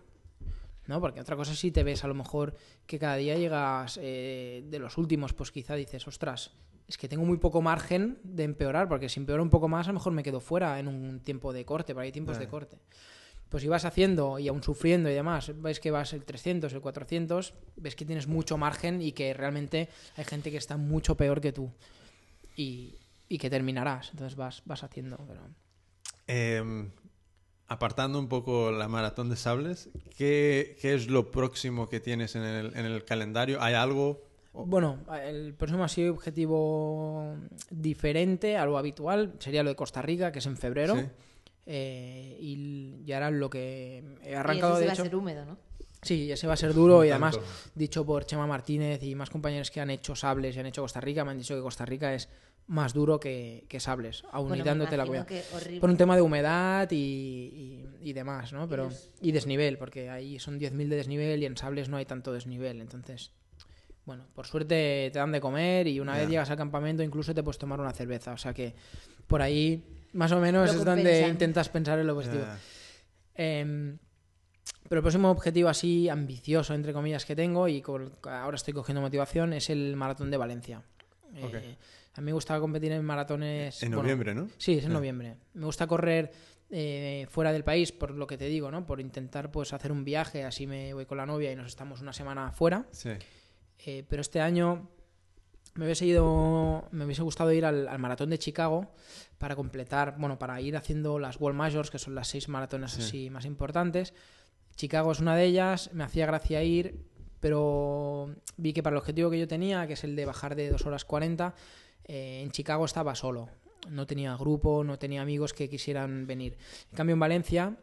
¿No? 0.86 0.99
Porque 0.99 1.22
otra 1.22 1.38
cosa 1.38 1.55
si 1.55 1.72
te 1.72 1.84
ves 1.84 2.03
a 2.03 2.09
lo 2.09 2.14
mejor 2.14 2.55
que 2.86 2.99
cada 2.99 3.16
día 3.16 3.38
llegas 3.38 3.97
eh, 4.01 4.66
de 4.68 4.80
los 4.80 4.97
últimos, 4.97 5.32
pues 5.32 5.49
quizá 5.49 5.76
dices, 5.76 6.05
ostras, 6.09 6.51
es 6.88 6.97
que 6.97 7.07
tengo 7.07 7.24
muy 7.24 7.38
poco 7.38 7.61
margen 7.61 8.20
de 8.24 8.43
empeorar, 8.43 8.89
porque 8.89 9.07
si 9.07 9.22
empeoro 9.22 9.41
un 9.41 9.49
poco 9.49 9.70
más, 9.70 9.88
a 9.88 9.91
lo 9.91 9.95
mejor 9.95 10.11
me 10.11 10.24
quedo 10.24 10.41
fuera 10.41 10.80
en 10.80 10.89
un 10.89 11.22
tiempo 11.22 11.53
de 11.53 11.64
corte, 11.64 11.93
porque 11.93 12.07
hay 12.07 12.11
tiempos 12.11 12.38
de 12.38 12.47
corte. 12.49 12.80
Pues 13.54 13.62
si 13.62 13.70
vas 13.70 13.86
haciendo 13.86 14.39
y 14.39 14.47
aún 14.47 14.64
sufriendo 14.64 15.12
y 15.12 15.14
demás, 15.14 15.51
ves 15.62 15.80
que 15.80 15.91
vas 15.91 16.12
el 16.14 16.26
300, 16.26 16.74
el 16.74 16.82
400, 16.82 17.54
ves 17.76 17.95
que 17.95 18.04
tienes 18.04 18.26
mucho 18.26 18.58
margen 18.58 18.99
y 18.99 19.12
que 19.12 19.32
realmente 19.36 19.89
hay 20.16 20.24
gente 20.24 20.49
que 20.49 20.58
está 20.58 20.76
mucho 20.76 21.16
peor 21.16 21.39
que 21.39 21.51
tú 21.51 21.72
y, 22.56 22.95
y 23.30 23.38
que 23.38 23.51
terminarás. 23.51 24.10
Entonces 24.10 24.36
vas, 24.36 24.64
vas 24.66 24.84
haciendo. 24.84 25.20
Pero... 25.28 25.41
Em, 26.26 26.89
apartando 27.68 28.18
un 28.18 28.28
poco 28.28 28.72
la 28.72 28.88
maratón 28.88 29.30
de 29.30 29.36
sables, 29.36 29.91
¿qué, 30.18 30.76
qué 30.82 30.95
es 30.95 31.08
lo 31.08 31.30
próximo 31.30 31.88
que 31.89 31.99
tienes 31.99 32.36
en 32.36 32.41
el, 32.41 32.76
en 32.76 32.88
el 32.88 33.06
calendario? 33.06 33.62
¿Hay 33.62 33.76
algo? 33.76 34.24
Bueno, 34.54 34.97
el 35.24 35.54
próximo 35.54 35.84
así 35.84 36.08
objetivo 36.08 37.36
diferente 37.70 38.58
a 38.58 38.66
lo 38.66 38.80
habitual 38.80 39.36
sería 39.38 39.62
lo 39.62 39.70
de 39.70 39.76
Costa 39.76 40.01
Rica, 40.01 40.32
que 40.32 40.39
es 40.39 40.45
en 40.47 40.58
febrero. 40.58 40.95
Sí. 40.95 41.06
Eh, 41.66 42.38
y, 42.39 43.01
y 43.05 43.11
ahora 43.14 43.32
lo 43.32 43.49
que 43.49 44.03
he 44.24 44.32
y 44.32 44.34
arrancado 44.34 44.74
ese 44.74 44.82
de 44.82 44.88
va 44.88 44.93
hecho. 44.93 45.01
a 45.01 45.05
ser 45.05 45.16
húmedo, 45.16 45.45
¿no? 45.45 45.57
Sí, 46.01 46.30
ese 46.32 46.47
va 46.47 46.53
a 46.53 46.57
ser 46.57 46.74
duro 46.74 47.05
y 47.05 47.09
Tanto. 47.09 47.28
además 47.38 47.72
dicho 47.76 48.05
por 48.05 48.26
Chema 48.26 48.45
Martínez 48.45 49.01
y 49.03 49.16
más 49.16 49.30
compañeros 49.30 49.72
que 49.72 49.80
han 49.80 49.89
hecho 49.89 50.16
sables 50.16 50.55
y 50.55 50.59
han 50.59 50.66
hecho 50.66 50.82
Costa 50.82 50.99
Rica, 50.99 51.24
me 51.24 51.32
han 51.32 51.38
dicho 51.38 51.55
que 51.55 51.61
Costa 51.61 51.86
Rica 51.86 52.14
es 52.14 52.28
más 52.68 52.93
duro 52.93 53.20
que, 53.20 53.66
que 53.70 53.80
sables, 53.80 54.24
Bueno, 54.34 54.55
y 54.55 54.57
me 54.59 54.64
dándote 54.66 54.97
la 54.97 55.03
horrible. 55.03 55.80
Por 55.80 55.89
un 55.89 55.97
tema 55.97 56.16
de 56.18 56.22
humedad 56.22 56.89
y, 56.91 56.95
y- 56.95 58.09
y 58.09 58.14
demás, 58.14 58.51
¿no? 58.51 58.68
Pero, 58.68 58.86
los- 58.86 59.09
y 59.22 59.32
desnivel, 59.32 59.78
porque 59.78 60.09
ahí 60.09 60.39
son 60.39 60.59
10.000 60.59 60.89
de 60.89 60.97
desnivel 60.97 61.41
y 61.41 61.45
en 61.45 61.55
sables 61.57 61.88
no 61.89 61.95
hay 61.97 62.05
tanto 62.05 62.34
desnivel. 62.34 62.82
Entonces, 62.82 63.32
bueno, 64.05 64.26
por 64.36 64.45
suerte 64.47 65.09
te 65.14 65.20
dan 65.20 65.32
de 65.32 65.39
comer 65.39 65.88
y 65.88 65.99
una 66.01 66.16
Ya. 66.16 66.22
vez 66.22 66.30
llegas 66.30 66.49
al 66.49 66.57
campamento 66.57 67.01
incluso 67.03 67.34
te 67.34 67.43
puedes 67.43 67.57
tomar 67.57 67.80
una 67.80 67.91
cerveza. 67.93 68.34
O 68.34 68.38
sea 68.38 68.53
que 68.53 68.76
por 69.28 69.41
ahí 69.41 69.84
más 70.14 70.32
o 70.32 70.39
menos 70.39 70.74
es 70.74 70.84
donde 70.84 71.28
intentas 71.28 71.70
pensar 71.70 71.99
en 71.99 72.07
lo 72.07 72.16
positivo. 72.16 72.43
Ya. 72.43 72.57
Em, 73.36 73.97
pero 74.88 74.99
el 74.99 75.03
próximo 75.03 75.30
objetivo 75.32 75.70
así 75.70 76.09
ambicioso, 76.09 76.74
entre 76.74 76.93
comillas, 76.93 77.26
que 77.26 77.36
tengo 77.36 77.68
y 77.68 77.82
con- 77.82 78.11
ahora 78.24 78.55
estoy 78.55 78.74
cogiendo 78.74 79.01
motivación 79.01 79.53
es 79.53 79.70
el 79.70 79.95
maratón 79.95 80.30
de 80.32 80.38
Valencia. 80.38 80.82
Eh, 81.36 81.76
a 82.14 82.22
mí 82.22 82.26
me 82.26 82.34
gusta 82.34 82.59
competir 82.59 82.91
en 82.91 83.03
maratones... 83.03 83.82
En 83.82 83.89
bueno, 83.89 84.03
noviembre, 84.03 84.36
¿no? 84.36 84.49
Sí, 84.57 84.74
es 84.78 84.86
en 84.86 84.91
Ah. 84.91 84.95
noviembre. 84.95 85.36
Me 85.55 85.66
gusta 85.66 85.88
correr 85.88 86.32
eh, 86.76 87.28
fuera 87.30 87.51
del 87.51 87.64
país, 87.64 87.91
por 87.91 88.11
lo 88.11 88.26
que 88.28 88.38
te 88.38 88.45
digo, 88.45 88.72
¿no? 88.72 88.86
Por 88.86 88.99
intentar 88.99 89.51
pues 89.51 89.74
hacer 89.74 89.91
un 89.91 90.03
viaje, 90.03 90.43
así 90.43 90.66
me 90.68 90.93
voy 90.93 91.05
con 91.05 91.18
la 91.18 91.26
novia 91.26 91.51
y 91.51 91.55
nos 91.55 91.68
estamos 91.68 92.01
una 92.01 92.14
semana 92.14 92.51
fuera. 92.51 92.86
Sí. 92.91 93.09
Eh, 93.86 94.03
pero 94.07 94.22
este 94.22 94.41
año 94.41 94.89
me 95.76 95.86
hubiese 95.86 96.06
ido, 96.06 96.88
me 96.92 97.06
hubiese 97.06 97.22
gustado 97.24 97.52
ir 97.52 97.66
al, 97.66 97.88
al 97.88 98.00
maratón 98.00 98.30
de 98.30 98.38
Chicago 98.40 98.92
para 99.38 99.56
completar, 99.56 100.16
bueno, 100.18 100.38
para 100.40 100.60
ir 100.62 100.78
haciendo 100.78 101.20
las 101.20 101.40
World 101.40 101.58
Majors, 101.58 101.90
que 101.92 102.00
son 102.00 102.16
las 102.16 102.28
seis 102.28 102.48
maratones 102.50 102.92
Sí. 102.92 103.02
así 103.02 103.30
más 103.30 103.46
importantes. 103.46 104.14
Chicago 104.76 105.12
es 105.12 105.20
una 105.20 105.36
de 105.36 105.46
ellas, 105.46 105.90
me 105.94 106.04
hacía 106.04 106.26
gracia 106.26 106.64
ir, 106.64 107.06
pero 107.40 108.34
vi 108.58 108.74
que 108.74 108.82
para 108.82 108.96
el 108.96 109.00
objetivo 109.00 109.30
que 109.30 109.40
yo 109.40 109.48
tenía, 109.48 109.86
que 109.88 109.94
es 109.94 110.04
el 110.04 110.16
de 110.16 110.26
bajar 110.26 110.56
de 110.56 110.70
2 110.70 110.86
horas 110.86 111.06
40, 111.06 111.54
eh, 112.06 112.42
en 112.44 112.52
Chicago 112.52 112.86
estaba 112.86 113.16
solo. 113.16 113.50
No 113.90 114.06
tenía 114.08 114.36
grupo, 114.38 114.84
no 114.84 114.98
tenía 114.98 115.22
amigos 115.22 115.54
que 115.54 115.70
quisieran 115.70 116.26
venir. 116.26 116.58
En 116.92 116.96
cambio, 116.96 117.14
en 117.14 117.20
Valencia 117.20 117.76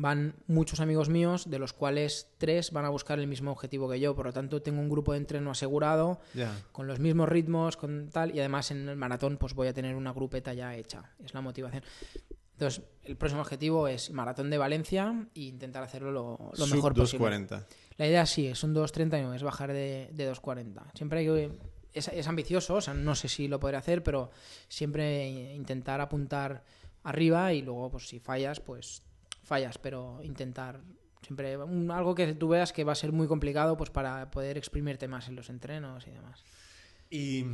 van 0.00 0.36
muchos 0.46 0.78
amigos 0.78 1.08
míos, 1.08 1.50
de 1.50 1.58
los 1.58 1.72
cuales 1.72 2.30
tres 2.38 2.70
van 2.70 2.84
a 2.84 2.88
buscar 2.88 3.18
el 3.18 3.26
mismo 3.26 3.50
objetivo 3.50 3.88
que 3.90 3.98
yo. 3.98 4.14
Por 4.14 4.26
lo 4.26 4.32
tanto, 4.32 4.62
tengo 4.62 4.80
un 4.80 4.88
grupo 4.88 5.10
de 5.12 5.18
entreno 5.18 5.50
asegurado, 5.50 6.20
Ya. 6.34 6.56
con 6.70 6.86
los 6.86 7.00
mismos 7.00 7.28
ritmos, 7.28 7.76
con 7.76 8.08
tal, 8.10 8.32
y 8.32 8.38
además 8.38 8.70
en 8.70 8.88
el 8.88 8.94
maratón 8.94 9.38
pues 9.38 9.54
voy 9.54 9.66
a 9.66 9.74
tener 9.74 9.96
una 9.96 10.12
grupeta 10.12 10.54
ya 10.54 10.76
hecha. 10.76 11.10
Es 11.24 11.34
la 11.34 11.40
motivación. 11.40 11.82
Entonces, 12.52 12.84
el 13.02 13.16
próximo 13.16 13.40
objetivo 13.42 13.88
es 13.88 14.12
maratón 14.12 14.50
de 14.50 14.58
Valencia 14.58 15.26
e 15.34 15.40
intentar 15.40 15.82
hacerlo 15.82 16.12
lo, 16.12 16.38
lo 16.56 16.66
Sub 16.66 16.76
mejor 16.76 16.94
posible. 16.94 17.24
240. 17.24 17.66
La 17.96 18.06
idea 18.06 18.24
sí, 18.24 18.46
es 18.46 18.62
un 18.62 18.74
2.39, 18.76 19.34
es 19.34 19.42
bajar 19.42 19.72
de, 19.72 20.10
de 20.12 20.32
2.40. 20.32 20.80
Siempre 20.94 21.18
hay 21.20 21.26
que... 21.26 21.58
Es, 21.92 22.06
es 22.06 22.28
ambicioso, 22.28 22.74
o 22.74 22.80
sea, 22.80 22.94
no 22.94 23.16
sé 23.16 23.28
si 23.28 23.48
lo 23.48 23.58
podré 23.58 23.78
hacer, 23.78 24.04
pero 24.04 24.30
siempre 24.68 25.28
intentar 25.54 26.00
apuntar 26.00 26.62
arriba 27.02 27.52
y 27.52 27.62
luego, 27.62 27.90
pues 27.90 28.06
si 28.06 28.20
fallas, 28.20 28.60
pues 28.60 29.02
fallas, 29.48 29.78
pero 29.78 30.20
intentar 30.22 30.80
siempre 31.22 31.56
un- 31.56 31.90
algo 31.90 32.14
que 32.14 32.34
tú 32.34 32.48
veas 32.48 32.72
que 32.72 32.84
va 32.84 32.92
a 32.92 32.94
ser 32.94 33.10
muy 33.12 33.26
complicado 33.26 33.76
pues 33.76 33.90
para 33.90 34.30
poder 34.30 34.56
exprimirte 34.56 35.08
más 35.08 35.26
en 35.28 35.34
los 35.34 35.50
entrenos 35.50 36.06
y 36.06 36.10
demás. 36.12 36.44
¿Y 37.10 37.44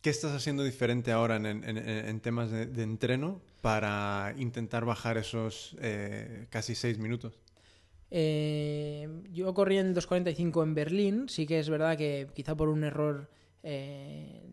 qué 0.00 0.10
estás 0.10 0.32
haciendo 0.34 0.62
diferente 0.64 1.12
ahora 1.12 1.36
en, 1.36 1.44
en- 1.46 1.64
en- 1.64 1.78
en 1.88 2.20
temas 2.20 2.50
de, 2.50 2.66
de 2.66 2.82
entreno 2.84 3.42
para 3.60 4.32
intentar 4.38 4.84
bajar 4.84 5.18
esos 5.18 5.76
eh, 5.80 6.46
casi 6.50 6.74
seis 6.74 6.98
minutos? 6.98 7.38
Eh, 8.10 9.06
yo 9.32 9.52
corrí 9.52 9.76
en 9.78 9.94
2.45 9.94 10.62
en 10.62 10.74
Berlín, 10.74 11.28
sí 11.28 11.46
que 11.46 11.58
es 11.58 11.68
verdad 11.68 11.98
que 11.98 12.28
quizá 12.34 12.56
por 12.56 12.68
un 12.70 12.84
error 12.84 13.28
eh, 13.62 14.48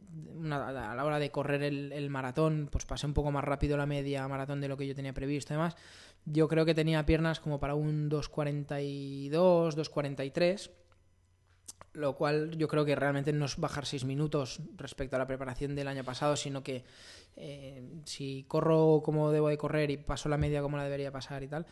a 0.51 0.95
la 0.95 1.05
hora 1.05 1.19
de 1.19 1.31
correr 1.31 1.63
el, 1.63 2.09
maratón, 2.09 2.69
pues 2.71 2.85
pasé 2.85 3.05
un 3.05 3.13
poco 3.13 3.31
más 3.31 3.43
rápido 3.43 3.77
la 3.77 3.85
media 3.85 4.27
maratón 4.27 4.61
de 4.61 4.67
lo 4.67 4.77
que 4.77 4.87
yo 4.87 4.95
tenía 4.95 5.13
previsto 5.13 5.53
y 5.53 5.55
demás. 5.55 5.75
Yo 6.25 6.47
creo 6.47 6.65
que 6.65 6.73
tenía 6.73 7.05
piernas 7.05 7.39
como 7.39 7.59
para 7.59 7.75
un 7.75 8.09
2.42, 8.09 9.29
2.43, 9.29 10.71
lo 11.93 12.15
cual 12.15 12.57
yo 12.57 12.67
creo 12.67 12.85
que 12.85 12.95
realmente 12.95 13.31
no 13.31 13.45
es 13.45 13.57
bajar 13.57 13.85
6 13.85 14.05
minutos 14.05 14.61
respecto 14.75 15.15
a 15.15 15.19
la 15.19 15.27
preparación 15.27 15.75
del 15.75 15.87
año 15.87 16.03
pasado, 16.03 16.35
sino 16.35 16.63
que 16.63 16.83
eh, 17.35 17.83
si 18.05 18.45
corro 18.47 19.01
como 19.03 19.31
debo 19.31 19.49
de 19.49 19.57
correr 19.57 19.91
y 19.91 19.97
paso 19.97 20.29
la 20.29 20.37
media 20.37 20.61
como 20.61 20.77
la 20.77 20.83
debería 20.83 21.11
pasar 21.11 21.43
y 21.43 21.47
tal, 21.47 21.65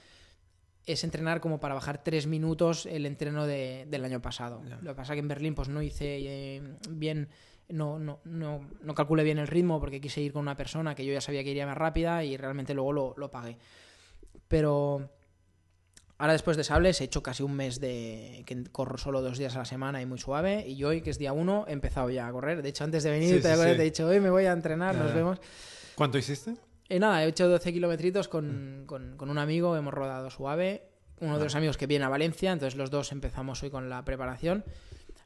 es 0.86 1.04
entrenar 1.04 1.40
como 1.40 1.60
para 1.60 1.74
bajar 1.76 2.04
tres 2.04 2.28
minutos 2.28 2.86
el 2.86 3.06
entreno 3.06 3.46
de- 3.48 3.86
del 3.90 4.04
año 4.06 4.22
pasado. 4.22 4.62
Ya. 4.68 4.78
Lo 4.82 4.92
que 4.92 4.96
pasa 4.96 5.14
que 5.14 5.20
en 5.20 5.28
Berlín 5.28 5.56
pues 5.56 5.70
no 5.70 5.82
hice 5.82 6.18
eh, 6.58 6.62
bien, 6.90 7.30
no, 7.70 8.00
no, 8.00 8.20
no, 8.26 8.60
no 8.82 8.94
calculé 8.94 9.24
bien 9.24 9.38
el 9.40 9.48
ritmo 9.48 9.80
porque 9.80 10.02
quise 10.02 10.20
ir 10.22 10.34
con 10.34 10.42
una 10.42 10.58
persona 10.58 10.94
que 10.96 11.06
yo 11.06 11.14
ya 11.14 11.22
sabía 11.22 11.44
que 11.44 11.52
iría 11.52 11.66
más 11.66 11.78
rápida 11.78 12.24
y 12.26 12.36
realmente 12.38 12.74
luego 12.74 12.92
lo, 12.92 13.14
lo 13.18 13.32
pagué. 13.32 13.58
Pero 14.48 15.10
ahora 16.18 16.34
después 16.34 16.58
de 16.58 16.64
Sables 16.64 17.00
he 17.02 17.06
hecho 17.06 17.24
casi 17.24 17.44
un 17.44 17.54
mes 17.54 17.80
de 17.80 18.44
que 18.46 18.64
corro 18.72 18.98
solo 18.98 19.22
dos 19.22 19.38
días 19.38 19.56
a 19.56 19.60
la 19.60 19.66
semana 19.66 20.02
y 20.02 20.06
muy 20.06 20.18
suave 20.20 20.68
y 20.68 20.84
hoy, 20.84 21.02
que 21.02 21.10
es 21.10 21.18
día 21.18 21.34
uno, 21.34 21.66
he 21.68 21.72
empezado 21.74 22.10
ya 22.10 22.28
a 22.28 22.32
correr. 22.32 22.62
De 22.62 22.70
hecho, 22.70 22.84
antes 22.84 23.04
de 23.04 23.12
venir 23.12 23.30
Sí, 23.30 23.36
te, 23.36 23.42
sí, 23.44 23.48
acuerdas, 23.48 23.72
sí. 23.74 23.78
te 23.78 23.82
he 23.84 23.86
dicho, 23.86 24.08
hoy 24.08 24.20
me 24.20 24.30
voy 24.30 24.46
a 24.46 24.52
entrenar, 24.52 24.96
Ya, 24.96 25.04
nos 25.04 25.14
vemos. 25.14 25.40
¿Cuánto 25.96 26.18
hiciste? 26.18 26.56
Eh, 26.90 27.00
nada, 27.00 27.24
he 27.24 27.28
hecho 27.28 27.48
12 27.48 27.74
kilometritos 27.74 28.28
con, 28.28 28.84
con- 28.86 29.18
con 29.18 29.30
un 29.30 29.38
amigo, 29.38 29.76
hemos 29.78 29.94
rodado 29.94 30.30
suave. 30.30 30.84
Uno 31.20 31.38
de 31.38 31.44
los 31.46 31.56
amigos 31.56 31.78
que 31.78 31.88
viene 31.88 32.04
a 32.06 32.10
Valencia, 32.10 32.52
entonces 32.52 32.76
los 32.78 32.90
dos 32.92 33.12
empezamos 33.12 33.64
hoy 33.64 33.70
con 33.70 33.90
la 33.90 34.04
preparación. 34.04 34.66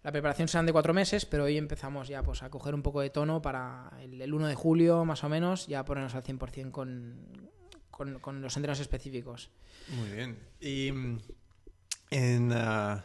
La 0.03 0.11
preparación 0.11 0.47
serán 0.47 0.65
de 0.67 0.71
cuatro 0.71 0.93
meses, 0.93 1.25
pero 1.25 1.45
hoy 1.45 1.57
empezamos 1.57 2.07
ya 2.07 2.21
pues, 2.23 2.43
a 2.43 2.49
coger 2.49 2.75
un 2.75 2.83
poco 2.83 3.01
de 3.01 3.09
tono 3.09 3.41
para 3.41 3.91
el, 4.01 4.21
el 4.21 4.33
1 4.33 4.47
de 4.47 4.55
julio, 4.55 5.03
más 5.05 5.23
o 5.23 5.29
menos, 5.29 5.65
ya 5.67 5.83
ponernos 5.85 6.13
al 6.13 6.23
100% 6.23 6.71
con, 6.71 7.49
con, 7.89 8.19
con 8.19 8.41
los 8.41 8.55
entrenos 8.55 8.79
específicos. 8.79 9.49
Muy 9.89 10.09
bien. 10.11 10.37
Y 10.61 10.91
mm, 10.91 11.19
en, 12.11 12.51
ah, 12.53 13.03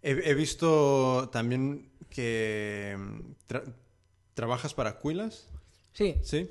he, 0.00 0.10
he 0.30 0.34
visto 0.34 1.28
también 1.30 1.90
que 2.08 2.96
mm, 2.96 3.20
tra- 3.48 3.74
trabajas 4.34 4.74
para 4.74 4.98
Quilas, 4.98 5.48
Sí, 5.92 6.16
¿sí? 6.22 6.50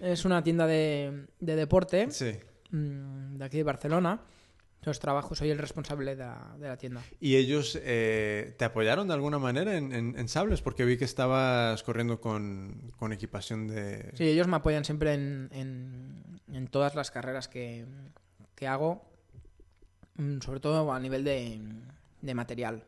Es 0.00 0.24
una 0.24 0.42
tienda 0.42 0.66
de, 0.66 1.26
de 1.40 1.56
deporte 1.56 2.10
Sí. 2.10 2.32
mm, 2.70 3.36
de 3.36 3.44
aquí 3.44 3.56
de 3.58 3.62
Barcelona. 3.64 4.20
Entonces 4.80 5.00
trabajo, 5.00 5.34
soy 5.34 5.50
el 5.50 5.58
responsable 5.58 6.14
de 6.14 6.22
la, 6.24 6.54
de 6.60 6.68
la 6.68 6.76
tienda. 6.76 7.02
¿Y 7.18 7.36
ellos 7.36 7.76
eh, 7.82 8.54
te 8.56 8.64
apoyaron 8.64 9.08
de 9.08 9.14
alguna 9.14 9.38
manera 9.40 9.76
en, 9.76 9.92
en- 9.92 10.16
en 10.16 10.28
Sables? 10.28 10.62
Porque 10.62 10.84
vi 10.84 10.96
que 10.96 11.04
estabas 11.04 11.82
corriendo 11.82 12.20
con, 12.20 12.92
con 12.96 13.12
equipación 13.12 13.66
de... 13.66 14.12
Sí, 14.14 14.24
ellos 14.24 14.46
me 14.46 14.56
apoyan 14.56 14.84
siempre 14.84 15.14
en, 15.14 15.48
en- 16.52 16.68
todas 16.68 16.94
las 16.94 17.10
carreras 17.10 17.48
que, 17.48 17.84
que 18.54 18.66
hago, 18.68 19.02
mm, 20.16 20.40
sobre 20.40 20.60
todo 20.60 20.92
a 20.92 21.00
nivel 21.00 21.24
de, 21.24 21.60
de 22.22 22.34
material. 22.34 22.84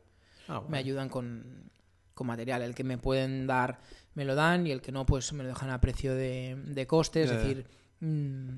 Ah, 0.47 0.59
bueno. 0.59 0.71
Me 0.71 0.79
ayudan 0.79 1.09
con, 1.09 1.71
con 2.19 2.27
material. 2.27 2.61
El 2.63 2.75
que 2.75 2.85
me 2.85 2.99
pueden 2.99 3.47
dar, 3.47 3.79
me 4.15 4.25
lo 4.27 4.35
dan 4.35 4.67
y 4.67 4.73
el 4.73 4.83
que 4.83 4.93
no, 4.93 5.07
pues 5.07 5.33
me 5.33 5.43
lo 5.45 5.49
dejan 5.49 5.71
a 5.71 5.81
precio 5.81 6.15
de, 6.15 6.57
de 6.67 6.87
coste. 6.87 7.23
Es 7.23 7.31
ya. 7.31 7.39
decir, 7.39 7.65
mm, 8.01 8.49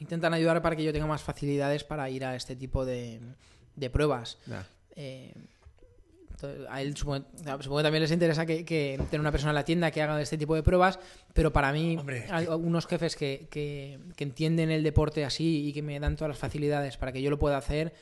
intentan 0.00 0.34
ayudar 0.34 0.60
para 0.62 0.74
que 0.74 0.82
yo 0.82 0.92
tenga 0.92 1.06
más 1.06 1.22
facilidades 1.22 1.84
para 1.84 2.08
ir 2.10 2.24
a 2.24 2.34
este 2.34 2.56
tipo 2.56 2.84
de, 2.84 3.20
de 3.76 3.90
pruebas. 3.90 4.38
Ya. 4.46 4.66
Eh, 4.96 5.32
a 6.68 6.82
él 6.82 6.96
supongo, 6.96 7.24
supongo 7.60 7.76
que 7.76 7.82
también 7.84 8.02
les 8.02 8.10
interesa 8.10 8.44
que, 8.44 8.64
que 8.64 8.98
tener 9.10 9.20
una 9.20 9.30
persona 9.30 9.50
en 9.52 9.54
la 9.54 9.64
tienda 9.64 9.92
que 9.92 10.02
haga 10.02 10.20
este 10.20 10.36
tipo 10.36 10.56
de 10.56 10.64
pruebas, 10.64 10.98
pero 11.34 11.52
para 11.52 11.72
mí 11.72 11.96
Hombre. 11.96 12.26
hay 12.30 12.46
unos 12.48 12.86
jefes 12.88 13.14
que, 13.14 13.46
que- 13.48 14.00
que 14.16 14.24
entienden 14.24 14.72
el 14.72 14.82
deporte 14.82 15.24
así 15.24 15.68
y 15.68 15.72
que 15.72 15.82
me 15.82 16.00
dan 16.00 16.16
todas 16.16 16.30
las 16.30 16.38
facilidades 16.38 16.96
para 16.96 17.12
que 17.12 17.22
yo 17.22 17.30
lo 17.30 17.38
pueda 17.38 17.58
hacer, 17.58 17.92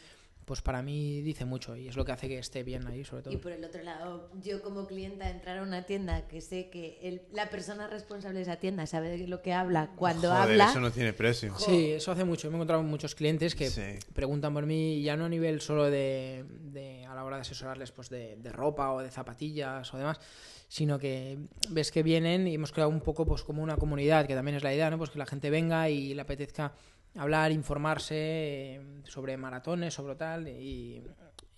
pues 0.51 0.63
para 0.63 0.83
mí 0.83 1.23
dice 1.23 1.45
mucho 1.45 1.77
y 1.77 1.87
es 1.87 1.95
lo 1.95 2.05
que 2.05 2.11
hace 2.11 2.27
que 2.27 2.37
esté 2.37 2.65
bien 2.65 2.85
ahí 2.89 3.05
sobre 3.05 3.23
todo. 3.23 3.33
Y 3.33 3.37
por 3.37 3.53
el 3.53 3.65
otro 3.65 3.85
lado, 3.85 4.29
yo 4.43 4.61
como 4.63 4.89
clienta 4.89 5.31
entrar 5.31 5.59
a 5.59 5.63
una 5.63 5.87
tienda 5.87 6.27
que 6.27 6.41
sé 6.41 6.71
que 6.71 6.99
el- 7.03 7.23
la 7.33 7.49
persona 7.51 7.87
responsable 7.87 8.39
de 8.41 8.43
esa 8.43 8.57
tienda 8.57 8.85
sabe 8.87 9.11
de 9.17 9.29
lo 9.29 9.43
que 9.43 9.53
habla 9.53 9.93
cuando 9.95 10.27
Joder, 10.29 10.43
habla. 10.43 10.71
eso 10.71 10.81
no 10.81 10.91
tiene 10.91 11.13
precio. 11.13 11.55
Sí, 11.57 11.93
eso 11.93 12.11
hace 12.11 12.25
mucho. 12.25 12.49
Me 12.49 12.55
he 12.55 12.57
encontrado 12.57 12.83
muchos 12.83 13.15
clientes 13.15 13.55
que 13.55 13.71
Sí. 13.71 13.81
preguntan 14.13 14.53
por 14.53 14.67
mí, 14.67 15.01
ya 15.03 15.17
no 15.17 15.27
a 15.27 15.29
nivel 15.29 15.61
solo 15.61 15.85
de, 15.89 16.45
de- 16.73 17.07
a 17.07 17.15
la 17.15 17.23
hora 17.23 17.37
de 17.37 17.43
asesorarles 17.43 17.93
pues 17.93 18.09
de, 18.11 18.35
de 18.35 18.51
ropa 18.51 18.91
o 18.93 18.99
de 19.03 19.11
zapatillas 19.13 19.95
o 19.95 19.99
demás, 19.99 20.19
sino 20.67 20.99
que 20.99 21.39
ves 21.69 21.93
que 21.93 22.03
vienen 22.03 22.49
y 22.49 22.55
hemos 22.57 22.73
creado 22.73 22.91
un 22.91 23.03
poco 23.03 23.25
pues 23.25 23.45
como 23.45 23.63
una 23.63 23.77
comunidad, 23.77 24.27
que 24.27 24.35
también 24.35 24.57
es 24.57 24.65
la 24.65 24.75
idea, 24.75 24.91
¿no? 24.91 24.99
Pues 24.99 25.11
que 25.11 25.19
la 25.21 25.27
gente 25.27 25.49
venga 25.49 25.89
y 25.91 26.13
le 26.13 26.23
apetezca 26.23 26.73
hablar, 27.17 27.53
informarse 27.53 28.15
eh, 28.17 28.81
sobre 29.05 29.37
maratones, 29.37 29.95
sobre 29.95 30.15
tal, 30.15 30.49
y, 30.49 31.03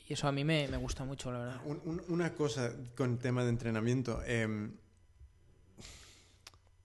eso 0.08 0.28
a 0.28 0.32
mí 0.32 0.44
me, 0.44 0.68
me 0.68 0.76
gusta 0.76 1.04
mucho, 1.04 1.32
la 1.32 1.38
verdad. 1.38 1.60
Un- 1.64 1.80
un- 1.86 2.02
una 2.08 2.34
cosa 2.34 2.72
con 2.94 3.18
tema 3.18 3.42
de 3.44 3.48
entrenamiento. 3.50 4.22
em, 4.26 4.72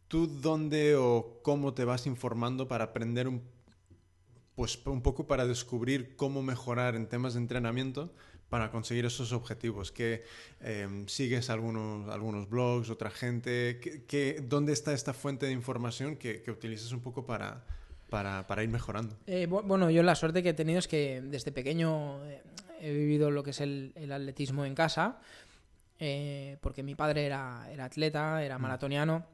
¿Tú 0.08 0.28
dónde 0.28 0.96
o 0.96 1.40
cómo 1.44 1.74
te 1.74 1.84
vas 1.84 2.08
informando 2.08 2.68
para 2.70 2.86
aprender 2.86 3.28
un, 3.28 3.42
pues, 4.56 4.80
un 4.86 5.02
poco 5.02 5.28
para 5.28 5.46
descubrir 5.46 6.16
cómo 6.16 6.42
mejorar 6.42 6.96
en 6.96 7.08
temas 7.10 7.34
de 7.34 7.42
entrenamiento 7.42 8.14
para 8.50 8.72
conseguir 8.72 9.06
esos 9.06 9.34
objetivos? 9.34 9.92
¿Que 9.92 10.24
em, 10.62 11.06
sigues 11.08 11.50
algunos, 11.50 12.08
algunos 12.10 12.50
blogs, 12.50 12.90
otra 12.90 13.10
gente? 13.10 13.80
¿Qué- 13.82 14.06
qué- 14.06 14.42
¿Dónde 14.48 14.72
está 14.72 14.94
esta 14.94 15.14
fuente 15.14 15.46
de 15.48 15.52
información 15.52 16.16
que, 16.16 16.42
que 16.42 16.52
utilizas 16.52 16.94
un 16.94 17.02
poco 17.02 17.26
para, 17.26 17.66
para, 18.10 18.46
para 18.48 18.64
ir 18.64 18.70
mejorando? 18.70 19.16
Eh, 19.28 19.48
bu- 19.50 19.64
bueno, 19.64 19.90
yo 19.90 20.04
la 20.04 20.16
suerte 20.16 20.42
que 20.44 20.50
he 20.50 20.54
tenido 20.54 20.80
es 20.80 20.88
que 20.88 21.22
desde 21.22 21.52
pequeño 21.52 22.24
eh, 22.26 22.42
he 22.82 22.92
vivido 22.92 23.32
lo 23.32 23.44
que 23.44 23.52
es 23.52 23.62
el, 23.62 23.92
el 23.96 24.12
atletismo 24.12 24.66
en 24.66 24.76
casa, 24.76 25.20
eh, 26.00 26.58
porque 26.62 26.84
mi 26.84 26.96
padre 26.96 27.26
era, 27.26 27.68
era 27.72 27.86
atleta, 27.86 28.44
era 28.44 28.58
maratoniano. 28.58 29.26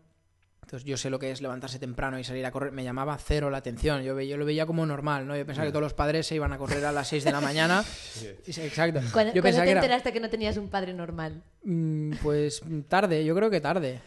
Entonces 0.62 0.86
yo 0.88 0.96
sé 0.96 1.10
lo 1.10 1.20
que 1.20 1.30
es 1.30 1.42
levantarse 1.42 1.78
temprano 1.78 2.18
y 2.18 2.24
salir 2.24 2.46
a 2.46 2.52
correr. 2.52 2.72
Me 2.72 2.86
llamaba 2.86 3.18
cero 3.18 3.50
la 3.50 3.58
atención. 3.58 4.02
Yo, 4.02 4.16
ve- 4.16 4.30
yo 4.30 4.38
lo 4.38 4.46
veía 4.46 4.66
como 4.66 4.86
normal, 4.86 5.28
¿no? 5.28 5.36
Yo 5.36 5.46
pensaba 5.46 5.66
que 5.68 5.74
todos 5.74 5.84
los 5.84 5.94
padres 5.94 6.26
se 6.26 6.36
iban 6.36 6.54
a 6.54 6.58
correr 6.58 6.86
a 6.86 6.94
las 6.94 7.10
6 7.10 7.26
de 7.26 7.32
la 7.34 7.42
mañana. 7.42 7.84
Y 8.48 8.54
se- 8.54 8.66
Exacto. 8.66 9.02
¿Cuándo, 9.12 9.34
Yo 9.34 9.42
cuándo 9.42 9.44
pensaba 9.44 9.64
te 9.64 9.66
que 9.66 9.72
era... 9.72 9.82
enteraste 9.82 10.14
que 10.14 10.20
no 10.22 10.30
tenías 10.30 10.56
un 10.56 10.70
padre 10.70 10.94
normal? 10.94 11.44
Mm, 11.66 12.14
Pues 12.24 12.62
tarde, 12.88 13.26
yo 13.26 13.36
creo 13.36 13.50
que 13.50 13.60
tarde. 13.60 14.00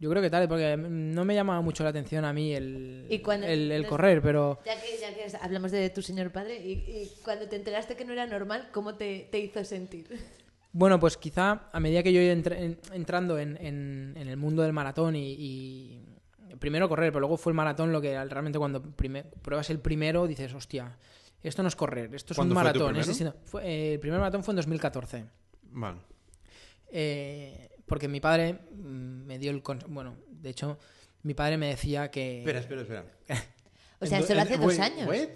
Yo 0.00 0.08
creo 0.10 0.22
que 0.22 0.30
tal, 0.30 0.46
porque 0.48 0.76
no 0.76 1.24
me 1.24 1.34
llama 1.34 1.60
mucho 1.60 1.82
la 1.82 1.90
atención 1.90 2.24
a 2.24 2.32
mí 2.32 2.54
el, 2.54 3.06
Y 3.10 3.18
cuando- 3.18 3.46
el, 3.48 3.72
el 3.72 3.82
los- 3.82 3.90
correr, 3.90 4.22
pero 4.22 4.60
Ya 4.64 4.80
que, 4.80 4.96
ya 5.00 5.12
que 5.12 5.36
hablamos 5.40 5.72
de 5.72 5.90
tu 5.90 6.02
señor 6.02 6.30
padre, 6.30 6.56
y, 6.64 6.72
y 6.72 7.10
cuando 7.24 7.48
te 7.48 7.56
enteraste 7.56 7.96
que 7.96 8.04
no 8.04 8.12
era 8.12 8.26
normal, 8.26 8.68
¿cómo 8.72 8.94
te, 8.94 9.28
te 9.32 9.38
hizo 9.40 9.64
sentir? 9.64 10.06
bueno, 10.72 11.00
pues 11.00 11.16
quizá 11.16 11.68
a 11.72 11.80
medida 11.80 12.02
que 12.04 12.12
yo 12.12 12.20
en- 12.20 12.78
entrando 12.92 13.38
en, 13.38 13.56
en- 13.60 14.14
en 14.16 14.28
el 14.28 14.36
mundo 14.36 14.62
del 14.62 14.72
maratón 14.72 15.16
y, 15.16 15.32
y 15.32 16.00
primero 16.60 16.88
correr, 16.88 17.10
pero 17.10 17.20
luego 17.20 17.36
fue 17.36 17.50
el 17.50 17.56
maratón 17.56 17.90
lo 17.92 18.00
que 18.00 18.12
realmente 18.26 18.58
cuando 18.58 18.80
prime- 18.80 19.24
pruebas 19.42 19.68
el 19.70 19.80
primero 19.80 20.28
dices, 20.28 20.54
hostia, 20.54 20.96
esto 21.42 21.62
no 21.62 21.68
es 21.68 21.74
correr, 21.76 22.14
esto 22.14 22.34
es 22.34 22.38
un 22.38 22.48
¿Cuándo 22.50 22.54
fue 22.54 22.72
tu 22.72 22.78
maratón. 22.84 22.96
es 23.00 23.06
primero? 23.06 23.32
distinto". 23.32 23.50
Fue- 23.50 23.64
eh, 23.66 23.94
el 23.94 24.00
primer 24.00 24.20
maratón 24.20 24.44
fue 24.44 24.52
en 24.52 24.56
2014. 24.56 25.24
Vale. 25.72 25.98
Eh, 26.90 27.68
porque 27.88 28.08
mi 28.08 28.20
padre 28.20 28.54
mm, 28.72 29.24
me 29.26 29.38
dio 29.38 29.50
el... 29.50 29.62
cons- 29.62 29.86
Bueno, 29.88 30.16
de 30.28 30.50
hecho, 30.50 30.78
mi 31.22 31.34
padre 31.34 31.56
me 31.56 31.68
decía 31.68 32.10
que... 32.10 32.40
Espera, 32.40 32.60
espera, 32.60 32.82
espera. 32.82 33.04
O 34.00 34.06
sea, 34.06 34.22
solo 34.22 34.34
en- 34.42 34.46
hace 34.46 34.58
dos 34.58 34.78
años. 34.78 35.08
wait. 35.08 35.30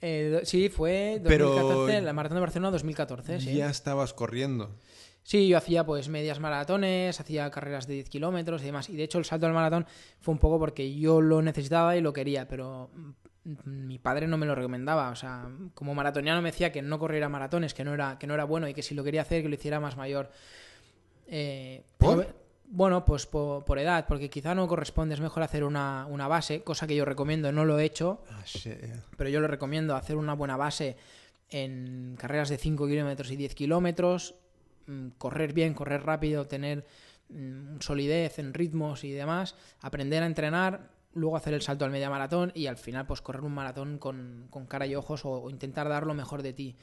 Eh, 0.00 0.30
do- 0.40 0.44
sí, 0.44 0.68
fue 0.68 1.20
Pero- 1.22 1.50
2014, 1.50 2.02
la 2.02 2.12
maratón 2.12 2.36
de 2.36 2.40
Barcelona 2.40 2.70
2014, 2.72 3.40
sí. 3.40 3.54
Ya 3.54 3.70
estabas 3.70 4.12
corriendo. 4.12 4.74
Sí, 5.22 5.46
yo 5.48 5.56
hacía 5.56 5.84
pues 5.86 6.08
medias 6.08 6.40
maratones, 6.40 7.20
hacía 7.20 7.48
carreras 7.50 7.86
de 7.86 7.94
10 7.94 8.08
kilómetros 8.10 8.62
y 8.62 8.66
demás. 8.66 8.88
Y 8.90 8.96
de 8.96 9.04
hecho 9.04 9.18
el 9.18 9.24
salto 9.24 9.46
al 9.46 9.52
maratón 9.52 9.86
fue 10.20 10.32
un 10.32 10.38
poco 10.40 10.58
porque 10.58 10.96
yo 10.98 11.20
lo 11.20 11.42
necesitaba 11.42 11.96
y 11.96 12.00
lo 12.00 12.12
quería, 12.12 12.48
pero 12.48 12.90
mm, 13.44 13.52
mi 13.86 13.98
padre 14.00 14.26
no 14.26 14.36
me 14.36 14.46
lo 14.46 14.54
recomendaba. 14.56 15.10
O 15.10 15.16
sea, 15.16 15.48
como 15.74 15.94
maratoniano 15.94 16.42
me 16.42 16.50
decía 16.50 16.72
que 16.72 16.82
no 16.82 16.98
corriera 16.98 17.28
maratones, 17.28 17.72
que 17.74 17.84
no 17.84 17.94
era, 17.94 18.18
que 18.18 18.26
no 18.26 18.34
era 18.34 18.44
bueno 18.44 18.66
y 18.68 18.74
que 18.74 18.82
si 18.82 18.96
lo 18.96 19.04
quería 19.04 19.22
hacer 19.22 19.42
que 19.42 19.48
lo 19.48 19.54
hiciera 19.54 19.78
más 19.78 19.96
mayor. 19.96 20.30
Eh, 21.26 21.82
¿Por? 21.98 22.34
Bueno, 22.68 23.04
pues 23.04 23.26
po- 23.26 23.62
por, 23.64 23.78
edad, 23.78 24.06
porque 24.08 24.28
quizá 24.28 24.54
no 24.54 24.66
corresponde, 24.66 25.14
es 25.14 25.20
mejor 25.20 25.42
hacer 25.44 25.62
una, 25.62 26.06
una 26.10 26.26
base, 26.26 26.62
cosa 26.62 26.86
que 26.88 26.96
yo 26.96 27.04
recomiendo, 27.04 27.52
no 27.52 27.64
lo 27.64 27.78
he 27.78 27.84
hecho, 27.84 28.24
Ah, 28.30 28.42
pero 29.16 29.30
yo 29.30 29.40
lo 29.40 29.46
recomiendo 29.46 29.94
hacer 29.94 30.16
una 30.16 30.34
buena 30.34 30.56
base 30.56 30.96
en 31.48 32.16
carreras 32.18 32.48
de 32.48 32.58
5 32.58 32.88
kilómetros 32.88 33.30
y 33.30 33.36
10 33.36 33.54
kilómetros, 33.54 34.34
mm, 34.88 35.10
correr 35.18 35.52
bien, 35.52 35.74
correr 35.74 36.02
rápido, 36.04 36.46
tener 36.48 36.84
mm, 37.28 37.78
solidez 37.80 38.40
en 38.40 38.52
ritmos 38.52 39.04
y 39.04 39.12
demás, 39.12 39.54
aprender 39.80 40.24
a 40.24 40.26
entrenar, 40.26 40.90
luego 41.14 41.36
hacer 41.36 41.54
el 41.54 41.62
salto 41.62 41.84
al 41.84 41.90
media 41.92 42.10
maratón 42.10 42.50
y 42.54 42.66
al 42.66 42.76
final 42.76 43.06
pues 43.06 43.22
correr 43.22 43.42
un 43.42 43.54
maratón 43.54 43.98
con, 43.98 44.48
con 44.50 44.66
cara 44.66 44.86
y 44.86 44.96
ojos 44.96 45.24
o, 45.24 45.30
o 45.30 45.50
intentar 45.50 45.88
dar 45.88 46.04
lo 46.04 46.14
mejor 46.14 46.42
de 46.42 46.52
ti. 46.52 46.76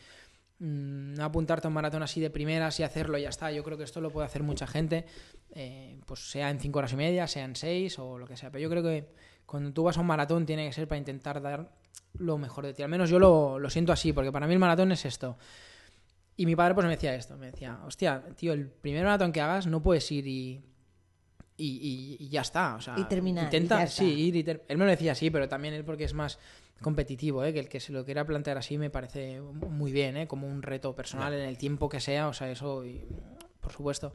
Mm, 0.66 1.16
No 1.16 1.26
apuntarte 1.26 1.68
a 1.68 1.70
un 1.70 1.74
maratón 1.74 2.04
así 2.04 2.22
de 2.22 2.30
primeras 2.30 2.80
y 2.80 2.84
hacerlo 2.84 3.18
y 3.18 3.24
ya 3.24 3.30
está. 3.30 3.52
Yo 3.52 3.64
creo 3.64 3.78
que 3.78 3.84
esto 3.84 4.00
lo 4.00 4.10
puede 4.12 4.26
hacer 4.26 4.44
mucha 4.44 4.66
gente, 4.66 5.06
eh, 5.54 6.00
pues 6.06 6.32
sea 6.32 6.50
en 6.50 6.60
5 6.60 6.80
horas 6.80 6.94
y 6.94 6.96
media, 6.96 7.28
sea 7.28 7.44
en 7.44 7.56
6 7.56 8.00
o 8.00 8.18
lo 8.18 8.26
que 8.26 8.38
sea. 8.38 8.50
Pero 8.50 8.62
yo 8.62 8.70
creo 8.70 8.82
que 8.84 9.10
cuando 9.46 9.74
tú 9.74 9.84
vas 9.84 9.98
a 9.98 10.02
un 10.02 10.08
maratón 10.08 10.46
tiene 10.46 10.66
que 10.68 10.74
ser 10.74 10.88
para 10.88 11.00
intentar 11.00 11.42
dar 11.42 11.70
lo 12.18 12.38
mejor 12.38 12.66
de 12.66 12.74
ti. 12.74 12.82
Al 12.82 12.90
menos 12.90 13.10
yo 13.10 13.20
lo, 13.20 13.60
lo 13.60 13.70
siento 13.70 13.92
así, 13.92 14.14
porque 14.14 14.32
para 14.32 14.48
mí 14.48 14.54
el 14.54 14.60
maratón 14.60 14.92
es 14.94 15.04
esto. 15.06 15.38
Y 16.38 16.46
mi 16.46 16.56
padre 16.56 16.74
pues 16.76 16.86
me 16.86 16.92
decía 16.94 17.14
esto, 17.14 17.36
me 17.38 17.48
decía, 17.52 17.80
hostia, 17.86 18.24
tío, 18.38 18.54
el 18.54 18.68
primer 18.70 19.04
maratón 19.04 19.32
que 19.34 19.42
hagas 19.42 19.68
no 19.68 19.84
puedes 19.84 20.10
ir 20.12 20.26
y, 20.28 20.64
y, 21.58 21.68
y- 21.68 22.18
y 22.26 22.30
ya 22.30 22.42
está. 22.42 22.76
O 22.76 22.82
sea, 22.82 22.96
Y 22.98 23.04
terminar, 23.06 23.46
Intenta, 23.46 23.76
y 23.76 23.78
ya 23.80 23.84
está. 23.84 24.04
sí, 24.04 24.10
ir 24.12 24.36
y 24.38 24.44
ter- 24.44 24.64
Él 24.68 24.78
me 24.78 24.86
lo 24.86 24.92
decía 24.92 25.12
así, 25.12 25.30
pero 25.30 25.48
también 25.50 25.74
él 25.76 25.84
porque 25.84 26.06
es 26.06 26.14
más 26.14 26.40
competitivo, 26.84 27.44
¿eh? 27.44 27.52
que 27.54 27.60
el 27.60 27.68
que 27.70 27.80
se 27.80 27.92
lo 27.92 28.06
quiera 28.06 28.24
plantear 28.26 28.60
así 28.60 28.78
me 28.78 28.92
parece 28.92 29.42
muy 29.42 29.92
bien, 29.92 30.16
¿eh? 30.18 30.28
como 30.28 30.48
un 30.48 30.62
reto 30.62 30.96
personal 30.96 31.34
en 31.34 31.42
el 31.42 31.58
tiempo 31.58 31.90
que 31.90 32.00
sea, 32.00 32.28
o 32.28 32.34
sea, 32.34 32.52
eso, 32.52 32.86
y- 32.86 33.04
por 33.60 33.72
supuesto. 33.72 34.14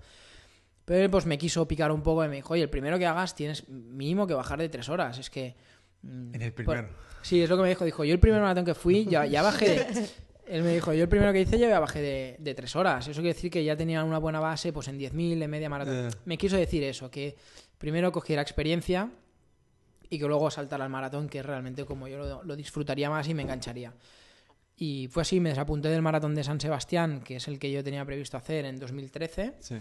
Pero 0.84 1.00
él 1.04 1.10
pues 1.10 1.26
me 1.26 1.36
quiso 1.36 1.66
picar 1.66 1.90
un 1.90 2.02
poco 2.02 2.24
y 2.24 2.28
me 2.28 2.36
dijo, 2.36 2.54
oye, 2.54 2.62
el 2.62 2.70
primero 2.70 2.98
que 2.98 3.06
hagas 3.06 3.34
tienes 3.34 3.68
mínimo 3.68 4.26
que 4.26 4.34
bajar 4.34 4.58
de 4.60 4.68
tres 4.68 4.88
horas, 4.88 5.18
es 5.18 5.28
que... 5.30 5.56
mm, 6.02 6.34
En 6.34 6.42
el 6.42 6.52
primero. 6.52 6.88
Sí, 7.22 7.42
es 7.42 7.50
lo 7.50 7.56
que 7.56 7.62
me 7.64 7.68
dijo. 7.70 7.84
Dijo, 7.84 8.04
yo 8.04 8.14
el 8.14 8.20
primer 8.20 8.40
maratón 8.40 8.64
que 8.64 8.74
fui, 8.74 9.04
ya, 9.04 9.26
ya 9.26 9.42
bajé. 9.42 9.86
Él 10.46 10.62
me 10.62 10.72
dijo, 10.72 10.94
yo 10.94 11.02
el 11.02 11.08
primero 11.10 11.30
que 11.32 11.42
hice 11.42 11.58
ya 11.58 11.78
bajé 11.78 12.00
de, 12.00 12.36
de 12.38 12.54
tres 12.54 12.74
horas. 12.74 13.06
Eso 13.06 13.20
quiere 13.20 13.34
decir 13.34 13.50
que 13.50 13.62
ya 13.64 13.76
tenía 13.76 14.02
una 14.02 14.16
buena 14.18 14.40
base 14.40 14.72
pues 14.72 14.88
en 14.88 14.98
10.000, 14.98 15.42
en 15.42 15.50
media 15.50 15.68
maratón. 15.68 16.08
Eh. 16.08 16.10
Me 16.24 16.38
quiso 16.38 16.56
decir 16.56 16.82
eso, 16.84 17.10
que 17.10 17.36
primero 17.76 18.10
cogiera 18.12 18.40
experiencia 18.40 19.10
y 20.10 20.18
que 20.18 20.26
luego 20.26 20.50
saltara 20.50 20.84
al 20.84 20.90
maratón, 20.90 21.28
que 21.28 21.42
realmente 21.42 21.84
como 21.84 22.08
yo 22.08 22.18
lo, 22.18 22.42
lo 22.42 22.56
disfrutaría 22.56 23.10
más 23.10 23.28
y 23.28 23.34
me 23.34 23.42
engancharía. 23.42 23.92
Y 24.76 25.08
fue 25.10 25.22
así, 25.22 25.40
me 25.40 25.48
desapunté 25.48 25.88
del 25.88 26.02
maratón 26.02 26.34
de 26.34 26.44
San 26.44 26.60
Sebastián, 26.60 27.20
que 27.24 27.36
es 27.36 27.48
el 27.48 27.58
que 27.58 27.70
yo 27.72 27.82
tenía 27.82 28.04
previsto 28.04 28.36
hacer 28.36 28.64
en 28.64 28.78
2013. 28.78 29.54
Sí. 29.60 29.76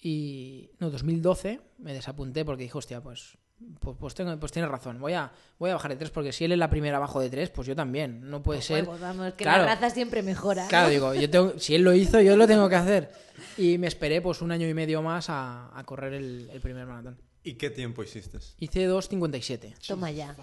Y. 0.00 0.70
No, 0.78 0.90
2012 0.90 1.60
me 1.78 1.92
desapunté 1.92 2.44
porque 2.44 2.64
dije, 2.64 2.76
hostia, 2.78 3.00
pues. 3.00 3.36
Pues, 3.78 3.96
pues, 3.96 4.14
tengo, 4.16 4.36
pues 4.40 4.50
tienes 4.50 4.68
razón, 4.68 5.00
voy 5.00 5.12
a, 5.12 5.30
voy 5.56 5.70
a 5.70 5.74
bajar 5.74 5.92
de 5.92 5.96
3 5.96 6.10
porque 6.10 6.32
si 6.32 6.44
él 6.44 6.50
es 6.50 6.58
la 6.58 6.68
primera 6.68 6.96
abajo 6.96 7.20
de 7.20 7.30
3, 7.30 7.50
pues 7.50 7.68
yo 7.68 7.76
también. 7.76 8.28
No 8.28 8.42
puede 8.42 8.60
ser. 8.60 8.82
Huevos, 8.82 9.00
vamos, 9.00 9.34
que 9.34 9.44
Claro. 9.44 9.64
la 9.64 9.76
raza 9.76 9.90
siempre 9.90 10.20
mejora. 10.24 10.64
¿no? 10.64 10.68
Claro, 10.68 10.88
digo, 10.88 11.14
yo 11.14 11.30
tengo, 11.30 11.52
si 11.60 11.76
él 11.76 11.82
lo 11.82 11.92
hizo, 11.94 12.20
yo 12.20 12.36
lo 12.36 12.48
tengo 12.48 12.68
que 12.68 12.74
hacer. 12.74 13.12
Y 13.56 13.78
me 13.78 13.86
esperé 13.86 14.20
pues 14.20 14.42
un 14.42 14.50
año 14.50 14.66
y 14.66 14.74
medio 14.74 15.00
más 15.02 15.30
a, 15.30 15.70
a 15.78 15.84
correr 15.84 16.14
el, 16.14 16.50
el 16.52 16.60
primer 16.60 16.86
maratón. 16.86 17.18
¿Y 17.44 17.54
qué 17.54 17.70
tiempo 17.70 18.02
hiciste? 18.02 18.38
Hice 18.58 18.88
2.57. 18.88 19.74
Toma 19.86 20.10
ya. 20.10 20.36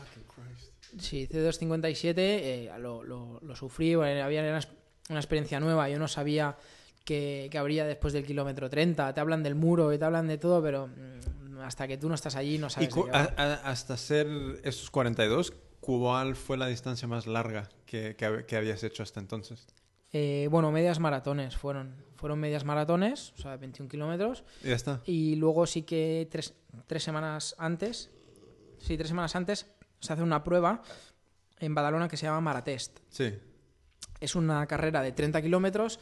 Sí, 0.98 1.20
hice 1.22 1.48
2.57, 1.48 2.14
eh, 2.18 2.72
lo, 2.80 3.04
lo, 3.04 3.40
lo 3.42 3.56
sufrí, 3.56 3.96
bueno, 3.96 4.24
había 4.24 4.42
una, 4.42 4.60
una 5.10 5.20
experiencia 5.20 5.60
nueva, 5.60 5.88
yo 5.88 6.00
no 6.00 6.08
sabía 6.08 6.58
que, 7.06 7.48
que 7.52 7.58
habría 7.58 7.86
después 7.86 8.12
del 8.14 8.26
kilómetro 8.26 8.70
30. 8.70 9.14
Te 9.14 9.20
hablan 9.22 9.44
del 9.44 9.56
muro 9.56 9.94
y 9.94 10.00
te 10.00 10.06
hablan 10.06 10.28
de 10.28 10.38
todo, 10.40 10.62
pero 10.64 10.88
mm, 10.88 11.60
hasta 11.62 11.88
que 11.88 11.98
tú 11.98 12.10
no 12.10 12.16
estás 12.16 12.36
allí 12.36 12.58
no 12.58 12.68
¿Y 12.68 12.70
sabes. 12.72 12.90
de 12.90 12.96
cu- 12.96 13.06
qué 13.06 13.12
va. 13.12 13.34
a- 13.38 13.44
a- 13.44 13.54
hasta 13.72 13.94
hacer 13.94 14.28
esos 14.64 14.90
42, 14.90 15.54
¿cuál 15.80 16.36
fue 16.36 16.58
la 16.58 16.68
distancia 16.68 17.08
más 17.08 17.28
larga 17.28 17.70
que, 17.86 18.16
que 18.48 18.56
habías 18.58 18.84
hecho 18.84 19.04
hasta 19.04 19.20
entonces? 19.20 19.68
Eh, 20.12 20.48
bueno, 20.50 20.72
medias 20.72 21.00
maratones 21.00 21.56
fueron. 21.56 21.96
Fueron 22.20 22.38
medias 22.40 22.66
maratones, 22.66 23.32
o 23.38 23.42
sea, 23.42 23.56
21 23.56 23.88
kilómetros. 23.90 24.44
Y 24.62 24.68
ya 24.68 24.76
está. 24.76 25.00
Y 25.06 25.36
luego 25.38 25.66
sí 25.66 25.84
que 25.84 26.28
tres, 26.30 26.54
tres 26.86 27.02
semanas 27.02 27.56
antes, 27.58 28.10
sí, 28.78 28.98
tres 28.98 29.08
semanas 29.08 29.38
antes, 29.38 29.68
se 30.02 30.12
hace 30.12 30.22
una 30.22 30.44
prueba 30.44 30.82
en 31.60 31.74
Badalona 31.74 32.10
que 32.10 32.18
se 32.18 32.26
llama 32.26 32.42
Maratest. 32.42 33.00
Sí. 33.10 33.34
Es 34.20 34.36
una 34.36 34.68
carrera 34.68 35.02
de 35.02 35.14
30 35.14 35.42
kilómetros, 35.42 36.02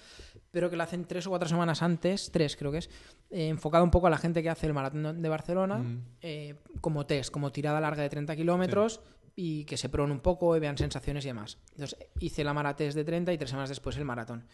pero 0.49 0.71
que 0.71 0.75
la 0.75 0.85
hacen 0.85 1.05
tres 1.05 1.27
o 1.27 1.29
cuatro 1.29 1.47
semanas 1.47 1.83
antes, 1.83 2.31
tres 2.31 2.55
creo 2.55 2.71
que 2.71 2.79
es, 2.79 2.89
eh, 3.29 3.49
enfocado 3.49 3.83
un 3.83 3.91
poco 3.91 4.07
a 4.07 4.09
la 4.09 4.17
gente 4.17 4.41
que 4.41 4.49
hace 4.49 4.65
el 4.65 4.73
maratón 4.73 5.21
de 5.21 5.29
Barcelona, 5.29 5.77
Mm. 5.77 6.01
eh, 6.21 6.55
como 6.81 7.05
test, 7.05 7.29
como 7.29 7.51
tirada 7.51 7.79
larga 7.79 8.01
de 8.01 8.09
30 8.09 8.35
kilómetros 8.35 9.01
y 9.35 9.65
que 9.65 9.77
se 9.77 9.87
prueben 9.89 10.11
un 10.11 10.21
poco 10.21 10.57
y 10.57 10.59
vean 10.59 10.79
sensaciones 10.79 11.25
y 11.25 11.27
demás. 11.27 11.59
Entonces 11.73 11.95
hice 12.19 12.43
la 12.43 12.55
maratest 12.55 12.95
de 12.97 13.03
30 13.03 13.31
y 13.33 13.37
tres 13.37 13.51
semanas 13.51 13.69
después 13.69 13.95
el 13.97 14.05
maratón. 14.05 14.47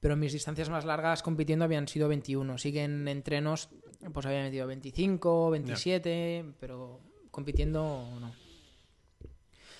Pero 0.00 0.16
mis 0.16 0.32
distancias 0.32 0.68
más 0.70 0.84
largas 0.84 1.22
compitiendo 1.22 1.64
habían 1.64 1.88
sido 1.88 2.08
21. 2.08 2.56
Sí 2.58 2.72
que 2.72 2.84
en 2.84 3.08
entrenos 3.08 3.68
pues 4.12 4.24
había 4.26 4.42
metido 4.42 4.66
25, 4.66 5.50
27, 5.50 6.44
pero 6.60 7.00
compitiendo 7.30 8.08
no. 8.20 8.32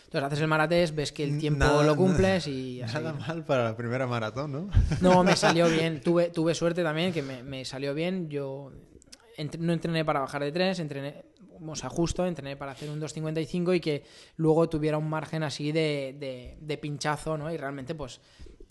Entonces 0.06 0.26
haces 0.26 0.40
el 0.40 0.48
maratest, 0.48 0.94
ves 0.94 1.12
que 1.12 1.22
el 1.22 1.38
tiempo 1.38 1.58
Nada- 1.60 1.82
lo 1.84 1.94
cumples 1.94 2.46
y. 2.46 2.80
Nada 2.80 3.12
mal 3.28 3.44
para 3.44 3.64
la 3.64 3.76
primera 3.76 4.06
maratón, 4.06 4.52
¿no? 4.52 4.70
No, 5.02 5.22
me 5.22 5.36
salió 5.36 5.68
bien. 5.68 6.00
Tuve, 6.00 6.30
tuve 6.30 6.54
suerte 6.54 6.82
también, 6.82 7.12
que 7.12 7.22
me, 7.22 7.42
me 7.42 7.64
salió 7.64 7.92
bien. 7.94 8.28
Yo 8.30 8.72
entre- 9.36 9.60
no 9.60 9.72
entrené 9.72 10.04
para 10.04 10.20
bajar 10.20 10.42
de 10.42 10.50
3, 10.50 10.78
entrené, 10.80 11.24
o 11.64 11.76
sea, 11.76 11.90
justo, 11.90 12.26
entrené 12.26 12.56
para 12.56 12.72
hacer 12.72 12.88
un 12.88 13.00
2.55 13.00 13.76
y 13.76 13.80
que 13.80 14.02
luego 14.36 14.68
tuviera 14.68 14.96
un 14.96 15.08
margen 15.10 15.42
así 15.42 15.72
de, 15.72 16.16
de, 16.18 16.56
de 16.60 16.78
pinchazo, 16.78 17.36
¿no? 17.36 17.52
Y 17.52 17.58
realmente, 17.58 17.94
pues, 17.94 18.20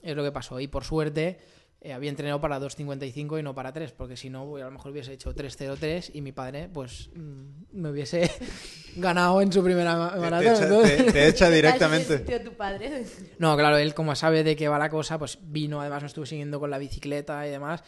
es 0.02 0.16
lo 0.16 0.24
que 0.24 0.32
pasó. 0.32 0.60
Y 0.60 0.68
por 0.68 0.84
suerte, 0.84 1.38
eh, 1.82 1.94
había 1.94 2.10
entrenado 2.10 2.42
para 2.42 2.60
2.55 2.60 3.40
y 3.40 3.44
no 3.44 3.54
para 3.54 3.72
3, 3.72 3.92
porque 3.92 4.18
si 4.18 4.30
no, 4.30 4.46
pues, 4.48 4.64
a 4.64 4.66
lo 4.68 4.72
mejor 4.72 4.92
hubiese 4.92 5.14
hecho 5.14 5.34
3.03 5.36 6.12
y 6.14 6.22
mi 6.22 6.32
padre, 6.32 6.70
pues, 6.74 7.10
mm, 7.16 7.80
me 7.80 7.90
hubiese 7.92 8.30
ganado 8.96 9.42
en 9.42 9.52
su 9.52 9.64
primera 9.64 9.96
maratón. 10.18 10.84
Te, 10.84 10.96
echa, 10.96 11.04
te- 11.04 11.12
te 11.12 11.28
echa 11.28 11.30
¿Qué 11.30 11.30
tal 11.30 11.50
se 11.50 11.56
directamente. 11.56 12.40
tu 12.40 12.54
padre? 12.54 13.06
no, 13.38 13.56
claro, 13.56 13.78
él 13.78 13.94
como 13.94 14.16
sabe 14.16 14.44
de 14.44 14.56
qué 14.56 14.68
va 14.68 14.80
la 14.80 14.90
cosa, 14.90 15.20
pues 15.20 15.38
vino, 15.44 15.80
además 15.82 16.02
me 16.04 16.08
estuve 16.08 16.26
siguiendo 16.26 16.60
con 16.60 16.72
la 16.72 16.78
bicicleta 16.80 17.46
y 17.48 17.52
demás. 17.52 17.84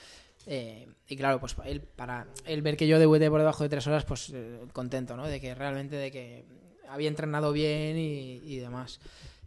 eh, 0.45 0.87
y 1.07 1.15
claro, 1.17 1.39
pues 1.39 1.55
él, 1.65 1.81
para 1.81 2.27
él 2.45 2.61
ver 2.61 2.77
que 2.77 2.87
yo 2.87 2.99
debuté 2.99 3.29
por 3.31 3.39
debajo 3.39 3.63
de 3.63 3.69
tres 3.69 3.87
horas, 3.87 4.05
pues 4.05 4.29
eh, 4.33 4.59
contento, 4.73 5.17
¿no? 5.17 5.27
De 5.27 5.41
que 5.41 5.55
realmente, 5.55 5.95
de 5.95 6.11
que 6.11 6.45
había 6.87 7.07
entrenado 7.07 7.51
bien 7.51 7.97
y, 7.97 8.35
y 8.43 8.57
demás. 8.57 8.99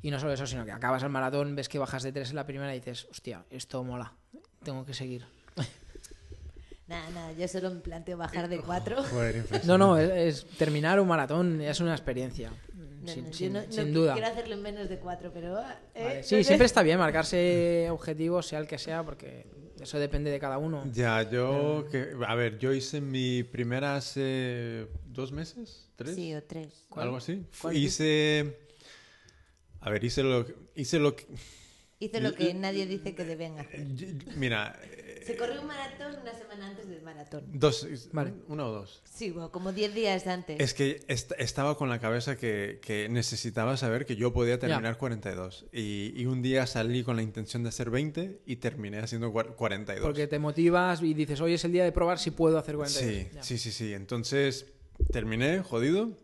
Y 0.02 0.10
no 0.10 0.18
solo 0.18 0.32
eso, 0.32 0.46
sino 0.46 0.64
que 0.64 0.72
acabas 0.72 1.02
el 1.04 1.08
maratón, 1.10 1.54
ves 1.54 1.68
que 1.68 1.78
bajas 1.78 2.02
de 2.02 2.12
tres 2.12 2.30
en 2.30 2.36
la 2.36 2.44
primera 2.46 2.74
y 2.74 2.80
dices, 2.80 3.06
hostia, 3.10 3.44
esto 3.50 3.82
mola, 3.84 4.12
tengo 4.64 4.84
que 4.84 4.94
seguir. 4.94 5.24
Nada, 6.88 7.08
nada, 7.10 7.32
yo 7.32 7.48
solo 7.48 7.70
me 7.70 7.80
planteo 7.80 8.18
bajar 8.18 8.48
de 8.48 8.58
cuatro. 8.58 9.02
Joder. 9.10 9.44
No, 9.64 9.78
no, 9.78 9.96
es, 9.96 10.10
es- 10.44 10.46
terminar 10.58 11.00
un 11.00 11.08
maratón 11.08 11.60
es 11.62 11.80
una 11.80 11.92
experiencia, 11.92 12.50
No, 12.74 13.08
sin, 13.12 13.24
no, 13.26 13.32
sin- 13.32 13.52
no, 13.52 13.62
no 13.62 13.72
sin 13.72 13.94
duda. 13.94 14.12
quiero 14.14 14.28
hacerlo 14.28 14.56
en 14.56 14.62
menos 14.62 14.88
de 14.88 14.98
cuatro, 14.98 15.30
pero... 15.32 15.58
eh, 15.60 15.64
Vale, 16.04 16.22
Sí, 16.24 16.42
siempre 16.44 16.66
está 16.66 16.82
bien 16.82 16.98
marcarse 16.98 17.88
objetivos, 17.90 18.46
sea 18.46 18.58
el 18.58 18.66
que 18.66 18.76
sea, 18.78 19.04
porque 19.04 19.46
eso 19.80 19.98
depende 19.98 20.30
de 20.30 20.38
cada 20.40 20.58
uno. 20.58 20.84
Ya, 20.92 21.22
yo, 21.30 21.86
que, 21.90 22.10
a 22.26 22.34
ver, 22.34 22.58
yo 22.58 22.72
hice 22.72 23.00
mi 23.00 23.42
primera 23.44 23.96
hace 23.96 24.86
dos 25.06 25.32
meses, 25.32 25.88
tres, 25.96 26.14
Sí, 26.16 26.34
o 26.34 26.42
tres. 26.42 26.84
algo 26.96 27.16
así. 27.16 27.46
¿Cuál 27.62 27.76
hice, 27.76 28.58
a 29.82 29.90
ver, 29.90 30.02
hice 30.04 30.22
lo, 30.22 30.46
hice 30.74 30.98
lo 30.98 31.14
que, 31.16 31.26
Hice 31.98 32.20
lo 32.20 32.34
que 32.34 32.52
nadie 32.52 32.84
dice 32.86 33.14
que 33.14 33.24
deben 33.24 33.60
hacer. 33.60 33.86
mira, 34.36 34.76
Se 35.24 35.36
corrió 35.36 35.60
un 35.60 35.68
maratón 35.68 36.20
una 36.20 36.34
semana 36.34 36.66
antes 36.66 36.88
del 36.88 37.00
maratón. 37.00 37.44
dos, 37.52 37.86
Vale. 38.10 38.32
una 38.48 38.66
o 38.66 38.72
dos. 38.72 39.02
Sí, 39.04 39.30
bueno, 39.30 39.52
como 39.52 39.72
10 39.72 39.94
días 39.94 40.26
antes. 40.26 40.58
Es 40.58 40.74
que 40.74 41.04
est- 41.06 41.30
estaba 41.38 41.76
con 41.76 41.88
la 41.88 42.00
cabeza 42.00 42.36
que, 42.36 42.80
que 42.82 43.08
necesitaba 43.08 43.76
saber 43.76 44.04
que 44.04 44.16
yo 44.16 44.32
podía 44.32 44.58
terminar 44.58 44.98
42. 44.98 45.66
Y, 45.72 46.12
y 46.16 46.26
un 46.26 46.42
día 46.42 46.66
salí 46.66 47.04
con 47.04 47.14
la 47.14 47.22
intención 47.22 47.62
de 47.62 47.68
hacer 47.68 47.88
20 47.90 48.40
y 48.46 48.56
terminé 48.56 48.98
haciendo 48.98 49.32
cua- 49.32 49.54
42. 49.54 50.04
Porque 50.04 50.26
te 50.26 50.40
motivas 50.40 51.00
y 51.02 51.14
dices, 51.14 51.40
hoy 51.40 51.54
es 51.54 51.64
el 51.64 51.70
día 51.70 51.84
de 51.84 51.92
probar 51.92 52.18
si 52.18 52.32
puedo 52.32 52.58
hacer 52.58 52.74
42. 52.74 53.14
Sí, 53.14 53.28
Ya. 53.32 53.42
sí, 53.44 53.58
sí, 53.58 53.70
sí. 53.70 53.92
Entonces 53.94 54.66
terminé, 55.12 55.60
jodido, 55.62 56.16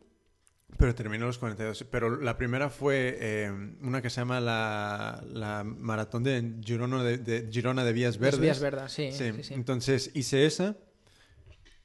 pero 0.77 0.95
terminé 0.95 1.25
los 1.25 1.39
42. 1.39 1.85
Pero 1.91 2.21
la 2.21 2.37
primera 2.37 2.69
fue 2.71 3.17
eh, 3.21 3.51
una 3.83 4.03
que 4.03 4.11
se 4.11 4.21
llama 4.21 4.41
la, 4.41 5.25
la 5.33 5.65
maratón 5.65 6.23
de 6.25 6.55
Girona 6.65 7.03
de, 7.03 7.19
de 7.19 7.49
Girona 7.51 7.85
de 7.85 7.93
Vías 7.93 8.19
Verdes. 8.19 8.41
vías 8.41 8.61
verdes, 8.61 8.93
sí, 8.93 9.11
Sí, 9.13 9.33
sí, 9.37 9.43
sí. 9.45 9.55
entonces 9.55 10.11
hice 10.15 10.47
esa 10.47 10.77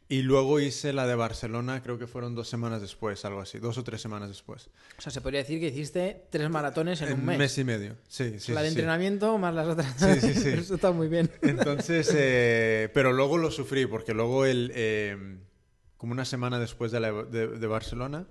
y 0.10 0.22
luego 0.22 0.60
hice 0.60 0.94
la 0.94 1.08
de 1.08 1.16
Barcelona, 1.16 1.82
creo 1.82 1.98
que 1.98 2.06
fueron 2.06 2.36
dos 2.36 2.48
semanas 2.48 2.82
después, 2.82 3.24
algo 3.26 3.40
así, 3.40 3.58
dos 3.58 3.78
o 3.80 3.84
tres 3.84 4.00
semanas 4.02 4.28
después. 4.30 4.70
O 4.98 5.02
sea, 5.02 5.12
se 5.12 5.22
podría 5.22 5.40
decir 5.40 5.60
que 5.60 5.70
hiciste 5.70 6.28
tres 6.30 6.50
maratones 6.52 7.02
en, 7.02 7.14
un 7.14 7.26
mes. 7.26 7.58
y 7.58 7.64
medio, 7.64 7.96
sí, 8.10 8.38
sí. 8.40 8.52
la 8.52 8.62
de 8.62 8.68
entrenamiento 8.68 9.36
más 9.40 9.56
las 9.56 9.68
otras. 9.70 9.96
Sí, 9.98 10.20
sí, 10.22 10.34
sí. 10.36 10.50
Eso 10.60 10.76
está 10.76 10.92
muy 10.92 11.08
bien. 11.08 11.32
Entonces, 11.42 12.14
eh, 12.16 12.90
pero 12.94 13.12
luego 13.14 13.38
lo 13.40 13.50
sufrí, 13.50 13.88
porque 13.88 14.14
luego 14.14 14.46
el, 14.46 14.72
eh, 14.76 15.38
como 15.98 16.12
una 16.12 16.26
semana 16.26 16.60
después 16.60 16.92
de, 16.92 17.00
la- 17.00 17.24
de- 17.24 17.48
de 17.48 17.68
Barcelona, 17.68 18.28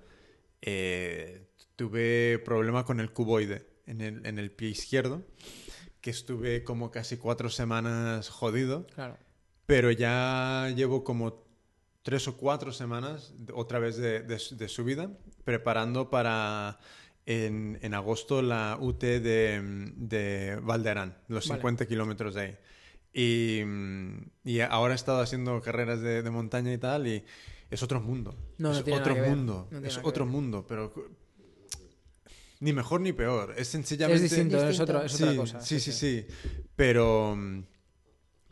eh, 0.63 1.49
tuve 1.77 2.39
problema 2.45 2.85
con 2.85 3.01
el 3.01 3.13
cuboide 3.13 3.67
en 3.87 4.01
el, 4.01 4.25
en 4.27 4.39
el 4.39 4.51
pie 4.51 4.69
izquierdo, 4.71 5.23
que 6.01 6.11
estuve 6.11 6.65
como 6.65 6.91
casi 6.91 7.17
cuatro 7.17 7.51
semanas 7.51 8.29
jodido, 8.29 8.87
Claro. 8.95 9.17
pero 9.67 9.91
ya 9.91 10.73
llevo 10.75 11.05
como 11.05 11.45
tres 12.03 12.27
o 12.29 12.37
cuatro 12.37 12.73
semanas 12.73 13.35
otra 13.55 13.79
vez 13.79 13.97
de, 13.97 14.23
de, 14.23 14.41
de 14.51 14.69
subida, 14.69 15.11
preparando 15.45 16.11
para 16.11 16.79
en, 17.27 17.79
en 17.83 17.95
agosto 17.95 18.43
la 18.43 18.77
UT 18.81 19.01
de, 19.01 19.61
de 19.97 20.57
Valderán, 20.63 21.17
los 21.29 21.47
Vale. 21.49 21.61
50 21.61 21.87
kilómetros 21.87 22.35
de 22.35 22.41
ahí. 22.41 22.57
Y, 23.15 23.61
y 24.45 24.61
ahora 24.61 24.95
he 24.95 24.97
estado 24.97 25.21
haciendo 25.21 25.61
carreras 25.61 26.01
de, 26.01 26.23
de 26.23 26.31
montaña 26.31 26.73
y 26.73 26.79
tal, 26.79 27.07
y 27.07 27.25
es 27.73 27.83
otro 27.83 28.01
mundo. 28.01 28.37
No, 28.59 28.69
no 28.71 28.79
es 28.79 28.85
tiene 28.85 28.99
nada 29.01 29.03
otro 29.11 29.15
que 29.15 29.21
ver. 29.23 29.31
mundo. 29.31 29.55
No 29.55 29.69
tiene 29.71 29.89
es 29.89 29.95
nada 29.95 30.03
que 30.03 30.09
otro 30.09 30.25
ver. 30.25 30.33
mundo, 30.33 30.65
pero 30.69 30.93
ni 32.61 32.73
mejor 32.73 33.01
ni 33.01 33.13
peor. 33.13 33.55
Es 33.57 33.69
sencillamente. 33.69 34.25
Es 34.25 34.31
distinto, 34.31 34.57
es, 34.59 34.69
Distinto. 34.69 34.93
otro- 34.93 35.05
es 35.07 35.15
otra 35.15 35.31
Sí, 35.33 35.37
cosa. 35.37 35.61
Sí, 35.61 35.81
sí, 35.81 35.93
sí. 35.93 36.27
Pero. 36.77 37.35
mm, 37.37 37.63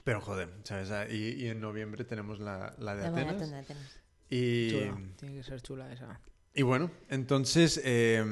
Pero 0.02 0.20
joder, 0.20 0.48
¿sabes? 0.64 0.90
Ah, 0.90 1.06
Y, 1.08 1.44
y 1.44 1.46
en 1.48 1.60
noviembre 1.60 2.04
tenemos 2.04 2.40
la, 2.40 2.74
la 2.78 2.96
de 2.96 3.02
la 3.02 3.08
Atenas. 3.08 3.50
de 3.50 3.56
Atenas. 3.58 3.96
Y, 4.30 4.70
Chula. 4.70 4.98
Tiene 5.16 5.34
que 5.36 5.42
ser 5.44 5.60
chula 5.62 5.92
esa. 5.92 6.20
y 6.54 6.62
bueno, 6.62 6.90
entonces. 7.08 7.80
Eh, 7.84 8.24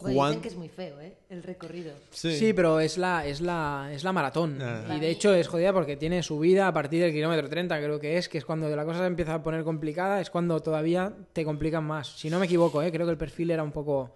Bueno, 0.00 0.16
Juan- 0.16 0.28
dicen 0.30 0.42
que 0.42 0.48
es 0.48 0.54
muy 0.56 0.68
feo, 0.68 1.00
¿eh? 1.00 1.16
El 1.28 1.42
recorrido. 1.42 1.92
Sí. 2.10 2.52
pero 2.54 2.78
es 2.78 2.98
la, 2.98 3.26
es 3.26 3.40
la, 3.40 3.90
es 3.92 4.04
la 4.04 4.12
maratón. 4.12 4.58
Ah. 4.62 4.94
Y 4.96 5.00
de 5.00 5.10
hecho 5.10 5.34
es 5.34 5.48
jodida 5.48 5.72
porque 5.72 5.96
tiene 5.96 6.22
subida 6.22 6.68
a 6.68 6.72
partir 6.72 7.02
del 7.02 7.12
kilómetro 7.12 7.48
30, 7.48 7.76
creo 7.78 7.98
que 7.98 8.16
es, 8.16 8.28
que 8.28 8.38
es 8.38 8.44
cuando 8.44 8.68
la 8.74 8.84
cosa 8.84 9.00
se 9.00 9.06
empieza 9.06 9.34
a 9.34 9.42
poner 9.42 9.64
complicada, 9.64 10.20
es 10.20 10.30
cuando 10.30 10.60
todavía 10.60 11.12
te 11.32 11.44
complican 11.44 11.84
más. 11.84 12.08
Si 12.16 12.30
no 12.30 12.38
me 12.38 12.46
equivoco, 12.46 12.80
¿eh? 12.82 12.92
creo 12.92 13.06
que 13.06 13.12
el 13.12 13.18
perfil 13.18 13.50
era 13.50 13.62
un 13.64 13.72
poco, 13.72 14.14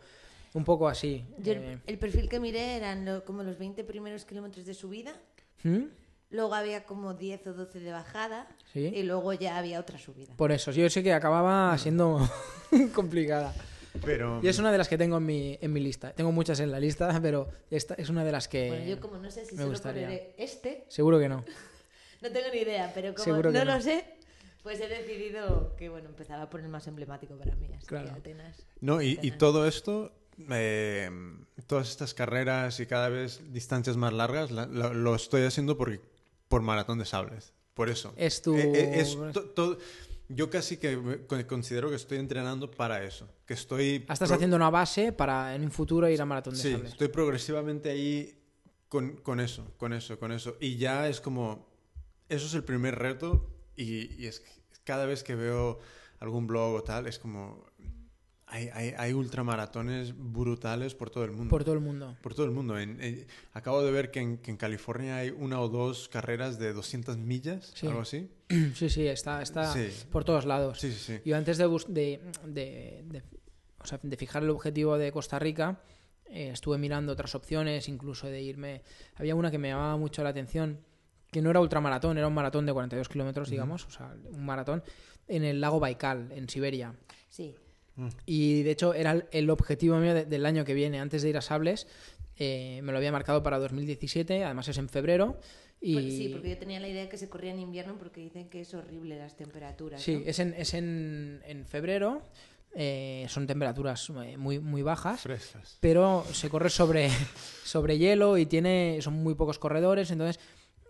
un 0.54 0.64
poco 0.64 0.86
así. 0.88 1.24
Yo 1.38 1.52
Eh, 1.54 1.78
el 1.86 1.98
perfil 1.98 2.28
que 2.28 2.38
miré 2.38 2.76
eran 2.76 3.04
lo- 3.04 3.24
como 3.24 3.42
los 3.42 3.58
20 3.58 3.82
primeros 3.82 4.24
kilómetros 4.24 4.64
de 4.66 4.74
subida, 4.74 5.12
¿hmm? 5.64 5.86
luego 6.30 6.54
había 6.54 6.84
como 6.84 7.14
10 7.14 7.44
o 7.48 7.54
12 7.54 7.80
de 7.80 7.90
bajada 7.90 8.46
Sí. 8.72 8.92
y 8.94 9.02
luego 9.02 9.32
ya 9.32 9.58
había 9.58 9.80
otra 9.80 9.98
subida. 9.98 10.32
Por 10.36 10.52
eso, 10.52 10.70
yo 10.70 10.88
sé 10.88 11.02
que 11.02 11.12
acababa 11.12 11.76
siendo 11.76 12.20
complicada. 12.94 13.52
Pero. 14.04 14.40
Y 14.42 14.48
es 14.48 14.58
una 14.58 14.72
de 14.72 14.78
las 14.78 14.88
que 14.88 14.96
tengo 14.98 15.18
en 15.18 15.26
mi, 15.26 15.58
en 15.60 15.72
mi 15.72 15.80
lista. 15.80 16.12
Tengo 16.12 16.32
muchas 16.32 16.60
en 16.60 16.70
la 16.70 16.80
lista, 16.80 17.18
pero 17.22 17.48
esta 17.70 17.94
es 17.94 18.08
una 18.08 18.24
de 18.24 18.32
las 18.32 18.48
que... 18.48 18.68
Bueno, 18.68 18.84
yo 18.86 19.00
como 19.00 19.18
no 19.18 19.30
sé 19.30 19.44
si 19.44 19.52
me 19.54 19.62
solo 19.62 19.70
gustaría. 19.72 20.02
correré 20.06 20.34
este, 20.38 20.84
Seguro 20.88 21.18
que 21.18 21.28
no. 21.28 21.44
no 22.22 22.30
tengo 22.32 22.46
ni 22.52 22.60
idea, 22.60 22.90
pero 22.94 23.12
como 23.14 23.24
Seguro 23.24 23.52
no, 23.52 23.64
no. 23.64 23.74
lo 23.76 23.80
sé, 23.80 24.04
pues 24.62 24.80
he 24.80 24.88
decidido 24.88 25.74
que 25.76 25.88
bueno, 25.88 26.08
empezaba 26.08 26.48
por 26.48 26.60
el 26.60 26.68
más 26.68 26.86
emblemático 26.86 27.34
para 27.36 27.54
mí, 27.56 27.68
así 27.76 27.86
Claro. 27.86 28.06
que 28.06 28.20
Atenas. 28.20 28.64
No, 28.80 29.02
y, 29.02 29.18
y 29.22 29.32
todo 29.32 29.66
esto. 29.66 30.12
eh, 30.50 31.10
todas 31.66 31.90
estas 31.90 32.14
carreras 32.14 32.80
y 32.80 32.86
cada 32.86 33.08
vez 33.08 33.40
distancias 33.52 33.96
más 33.96 34.12
largas 34.12 34.50
la- 34.50 34.66
lo, 34.66 34.94
lo 34.94 35.14
estoy 35.14 35.42
haciendo 35.42 35.76
porque, 35.76 36.00
por 36.48 36.62
maratón 36.62 36.98
de 36.98 37.04
sables. 37.04 37.52
Por 37.74 37.88
eso. 37.90 38.12
Es 38.16 38.42
tu... 38.42 38.54
Eh, 38.56 38.70
eh, 38.74 39.00
es 39.00 39.16
to- 39.32 39.44
to- 39.50 39.78
yo 40.28 40.48
casi 40.50 40.76
que 40.78 41.26
considero 41.46 41.90
que 41.90 41.96
estoy 41.96 42.18
entrenando 42.18 42.70
para 42.70 43.02
eso. 43.04 43.28
Que 43.46 43.54
estoy. 43.54 43.96
Estás 44.08 44.20
pro- 44.28 44.34
haciendo 44.36 44.56
una 44.56 44.70
base 44.70 45.12
para 45.12 45.54
en 45.54 45.62
un 45.64 45.70
futuro 45.70 46.08
ir 46.08 46.20
a 46.20 46.24
maratón 46.24 46.54
de 46.54 46.60
Sí, 46.60 46.76
estoy 46.84 47.08
progresivamente 47.08 47.90
ahí 47.90 48.38
con, 48.88 49.16
con 49.16 49.40
eso, 49.40 49.72
con 49.76 49.92
eso, 49.92 50.18
con 50.18 50.32
eso. 50.32 50.56
Y 50.60 50.76
ya 50.76 51.08
es 51.08 51.20
como. 51.20 51.66
Eso 52.28 52.46
es 52.46 52.54
el 52.54 52.64
primer 52.64 52.98
reto. 52.98 53.48
Y, 53.76 54.22
y 54.22 54.26
es 54.26 54.42
cada 54.84 55.06
vez 55.06 55.22
que 55.22 55.34
veo 55.34 55.78
algún 56.20 56.46
blog 56.46 56.74
o 56.74 56.82
tal, 56.82 57.06
es 57.06 57.18
como. 57.18 57.64
Hay, 58.46 58.68
hay, 58.74 58.92
hay 58.98 59.14
ultramaratones 59.14 60.12
brutales 60.14 60.94
por 60.94 61.08
todo 61.08 61.24
el 61.24 61.30
mundo. 61.32 61.48
Por 61.48 61.64
todo 61.64 61.72
el 61.74 61.80
mundo. 61.80 62.18
Por 62.22 62.34
todo 62.34 62.44
el 62.44 62.52
mundo. 62.52 62.78
En- 62.78 63.00
en- 63.02 63.26
acabo 63.54 63.82
de 63.82 63.90
ver 63.90 64.10
que 64.10 64.20
en, 64.20 64.36
que 64.36 64.50
en 64.50 64.58
California 64.58 65.16
hay 65.16 65.30
una 65.30 65.58
o 65.58 65.70
dos 65.70 66.08
carreras 66.10 66.58
de 66.58 66.74
200 66.74 67.16
millas, 67.16 67.72
Sí. 67.74 67.86
algo 67.86 68.02
así. 68.02 68.30
Sí, 68.74 68.88
sí, 68.88 69.06
está, 69.06 69.42
está 69.42 69.72
Sí. 69.72 69.88
por 70.10 70.24
todos 70.24 70.44
lados. 70.44 70.78
Sí, 70.80 70.92
sí, 70.92 70.98
sí. 70.98 71.20
Yo 71.24 71.36
antes 71.36 71.58
de, 71.58 71.66
bus- 71.66 71.86
de, 71.92 72.20
de- 72.44 73.02
de- 73.06 73.22
o 73.80 73.86
sea, 73.86 73.98
de 74.02 74.16
fijar 74.16 74.42
el 74.42 74.50
objetivo 74.50 74.96
de 74.98 75.10
Costa 75.12 75.38
Rica, 75.38 75.80
eh, 76.26 76.50
estuve 76.52 76.78
mirando 76.78 77.12
otras 77.12 77.34
opciones, 77.34 77.88
incluso 77.88 78.26
de 78.28 78.40
irme... 78.42 78.82
Había 79.16 79.34
una 79.34 79.50
que 79.50 79.58
me 79.58 79.68
llamaba 79.68 79.96
mucho 79.96 80.22
la 80.22 80.30
atención, 80.30 80.78
que 81.30 81.42
no 81.42 81.50
era 81.50 81.60
ultramaratón, 81.60 82.16
era 82.18 82.26
un 82.28 82.34
maratón 82.34 82.64
de 82.66 82.72
42 82.72 83.08
kilómetros, 83.08 83.50
digamos, 83.50 83.86
o 83.86 83.90
sea, 83.90 84.14
un 84.30 84.44
maratón, 84.44 84.82
en 85.28 85.44
el 85.44 85.60
lago 85.60 85.80
Baikal, 85.80 86.30
en 86.32 86.48
Siberia. 86.48 86.94
Sí, 87.28 87.54
Y 88.24 88.62
de 88.62 88.70
hecho 88.70 88.94
era 88.94 89.12
el- 89.12 89.26
el 89.32 89.50
objetivo 89.50 89.98
mío 89.98 90.14
de- 90.14 90.24
del 90.24 90.46
año 90.46 90.64
que 90.64 90.72
viene, 90.74 90.98
antes 91.00 91.22
de 91.22 91.28
ir 91.30 91.36
a 91.36 91.42
Sables. 91.42 91.86
eh, 92.38 92.80
me 92.82 92.92
lo 92.92 92.98
había 92.98 93.12
marcado 93.12 93.42
para 93.42 93.58
2017, 93.58 94.42
además 94.42 94.66
es 94.66 94.78
en 94.78 94.88
febrero. 94.88 95.38
Y... 95.84 95.94
Porque- 95.94 96.10
sí, 96.12 96.28
porque 96.30 96.50
yo 96.50 96.58
tenía 96.58 96.78
la 96.80 96.88
idea 96.88 97.08
que 97.08 97.18
se 97.18 97.28
corría 97.28 97.50
en 97.52 97.58
invierno 97.58 97.96
porque 97.98 98.20
dicen 98.20 98.48
que 98.48 98.60
es 98.60 98.72
horrible 98.72 99.18
las 99.18 99.36
temperaturas. 99.36 100.00
Sí, 100.00 100.14
¿no? 100.16 100.22
es 100.26 100.38
en, 100.38 100.54
es 100.54 100.74
en, 100.74 101.42
en 101.44 101.66
febrero. 101.66 102.22
eh, 102.74 103.26
son 103.28 103.46
temperaturas 103.46 104.08
eh, 104.24 104.36
muy, 104.36 104.58
muy 104.60 104.82
bajas. 104.82 105.20
Frescas. 105.22 105.76
Pero 105.80 106.24
se 106.32 106.48
corre 106.48 106.70
sobre, 106.70 107.08
sobre 107.64 107.98
hielo 107.98 108.38
y 108.38 108.46
tiene 108.46 108.98
son 109.02 109.14
muy 109.14 109.34
pocos 109.34 109.58
corredores. 109.58 110.10
Entonces 110.12 110.40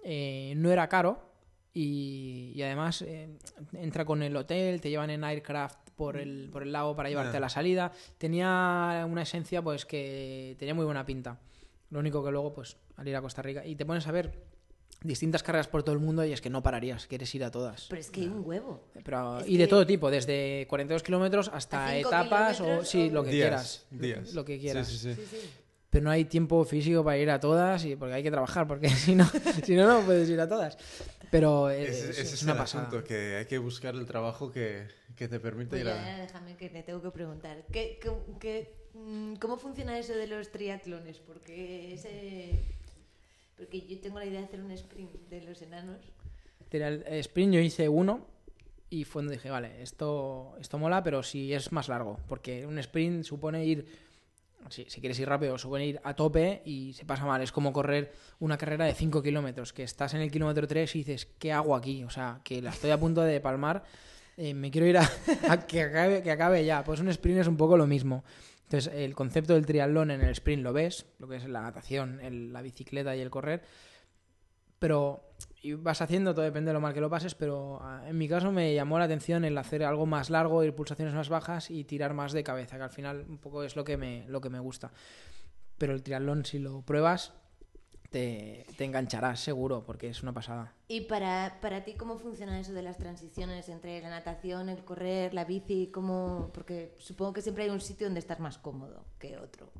eh, 0.05 0.53
no 0.57 0.71
era 0.71 0.89
caro. 0.89 1.31
Y, 1.75 2.53
y 2.55 2.61
además 2.63 3.01
eh, 3.01 3.31
entra 3.73 4.05
con 4.05 4.23
el 4.23 4.37
hotel, 4.37 4.83
te 4.83 4.91
llevan 4.91 5.09
en 5.09 5.25
aircraft 5.25 5.89
por 5.97 6.19
el, 6.19 6.51
por 6.53 6.63
el 6.65 6.71
lago 6.71 6.95
para 6.95 7.09
llevarte 7.09 7.33
Ya. 7.33 7.39
a 7.39 7.41
la 7.41 7.49
salida. 7.49 7.93
Tenía 8.19 9.07
una 9.09 9.23
esencia 9.23 9.63
pues 9.63 9.87
que 9.87 10.55
tenía 10.59 10.75
muy 10.75 10.85
buena 10.85 11.07
pinta. 11.07 11.41
Lo 11.89 11.99
único 12.01 12.23
que 12.23 12.31
luego, 12.31 12.53
pues, 12.53 12.77
al 12.97 13.09
ir 13.09 13.17
a 13.17 13.23
Costa 13.23 13.41
Rica 13.41 13.65
y 13.65 13.75
te 13.75 13.87
pones 13.87 14.07
a 14.07 14.13
ver 14.13 14.52
distintas 15.05 15.43
carreras 15.43 15.69
por 15.69 15.83
todo 15.83 15.95
el 15.95 16.01
mundo 16.01 16.25
y 16.25 16.33
es 16.33 16.41
que 16.41 16.51
no 16.51 16.63
pararías, 16.63 17.07
quieres 17.07 17.35
ir 17.35 17.45
a 17.45 17.51
todas. 17.51 17.87
Pero 17.89 18.01
es 18.01 18.11
que 18.11 18.21
hay 18.23 18.29
un 18.29 18.43
huevo. 18.47 18.81
Pero, 19.05 19.41
Es 19.41 19.49
y 19.49 19.57
de 19.57 19.67
todo 19.67 19.87
tipo, 19.87 20.11
desde 20.11 20.67
42 20.69 21.03
kilómetros 21.03 21.51
hasta 21.53 21.97
etapas 21.97 22.61
o 22.61 22.85
sí, 22.85 23.09
o- 23.09 23.13
lo 23.13 23.25
que 23.25 23.31
Días, 23.31 23.43
quieras. 23.43 23.87
días. 23.91 24.35
Lo, 24.35 24.45
que 24.45 24.59
quieras. 24.59 24.89
Sí, 24.89 24.99
sí, 24.99 25.15
sí. 25.15 25.21
Sí, 25.23 25.37
sí. 25.41 25.51
Pero 25.91 26.05
no 26.05 26.11
hay 26.11 26.25
tiempo 26.25 26.65
físico 26.65 27.05
para 27.05 27.19
ir 27.19 27.29
a 27.31 27.39
todas 27.39 27.85
y 27.85 27.97
porque 27.97 28.15
hay 28.15 28.23
que 28.23 28.31
trabajar, 28.31 28.67
porque 28.67 28.89
si 28.91 29.15
no, 29.15 29.29
si 29.65 29.75
no, 29.77 29.87
no 30.01 30.07
puedes 30.07 30.29
ir 30.31 30.41
a 30.41 30.49
todas. 30.49 30.79
Pero 31.31 31.71
eh, 31.71 31.83
Ese, 31.89 32.05
es, 32.05 32.09
ese 32.11 32.21
es 32.23 32.33
es 32.35 32.43
una 32.45 32.53
el 32.53 32.59
pasada. 32.59 32.87
asunto, 32.89 33.05
que 33.05 33.37
hay 33.37 33.47
que 33.47 33.59
buscar 33.59 33.95
el 33.95 34.07
trabajo 34.07 34.51
que, 34.51 34.87
que 35.17 35.29
te 35.29 35.39
permite 35.41 35.71
Pues 35.71 35.81
ir 35.83 35.87
ya, 35.89 36.15
a... 36.17 36.19
déjame 36.21 36.57
que 36.57 36.69
te 36.71 36.83
tengo 36.83 37.03
que 37.03 37.11
preguntar. 37.11 37.65
¿Qué, 37.73 37.99
qué- 38.01 38.13
qué, 38.41 38.75
mm, 38.95 39.35
cómo 39.35 39.57
funciona 39.59 39.99
eso 39.99 40.15
de 40.15 40.27
los 40.27 40.51
triatlones? 40.51 41.19
Porque 41.19 41.95
ese... 41.95 42.51
Porque 43.63 43.87
yo 43.87 44.01
tengo 44.01 44.19
la 44.19 44.27
idea 44.27 44.41
de 44.41 44.47
hacer 44.47 44.61
un 44.61 44.73
sprint 44.73 45.13
de 45.31 45.41
los 45.43 45.63
enanos. 45.63 46.01
El 46.73 47.05
sprint 47.21 47.55
yo 47.55 47.61
hice 47.61 47.89
uno 47.89 48.27
y 48.91 49.05
fue 49.05 49.23
donde 49.23 49.37
dije, 49.37 49.51
vale, 49.51 49.81
esto, 49.81 50.57
esto 50.61 50.79
mola, 50.79 51.05
pero 51.05 51.23
si 51.23 51.53
es 51.55 51.71
más 51.71 51.89
largo, 51.89 52.19
porque 52.27 52.67
un 52.67 52.77
sprint 52.81 53.23
supone 53.23 53.65
ir 53.65 53.87
si, 54.69 54.85
si 54.89 55.01
quieres 55.01 55.19
ir 55.21 55.29
rápido, 55.29 55.57
suelen 55.59 55.91
ir 55.91 56.01
a 56.03 56.15
tope 56.15 56.63
y 56.65 56.93
se 56.95 57.05
pasa 57.05 57.25
mal. 57.25 57.41
Es 57.41 57.53
como 57.53 57.73
correr 57.73 58.13
una 58.41 58.59
carrera 58.59 58.85
de 58.85 58.95
5 58.95 59.23
kilómetros, 59.23 59.73
que 59.73 59.85
estás 59.85 60.15
en 60.15 60.23
el 60.23 60.31
kilómetro 60.33 60.67
3 60.67 60.93
y 60.97 60.99
dices, 60.99 61.29
¿qué 61.39 61.53
hago 61.53 61.77
aquí? 61.77 62.03
O 62.03 62.11
sea, 62.11 62.41
que 62.43 62.61
la 62.61 62.71
estoy 62.71 62.91
a 62.91 62.99
punto 62.99 63.23
de 63.23 63.41
palmar, 63.41 63.85
eh, 64.37 64.55
me 64.55 64.73
quiero 64.73 64.89
ir 64.89 64.99
a, 64.99 65.09
a 65.49 65.67
que, 65.67 65.83
acabe, 65.83 66.23
que 66.23 66.33
acabe 66.33 66.65
ya. 66.65 66.83
Pues 66.83 66.99
un 66.99 67.09
sprint 67.09 67.41
es 67.41 67.47
un 67.47 67.57
poco 67.57 67.77
lo 67.77 67.87
mismo. 67.87 68.25
Entonces, 68.73 68.95
el 68.95 69.15
concepto 69.15 69.53
del 69.53 69.67
triatlón 69.67 70.11
en 70.11 70.23
el 70.23 70.31
sprint 70.31 70.63
lo 70.63 70.73
ves, 70.73 71.05
lo 71.19 71.29
que 71.29 71.37
es 71.37 71.47
la 71.47 71.61
natación, 71.61 72.21
la 72.55 72.63
bicicleta 72.63 73.15
y 73.15 73.21
el 73.21 73.29
correr, 73.29 73.63
pero 74.79 75.35
y 75.61 75.75
vas 75.75 76.01
haciendo, 76.01 76.33
todo 76.33 76.47
depende 76.47 76.71
de 76.71 76.73
lo 76.73 76.81
mal 76.81 76.95
que 76.95 77.03
lo 77.03 77.11
pases, 77.11 77.35
pero 77.35 77.81
ah, 77.83 78.03
en 78.07 78.17
mi 78.17 78.31
caso 78.31 78.51
me 78.51 78.73
llamó 78.75 78.99
la 78.99 79.05
atención 79.05 79.45
el 79.45 79.59
hacer 79.59 79.85
algo 79.85 80.07
más 80.07 80.31
largo, 80.31 80.65
ir 80.65 80.75
pulsaciones 80.75 81.13
más 81.13 81.29
bajas 81.29 81.71
y 81.71 81.85
tirar 81.85 82.15
más 82.15 82.33
de 82.33 82.45
cabeza, 82.45 82.79
que 82.79 82.83
al 82.85 82.91
final 82.91 83.27
un 83.29 83.37
poco 83.37 83.63
es 83.63 83.77
lo 83.77 83.85
que 83.85 83.99
me, 83.99 84.25
lo 84.29 84.41
que 84.41 84.49
me 84.49 84.59
gusta. 84.59 84.91
Pero 85.77 85.93
el 85.93 86.03
triatlón, 86.03 86.47
si 86.47 86.59
lo 86.59 86.81
pruebas, 86.81 87.35
te, 88.13 88.65
te 88.77 88.85
engancharás 88.85 89.41
seguro, 89.41 89.83
porque 89.85 90.09
es 90.09 90.23
una 90.23 90.33
pasada. 90.33 90.73
¿Y 90.87 91.03
para, 91.03 91.59
para 91.61 91.83
ti 91.85 91.95
cómo 91.95 92.19
funciona 92.19 92.61
eso 92.61 92.73
de 92.73 92.83
las 92.83 92.99
transiciones 92.99 93.69
entre 93.69 94.01
la 94.01 94.11
natación, 94.11 94.69
el 94.69 94.85
correr, 94.85 95.35
la 95.35 95.45
bici? 95.45 95.91
¿Cómo? 95.93 96.51
Porque 96.55 96.95
supongo 96.99 97.33
que 97.33 97.43
siempre 97.43 97.65
hay 97.65 97.71
un 97.71 97.81
sitio 97.81 98.07
donde 98.07 98.21
estás 98.21 98.39
más 98.39 98.59
cómodo 98.59 99.05
que 99.19 99.37
otro. 99.39 99.71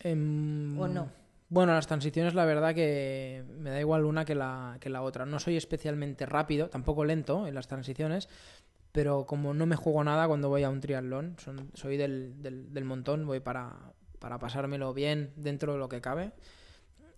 Em, 0.00 0.78
¿O 0.80 0.88
no? 0.88 1.10
Bueno, 1.48 1.74
las 1.74 1.86
transiciones, 1.86 2.32
la 2.34 2.46
verdad 2.46 2.74
que 2.74 3.44
me 3.58 3.68
da 3.70 3.78
igual 3.78 4.04
una 4.06 4.24
que 4.24 4.34
la, 4.34 4.78
que 4.80 4.88
la 4.88 5.02
otra. 5.02 5.26
No 5.26 5.38
soy 5.38 5.56
especialmente 5.58 6.24
rápido, 6.24 6.70
tampoco 6.70 7.04
lento 7.04 7.46
en 7.46 7.54
las 7.54 7.68
transiciones, 7.68 8.28
pero 8.90 9.26
como 9.26 9.52
no 9.52 9.66
me 9.66 9.76
juego 9.76 10.02
nada 10.02 10.26
cuando 10.28 10.48
voy 10.48 10.62
a 10.62 10.70
un 10.70 10.80
triatlón, 10.80 11.36
son- 11.38 11.70
soy 11.74 11.96
del, 11.98 12.40
del- 12.42 12.72
del 12.72 12.84
montón, 12.84 13.26
voy 13.26 13.40
para, 13.40 13.76
para 14.18 14.38
pasármelo 14.38 14.94
bien 14.94 15.32
dentro 15.36 15.72
de 15.74 15.78
lo 15.78 15.88
que 15.90 16.00
cabe. 16.00 16.32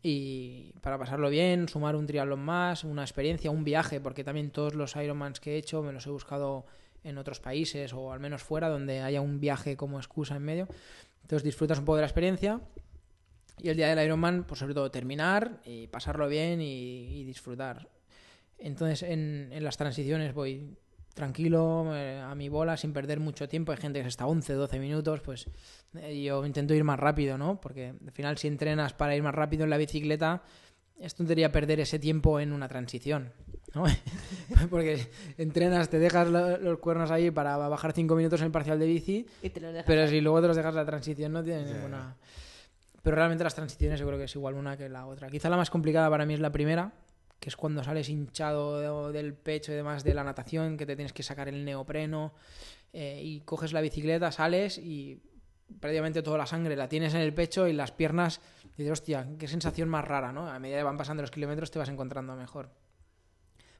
Y 0.06 0.74
para 0.82 0.98
pasarlo 0.98 1.30
bien, 1.30 1.66
sumar 1.66 1.96
un 1.96 2.06
triatlón 2.06 2.40
más, 2.40 2.84
una 2.84 3.00
experiencia, 3.00 3.50
un 3.50 3.64
viaje, 3.64 4.02
porque 4.02 4.22
también 4.22 4.50
todos 4.50 4.74
los 4.74 4.96
Ironmans 4.96 5.40
que 5.40 5.54
he 5.54 5.56
hecho 5.56 5.82
me 5.82 5.92
los 5.92 6.06
he 6.06 6.10
buscado 6.10 6.66
en 7.04 7.16
otros 7.16 7.40
países 7.40 7.94
o 7.94 8.12
al 8.12 8.20
menos 8.20 8.42
fuera, 8.42 8.68
donde 8.68 9.00
haya 9.00 9.22
un 9.22 9.40
viaje 9.40 9.78
como 9.78 9.98
excusa 9.98 10.36
en 10.36 10.42
medio. 10.42 10.68
Entonces 11.22 11.42
disfrutas 11.42 11.78
un 11.78 11.86
poco 11.86 11.96
de 11.96 12.02
la 12.02 12.06
experiencia 12.06 12.60
y 13.58 13.70
el 13.70 13.78
día 13.78 13.88
del 13.88 14.04
Ironman, 14.04 14.44
pues 14.44 14.58
sobre 14.58 14.74
todo 14.74 14.90
terminar 14.90 15.62
y 15.64 15.86
pasarlo 15.86 16.28
bien 16.28 16.60
y, 16.60 17.24
disfrutar. 17.24 17.88
Entonces 18.58 19.04
en, 19.04 19.48
en 19.52 19.64
las 19.64 19.78
transiciones 19.78 20.34
voy 20.34 20.76
tranquilo, 21.14 21.92
eh, 21.94 22.20
a 22.20 22.34
mi 22.34 22.48
bola, 22.48 22.76
sin 22.76 22.92
perder 22.92 23.20
mucho 23.20 23.48
tiempo. 23.48 23.72
Hay 23.72 23.78
gente 23.78 24.00
que 24.00 24.04
se 24.04 24.08
está 24.10 24.26
11, 24.26 24.52
12 24.52 24.78
minutos, 24.78 25.20
pues 25.20 25.46
eh, 25.94 26.22
yo 26.22 26.44
intento 26.44 26.74
ir 26.74 26.84
más 26.84 26.98
rápido, 26.98 27.38
¿no? 27.38 27.60
Porque 27.60 27.94
al 28.04 28.12
final 28.12 28.36
si 28.38 28.48
entrenas 28.48 28.92
para 28.92 29.16
ir 29.16 29.22
más 29.22 29.34
rápido 29.34 29.64
en 29.64 29.70
la 29.70 29.76
bicicleta, 29.76 30.42
es 30.98 31.14
tontería 31.14 31.50
perder 31.50 31.80
ese 31.80 31.98
tiempo 31.98 32.38
en 32.40 32.52
una 32.52 32.68
transición. 32.68 33.32
¿no? 33.74 33.84
Porque 34.70 35.08
entrenas, 35.38 35.88
te 35.88 35.98
dejas 35.98 36.28
lo- 36.28 36.56
los 36.58 36.78
cuernos 36.78 37.10
ahí 37.10 37.30
para 37.32 37.56
bajar 37.56 37.92
5 37.92 38.14
minutos 38.14 38.40
en 38.40 38.46
el 38.46 38.52
parcial 38.52 38.78
de 38.78 38.86
bici 38.86 39.26
Y 39.42 39.50
te 39.50 39.60
lo 39.60 39.68
dejas 39.72 39.84
pero 39.86 40.02
ahí. 40.02 40.08
si 40.08 40.20
luego 40.20 40.40
te 40.40 40.46
los 40.46 40.56
dejas 40.56 40.74
la 40.74 40.84
transición 40.84 41.32
no 41.32 41.42
tiene 41.42 41.64
ninguna... 41.64 42.14
Pero 43.02 43.16
realmente 43.16 43.42
las 43.44 43.54
transiciones 43.54 43.98
yo 44.00 44.06
creo 44.06 44.18
que 44.18 44.24
es 44.24 44.34
igual 44.36 44.54
una 44.54 44.76
que 44.78 44.88
la 44.88 45.06
otra. 45.06 45.28
Quizá 45.28 45.50
la 45.50 45.56
más 45.58 45.68
complicada 45.70 46.08
para 46.08 46.24
mí 46.24 46.34
es 46.34 46.40
la 46.40 46.50
primera, 46.52 46.92
que 47.44 47.50
es 47.50 47.56
cuando 47.56 47.84
sales 47.84 48.08
hinchado 48.08 49.10
de- 49.10 49.12
del 49.12 49.34
pecho 49.34 49.70
y 49.70 49.74
demás 49.74 50.02
de 50.02 50.14
la 50.14 50.24
natación, 50.24 50.78
que 50.78 50.86
te 50.86 50.96
tienes 50.96 51.12
que 51.12 51.22
sacar 51.22 51.46
el 51.46 51.62
neopreno 51.62 52.32
eh, 52.94 53.20
y 53.22 53.40
coges 53.42 53.74
la 53.74 53.82
bicicleta, 53.82 54.32
sales 54.32 54.78
y 54.78 55.20
prácticamente 55.78 56.22
toda 56.22 56.38
la 56.38 56.46
sangre 56.46 56.74
la 56.74 56.88
tienes 56.88 57.12
en 57.12 57.20
el 57.20 57.34
pecho 57.34 57.68
y 57.68 57.74
las 57.74 57.92
piernas, 57.92 58.40
y 58.78 58.82
dices, 58.82 58.92
hostia, 58.92 59.28
qué 59.38 59.46
sensación 59.46 59.90
más 59.90 60.06
rara, 60.06 60.32
¿no? 60.32 60.48
A 60.48 60.58
medida 60.58 60.78
que 60.78 60.84
van 60.84 60.96
pasando 60.96 61.22
los 61.22 61.30
kilómetros 61.30 61.70
te 61.70 61.78
vas 61.78 61.90
encontrando 61.90 62.34
mejor. 62.34 62.70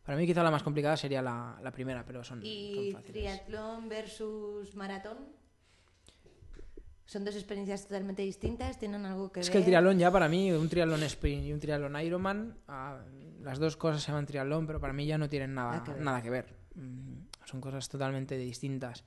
Para 0.05 0.19
mí 0.19 0.27
quizá 0.27 0.43
la 0.43 0.51
más 0.51 0.62
complicada 0.62 0.99
sería 0.99 1.23
la, 1.23 1.59
la 1.62 1.70
primera, 1.70 2.05
pero 2.05 2.23
son, 2.23 2.45
¿Y 2.45 2.93
son 2.93 3.03
triatlón 3.05 3.89
versus 3.89 4.74
maratón? 4.74 5.16
¿Son 7.07 7.23
dos 7.24 7.35
experiencias 7.36 7.85
totalmente 7.86 8.23
distintas? 8.23 8.78
¿Tienen 8.78 9.05
algo 9.05 9.31
que 9.31 9.41
Es 9.41 9.47
ver? 9.47 9.53
que 9.53 9.59
el 9.59 9.65
triatlón 9.65 9.99
ya 9.99 10.11
para 10.11 10.27
mí, 10.28 10.51
un 10.53 10.69
triatlón 10.70 11.03
sprint 11.05 11.45
y 11.45 11.53
un 11.53 11.61
triatlón 11.61 12.01
Ironman, 12.01 12.57
ah, 12.66 12.99
las 13.44 13.58
dos 13.58 13.76
cosas 13.76 14.02
se 14.02 14.08
llaman 14.08 14.26
triatlón, 14.26 14.66
pero 14.66 14.80
para 14.80 14.92
mí 14.92 15.06
ya 15.06 15.18
no 15.18 15.28
tienen 15.28 15.54
nada, 15.54 15.72
Nada 15.72 15.84
que 15.84 15.92
ver. 15.92 16.00
nada 16.02 16.22
que 16.22 16.30
ver. 16.30 16.54
Mm, 16.74 17.26
Son 17.44 17.60
cosas 17.60 17.88
totalmente 17.88 18.36
distintas. 18.36 19.04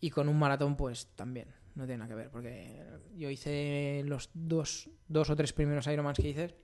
Y 0.00 0.10
con 0.10 0.28
un 0.28 0.38
maratón, 0.38 0.76
pues 0.76 1.06
también, 1.14 1.48
no 1.74 1.84
tiene 1.84 1.98
nada 1.98 2.08
que 2.08 2.14
ver, 2.16 2.30
porque 2.30 2.82
yo 3.14 3.30
hice 3.30 4.02
los 4.06 4.30
dos, 4.34 4.90
dos 5.08 5.30
o 5.30 5.36
tres 5.36 5.52
primeros 5.52 5.86
Ironmans 5.86 6.18
que 6.18 6.28
hice, 6.28 6.56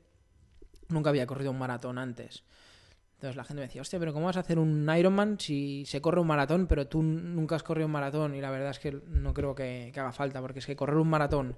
nunca 0.89 1.11
había 1.11 1.27
corrido 1.27 1.51
un 1.53 1.59
maratón 1.59 1.99
antes. 1.99 2.43
Entonces 3.15 3.37
la 3.37 3.45
gente 3.45 3.61
me 3.61 3.67
decía, 3.67 3.83
hostia, 3.83 3.99
pero 3.99 4.13
¿cómo 4.13 4.27
vas 4.27 4.37
a 4.37 4.41
hacer 4.41 4.59
un 4.59 4.89
Ironman 4.97 5.39
si 5.41 5.85
se 5.87 6.01
corre 6.01 6.21
un 6.21 6.27
maratón, 6.29 6.67
pero 6.69 6.87
tú 6.87 7.03
nunca 7.03 7.57
has 7.57 7.63
corrido 7.65 7.87
un 7.87 7.93
maratón? 7.93 8.35
Y 8.35 8.41
la 8.41 8.51
verdad 8.51 8.71
es 8.71 8.79
que 8.79 8.93
no 8.93 9.35
creo 9.35 9.55
que, 9.55 9.91
que 9.93 10.01
haga 10.01 10.13
falta, 10.13 10.41
porque 10.41 10.61
es 10.61 10.67
que 10.67 10.77
correr 10.77 10.97
un 10.97 11.09
maratón 11.11 11.57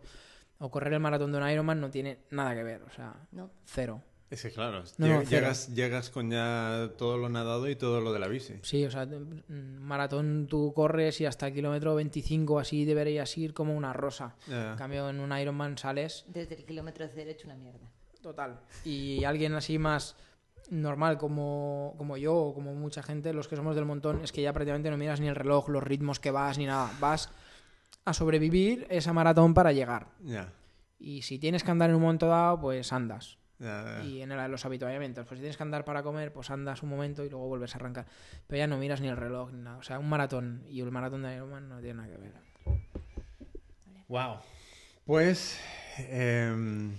o 0.59 0.71
correr 0.71 0.93
el 0.95 1.01
maratón 1.01 1.33
de 1.33 1.39
un 1.39 1.49
Ironman 1.49 1.81
no 1.81 1.91
tiene 1.91 2.25
nada 2.31 2.55
que 2.55 2.63
ver, 2.63 2.83
o 2.83 2.91
sea, 2.91 3.15
No. 3.33 3.51
cero. 3.65 4.03
Es 4.31 4.43
que 4.43 4.51
claro, 4.51 4.85
No, 4.99 5.23
llegas, 5.23 5.75
llegas 5.75 6.09
con 6.09 6.31
ya 6.31 6.91
todo 6.97 7.19
lo 7.19 7.29
nadado 7.29 7.69
y 7.69 7.75
todo 7.75 8.01
lo 8.01 8.13
de 8.13 8.21
la 8.21 8.29
bici. 8.29 8.55
Sí, 8.63 8.85
o 8.85 8.91
sea, 8.91 9.05
mm, 9.05 9.81
maratón 9.81 10.47
tú 10.49 10.73
corres 10.73 11.21
y 11.21 11.27
hasta 11.27 11.49
el 11.49 11.55
kilómetro 11.55 11.97
25 11.97 12.61
así 12.61 12.85
deberías 12.85 13.37
ir 13.37 13.53
como 13.53 13.77
una 13.77 13.93
rosa. 13.93 14.37
En 14.47 14.77
cambio, 14.77 15.11
en 15.11 15.19
un 15.19 15.37
Ironman 15.37 15.77
sales 15.77 16.25
Desde 16.29 16.55
el 16.55 16.65
kilómetro 16.65 17.07
cero 17.13 17.31
hecho 17.31 17.49
una 17.49 17.57
mierda. 17.57 17.91
Total. 18.23 18.61
Y 18.85 19.25
alguien 19.25 19.55
así 19.55 19.79
más 19.79 20.15
normal 20.71 21.19
como, 21.19 21.95
como 21.99 22.17
yo 22.17 22.37
o 22.37 22.55
como 22.55 22.73
mucha 22.73 23.03
gente, 23.03 23.33
los 23.33 23.49
que 23.49 23.57
somos 23.57 23.75
del 23.75 23.85
montón, 23.85 24.23
es 24.23 24.31
que 24.31 24.43
ya 24.43 24.53
prácticamente 24.53 24.91
no 24.91 24.97
miras 24.97 25.19
ni 25.19 25.27
el 25.27 25.35
reloj, 25.35 25.69
los 25.69 25.83
ritmos 25.83 26.21
que 26.21 26.31
vas 26.31 26.57
ni 26.57 26.67
nada. 26.67 26.93
Vas 27.01 27.31
a 28.05 28.15
sobrevivir 28.15 28.87
esa 28.91 29.13
maratón 29.13 29.55
para 29.55 29.73
llegar. 29.73 30.07
Ya. 30.23 30.53
Y 31.01 31.23
si 31.23 31.41
tienes 31.41 31.65
que 31.65 31.71
andar 31.73 31.91
en 31.91 31.97
un 31.97 32.03
momento 32.03 32.29
dado, 32.29 32.61
pues 32.61 32.93
andas. 32.93 33.40
Y 34.05 34.23
en 34.23 34.33
el- 34.33 34.51
los 34.51 34.65
habituallamientos. 34.65 35.27
Pues 35.27 35.39
si 35.39 35.43
tienes 35.43 35.57
que 35.57 35.63
andar 35.63 35.85
para 35.85 36.03
comer, 36.03 36.33
pues 36.33 36.51
andas 36.51 36.83
un 36.83 36.89
momento 36.89 37.25
y 37.25 37.29
luego 37.31 37.47
vuelves 37.49 37.75
a 37.75 37.79
arrancar. 37.79 38.07
Pero 38.47 38.59
ya 38.59 38.67
no 38.67 38.79
miras 38.79 39.01
ni 39.01 39.09
el 39.09 39.17
reloj 39.17 39.53
ni 39.53 39.61
nada. 39.63 39.77
O 39.79 39.83
sea, 39.83 39.99
un 39.99 40.09
maratón 40.09 40.65
y 40.69 40.81
el 40.81 40.91
maratón 40.91 41.23
de 41.23 41.35
Ironman 41.37 41.69
no 41.69 41.79
tiene 41.81 41.95
nada 42.03 42.09
que 42.09 42.17
ver. 42.17 42.33
Wow. 44.09 44.37
Pues 45.05 45.59
em, 45.99 46.93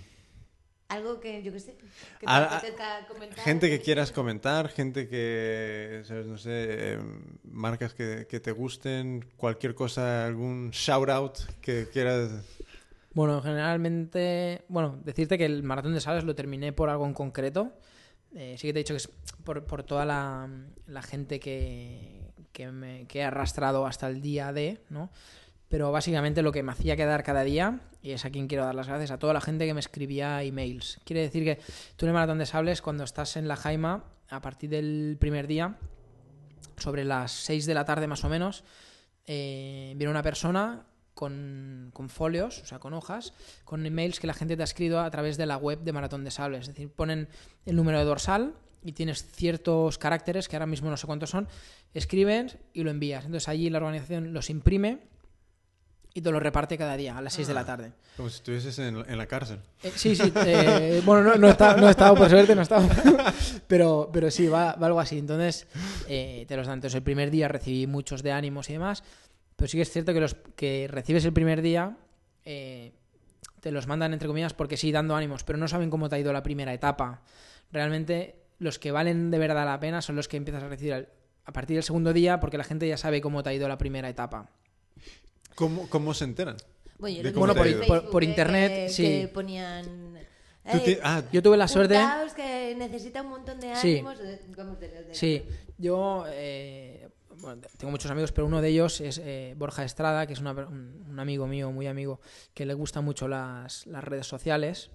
Algo 0.88 1.20
que, 1.20 1.42
yo 1.42 1.52
qué 1.52 1.58
sé, 1.60 1.72
que 1.76 2.26
te 2.26 2.26
A- 2.26 2.36
a- 2.36 2.58
apetezca 2.58 3.06
comentar. 3.08 3.38
gente 3.44 3.70
que 3.70 3.80
quieras 3.80 4.12
comentar, 4.12 4.68
gente 4.68 5.08
que, 5.08 6.02
¿sabes? 6.04 6.26
no 6.26 6.36
sé, 6.36 6.92
em, 6.92 7.22
marcas 7.44 7.94
que, 7.94 8.26
que 8.28 8.40
te 8.40 8.52
gusten, 8.52 9.24
cualquier 9.38 9.74
cosa, 9.74 10.26
algún 10.26 10.70
shout 10.70 11.08
out 11.08 11.38
que 11.62 11.88
quieras. 11.90 12.30
Bueno, 13.14 13.42
generalmente, 13.42 14.64
bueno, 14.68 14.98
decirte 15.04 15.36
que 15.36 15.44
el 15.44 15.62
maratón 15.62 15.92
de 15.92 16.00
Sales 16.00 16.24
lo 16.24 16.34
terminé 16.34 16.72
por 16.72 16.88
algo 16.88 17.06
en 17.06 17.12
concreto. 17.12 17.72
Eh, 18.34 18.56
sí 18.56 18.68
que 18.68 18.72
te 18.72 18.78
he 18.78 18.82
dicho 18.82 18.94
que 18.94 18.98
es 18.98 19.10
por, 19.44 19.64
por 19.64 19.82
toda 19.82 20.06
la, 20.06 20.48
gente 21.02 21.38
que, 21.38 22.32
que, 22.52 22.70
me, 22.70 23.06
he 23.12 23.22
arrastrado 23.22 23.86
hasta 23.86 24.08
el 24.08 24.22
día 24.22 24.52
de, 24.52 24.80
¿no? 24.88 25.10
Pero 25.68 25.92
básicamente 25.92 26.42
lo 26.42 26.52
que 26.52 26.62
me 26.62 26.72
hacía 26.72 26.96
quedar 26.96 27.22
cada 27.22 27.44
día, 27.44 27.80
y 28.02 28.12
es 28.12 28.24
a 28.24 28.30
quien 28.30 28.46
quiero 28.46 28.64
dar 28.64 28.74
las 28.74 28.88
gracias, 28.88 29.10
a 29.10 29.18
toda 29.18 29.34
la 29.34 29.40
gente 29.40 29.66
que 29.66 29.74
me 29.74 29.80
escribía 29.80 30.42
emails. 30.42 31.00
Quiere 31.04 31.20
decir 31.20 31.44
que 31.44 31.60
tú 31.96 32.06
en 32.06 32.10
el 32.10 32.14
Maratón 32.14 32.38
de 32.38 32.46
Sables, 32.46 32.80
cuando 32.80 33.04
estás 33.04 33.36
en 33.36 33.48
la 33.48 33.56
Jaima, 33.56 34.04
a 34.30 34.40
partir 34.40 34.70
del 34.70 35.16
primer 35.20 35.46
día, 35.46 35.76
sobre 36.78 37.04
las 37.04 37.32
6 37.32 37.66
de 37.66 37.74
la 37.74 37.84
tarde 37.84 38.06
más 38.06 38.24
o 38.24 38.30
menos, 38.30 38.64
eh, 39.26 39.92
viene 39.96 40.10
una 40.10 40.22
persona 40.22 40.86
con, 41.14 41.90
con 41.92 42.08
folios, 42.08 42.60
o 42.62 42.66
sea, 42.66 42.78
con 42.78 42.94
hojas, 42.94 43.32
con 43.64 43.84
emails 43.86 44.20
que 44.20 44.26
la 44.26 44.34
gente 44.34 44.56
te 44.56 44.62
ha 44.62 44.64
escrito 44.64 45.00
a 45.00 45.10
través 45.10 45.36
de 45.36 45.46
la 45.46 45.56
web 45.56 45.80
de 45.80 45.92
Maratón 45.92 46.24
de 46.24 46.30
Sables. 46.30 46.62
Es 46.62 46.68
decir, 46.68 46.90
ponen 46.90 47.28
el 47.66 47.76
número 47.76 47.98
de 47.98 48.04
dorsal 48.04 48.54
y 48.84 48.92
tienes 48.92 49.24
ciertos 49.32 49.98
caracteres, 49.98 50.48
que 50.48 50.56
ahora 50.56 50.66
mismo 50.66 50.90
no 50.90 50.96
sé 50.96 51.06
cuántos 51.06 51.30
son, 51.30 51.48
escribes 51.94 52.56
y 52.72 52.82
lo 52.82 52.90
envías. 52.90 53.24
Entonces 53.24 53.48
allí 53.48 53.70
la 53.70 53.78
organización 53.78 54.32
los 54.32 54.50
imprime 54.50 55.00
y 56.14 56.20
te 56.20 56.30
lo 56.30 56.40
reparte 56.40 56.76
cada 56.76 56.96
día 56.96 57.16
a 57.16 57.22
las 57.22 57.32
6 57.34 57.48
de 57.48 57.54
la 57.54 57.64
tarde. 57.64 57.92
Como 58.16 58.28
si 58.28 58.36
estuvieses 58.36 58.78
en, 58.78 58.96
en 59.08 59.18
la 59.18 59.26
cárcel. 59.26 59.60
Eh, 59.82 59.92
sí, 59.94 60.14
sí. 60.14 60.30
eh, 60.46 61.00
bueno, 61.06 61.22
no, 61.22 61.36
no, 61.36 61.48
estado, 61.48 61.78
no 61.80 61.88
he 61.88 61.90
estado, 61.90 62.14
por 62.14 62.28
suerte, 62.28 62.54
no 62.54 62.60
he 62.60 62.64
estado. 62.64 62.86
Pero, 63.66 64.10
pero 64.12 64.30
sí, 64.30 64.48
va, 64.48 64.74
va 64.74 64.86
algo 64.88 65.00
así. 65.00 65.16
Entonces, 65.16 65.66
eh, 66.08 66.44
te 66.46 66.56
los 66.56 66.66
dan. 66.66 66.74
Entonces, 66.74 66.96
el 66.96 67.02
primer 67.02 67.30
día 67.30 67.48
recibí 67.48 67.86
muchos 67.86 68.22
de 68.22 68.32
ánimos 68.32 68.68
y 68.68 68.74
demás. 68.74 69.02
Pero 69.62 69.70
sí 69.70 69.78
que 69.78 69.82
es 69.82 69.92
cierto 69.92 70.12
que 70.12 70.18
los 70.18 70.34
que 70.56 70.88
recibes 70.90 71.24
el 71.24 71.32
primer 71.32 71.62
día 71.62 71.96
eh, 72.44 72.90
te 73.60 73.70
los 73.70 73.86
mandan, 73.86 74.12
entre 74.12 74.26
comillas, 74.26 74.54
porque 74.54 74.76
sí, 74.76 74.90
dando 74.90 75.14
ánimos, 75.14 75.44
pero 75.44 75.56
no 75.56 75.68
saben 75.68 75.88
cómo 75.88 76.08
te 76.08 76.16
ha 76.16 76.18
ido 76.18 76.32
la 76.32 76.42
primera 76.42 76.74
etapa. 76.74 77.22
Realmente, 77.70 78.34
los 78.58 78.80
que 78.80 78.90
valen 78.90 79.30
de 79.30 79.38
verdad 79.38 79.64
la 79.64 79.78
pena 79.78 80.02
son 80.02 80.16
los 80.16 80.26
que 80.26 80.36
empiezas 80.36 80.64
a 80.64 80.68
recibir 80.68 80.94
al- 80.94 81.08
a 81.44 81.52
partir 81.52 81.76
del 81.76 81.84
segundo 81.84 82.12
día, 82.12 82.40
porque 82.40 82.58
la 82.58 82.64
gente 82.64 82.88
ya 82.88 82.96
sabe 82.96 83.20
cómo 83.20 83.44
te 83.44 83.50
ha 83.50 83.54
ido 83.54 83.68
la 83.68 83.78
primera 83.78 84.08
etapa. 84.08 84.50
¿Cómo, 85.54 85.88
cómo 85.88 86.12
se 86.12 86.24
enteran? 86.24 86.56
Bueno, 86.98 87.18
yo 87.18 87.22
¿De 87.22 87.28
lo 87.30 87.34
cómo 87.34 87.54
Bueno, 87.54 87.80
te 87.86 87.86
por, 88.10 88.24
internet, 88.24 88.72
que- 88.72 88.88
sí. 88.88 89.04
que 89.04 89.28
ponían... 89.28 90.16
"Eh, 90.64 90.98
ah, 91.04 91.22
Yo 91.32 91.40
tuve 91.40 91.56
la 91.56 91.68
suerte. 91.68 92.00
que 92.34 92.74
necesita 92.76 93.22
un 93.22 93.28
montón 93.28 93.60
de 93.60 93.72
ánimos. 93.72 94.18
de- 94.18 94.40
Sí, 95.12 95.40
yo 95.78 96.24
eh, 96.28 97.01
bueno, 97.42 97.60
tengo 97.76 97.90
muchos 97.90 98.10
amigos, 98.10 98.32
pero 98.32 98.46
uno 98.46 98.62
de 98.62 98.68
ellos 98.68 99.00
es 99.00 99.18
eh, 99.22 99.54
Borja 99.58 99.84
Estrada, 99.84 100.26
que 100.26 100.32
es 100.32 100.40
una 100.40 100.52
un, 100.52 101.18
amigo 101.18 101.46
mío, 101.46 101.70
muy 101.72 101.86
amigo, 101.86 102.20
que 102.54 102.64
le 102.64 102.74
gustan 102.74 103.04
mucho 103.04 103.28
las, 103.28 103.86
las 103.86 104.02
redes 104.04 104.26
sociales. 104.26 104.90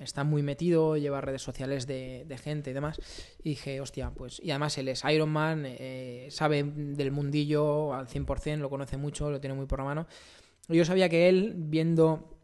Está 0.00 0.24
muy 0.24 0.42
metido, 0.42 0.96
lleva 0.96 1.20
redes 1.20 1.42
sociales 1.42 1.86
de, 1.86 2.24
de 2.26 2.38
gente 2.38 2.70
y 2.70 2.72
demás. 2.72 2.98
Y 3.42 3.50
dije, 3.50 3.80
hostia, 3.82 4.10
pues. 4.10 4.40
Y 4.42 4.50
además 4.50 4.78
él 4.78 4.88
es 4.88 5.02
Ironman, 5.04 5.64
eh, 5.66 6.28
sabe 6.30 6.62
del 6.64 7.10
mundillo 7.12 7.92
al 7.92 8.06
100%, 8.08 8.56
lo 8.58 8.70
conoce 8.70 8.96
mucho, 8.96 9.30
lo 9.30 9.40
tiene 9.40 9.54
muy 9.54 9.66
por 9.66 9.80
la 9.80 9.84
mano. 9.84 10.06
Yo 10.68 10.84
sabía 10.86 11.08
que 11.10 11.28
él, 11.28 11.52
viendo 11.56 12.38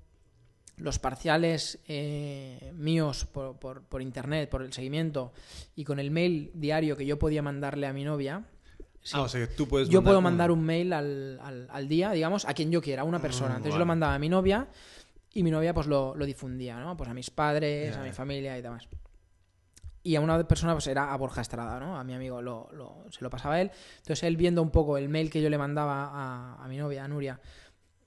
los 0.76 0.98
parciales 0.98 1.78
eh, 1.88 2.72
míos 2.74 3.24
por, 3.24 3.58
por- 3.58 3.82
por 3.84 4.02
internet, 4.02 4.50
por 4.50 4.60
el 4.60 4.74
seguimiento 4.74 5.32
y 5.74 5.84
con 5.84 5.98
el 5.98 6.10
mail 6.10 6.50
diario 6.52 6.96
que 6.96 7.06
yo 7.06 7.18
podía 7.18 7.40
mandarle 7.40 7.86
a 7.86 7.94
mi 7.94 8.04
novia, 8.04 8.44
sí, 9.06 9.16
Ah, 9.16 9.22
o 9.22 9.28
sea 9.28 9.46
que 9.46 9.54
tú 9.54 9.66
puedes 9.68 9.88
yo 9.88 10.02
puedo 10.02 10.20
mandar 10.20 10.50
un 10.50 10.62
mail 10.64 10.92
al, 10.92 11.38
al- 11.42 11.68
al 11.70 11.88
día, 11.88 12.10
digamos, 12.12 12.44
a 12.44 12.54
quien 12.54 12.70
yo 12.70 12.80
quiera, 12.82 13.02
a 13.02 13.04
una 13.04 13.20
persona. 13.20 13.56
Entonces 13.56 13.74
yo 13.74 13.78
lo 13.78 13.86
mandaba 13.86 14.14
a 14.14 14.18
mi 14.18 14.28
novia 14.28 14.66
y 15.32 15.42
mi 15.42 15.50
novia 15.50 15.72
pues 15.74 15.86
lo, 15.86 16.14
lo 16.14 16.24
difundía, 16.26 16.78
¿no? 16.80 16.96
Pues 16.96 17.08
a 17.08 17.14
mis 17.14 17.30
padres, 17.30 17.94
a 17.96 18.02
mi 18.02 18.12
familia 18.12 18.58
y 18.58 18.62
demás. 18.62 18.88
Y 20.02 20.14
a 20.14 20.20
una 20.20 20.46
persona 20.46 20.72
pues 20.72 20.86
era 20.86 21.12
a 21.12 21.16
Borja 21.16 21.40
Estrada, 21.40 21.80
¿no? 21.80 21.98
A 21.98 22.04
mi 22.04 22.14
amigo 22.14 22.40
lo, 22.40 22.68
lo- 22.72 23.04
se 23.10 23.22
lo 23.22 23.30
pasaba 23.30 23.56
a 23.56 23.60
él. 23.60 23.70
Entonces 23.98 24.22
él 24.22 24.36
viendo 24.36 24.62
un 24.62 24.70
poco 24.70 24.98
el 24.98 25.08
mail 25.08 25.30
que 25.30 25.42
yo 25.42 25.50
le 25.50 25.58
mandaba 25.58 26.10
a, 26.12 26.64
a 26.64 26.68
mi 26.68 26.76
novia, 26.76 27.04
a 27.04 27.08
Nuria, 27.08 27.40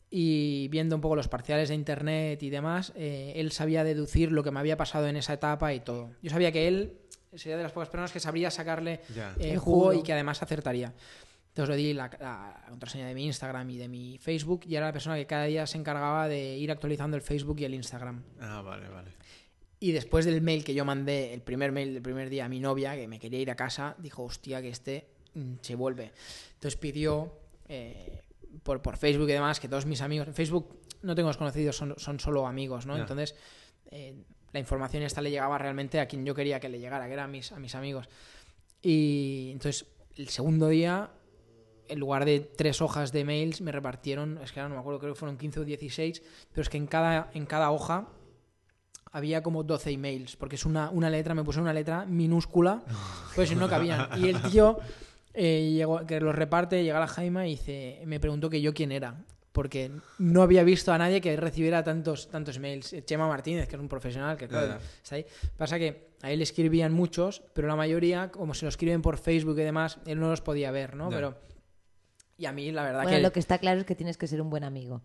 y 0.09 0.69
viendo 0.69 0.95
un 0.95 1.01
poco 1.01 1.15
los 1.15 1.27
parciales 1.27 1.69
de 1.69 1.75
internet 1.75 2.41
y 2.41 2.49
demás, 2.49 2.93
eh, 2.95 3.33
él 3.35 3.51
sabía 3.51 3.83
deducir 3.83 4.31
lo 4.31 4.43
que 4.43 4.49
me 4.51 4.59
había 4.59 4.75
pasado 4.77 5.07
en 5.07 5.17
esa 5.17 5.33
etapa 5.33 5.73
y 5.73 5.81
todo. 5.81 6.11
Yo 6.23 6.29
sabía 6.31 6.51
que 6.51 6.67
él 6.67 6.98
sería 7.35 7.57
de 7.57 7.63
las 7.63 7.71
pocas 7.71 7.89
personas 7.89 8.11
que 8.11 8.19
sabría 8.19 8.49
sacarle 8.51 9.01
Ya. 9.13 9.35
eh, 9.39 9.57
jugo 9.57 9.93
y 9.93 10.03
que 10.03 10.13
además 10.13 10.41
acertaría. 10.41 10.93
Entonces 11.49 11.75
le 11.75 11.81
di 11.81 11.93
la, 11.93 12.09
la 12.19 12.65
contraseña 12.69 13.07
de 13.07 13.13
mi 13.15 13.25
Instagram 13.25 13.69
y 13.71 13.77
de 13.77 13.87
mi 13.87 14.17
Facebook 14.19 14.61
y 14.65 14.75
era 14.75 14.85
la 14.87 14.93
persona 14.93 15.15
que 15.15 15.25
cada 15.25 15.45
día 15.45 15.65
se 15.67 15.77
encargaba 15.77 16.27
de 16.27 16.57
ir 16.57 16.71
actualizando 16.71 17.17
el 17.17 17.21
Facebook 17.23 17.59
y 17.59 17.65
el 17.65 17.73
Instagram. 17.73 18.23
Ah, 18.39 18.61
vale, 18.61 18.87
vale. 18.87 19.11
Y 19.81 19.91
después 19.91 20.25
del 20.25 20.41
mail 20.41 20.63
que 20.63 20.73
yo 20.73 20.85
mandé, 20.85 21.33
el 21.33 21.41
primer 21.41 21.71
mail 21.71 21.93
del 21.93 22.03
primer 22.03 22.29
día 22.29 22.45
a 22.45 22.49
mi 22.49 22.59
novia, 22.59 22.95
que 22.95 23.07
me 23.07 23.17
quería 23.19 23.39
ir 23.39 23.49
a 23.49 23.55
casa, 23.55 23.95
dijo, 23.97 24.23
hostia, 24.23 24.61
que 24.61 24.69
este 24.69 25.07
mm, 25.35 25.53
se 25.61 25.75
vuelve. 25.75 26.11
Entonces 26.55 26.75
pidió 26.77 27.31
eh, 27.67 28.21
por, 28.63 28.81
por 28.81 28.97
Facebook 28.97 29.29
y 29.29 29.33
demás 29.33 29.59
que 29.59 29.67
todos 29.69 29.85
mis 29.85 30.01
amigos, 30.01 30.27
en 30.27 30.33
Facebook 30.33 30.79
no 31.01 31.15
tengo 31.15 31.29
desconocidos, 31.29 31.77
son, 31.77 31.95
son 31.97 32.19
solo 32.19 32.45
amigos, 32.45 32.85
¿no? 32.85 32.95
Ya. 32.95 33.01
Entonces 33.03 33.35
eh, 33.91 34.15
la 34.51 34.59
información 34.59 35.03
esta 35.03 35.21
le 35.21 35.31
llegaba 35.31 35.57
realmente 35.57 35.99
a 35.99 36.07
quien 36.07 36.25
yo 36.25 36.33
quería 36.35 36.59
que 36.59 36.69
le 36.69 36.79
llegara, 36.79 37.07
que 37.07 37.13
eran 37.13 37.31
mis, 37.31 37.51
a 37.51 37.59
mis 37.59 37.75
amigos. 37.75 38.09
Y 38.81 39.49
entonces 39.51 39.85
el 40.15 40.29
segundo 40.29 40.67
día, 40.67 41.11
en 41.87 41.99
lugar 41.99 42.25
de 42.25 42.39
tres 42.39 42.81
hojas 42.81 43.11
de 43.11 43.23
mails, 43.25 43.61
me 43.61 43.71
repartieron, 43.71 44.39
es 44.43 44.51
que 44.51 44.59
ahora 44.59 44.69
no 44.69 44.75
me 44.75 44.81
acuerdo, 44.81 44.99
creo 44.99 45.13
que 45.13 45.19
fueron 45.19 45.37
15 45.37 45.61
o 45.61 45.65
16, 45.65 46.21
pero 46.51 46.61
es 46.61 46.69
que 46.69 46.77
en 46.77 46.87
cada, 46.87 47.29
en 47.33 47.45
cada 47.45 47.71
hoja 47.71 48.09
había 49.11 49.41
como 49.41 49.63
12 49.63 49.91
emails, 49.91 50.35
porque 50.35 50.55
es 50.55 50.65
una, 50.65 50.89
una 50.89 51.09
letra, 51.09 51.33
me 51.33 51.43
puse 51.43 51.59
una 51.59 51.73
letra 51.73 52.05
minúscula, 52.05 52.83
pues 53.35 53.55
no 53.55 53.67
cabían. 53.67 54.09
Y 54.17 54.29
el 54.29 54.41
tío 54.41 54.79
eh, 55.33 55.71
llegó, 55.73 56.05
que 56.05 56.19
los 56.19 56.35
reparte, 56.35 56.83
llega 56.83 56.97
a 56.97 57.01
la 57.01 57.07
Jaima 57.07 57.47
y 57.47 57.51
dice, 57.51 58.01
me 58.05 58.19
preguntó 58.19 58.49
que 58.49 58.61
yo 58.61 58.73
quién 58.73 58.91
era, 58.91 59.23
porque 59.59 59.91
no 60.19 60.41
había 60.41 60.63
visto 60.63 60.93
a 60.93 60.97
nadie 60.97 61.19
que 61.19 61.35
recibiera 61.35 61.83
tantos, 61.83 62.29
tantos 62.29 62.55
emails. 62.55 62.95
Chema 63.03 63.27
Martínez, 63.27 63.67
que 63.67 63.75
es 63.75 63.81
un 63.81 63.89
profesional, 63.89 64.37
que 64.37 64.47
claro, 64.47 64.77
está 65.03 65.15
ahí. 65.15 65.25
Pasa 65.57 65.77
que 65.77 66.13
a 66.21 66.31
él 66.31 66.39
le 66.39 66.43
escribían 66.43 66.93
muchos, 66.93 67.43
pero 67.53 67.67
la 67.67 67.75
mayoría, 67.75 68.31
como 68.31 68.53
se 68.53 68.63
lo 68.63 68.69
escriben 68.69 69.01
por 69.01 69.17
Facebook 69.17 69.59
y 69.59 69.63
demás, 69.63 69.99
él 70.05 70.17
no 70.17 70.29
los 70.29 70.39
podía 70.39 70.71
ver, 70.71 70.95
¿no? 70.95 71.09
Pero... 71.09 71.35
Y 72.37 72.45
a 72.45 72.53
mí, 72.53 72.71
la 72.71 72.83
verdad 72.83 73.03
Bueno, 73.03 73.17
que... 73.17 73.21
lo 73.21 73.33
que 73.33 73.41
está 73.41 73.57
claro 73.57 73.81
es 73.81 73.85
que 73.85 73.95
tienes 73.95 74.15
que 74.15 74.27
ser 74.27 74.41
un 74.41 74.49
buen 74.49 74.63
amigo. 74.63 75.01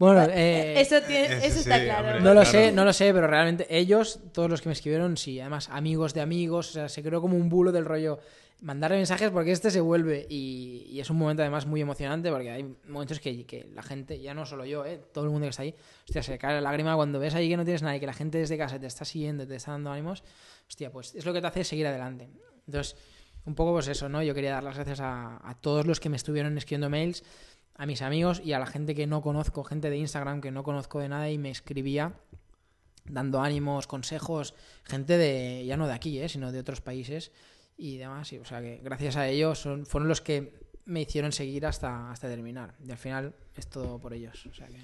Bueno, 0.00 0.22
eh, 0.32 0.80
eso 0.80 1.00
tiene- 1.02 1.26
ese 1.36 1.46
eso 1.46 1.54
sí, 1.54 1.60
está 1.60 1.78
claro. 1.84 2.08
hombre. 2.08 2.20
No 2.22 2.34
lo 2.34 2.40
Claro. 2.40 2.50
sé, 2.50 2.72
no 2.72 2.84
lo 2.84 2.92
sé, 2.92 3.12
pero 3.14 3.26
realmente 3.28 3.66
ellos, 3.68 4.18
todos 4.32 4.50
los 4.50 4.60
que 4.62 4.68
me 4.70 4.72
escribieron, 4.72 5.16
sí, 5.16 5.38
además 5.38 5.68
amigos 5.70 6.14
de 6.14 6.22
amigos, 6.22 6.70
o 6.70 6.72
sea, 6.72 6.88
se 6.88 7.02
creó 7.02 7.20
como 7.20 7.36
un 7.36 7.48
bulo 7.48 7.70
del 7.70 7.84
rollo 7.84 8.18
mandarle 8.62 8.96
mensajes 8.98 9.30
porque 9.30 9.52
este 9.52 9.70
se 9.70 9.80
vuelve 9.80 10.26
y, 10.28 10.86
y 10.90 11.00
es 11.00 11.08
un 11.10 11.16
momento 11.18 11.42
además 11.42 11.64
muy 11.66 11.80
emocionante 11.80 12.30
porque 12.30 12.50
hay 12.50 12.74
momentos 12.88 13.18
que, 13.20 13.46
que 13.46 13.66
la 13.74 13.82
gente, 13.82 14.20
ya 14.20 14.34
no 14.34 14.44
solo 14.44 14.64
yo, 14.66 14.84
¿eh? 14.84 15.00
todo 15.12 15.24
el 15.24 15.30
mundo 15.30 15.44
que 15.46 15.50
está 15.50 15.62
ahí, 15.62 15.74
hostia, 16.06 16.22
se 16.22 16.36
cae 16.38 16.54
la 16.54 16.60
lágrima 16.62 16.94
cuando 16.96 17.18
ves 17.18 17.34
ahí 17.34 17.48
que 17.48 17.56
no 17.56 17.64
tienes 17.64 17.82
nada 17.82 17.96
y 17.96 18.00
que 18.00 18.06
la 18.06 18.12
gente 18.12 18.36
desde 18.38 18.58
casa 18.58 18.78
te 18.78 18.86
está 18.86 19.04
siguiendo, 19.06 19.46
te 19.46 19.54
está 19.56 19.70
dando 19.72 19.90
ánimos, 19.90 20.24
hostia, 20.68 20.90
pues 20.90 21.14
es 21.14 21.24
lo 21.24 21.32
que 21.32 21.40
te 21.42 21.46
hace 21.46 21.64
seguir 21.64 21.86
adelante. 21.86 22.28
Entonces, 22.66 22.96
un 23.46 23.54
poco 23.54 23.72
pues 23.72 23.88
eso, 23.88 24.10
¿no? 24.10 24.22
Yo 24.22 24.34
quería 24.34 24.50
dar 24.52 24.62
las 24.62 24.74
gracias 24.76 25.00
a, 25.00 25.40
a 25.42 25.54
todos 25.58 25.86
los 25.86 25.98
que 25.98 26.10
me 26.10 26.16
estuvieron 26.16 26.56
escribiendo 26.58 26.90
mails, 26.90 27.24
a 27.80 27.86
mis 27.86 28.02
amigos 28.02 28.42
y 28.44 28.52
a 28.52 28.58
la 28.58 28.66
gente 28.66 28.94
que 28.94 29.06
no 29.06 29.22
conozco, 29.22 29.64
gente 29.64 29.88
de 29.88 29.96
Instagram 29.96 30.42
que 30.42 30.50
no 30.50 30.62
conozco 30.62 31.00
de 31.00 31.08
nada 31.08 31.30
y 31.30 31.38
me 31.38 31.50
escribía 31.50 32.12
dando 33.06 33.40
ánimos, 33.40 33.86
consejos, 33.86 34.54
gente 34.84 35.16
de 35.16 35.64
ya 35.64 35.76
no 35.78 35.86
de 35.86 35.94
aquí, 35.94 36.18
¿eh? 36.20 36.28
sino 36.28 36.52
de 36.52 36.58
otros 36.60 36.82
países 36.82 37.32
y 37.78 37.96
demás. 37.96 38.32
Y, 38.34 38.38
o 38.38 38.44
sea 38.44 38.60
que 38.60 38.80
gracias 38.84 39.16
a 39.16 39.26
ellos 39.28 39.58
son, 39.58 39.86
fueron 39.86 40.08
los 40.08 40.20
que 40.20 40.52
me 40.84 41.00
hicieron 41.00 41.32
seguir 41.32 41.64
hasta, 41.64 42.10
hasta 42.10 42.28
terminar. 42.28 42.74
Y 42.86 42.90
al 42.90 42.98
final 42.98 43.34
es 43.56 43.66
todo 43.68 43.98
por 43.98 44.12
ellos. 44.12 44.44
O 44.46 44.52
sea 44.52 44.66
que... 44.66 44.76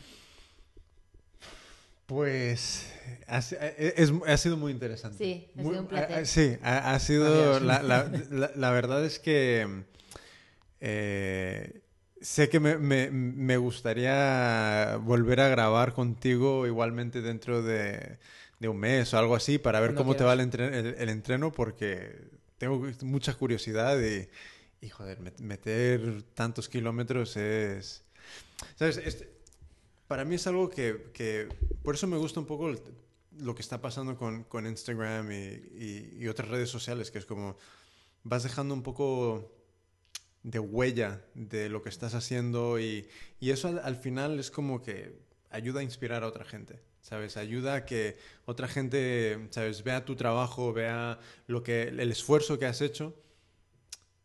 Pues 2.07 2.93
ha, 3.27 3.43
si- 3.43 3.57
eh, 3.61 3.95
es- 3.97 4.13
ha 4.27 4.37
sido 4.37 4.57
muy 4.57 4.71
interesante. 4.73 5.19
Sí, 5.19 5.49
ha 5.59 5.63
Muy- 5.63 5.71
sido 5.73 5.83
un 5.83 5.89
placer. 5.89 6.19
ha- 6.19 6.25
Sí, 6.25 6.57
ha, 6.63 6.95
ha 6.95 6.99
sido... 7.01 7.61
Gracias. 7.61 7.63
La, 7.63 7.83
la- 7.83 8.11
la- 8.31 8.53
la 8.55 8.71
verdad 8.71 9.05
es 9.05 9.19
que 9.19 9.85
eh, 10.81 11.83
sé 12.21 12.49
que 12.49 12.61
me, 12.61 12.79
me- 12.79 13.11
me 13.11 13.57
gustaría 13.57 14.97
volver 15.03 15.41
a 15.41 15.49
grabar 15.49 15.93
contigo 15.95 16.67
igualmente 16.67 17.23
dentro 17.23 17.63
de, 17.63 18.19
de 18.59 18.69
un 18.69 18.79
mes 18.79 19.13
o 19.15 19.19
algo 19.19 19.35
así 19.37 19.59
para 19.59 19.81
ver 19.81 19.91
Cuando 19.91 20.03
cómo 20.03 20.17
te 20.17 20.25
va 20.25 20.33
el, 20.33 20.41
entre- 20.41 20.79
el- 20.79 20.95
el 20.99 21.09
entreno 21.09 21.53
porque 21.53 22.17
tengo 22.59 22.87
mucha 23.03 23.35
curiosidad 23.35 23.99
y, 24.01 24.29
y, 24.85 24.89
joder, 24.89 25.21
met- 25.21 25.39
meter 25.41 26.23
tantos 26.35 26.69
kilómetros 26.69 27.37
es... 27.37 28.03
¿Sabes? 28.77 28.97
Este- 28.99 29.31
para 30.09 30.25
mí 30.25 30.37
es 30.37 30.47
algo 30.47 30.71
que, 30.71 31.11
que- 31.13 31.49
por 31.83 31.95
eso 31.97 32.07
me 32.07 32.17
gusta 32.17 32.41
un 32.41 32.47
poco 32.47 32.71
el- 32.71 32.81
lo 33.39 33.55
que 33.55 33.61
está 33.61 33.81
pasando 33.83 34.17
con, 34.17 34.45
con 34.45 34.67
Instagram 34.67 35.31
y, 35.33 35.35
y- 35.37 36.17
y 36.21 36.29
otras 36.29 36.49
redes 36.49 36.71
sociales, 36.71 37.11
que 37.11 37.19
es 37.19 37.27
como 37.27 37.57
vas 38.25 38.43
dejando 38.43 38.73
un 38.73 38.83
poco 38.83 39.53
de 40.47 40.61
huella 40.61 41.25
de 41.35 41.69
lo 41.69 41.83
que 41.83 41.89
estás 41.89 42.15
haciendo 42.15 42.79
y, 42.79 43.09
y 43.41 43.51
eso 43.51 43.67
al, 43.67 43.81
al 43.81 43.97
final 43.97 44.39
es 44.39 44.53
como 44.53 44.81
que 44.81 45.19
ayuda 45.51 45.81
a 45.81 45.83
inspirar 45.83 46.23
a 46.23 46.29
otra 46.29 46.45
gente, 46.45 46.79
¿sabes? 47.01 47.37
Ayuda 47.37 47.75
a 47.75 47.85
que 47.85 48.17
otra 48.45 48.69
gente, 48.69 49.49
¿sabes? 49.51 49.83
Vea 49.83 50.05
tu 50.05 50.15
trabajo, 50.15 50.73
vea 50.73 51.19
lo 51.49 51.65
que, 51.65 51.83
el 51.89 52.13
esfuerzo 52.13 52.61
que 52.61 52.67
has 52.67 52.81
hecho 52.81 53.13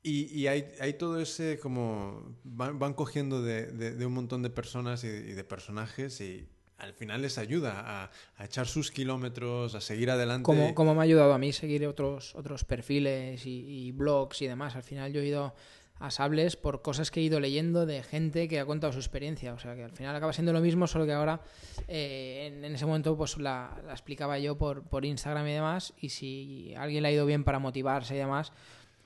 y, 0.04 0.26
y 0.40 0.46
hay, 0.46 0.72
hay 0.80 0.94
todo 0.94 1.20
ese 1.20 1.58
como... 1.60 2.38
Van, 2.44 2.78
van 2.78 2.94
cogiendo 2.94 3.42
de, 3.42 3.68
de- 3.72 4.06
un 4.06 4.14
montón 4.14 4.44
de 4.44 4.52
personas 4.52 5.04
y, 5.04 5.08
y 5.08 5.34
de 5.34 5.44
personajes 5.44 6.22
y 6.22 6.48
al 6.78 6.94
final 6.94 7.22
les 7.24 7.38
ayuda 7.40 7.80
a, 7.80 8.12
a 8.38 8.46
echar 8.46 8.68
sus 8.68 8.92
kilómetros, 8.92 9.74
a 9.74 9.82
seguir 9.82 10.10
adelante. 10.12 10.44
Como, 10.44 10.76
como 10.76 10.94
me 10.94 11.02
ha 11.02 11.04
ayudado 11.04 11.34
a 11.34 11.38
mí 11.40 11.52
seguir 11.52 11.86
otros, 11.88 12.36
otros 12.36 12.64
perfiles 12.64 13.46
y, 13.46 13.88
y 13.88 13.92
blogs 13.92 14.42
y 14.42 14.48
demás. 14.48 14.76
Al 14.76 14.84
final 14.84 15.14
yo 15.14 15.22
he 15.22 15.28
ido 15.28 15.54
a 16.02 16.12
Sables 16.12 16.56
por 16.56 16.82
cosas 16.82 17.12
que 17.12 17.20
he 17.20 17.24
ido 17.24 17.40
leyendo 17.40 17.86
de 17.86 18.04
gente 18.04 18.48
que 18.48 18.60
ha 18.60 18.66
contado 18.66 18.92
su 18.92 19.00
experiencia. 19.00 19.54
O 19.54 19.60
sea 19.60 19.76
que 19.76 19.84
al 19.84 19.92
final 19.92 20.16
acaba 20.16 20.34
siendo 20.34 20.52
lo 20.52 20.60
mismo, 20.60 20.88
solo 20.88 21.06
que 21.06 21.14
ahora 21.14 21.42
eh, 21.88 22.52
en, 22.52 22.66
en 22.66 22.76
ese 22.76 22.86
momento 22.86 23.16
pues 23.16 23.38
la, 23.38 23.80
la 23.86 23.92
explicaba 23.94 24.40
yo 24.40 24.58
por, 24.58 24.84
por 24.84 25.06
Instagram 25.06 25.48
y 25.48 25.54
demás. 25.54 25.94
Y 26.00 26.10
si 26.10 26.74
alguien 26.76 27.04
le 27.04 27.10
ha 27.10 27.12
ido 27.12 27.26
bien 27.26 27.44
para 27.44 27.60
motivarse 27.60 28.16
y 28.16 28.18
demás, 28.18 28.52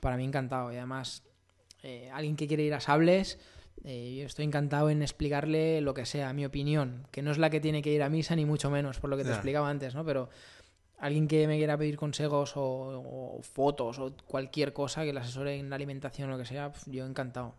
para 0.00 0.16
mí 0.16 0.24
encantado. 0.24 0.72
Y 0.72 0.76
además, 0.76 1.22
eh, 1.82 2.10
alguien 2.12 2.36
que 2.36 2.48
quiere 2.48 2.62
ir 2.62 2.74
a 2.74 2.80
Sables, 2.80 3.38
eh, 3.84 4.16
yo 4.18 4.26
estoy 4.26 4.44
encantado 4.44 4.90
en 4.90 5.02
explicarle 5.02 5.80
lo 5.80 5.94
que 5.94 6.06
sea, 6.06 6.32
mi 6.32 6.44
opinión, 6.44 7.06
que 7.10 7.22
no 7.22 7.30
es 7.30 7.38
la 7.38 7.50
que 7.50 7.60
tiene 7.60 7.82
que 7.82 7.92
ir 7.92 8.02
a 8.02 8.08
misa 8.08 8.34
ni 8.34 8.44
mucho 8.44 8.70
menos, 8.70 8.98
por 8.98 9.10
lo 9.10 9.16
que 9.16 9.24
te 9.24 9.30
explicaba 9.30 9.68
antes, 9.68 9.94
¿no? 9.94 10.04
Pero 10.04 10.28
alguien 10.98 11.28
que 11.28 11.46
me 11.46 11.56
quiera 11.58 11.76
pedir 11.76 11.96
consejos 11.96 12.56
o, 12.56 12.62
o 13.38 13.42
fotos 13.42 13.98
o 13.98 14.12
cualquier 14.26 14.72
cosa 14.72 15.04
que 15.04 15.12
le 15.12 15.20
asesore 15.20 15.56
en 15.58 15.68
la 15.70 15.76
alimentación 15.76 16.28
o 16.30 16.32
lo 16.32 16.38
que 16.38 16.46
sea, 16.46 16.72
yo 16.86 17.04
encantado. 17.06 17.54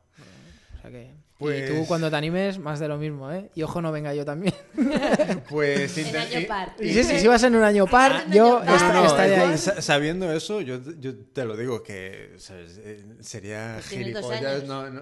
O 0.78 0.82
sea 0.82 0.92
que... 0.92 1.12
Pues- 1.38 1.70
Y 1.70 1.74
tú 1.74 1.86
cuando 1.88 2.10
te 2.10 2.16
animes, 2.16 2.58
más 2.58 2.80
de 2.80 2.88
lo 2.88 2.98
mismo, 2.98 3.32
¿eh? 3.32 3.52
Y 3.54 3.62
ojo, 3.62 3.80
no 3.80 3.92
venga 3.92 4.12
yo 4.16 4.26
también. 4.26 4.56
Pues 5.50 5.96
En 5.98 6.16
año 6.16 6.40
y- 6.40 6.46
par. 6.46 6.74
Y 6.80 6.90
si, 6.94 7.04
si 7.20 7.28
vas 7.28 7.44
en 7.44 7.56
un 7.56 7.64
año 7.64 7.86
par, 7.86 8.12
Ah, 8.12 8.26
yo 8.32 8.62
en 8.64 8.70
un 8.70 8.74
año 8.74 9.06
estaré 9.06 9.36
ahí. 9.36 9.58
sa- 9.58 9.82
Sabiendo 9.82 10.32
eso, 10.32 10.62
yo, 10.62 10.80
yo 11.00 11.16
te 11.34 11.46
lo 11.46 11.56
digo 11.56 11.84
que 11.84 12.34
¿sabes? 12.38 12.80
Eh, 12.84 13.06
sería 13.20 13.74
Pues 13.76 13.88
gilipollas. 13.90 14.64
No, 14.64 14.90
no. 14.90 15.02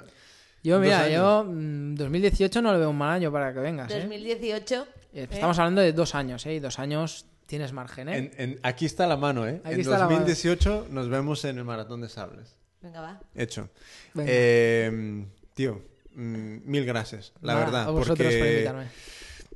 Yo, 0.63 0.75
Dos 0.75 0.83
mira, 0.83 1.07
yo 1.09 1.45
mm, 1.47 1.95
2018 1.95 2.61
no 2.61 2.73
le 2.73 2.79
veo 2.79 2.89
un 2.89 2.97
mal 2.97 3.11
año 3.15 3.31
para 3.31 3.53
que 3.53 3.59
vengas, 3.59 3.89
¿eh? 3.91 3.99
2018. 4.01 4.87
Eh, 5.13 5.21
¿eh? 5.21 5.27
Estamos 5.31 5.57
hablando 5.59 5.81
de 5.81 5.93
dos 5.93 6.15
años, 6.15 6.45
¿eh? 6.47 6.55
Y 6.55 6.59
dos 6.59 6.79
años 6.79 7.27
tienes 7.45 7.71
margen, 7.73 8.09
¿eh? 8.09 8.17
En- 8.17 8.31
en- 8.37 8.59
aquí 8.63 8.85
está 8.85 9.07
la 9.07 9.17
mano, 9.17 9.47
¿eh? 9.47 9.61
Aquí 9.63 9.75
en 9.75 9.79
está 9.81 9.91
la 9.99 10.05
mano. 10.05 10.11
2018 10.19 10.87
nos 10.89 11.09
vemos 11.09 11.43
en 11.45 11.57
el 11.57 11.63
Maratón 11.63 12.01
de 12.01 12.09
Sables. 12.09 12.55
Venga, 12.81 13.01
va. 13.01 13.19
Hecho. 13.33 13.69
Venga. 14.13 14.29
Eh, 14.33 15.25
tío, 15.53 15.81
mm, 16.13 16.57
mil 16.65 16.85
gracias, 16.85 17.33
la 17.41 17.53
Nada, 17.53 17.65
verdad. 17.65 17.81
A 17.83 17.91
vosotros 17.91 18.17
por 18.17 18.27
porque 18.27 18.51
invitarme. 18.53 18.85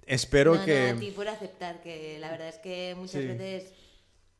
espero 0.07 0.55
no, 0.55 0.65
que... 0.65 0.91
no, 0.91 0.97
a 0.97 0.99
ti 0.99 1.11
por 1.11 1.27
aceptar, 1.27 1.81
que 1.81 2.17
la 2.19 2.31
verdad 2.31 2.47
es 2.49 2.57
que 2.57 2.95
muchas 2.97 3.21
Sí. 3.21 3.27
veces. 3.27 3.73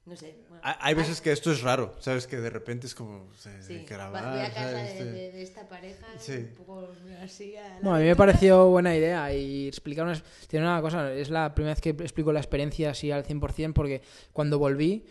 No 0.10 0.16
sé. 0.16 0.36
bueno, 0.50 0.62
Hay 0.66 0.74
hay 0.80 0.94
veces 0.96 1.22
que 1.22 1.32
esto 1.32 1.52
es 1.52 1.62
raro, 1.62 1.94
¿sabes? 2.00 2.26
Que 2.26 2.38
de 2.38 2.50
repente 2.50 2.88
es 2.88 2.96
como... 2.96 3.32
se- 3.36 3.62
Sí, 3.62 3.86
grabar, 3.88 4.32
voy 4.36 4.40
a 4.42 4.52
casa 4.54 4.84
Este- 4.90 5.06
de- 5.06 5.32
de 5.32 5.42
esta 5.44 5.70
pareja 5.70 6.06
Sí. 6.18 6.34
un 6.34 6.56
poco 6.56 6.88
así 7.22 7.56
a 7.56 7.62
la 7.62 7.74
Bueno, 7.76 7.96
a 7.96 8.00
mí 8.00 8.06
me 8.06 8.16
pareció 8.16 8.68
buena 8.70 8.96
idea 8.96 9.32
y 9.34 9.68
explicar 9.68 10.06
una... 10.06 10.20
Tiene 10.48 10.66
una 10.66 10.82
cosa, 10.82 11.14
es 11.14 11.30
la 11.30 11.54
primera 11.54 11.76
vez 11.76 11.82
que 11.82 11.90
explico 11.92 12.34
la 12.34 12.40
experiencia 12.40 12.90
así 12.90 13.12
al 13.12 13.24
100% 13.24 13.74
porque 13.74 14.02
cuando 14.34 14.58
volví 14.58 15.06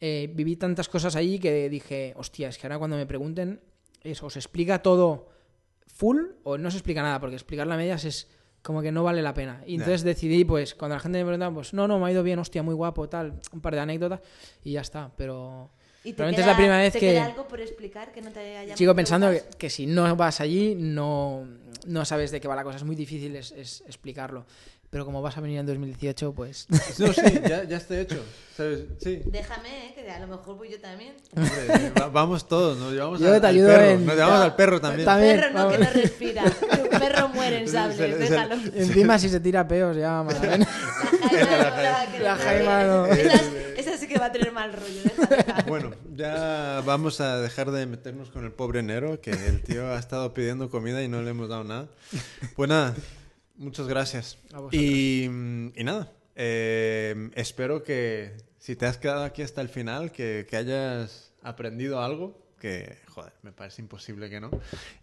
eh, 0.00 0.30
viví 0.34 0.56
tantas 0.56 0.88
cosas 0.88 1.14
allí 1.14 1.38
que 1.38 1.68
dije, 1.68 2.14
hostia, 2.16 2.48
es 2.48 2.58
que 2.58 2.66
ahora 2.66 2.78
cuando 2.78 2.96
me 2.96 3.06
pregunten, 3.06 3.60
eso, 4.02 4.26
¿os 4.26 4.36
explica 4.36 4.82
todo 4.82 5.28
full 5.86 6.18
o 6.42 6.56
no 6.58 6.70
se 6.70 6.78
explica 6.78 7.02
nada? 7.02 7.20
Porque 7.20 7.36
explicar 7.36 7.70
a 7.70 7.76
medias 7.76 8.04
es 8.04 8.26
como 8.62 8.82
que 8.82 8.92
no 8.92 9.02
vale 9.02 9.22
la 9.22 9.32
pena. 9.34 9.62
Y 9.66 9.74
entonces 9.74 10.02
decidí, 10.02 10.44
pues, 10.44 10.74
cuando 10.74 10.94
la 10.96 11.00
gente 11.00 11.18
me 11.18 11.24
preguntaba, 11.24 11.54
pues, 11.54 11.72
no, 11.74 11.88
no, 11.88 11.98
me 11.98 12.06
ha 12.08 12.12
ido 12.12 12.22
bien, 12.22 12.38
hostia, 12.38 12.62
muy 12.62 12.74
guapo, 12.74 13.08
tal, 13.08 13.40
un 13.52 13.60
par 13.60 13.74
de 13.74 13.80
anécdotas 13.80 14.20
y 14.64 14.72
ya 14.72 14.80
está, 14.82 15.10
pero... 15.16 15.70
¿Y 16.02 16.12
te 16.12 16.16
Probablemente 16.16 16.40
es 16.40 16.44
queda- 16.46 16.52
la 16.52 16.56
primera 16.56 16.78
vez 16.78 16.92
te 16.94 16.98
que- 16.98 17.06
queda 17.08 17.24
algo 17.26 17.46
por 17.46 17.60
explicar 17.60 18.10
que 18.12 18.22
no 18.22 18.30
te 18.30 18.56
haya 18.56 18.74
Sigo 18.74 18.94
pensando 18.94 19.30
que, 19.30 19.42
que 19.58 19.68
si 19.68 19.86
no 19.86 20.16
vas 20.16 20.40
allí, 20.40 20.74
no, 20.74 21.46
no 21.86 22.04
sabes 22.06 22.30
de 22.30 22.40
qué 22.40 22.48
va 22.48 22.56
la 22.56 22.64
cosa. 22.64 22.78
Es 22.78 22.84
muy 22.84 22.96
difícil 22.96 23.36
es, 23.36 23.52
es 23.52 23.82
explicarlo. 23.86 24.46
Pero 24.90 25.04
como 25.04 25.22
vas 25.22 25.36
a 25.36 25.40
venir 25.40 25.60
en 25.60 25.66
2018, 25.66 26.32
pues... 26.32 26.66
No, 26.98 27.12
sí, 27.12 27.20
ya, 27.48 27.62
ya 27.62 27.76
está 27.76 27.96
hecho, 28.00 28.20
¿sabes? 28.56 28.80
Sí. 29.00 29.22
Déjame, 29.24 29.86
eh, 29.90 29.94
que 29.94 30.10
a 30.10 30.18
lo 30.18 30.26
mejor 30.26 30.56
voy 30.56 30.68
yo 30.68 30.80
también. 30.80 31.14
Hombre, 31.36 31.92
va- 31.96 32.08
vamos 32.08 32.48
todos, 32.48 32.76
nos 32.76 32.92
llevamos 32.92 33.20
Yo 33.20 33.32
al, 33.32 33.40
te 33.40 33.46
al 33.46 33.54
ayudo 33.54 33.68
perro, 33.68 33.84
en- 33.84 34.04
nos 34.06 34.14
llevamos 34.16 34.38
No, 34.38 34.44
al 34.44 34.56
perro 34.56 34.80
también. 34.80 35.04
También, 35.06 35.36
perro 35.40 35.52
no, 35.52 35.68
que 35.70 35.76
vamos. 35.78 35.94
no 35.94 36.00
respira. 36.02 36.42
Un 36.82 36.88
perro 36.98 37.28
muere 37.28 37.58
en 37.60 37.66
Se- 37.68 37.72
sables, 37.72 37.96
se- 37.98 38.12
se- 38.12 38.18
déjalo. 38.18 38.54
Encima 38.74 39.18
si 39.20 39.28
se 39.28 39.38
tira 39.38 39.68
peos 39.68 39.96
ya... 39.96 40.24
madre. 40.24 40.58
La 42.20 42.36
Jaima 42.36 42.82
no 42.84 43.06
no. 43.06 43.12
Esa, 43.12 43.96
sí 43.96 44.08
que 44.08 44.18
va 44.18 44.26
a 44.26 44.32
tener 44.32 44.50
mal 44.52 44.72
rollo. 44.72 45.02
déjala. 45.04 45.64
Bueno, 45.68 45.92
ya 46.16 46.82
vamos 46.84 47.20
a 47.20 47.38
dejar 47.38 47.70
de 47.70 47.86
meternos 47.86 48.30
con 48.30 48.44
el 48.44 48.50
pobre 48.50 48.82
Nero, 48.82 49.20
que 49.20 49.30
el 49.30 49.62
tío 49.62 49.86
ha 49.94 49.98
estado 50.00 50.34
pidiendo 50.34 50.68
comida 50.68 51.00
y 51.02 51.06
no 51.08 51.22
le 51.22 51.30
hemos 51.30 51.48
dado 51.48 51.62
nada. 51.64 51.86
Pues 52.56 52.68
nada, 52.68 52.94
muchas 53.60 53.86
gracias. 53.86 54.38
A. 54.52 54.60
Y, 54.74 55.28
mm, 55.30 55.72
y 55.76 55.84
nada, 55.84 56.12
eh, 56.34 57.30
espero 57.34 57.82
que 57.84 58.32
si 58.58 58.74
te 58.76 58.86
has 58.86 58.98
quedado 58.98 59.22
aquí 59.24 59.42
hasta 59.42 59.60
el 59.60 59.68
final, 59.68 60.10
que, 60.12 60.46
que 60.48 60.56
hayas 60.56 61.32
aprendido 61.42 62.00
algo, 62.02 62.36
que, 62.60 62.96
joder, 63.08 63.32
me 63.42 63.52
parece 63.52 63.80
imposible 63.82 64.28
que 64.28 64.40
no. 64.40 64.50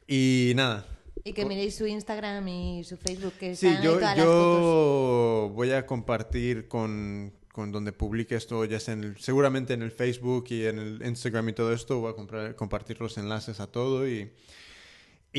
Y 0.08 0.52
nada. 0.56 0.86
Y 1.24 1.34
que 1.34 1.46
miréis 1.46 1.76
su 1.76 1.88
Instagram 1.88 2.48
y 2.48 2.84
su 2.84 2.96
Facebook, 2.98 3.34
que 3.40 3.56
Sí, 3.56 3.68
están 3.68 3.82
ahí 3.82 3.86
yo, 3.86 3.94
todas 3.96 4.18
las 4.18 4.26
fotos. 4.26 4.62
yo 4.62 5.52
voy 5.56 5.72
a 5.72 5.86
compartir 5.88 6.68
con, 6.68 7.34
con 7.52 7.72
donde 7.72 7.92
publique 7.92 8.36
esto, 8.36 8.64
ya 8.66 8.80
sea 8.80 8.94
en 8.94 9.04
el- 9.04 9.18
seguramente 9.18 9.74
en 9.74 9.82
el 9.82 9.92
Facebook 9.92 10.46
y 10.50 10.66
en 10.68 10.78
el 10.78 11.02
Instagram 11.04 11.50
y 11.50 11.54
todo 11.54 11.74
esto, 11.74 12.00
voy 12.00 12.12
a 12.12 12.16
comprar- 12.16 12.56
compartir 12.56 13.02
los 13.02 13.18
enlaces 13.18 13.60
a 13.60 13.66
todo 13.68 14.08
y, 14.08 14.30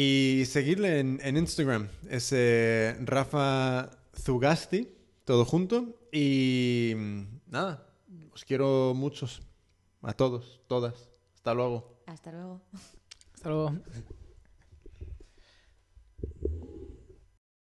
y 0.00 0.44
seguirle 0.46 1.00
en, 1.00 1.18
en 1.24 1.36
Instagram, 1.36 1.88
es 2.08 2.30
eh, 2.32 2.96
Rafa 3.00 3.90
Zugasti, 4.16 4.88
todo 5.24 5.44
junto. 5.44 6.06
Y 6.12 6.92
mm, 6.96 7.22
nada, 7.48 7.84
os 8.32 8.44
quiero 8.44 8.94
muchos, 8.94 9.42
a 10.02 10.12
todos, 10.12 10.60
todas. 10.68 11.10
Hasta 11.34 11.52
luego. 11.52 11.98
Hasta 12.06 12.30
luego. 12.30 12.60
Hasta 13.34 13.48
luego. 13.48 13.72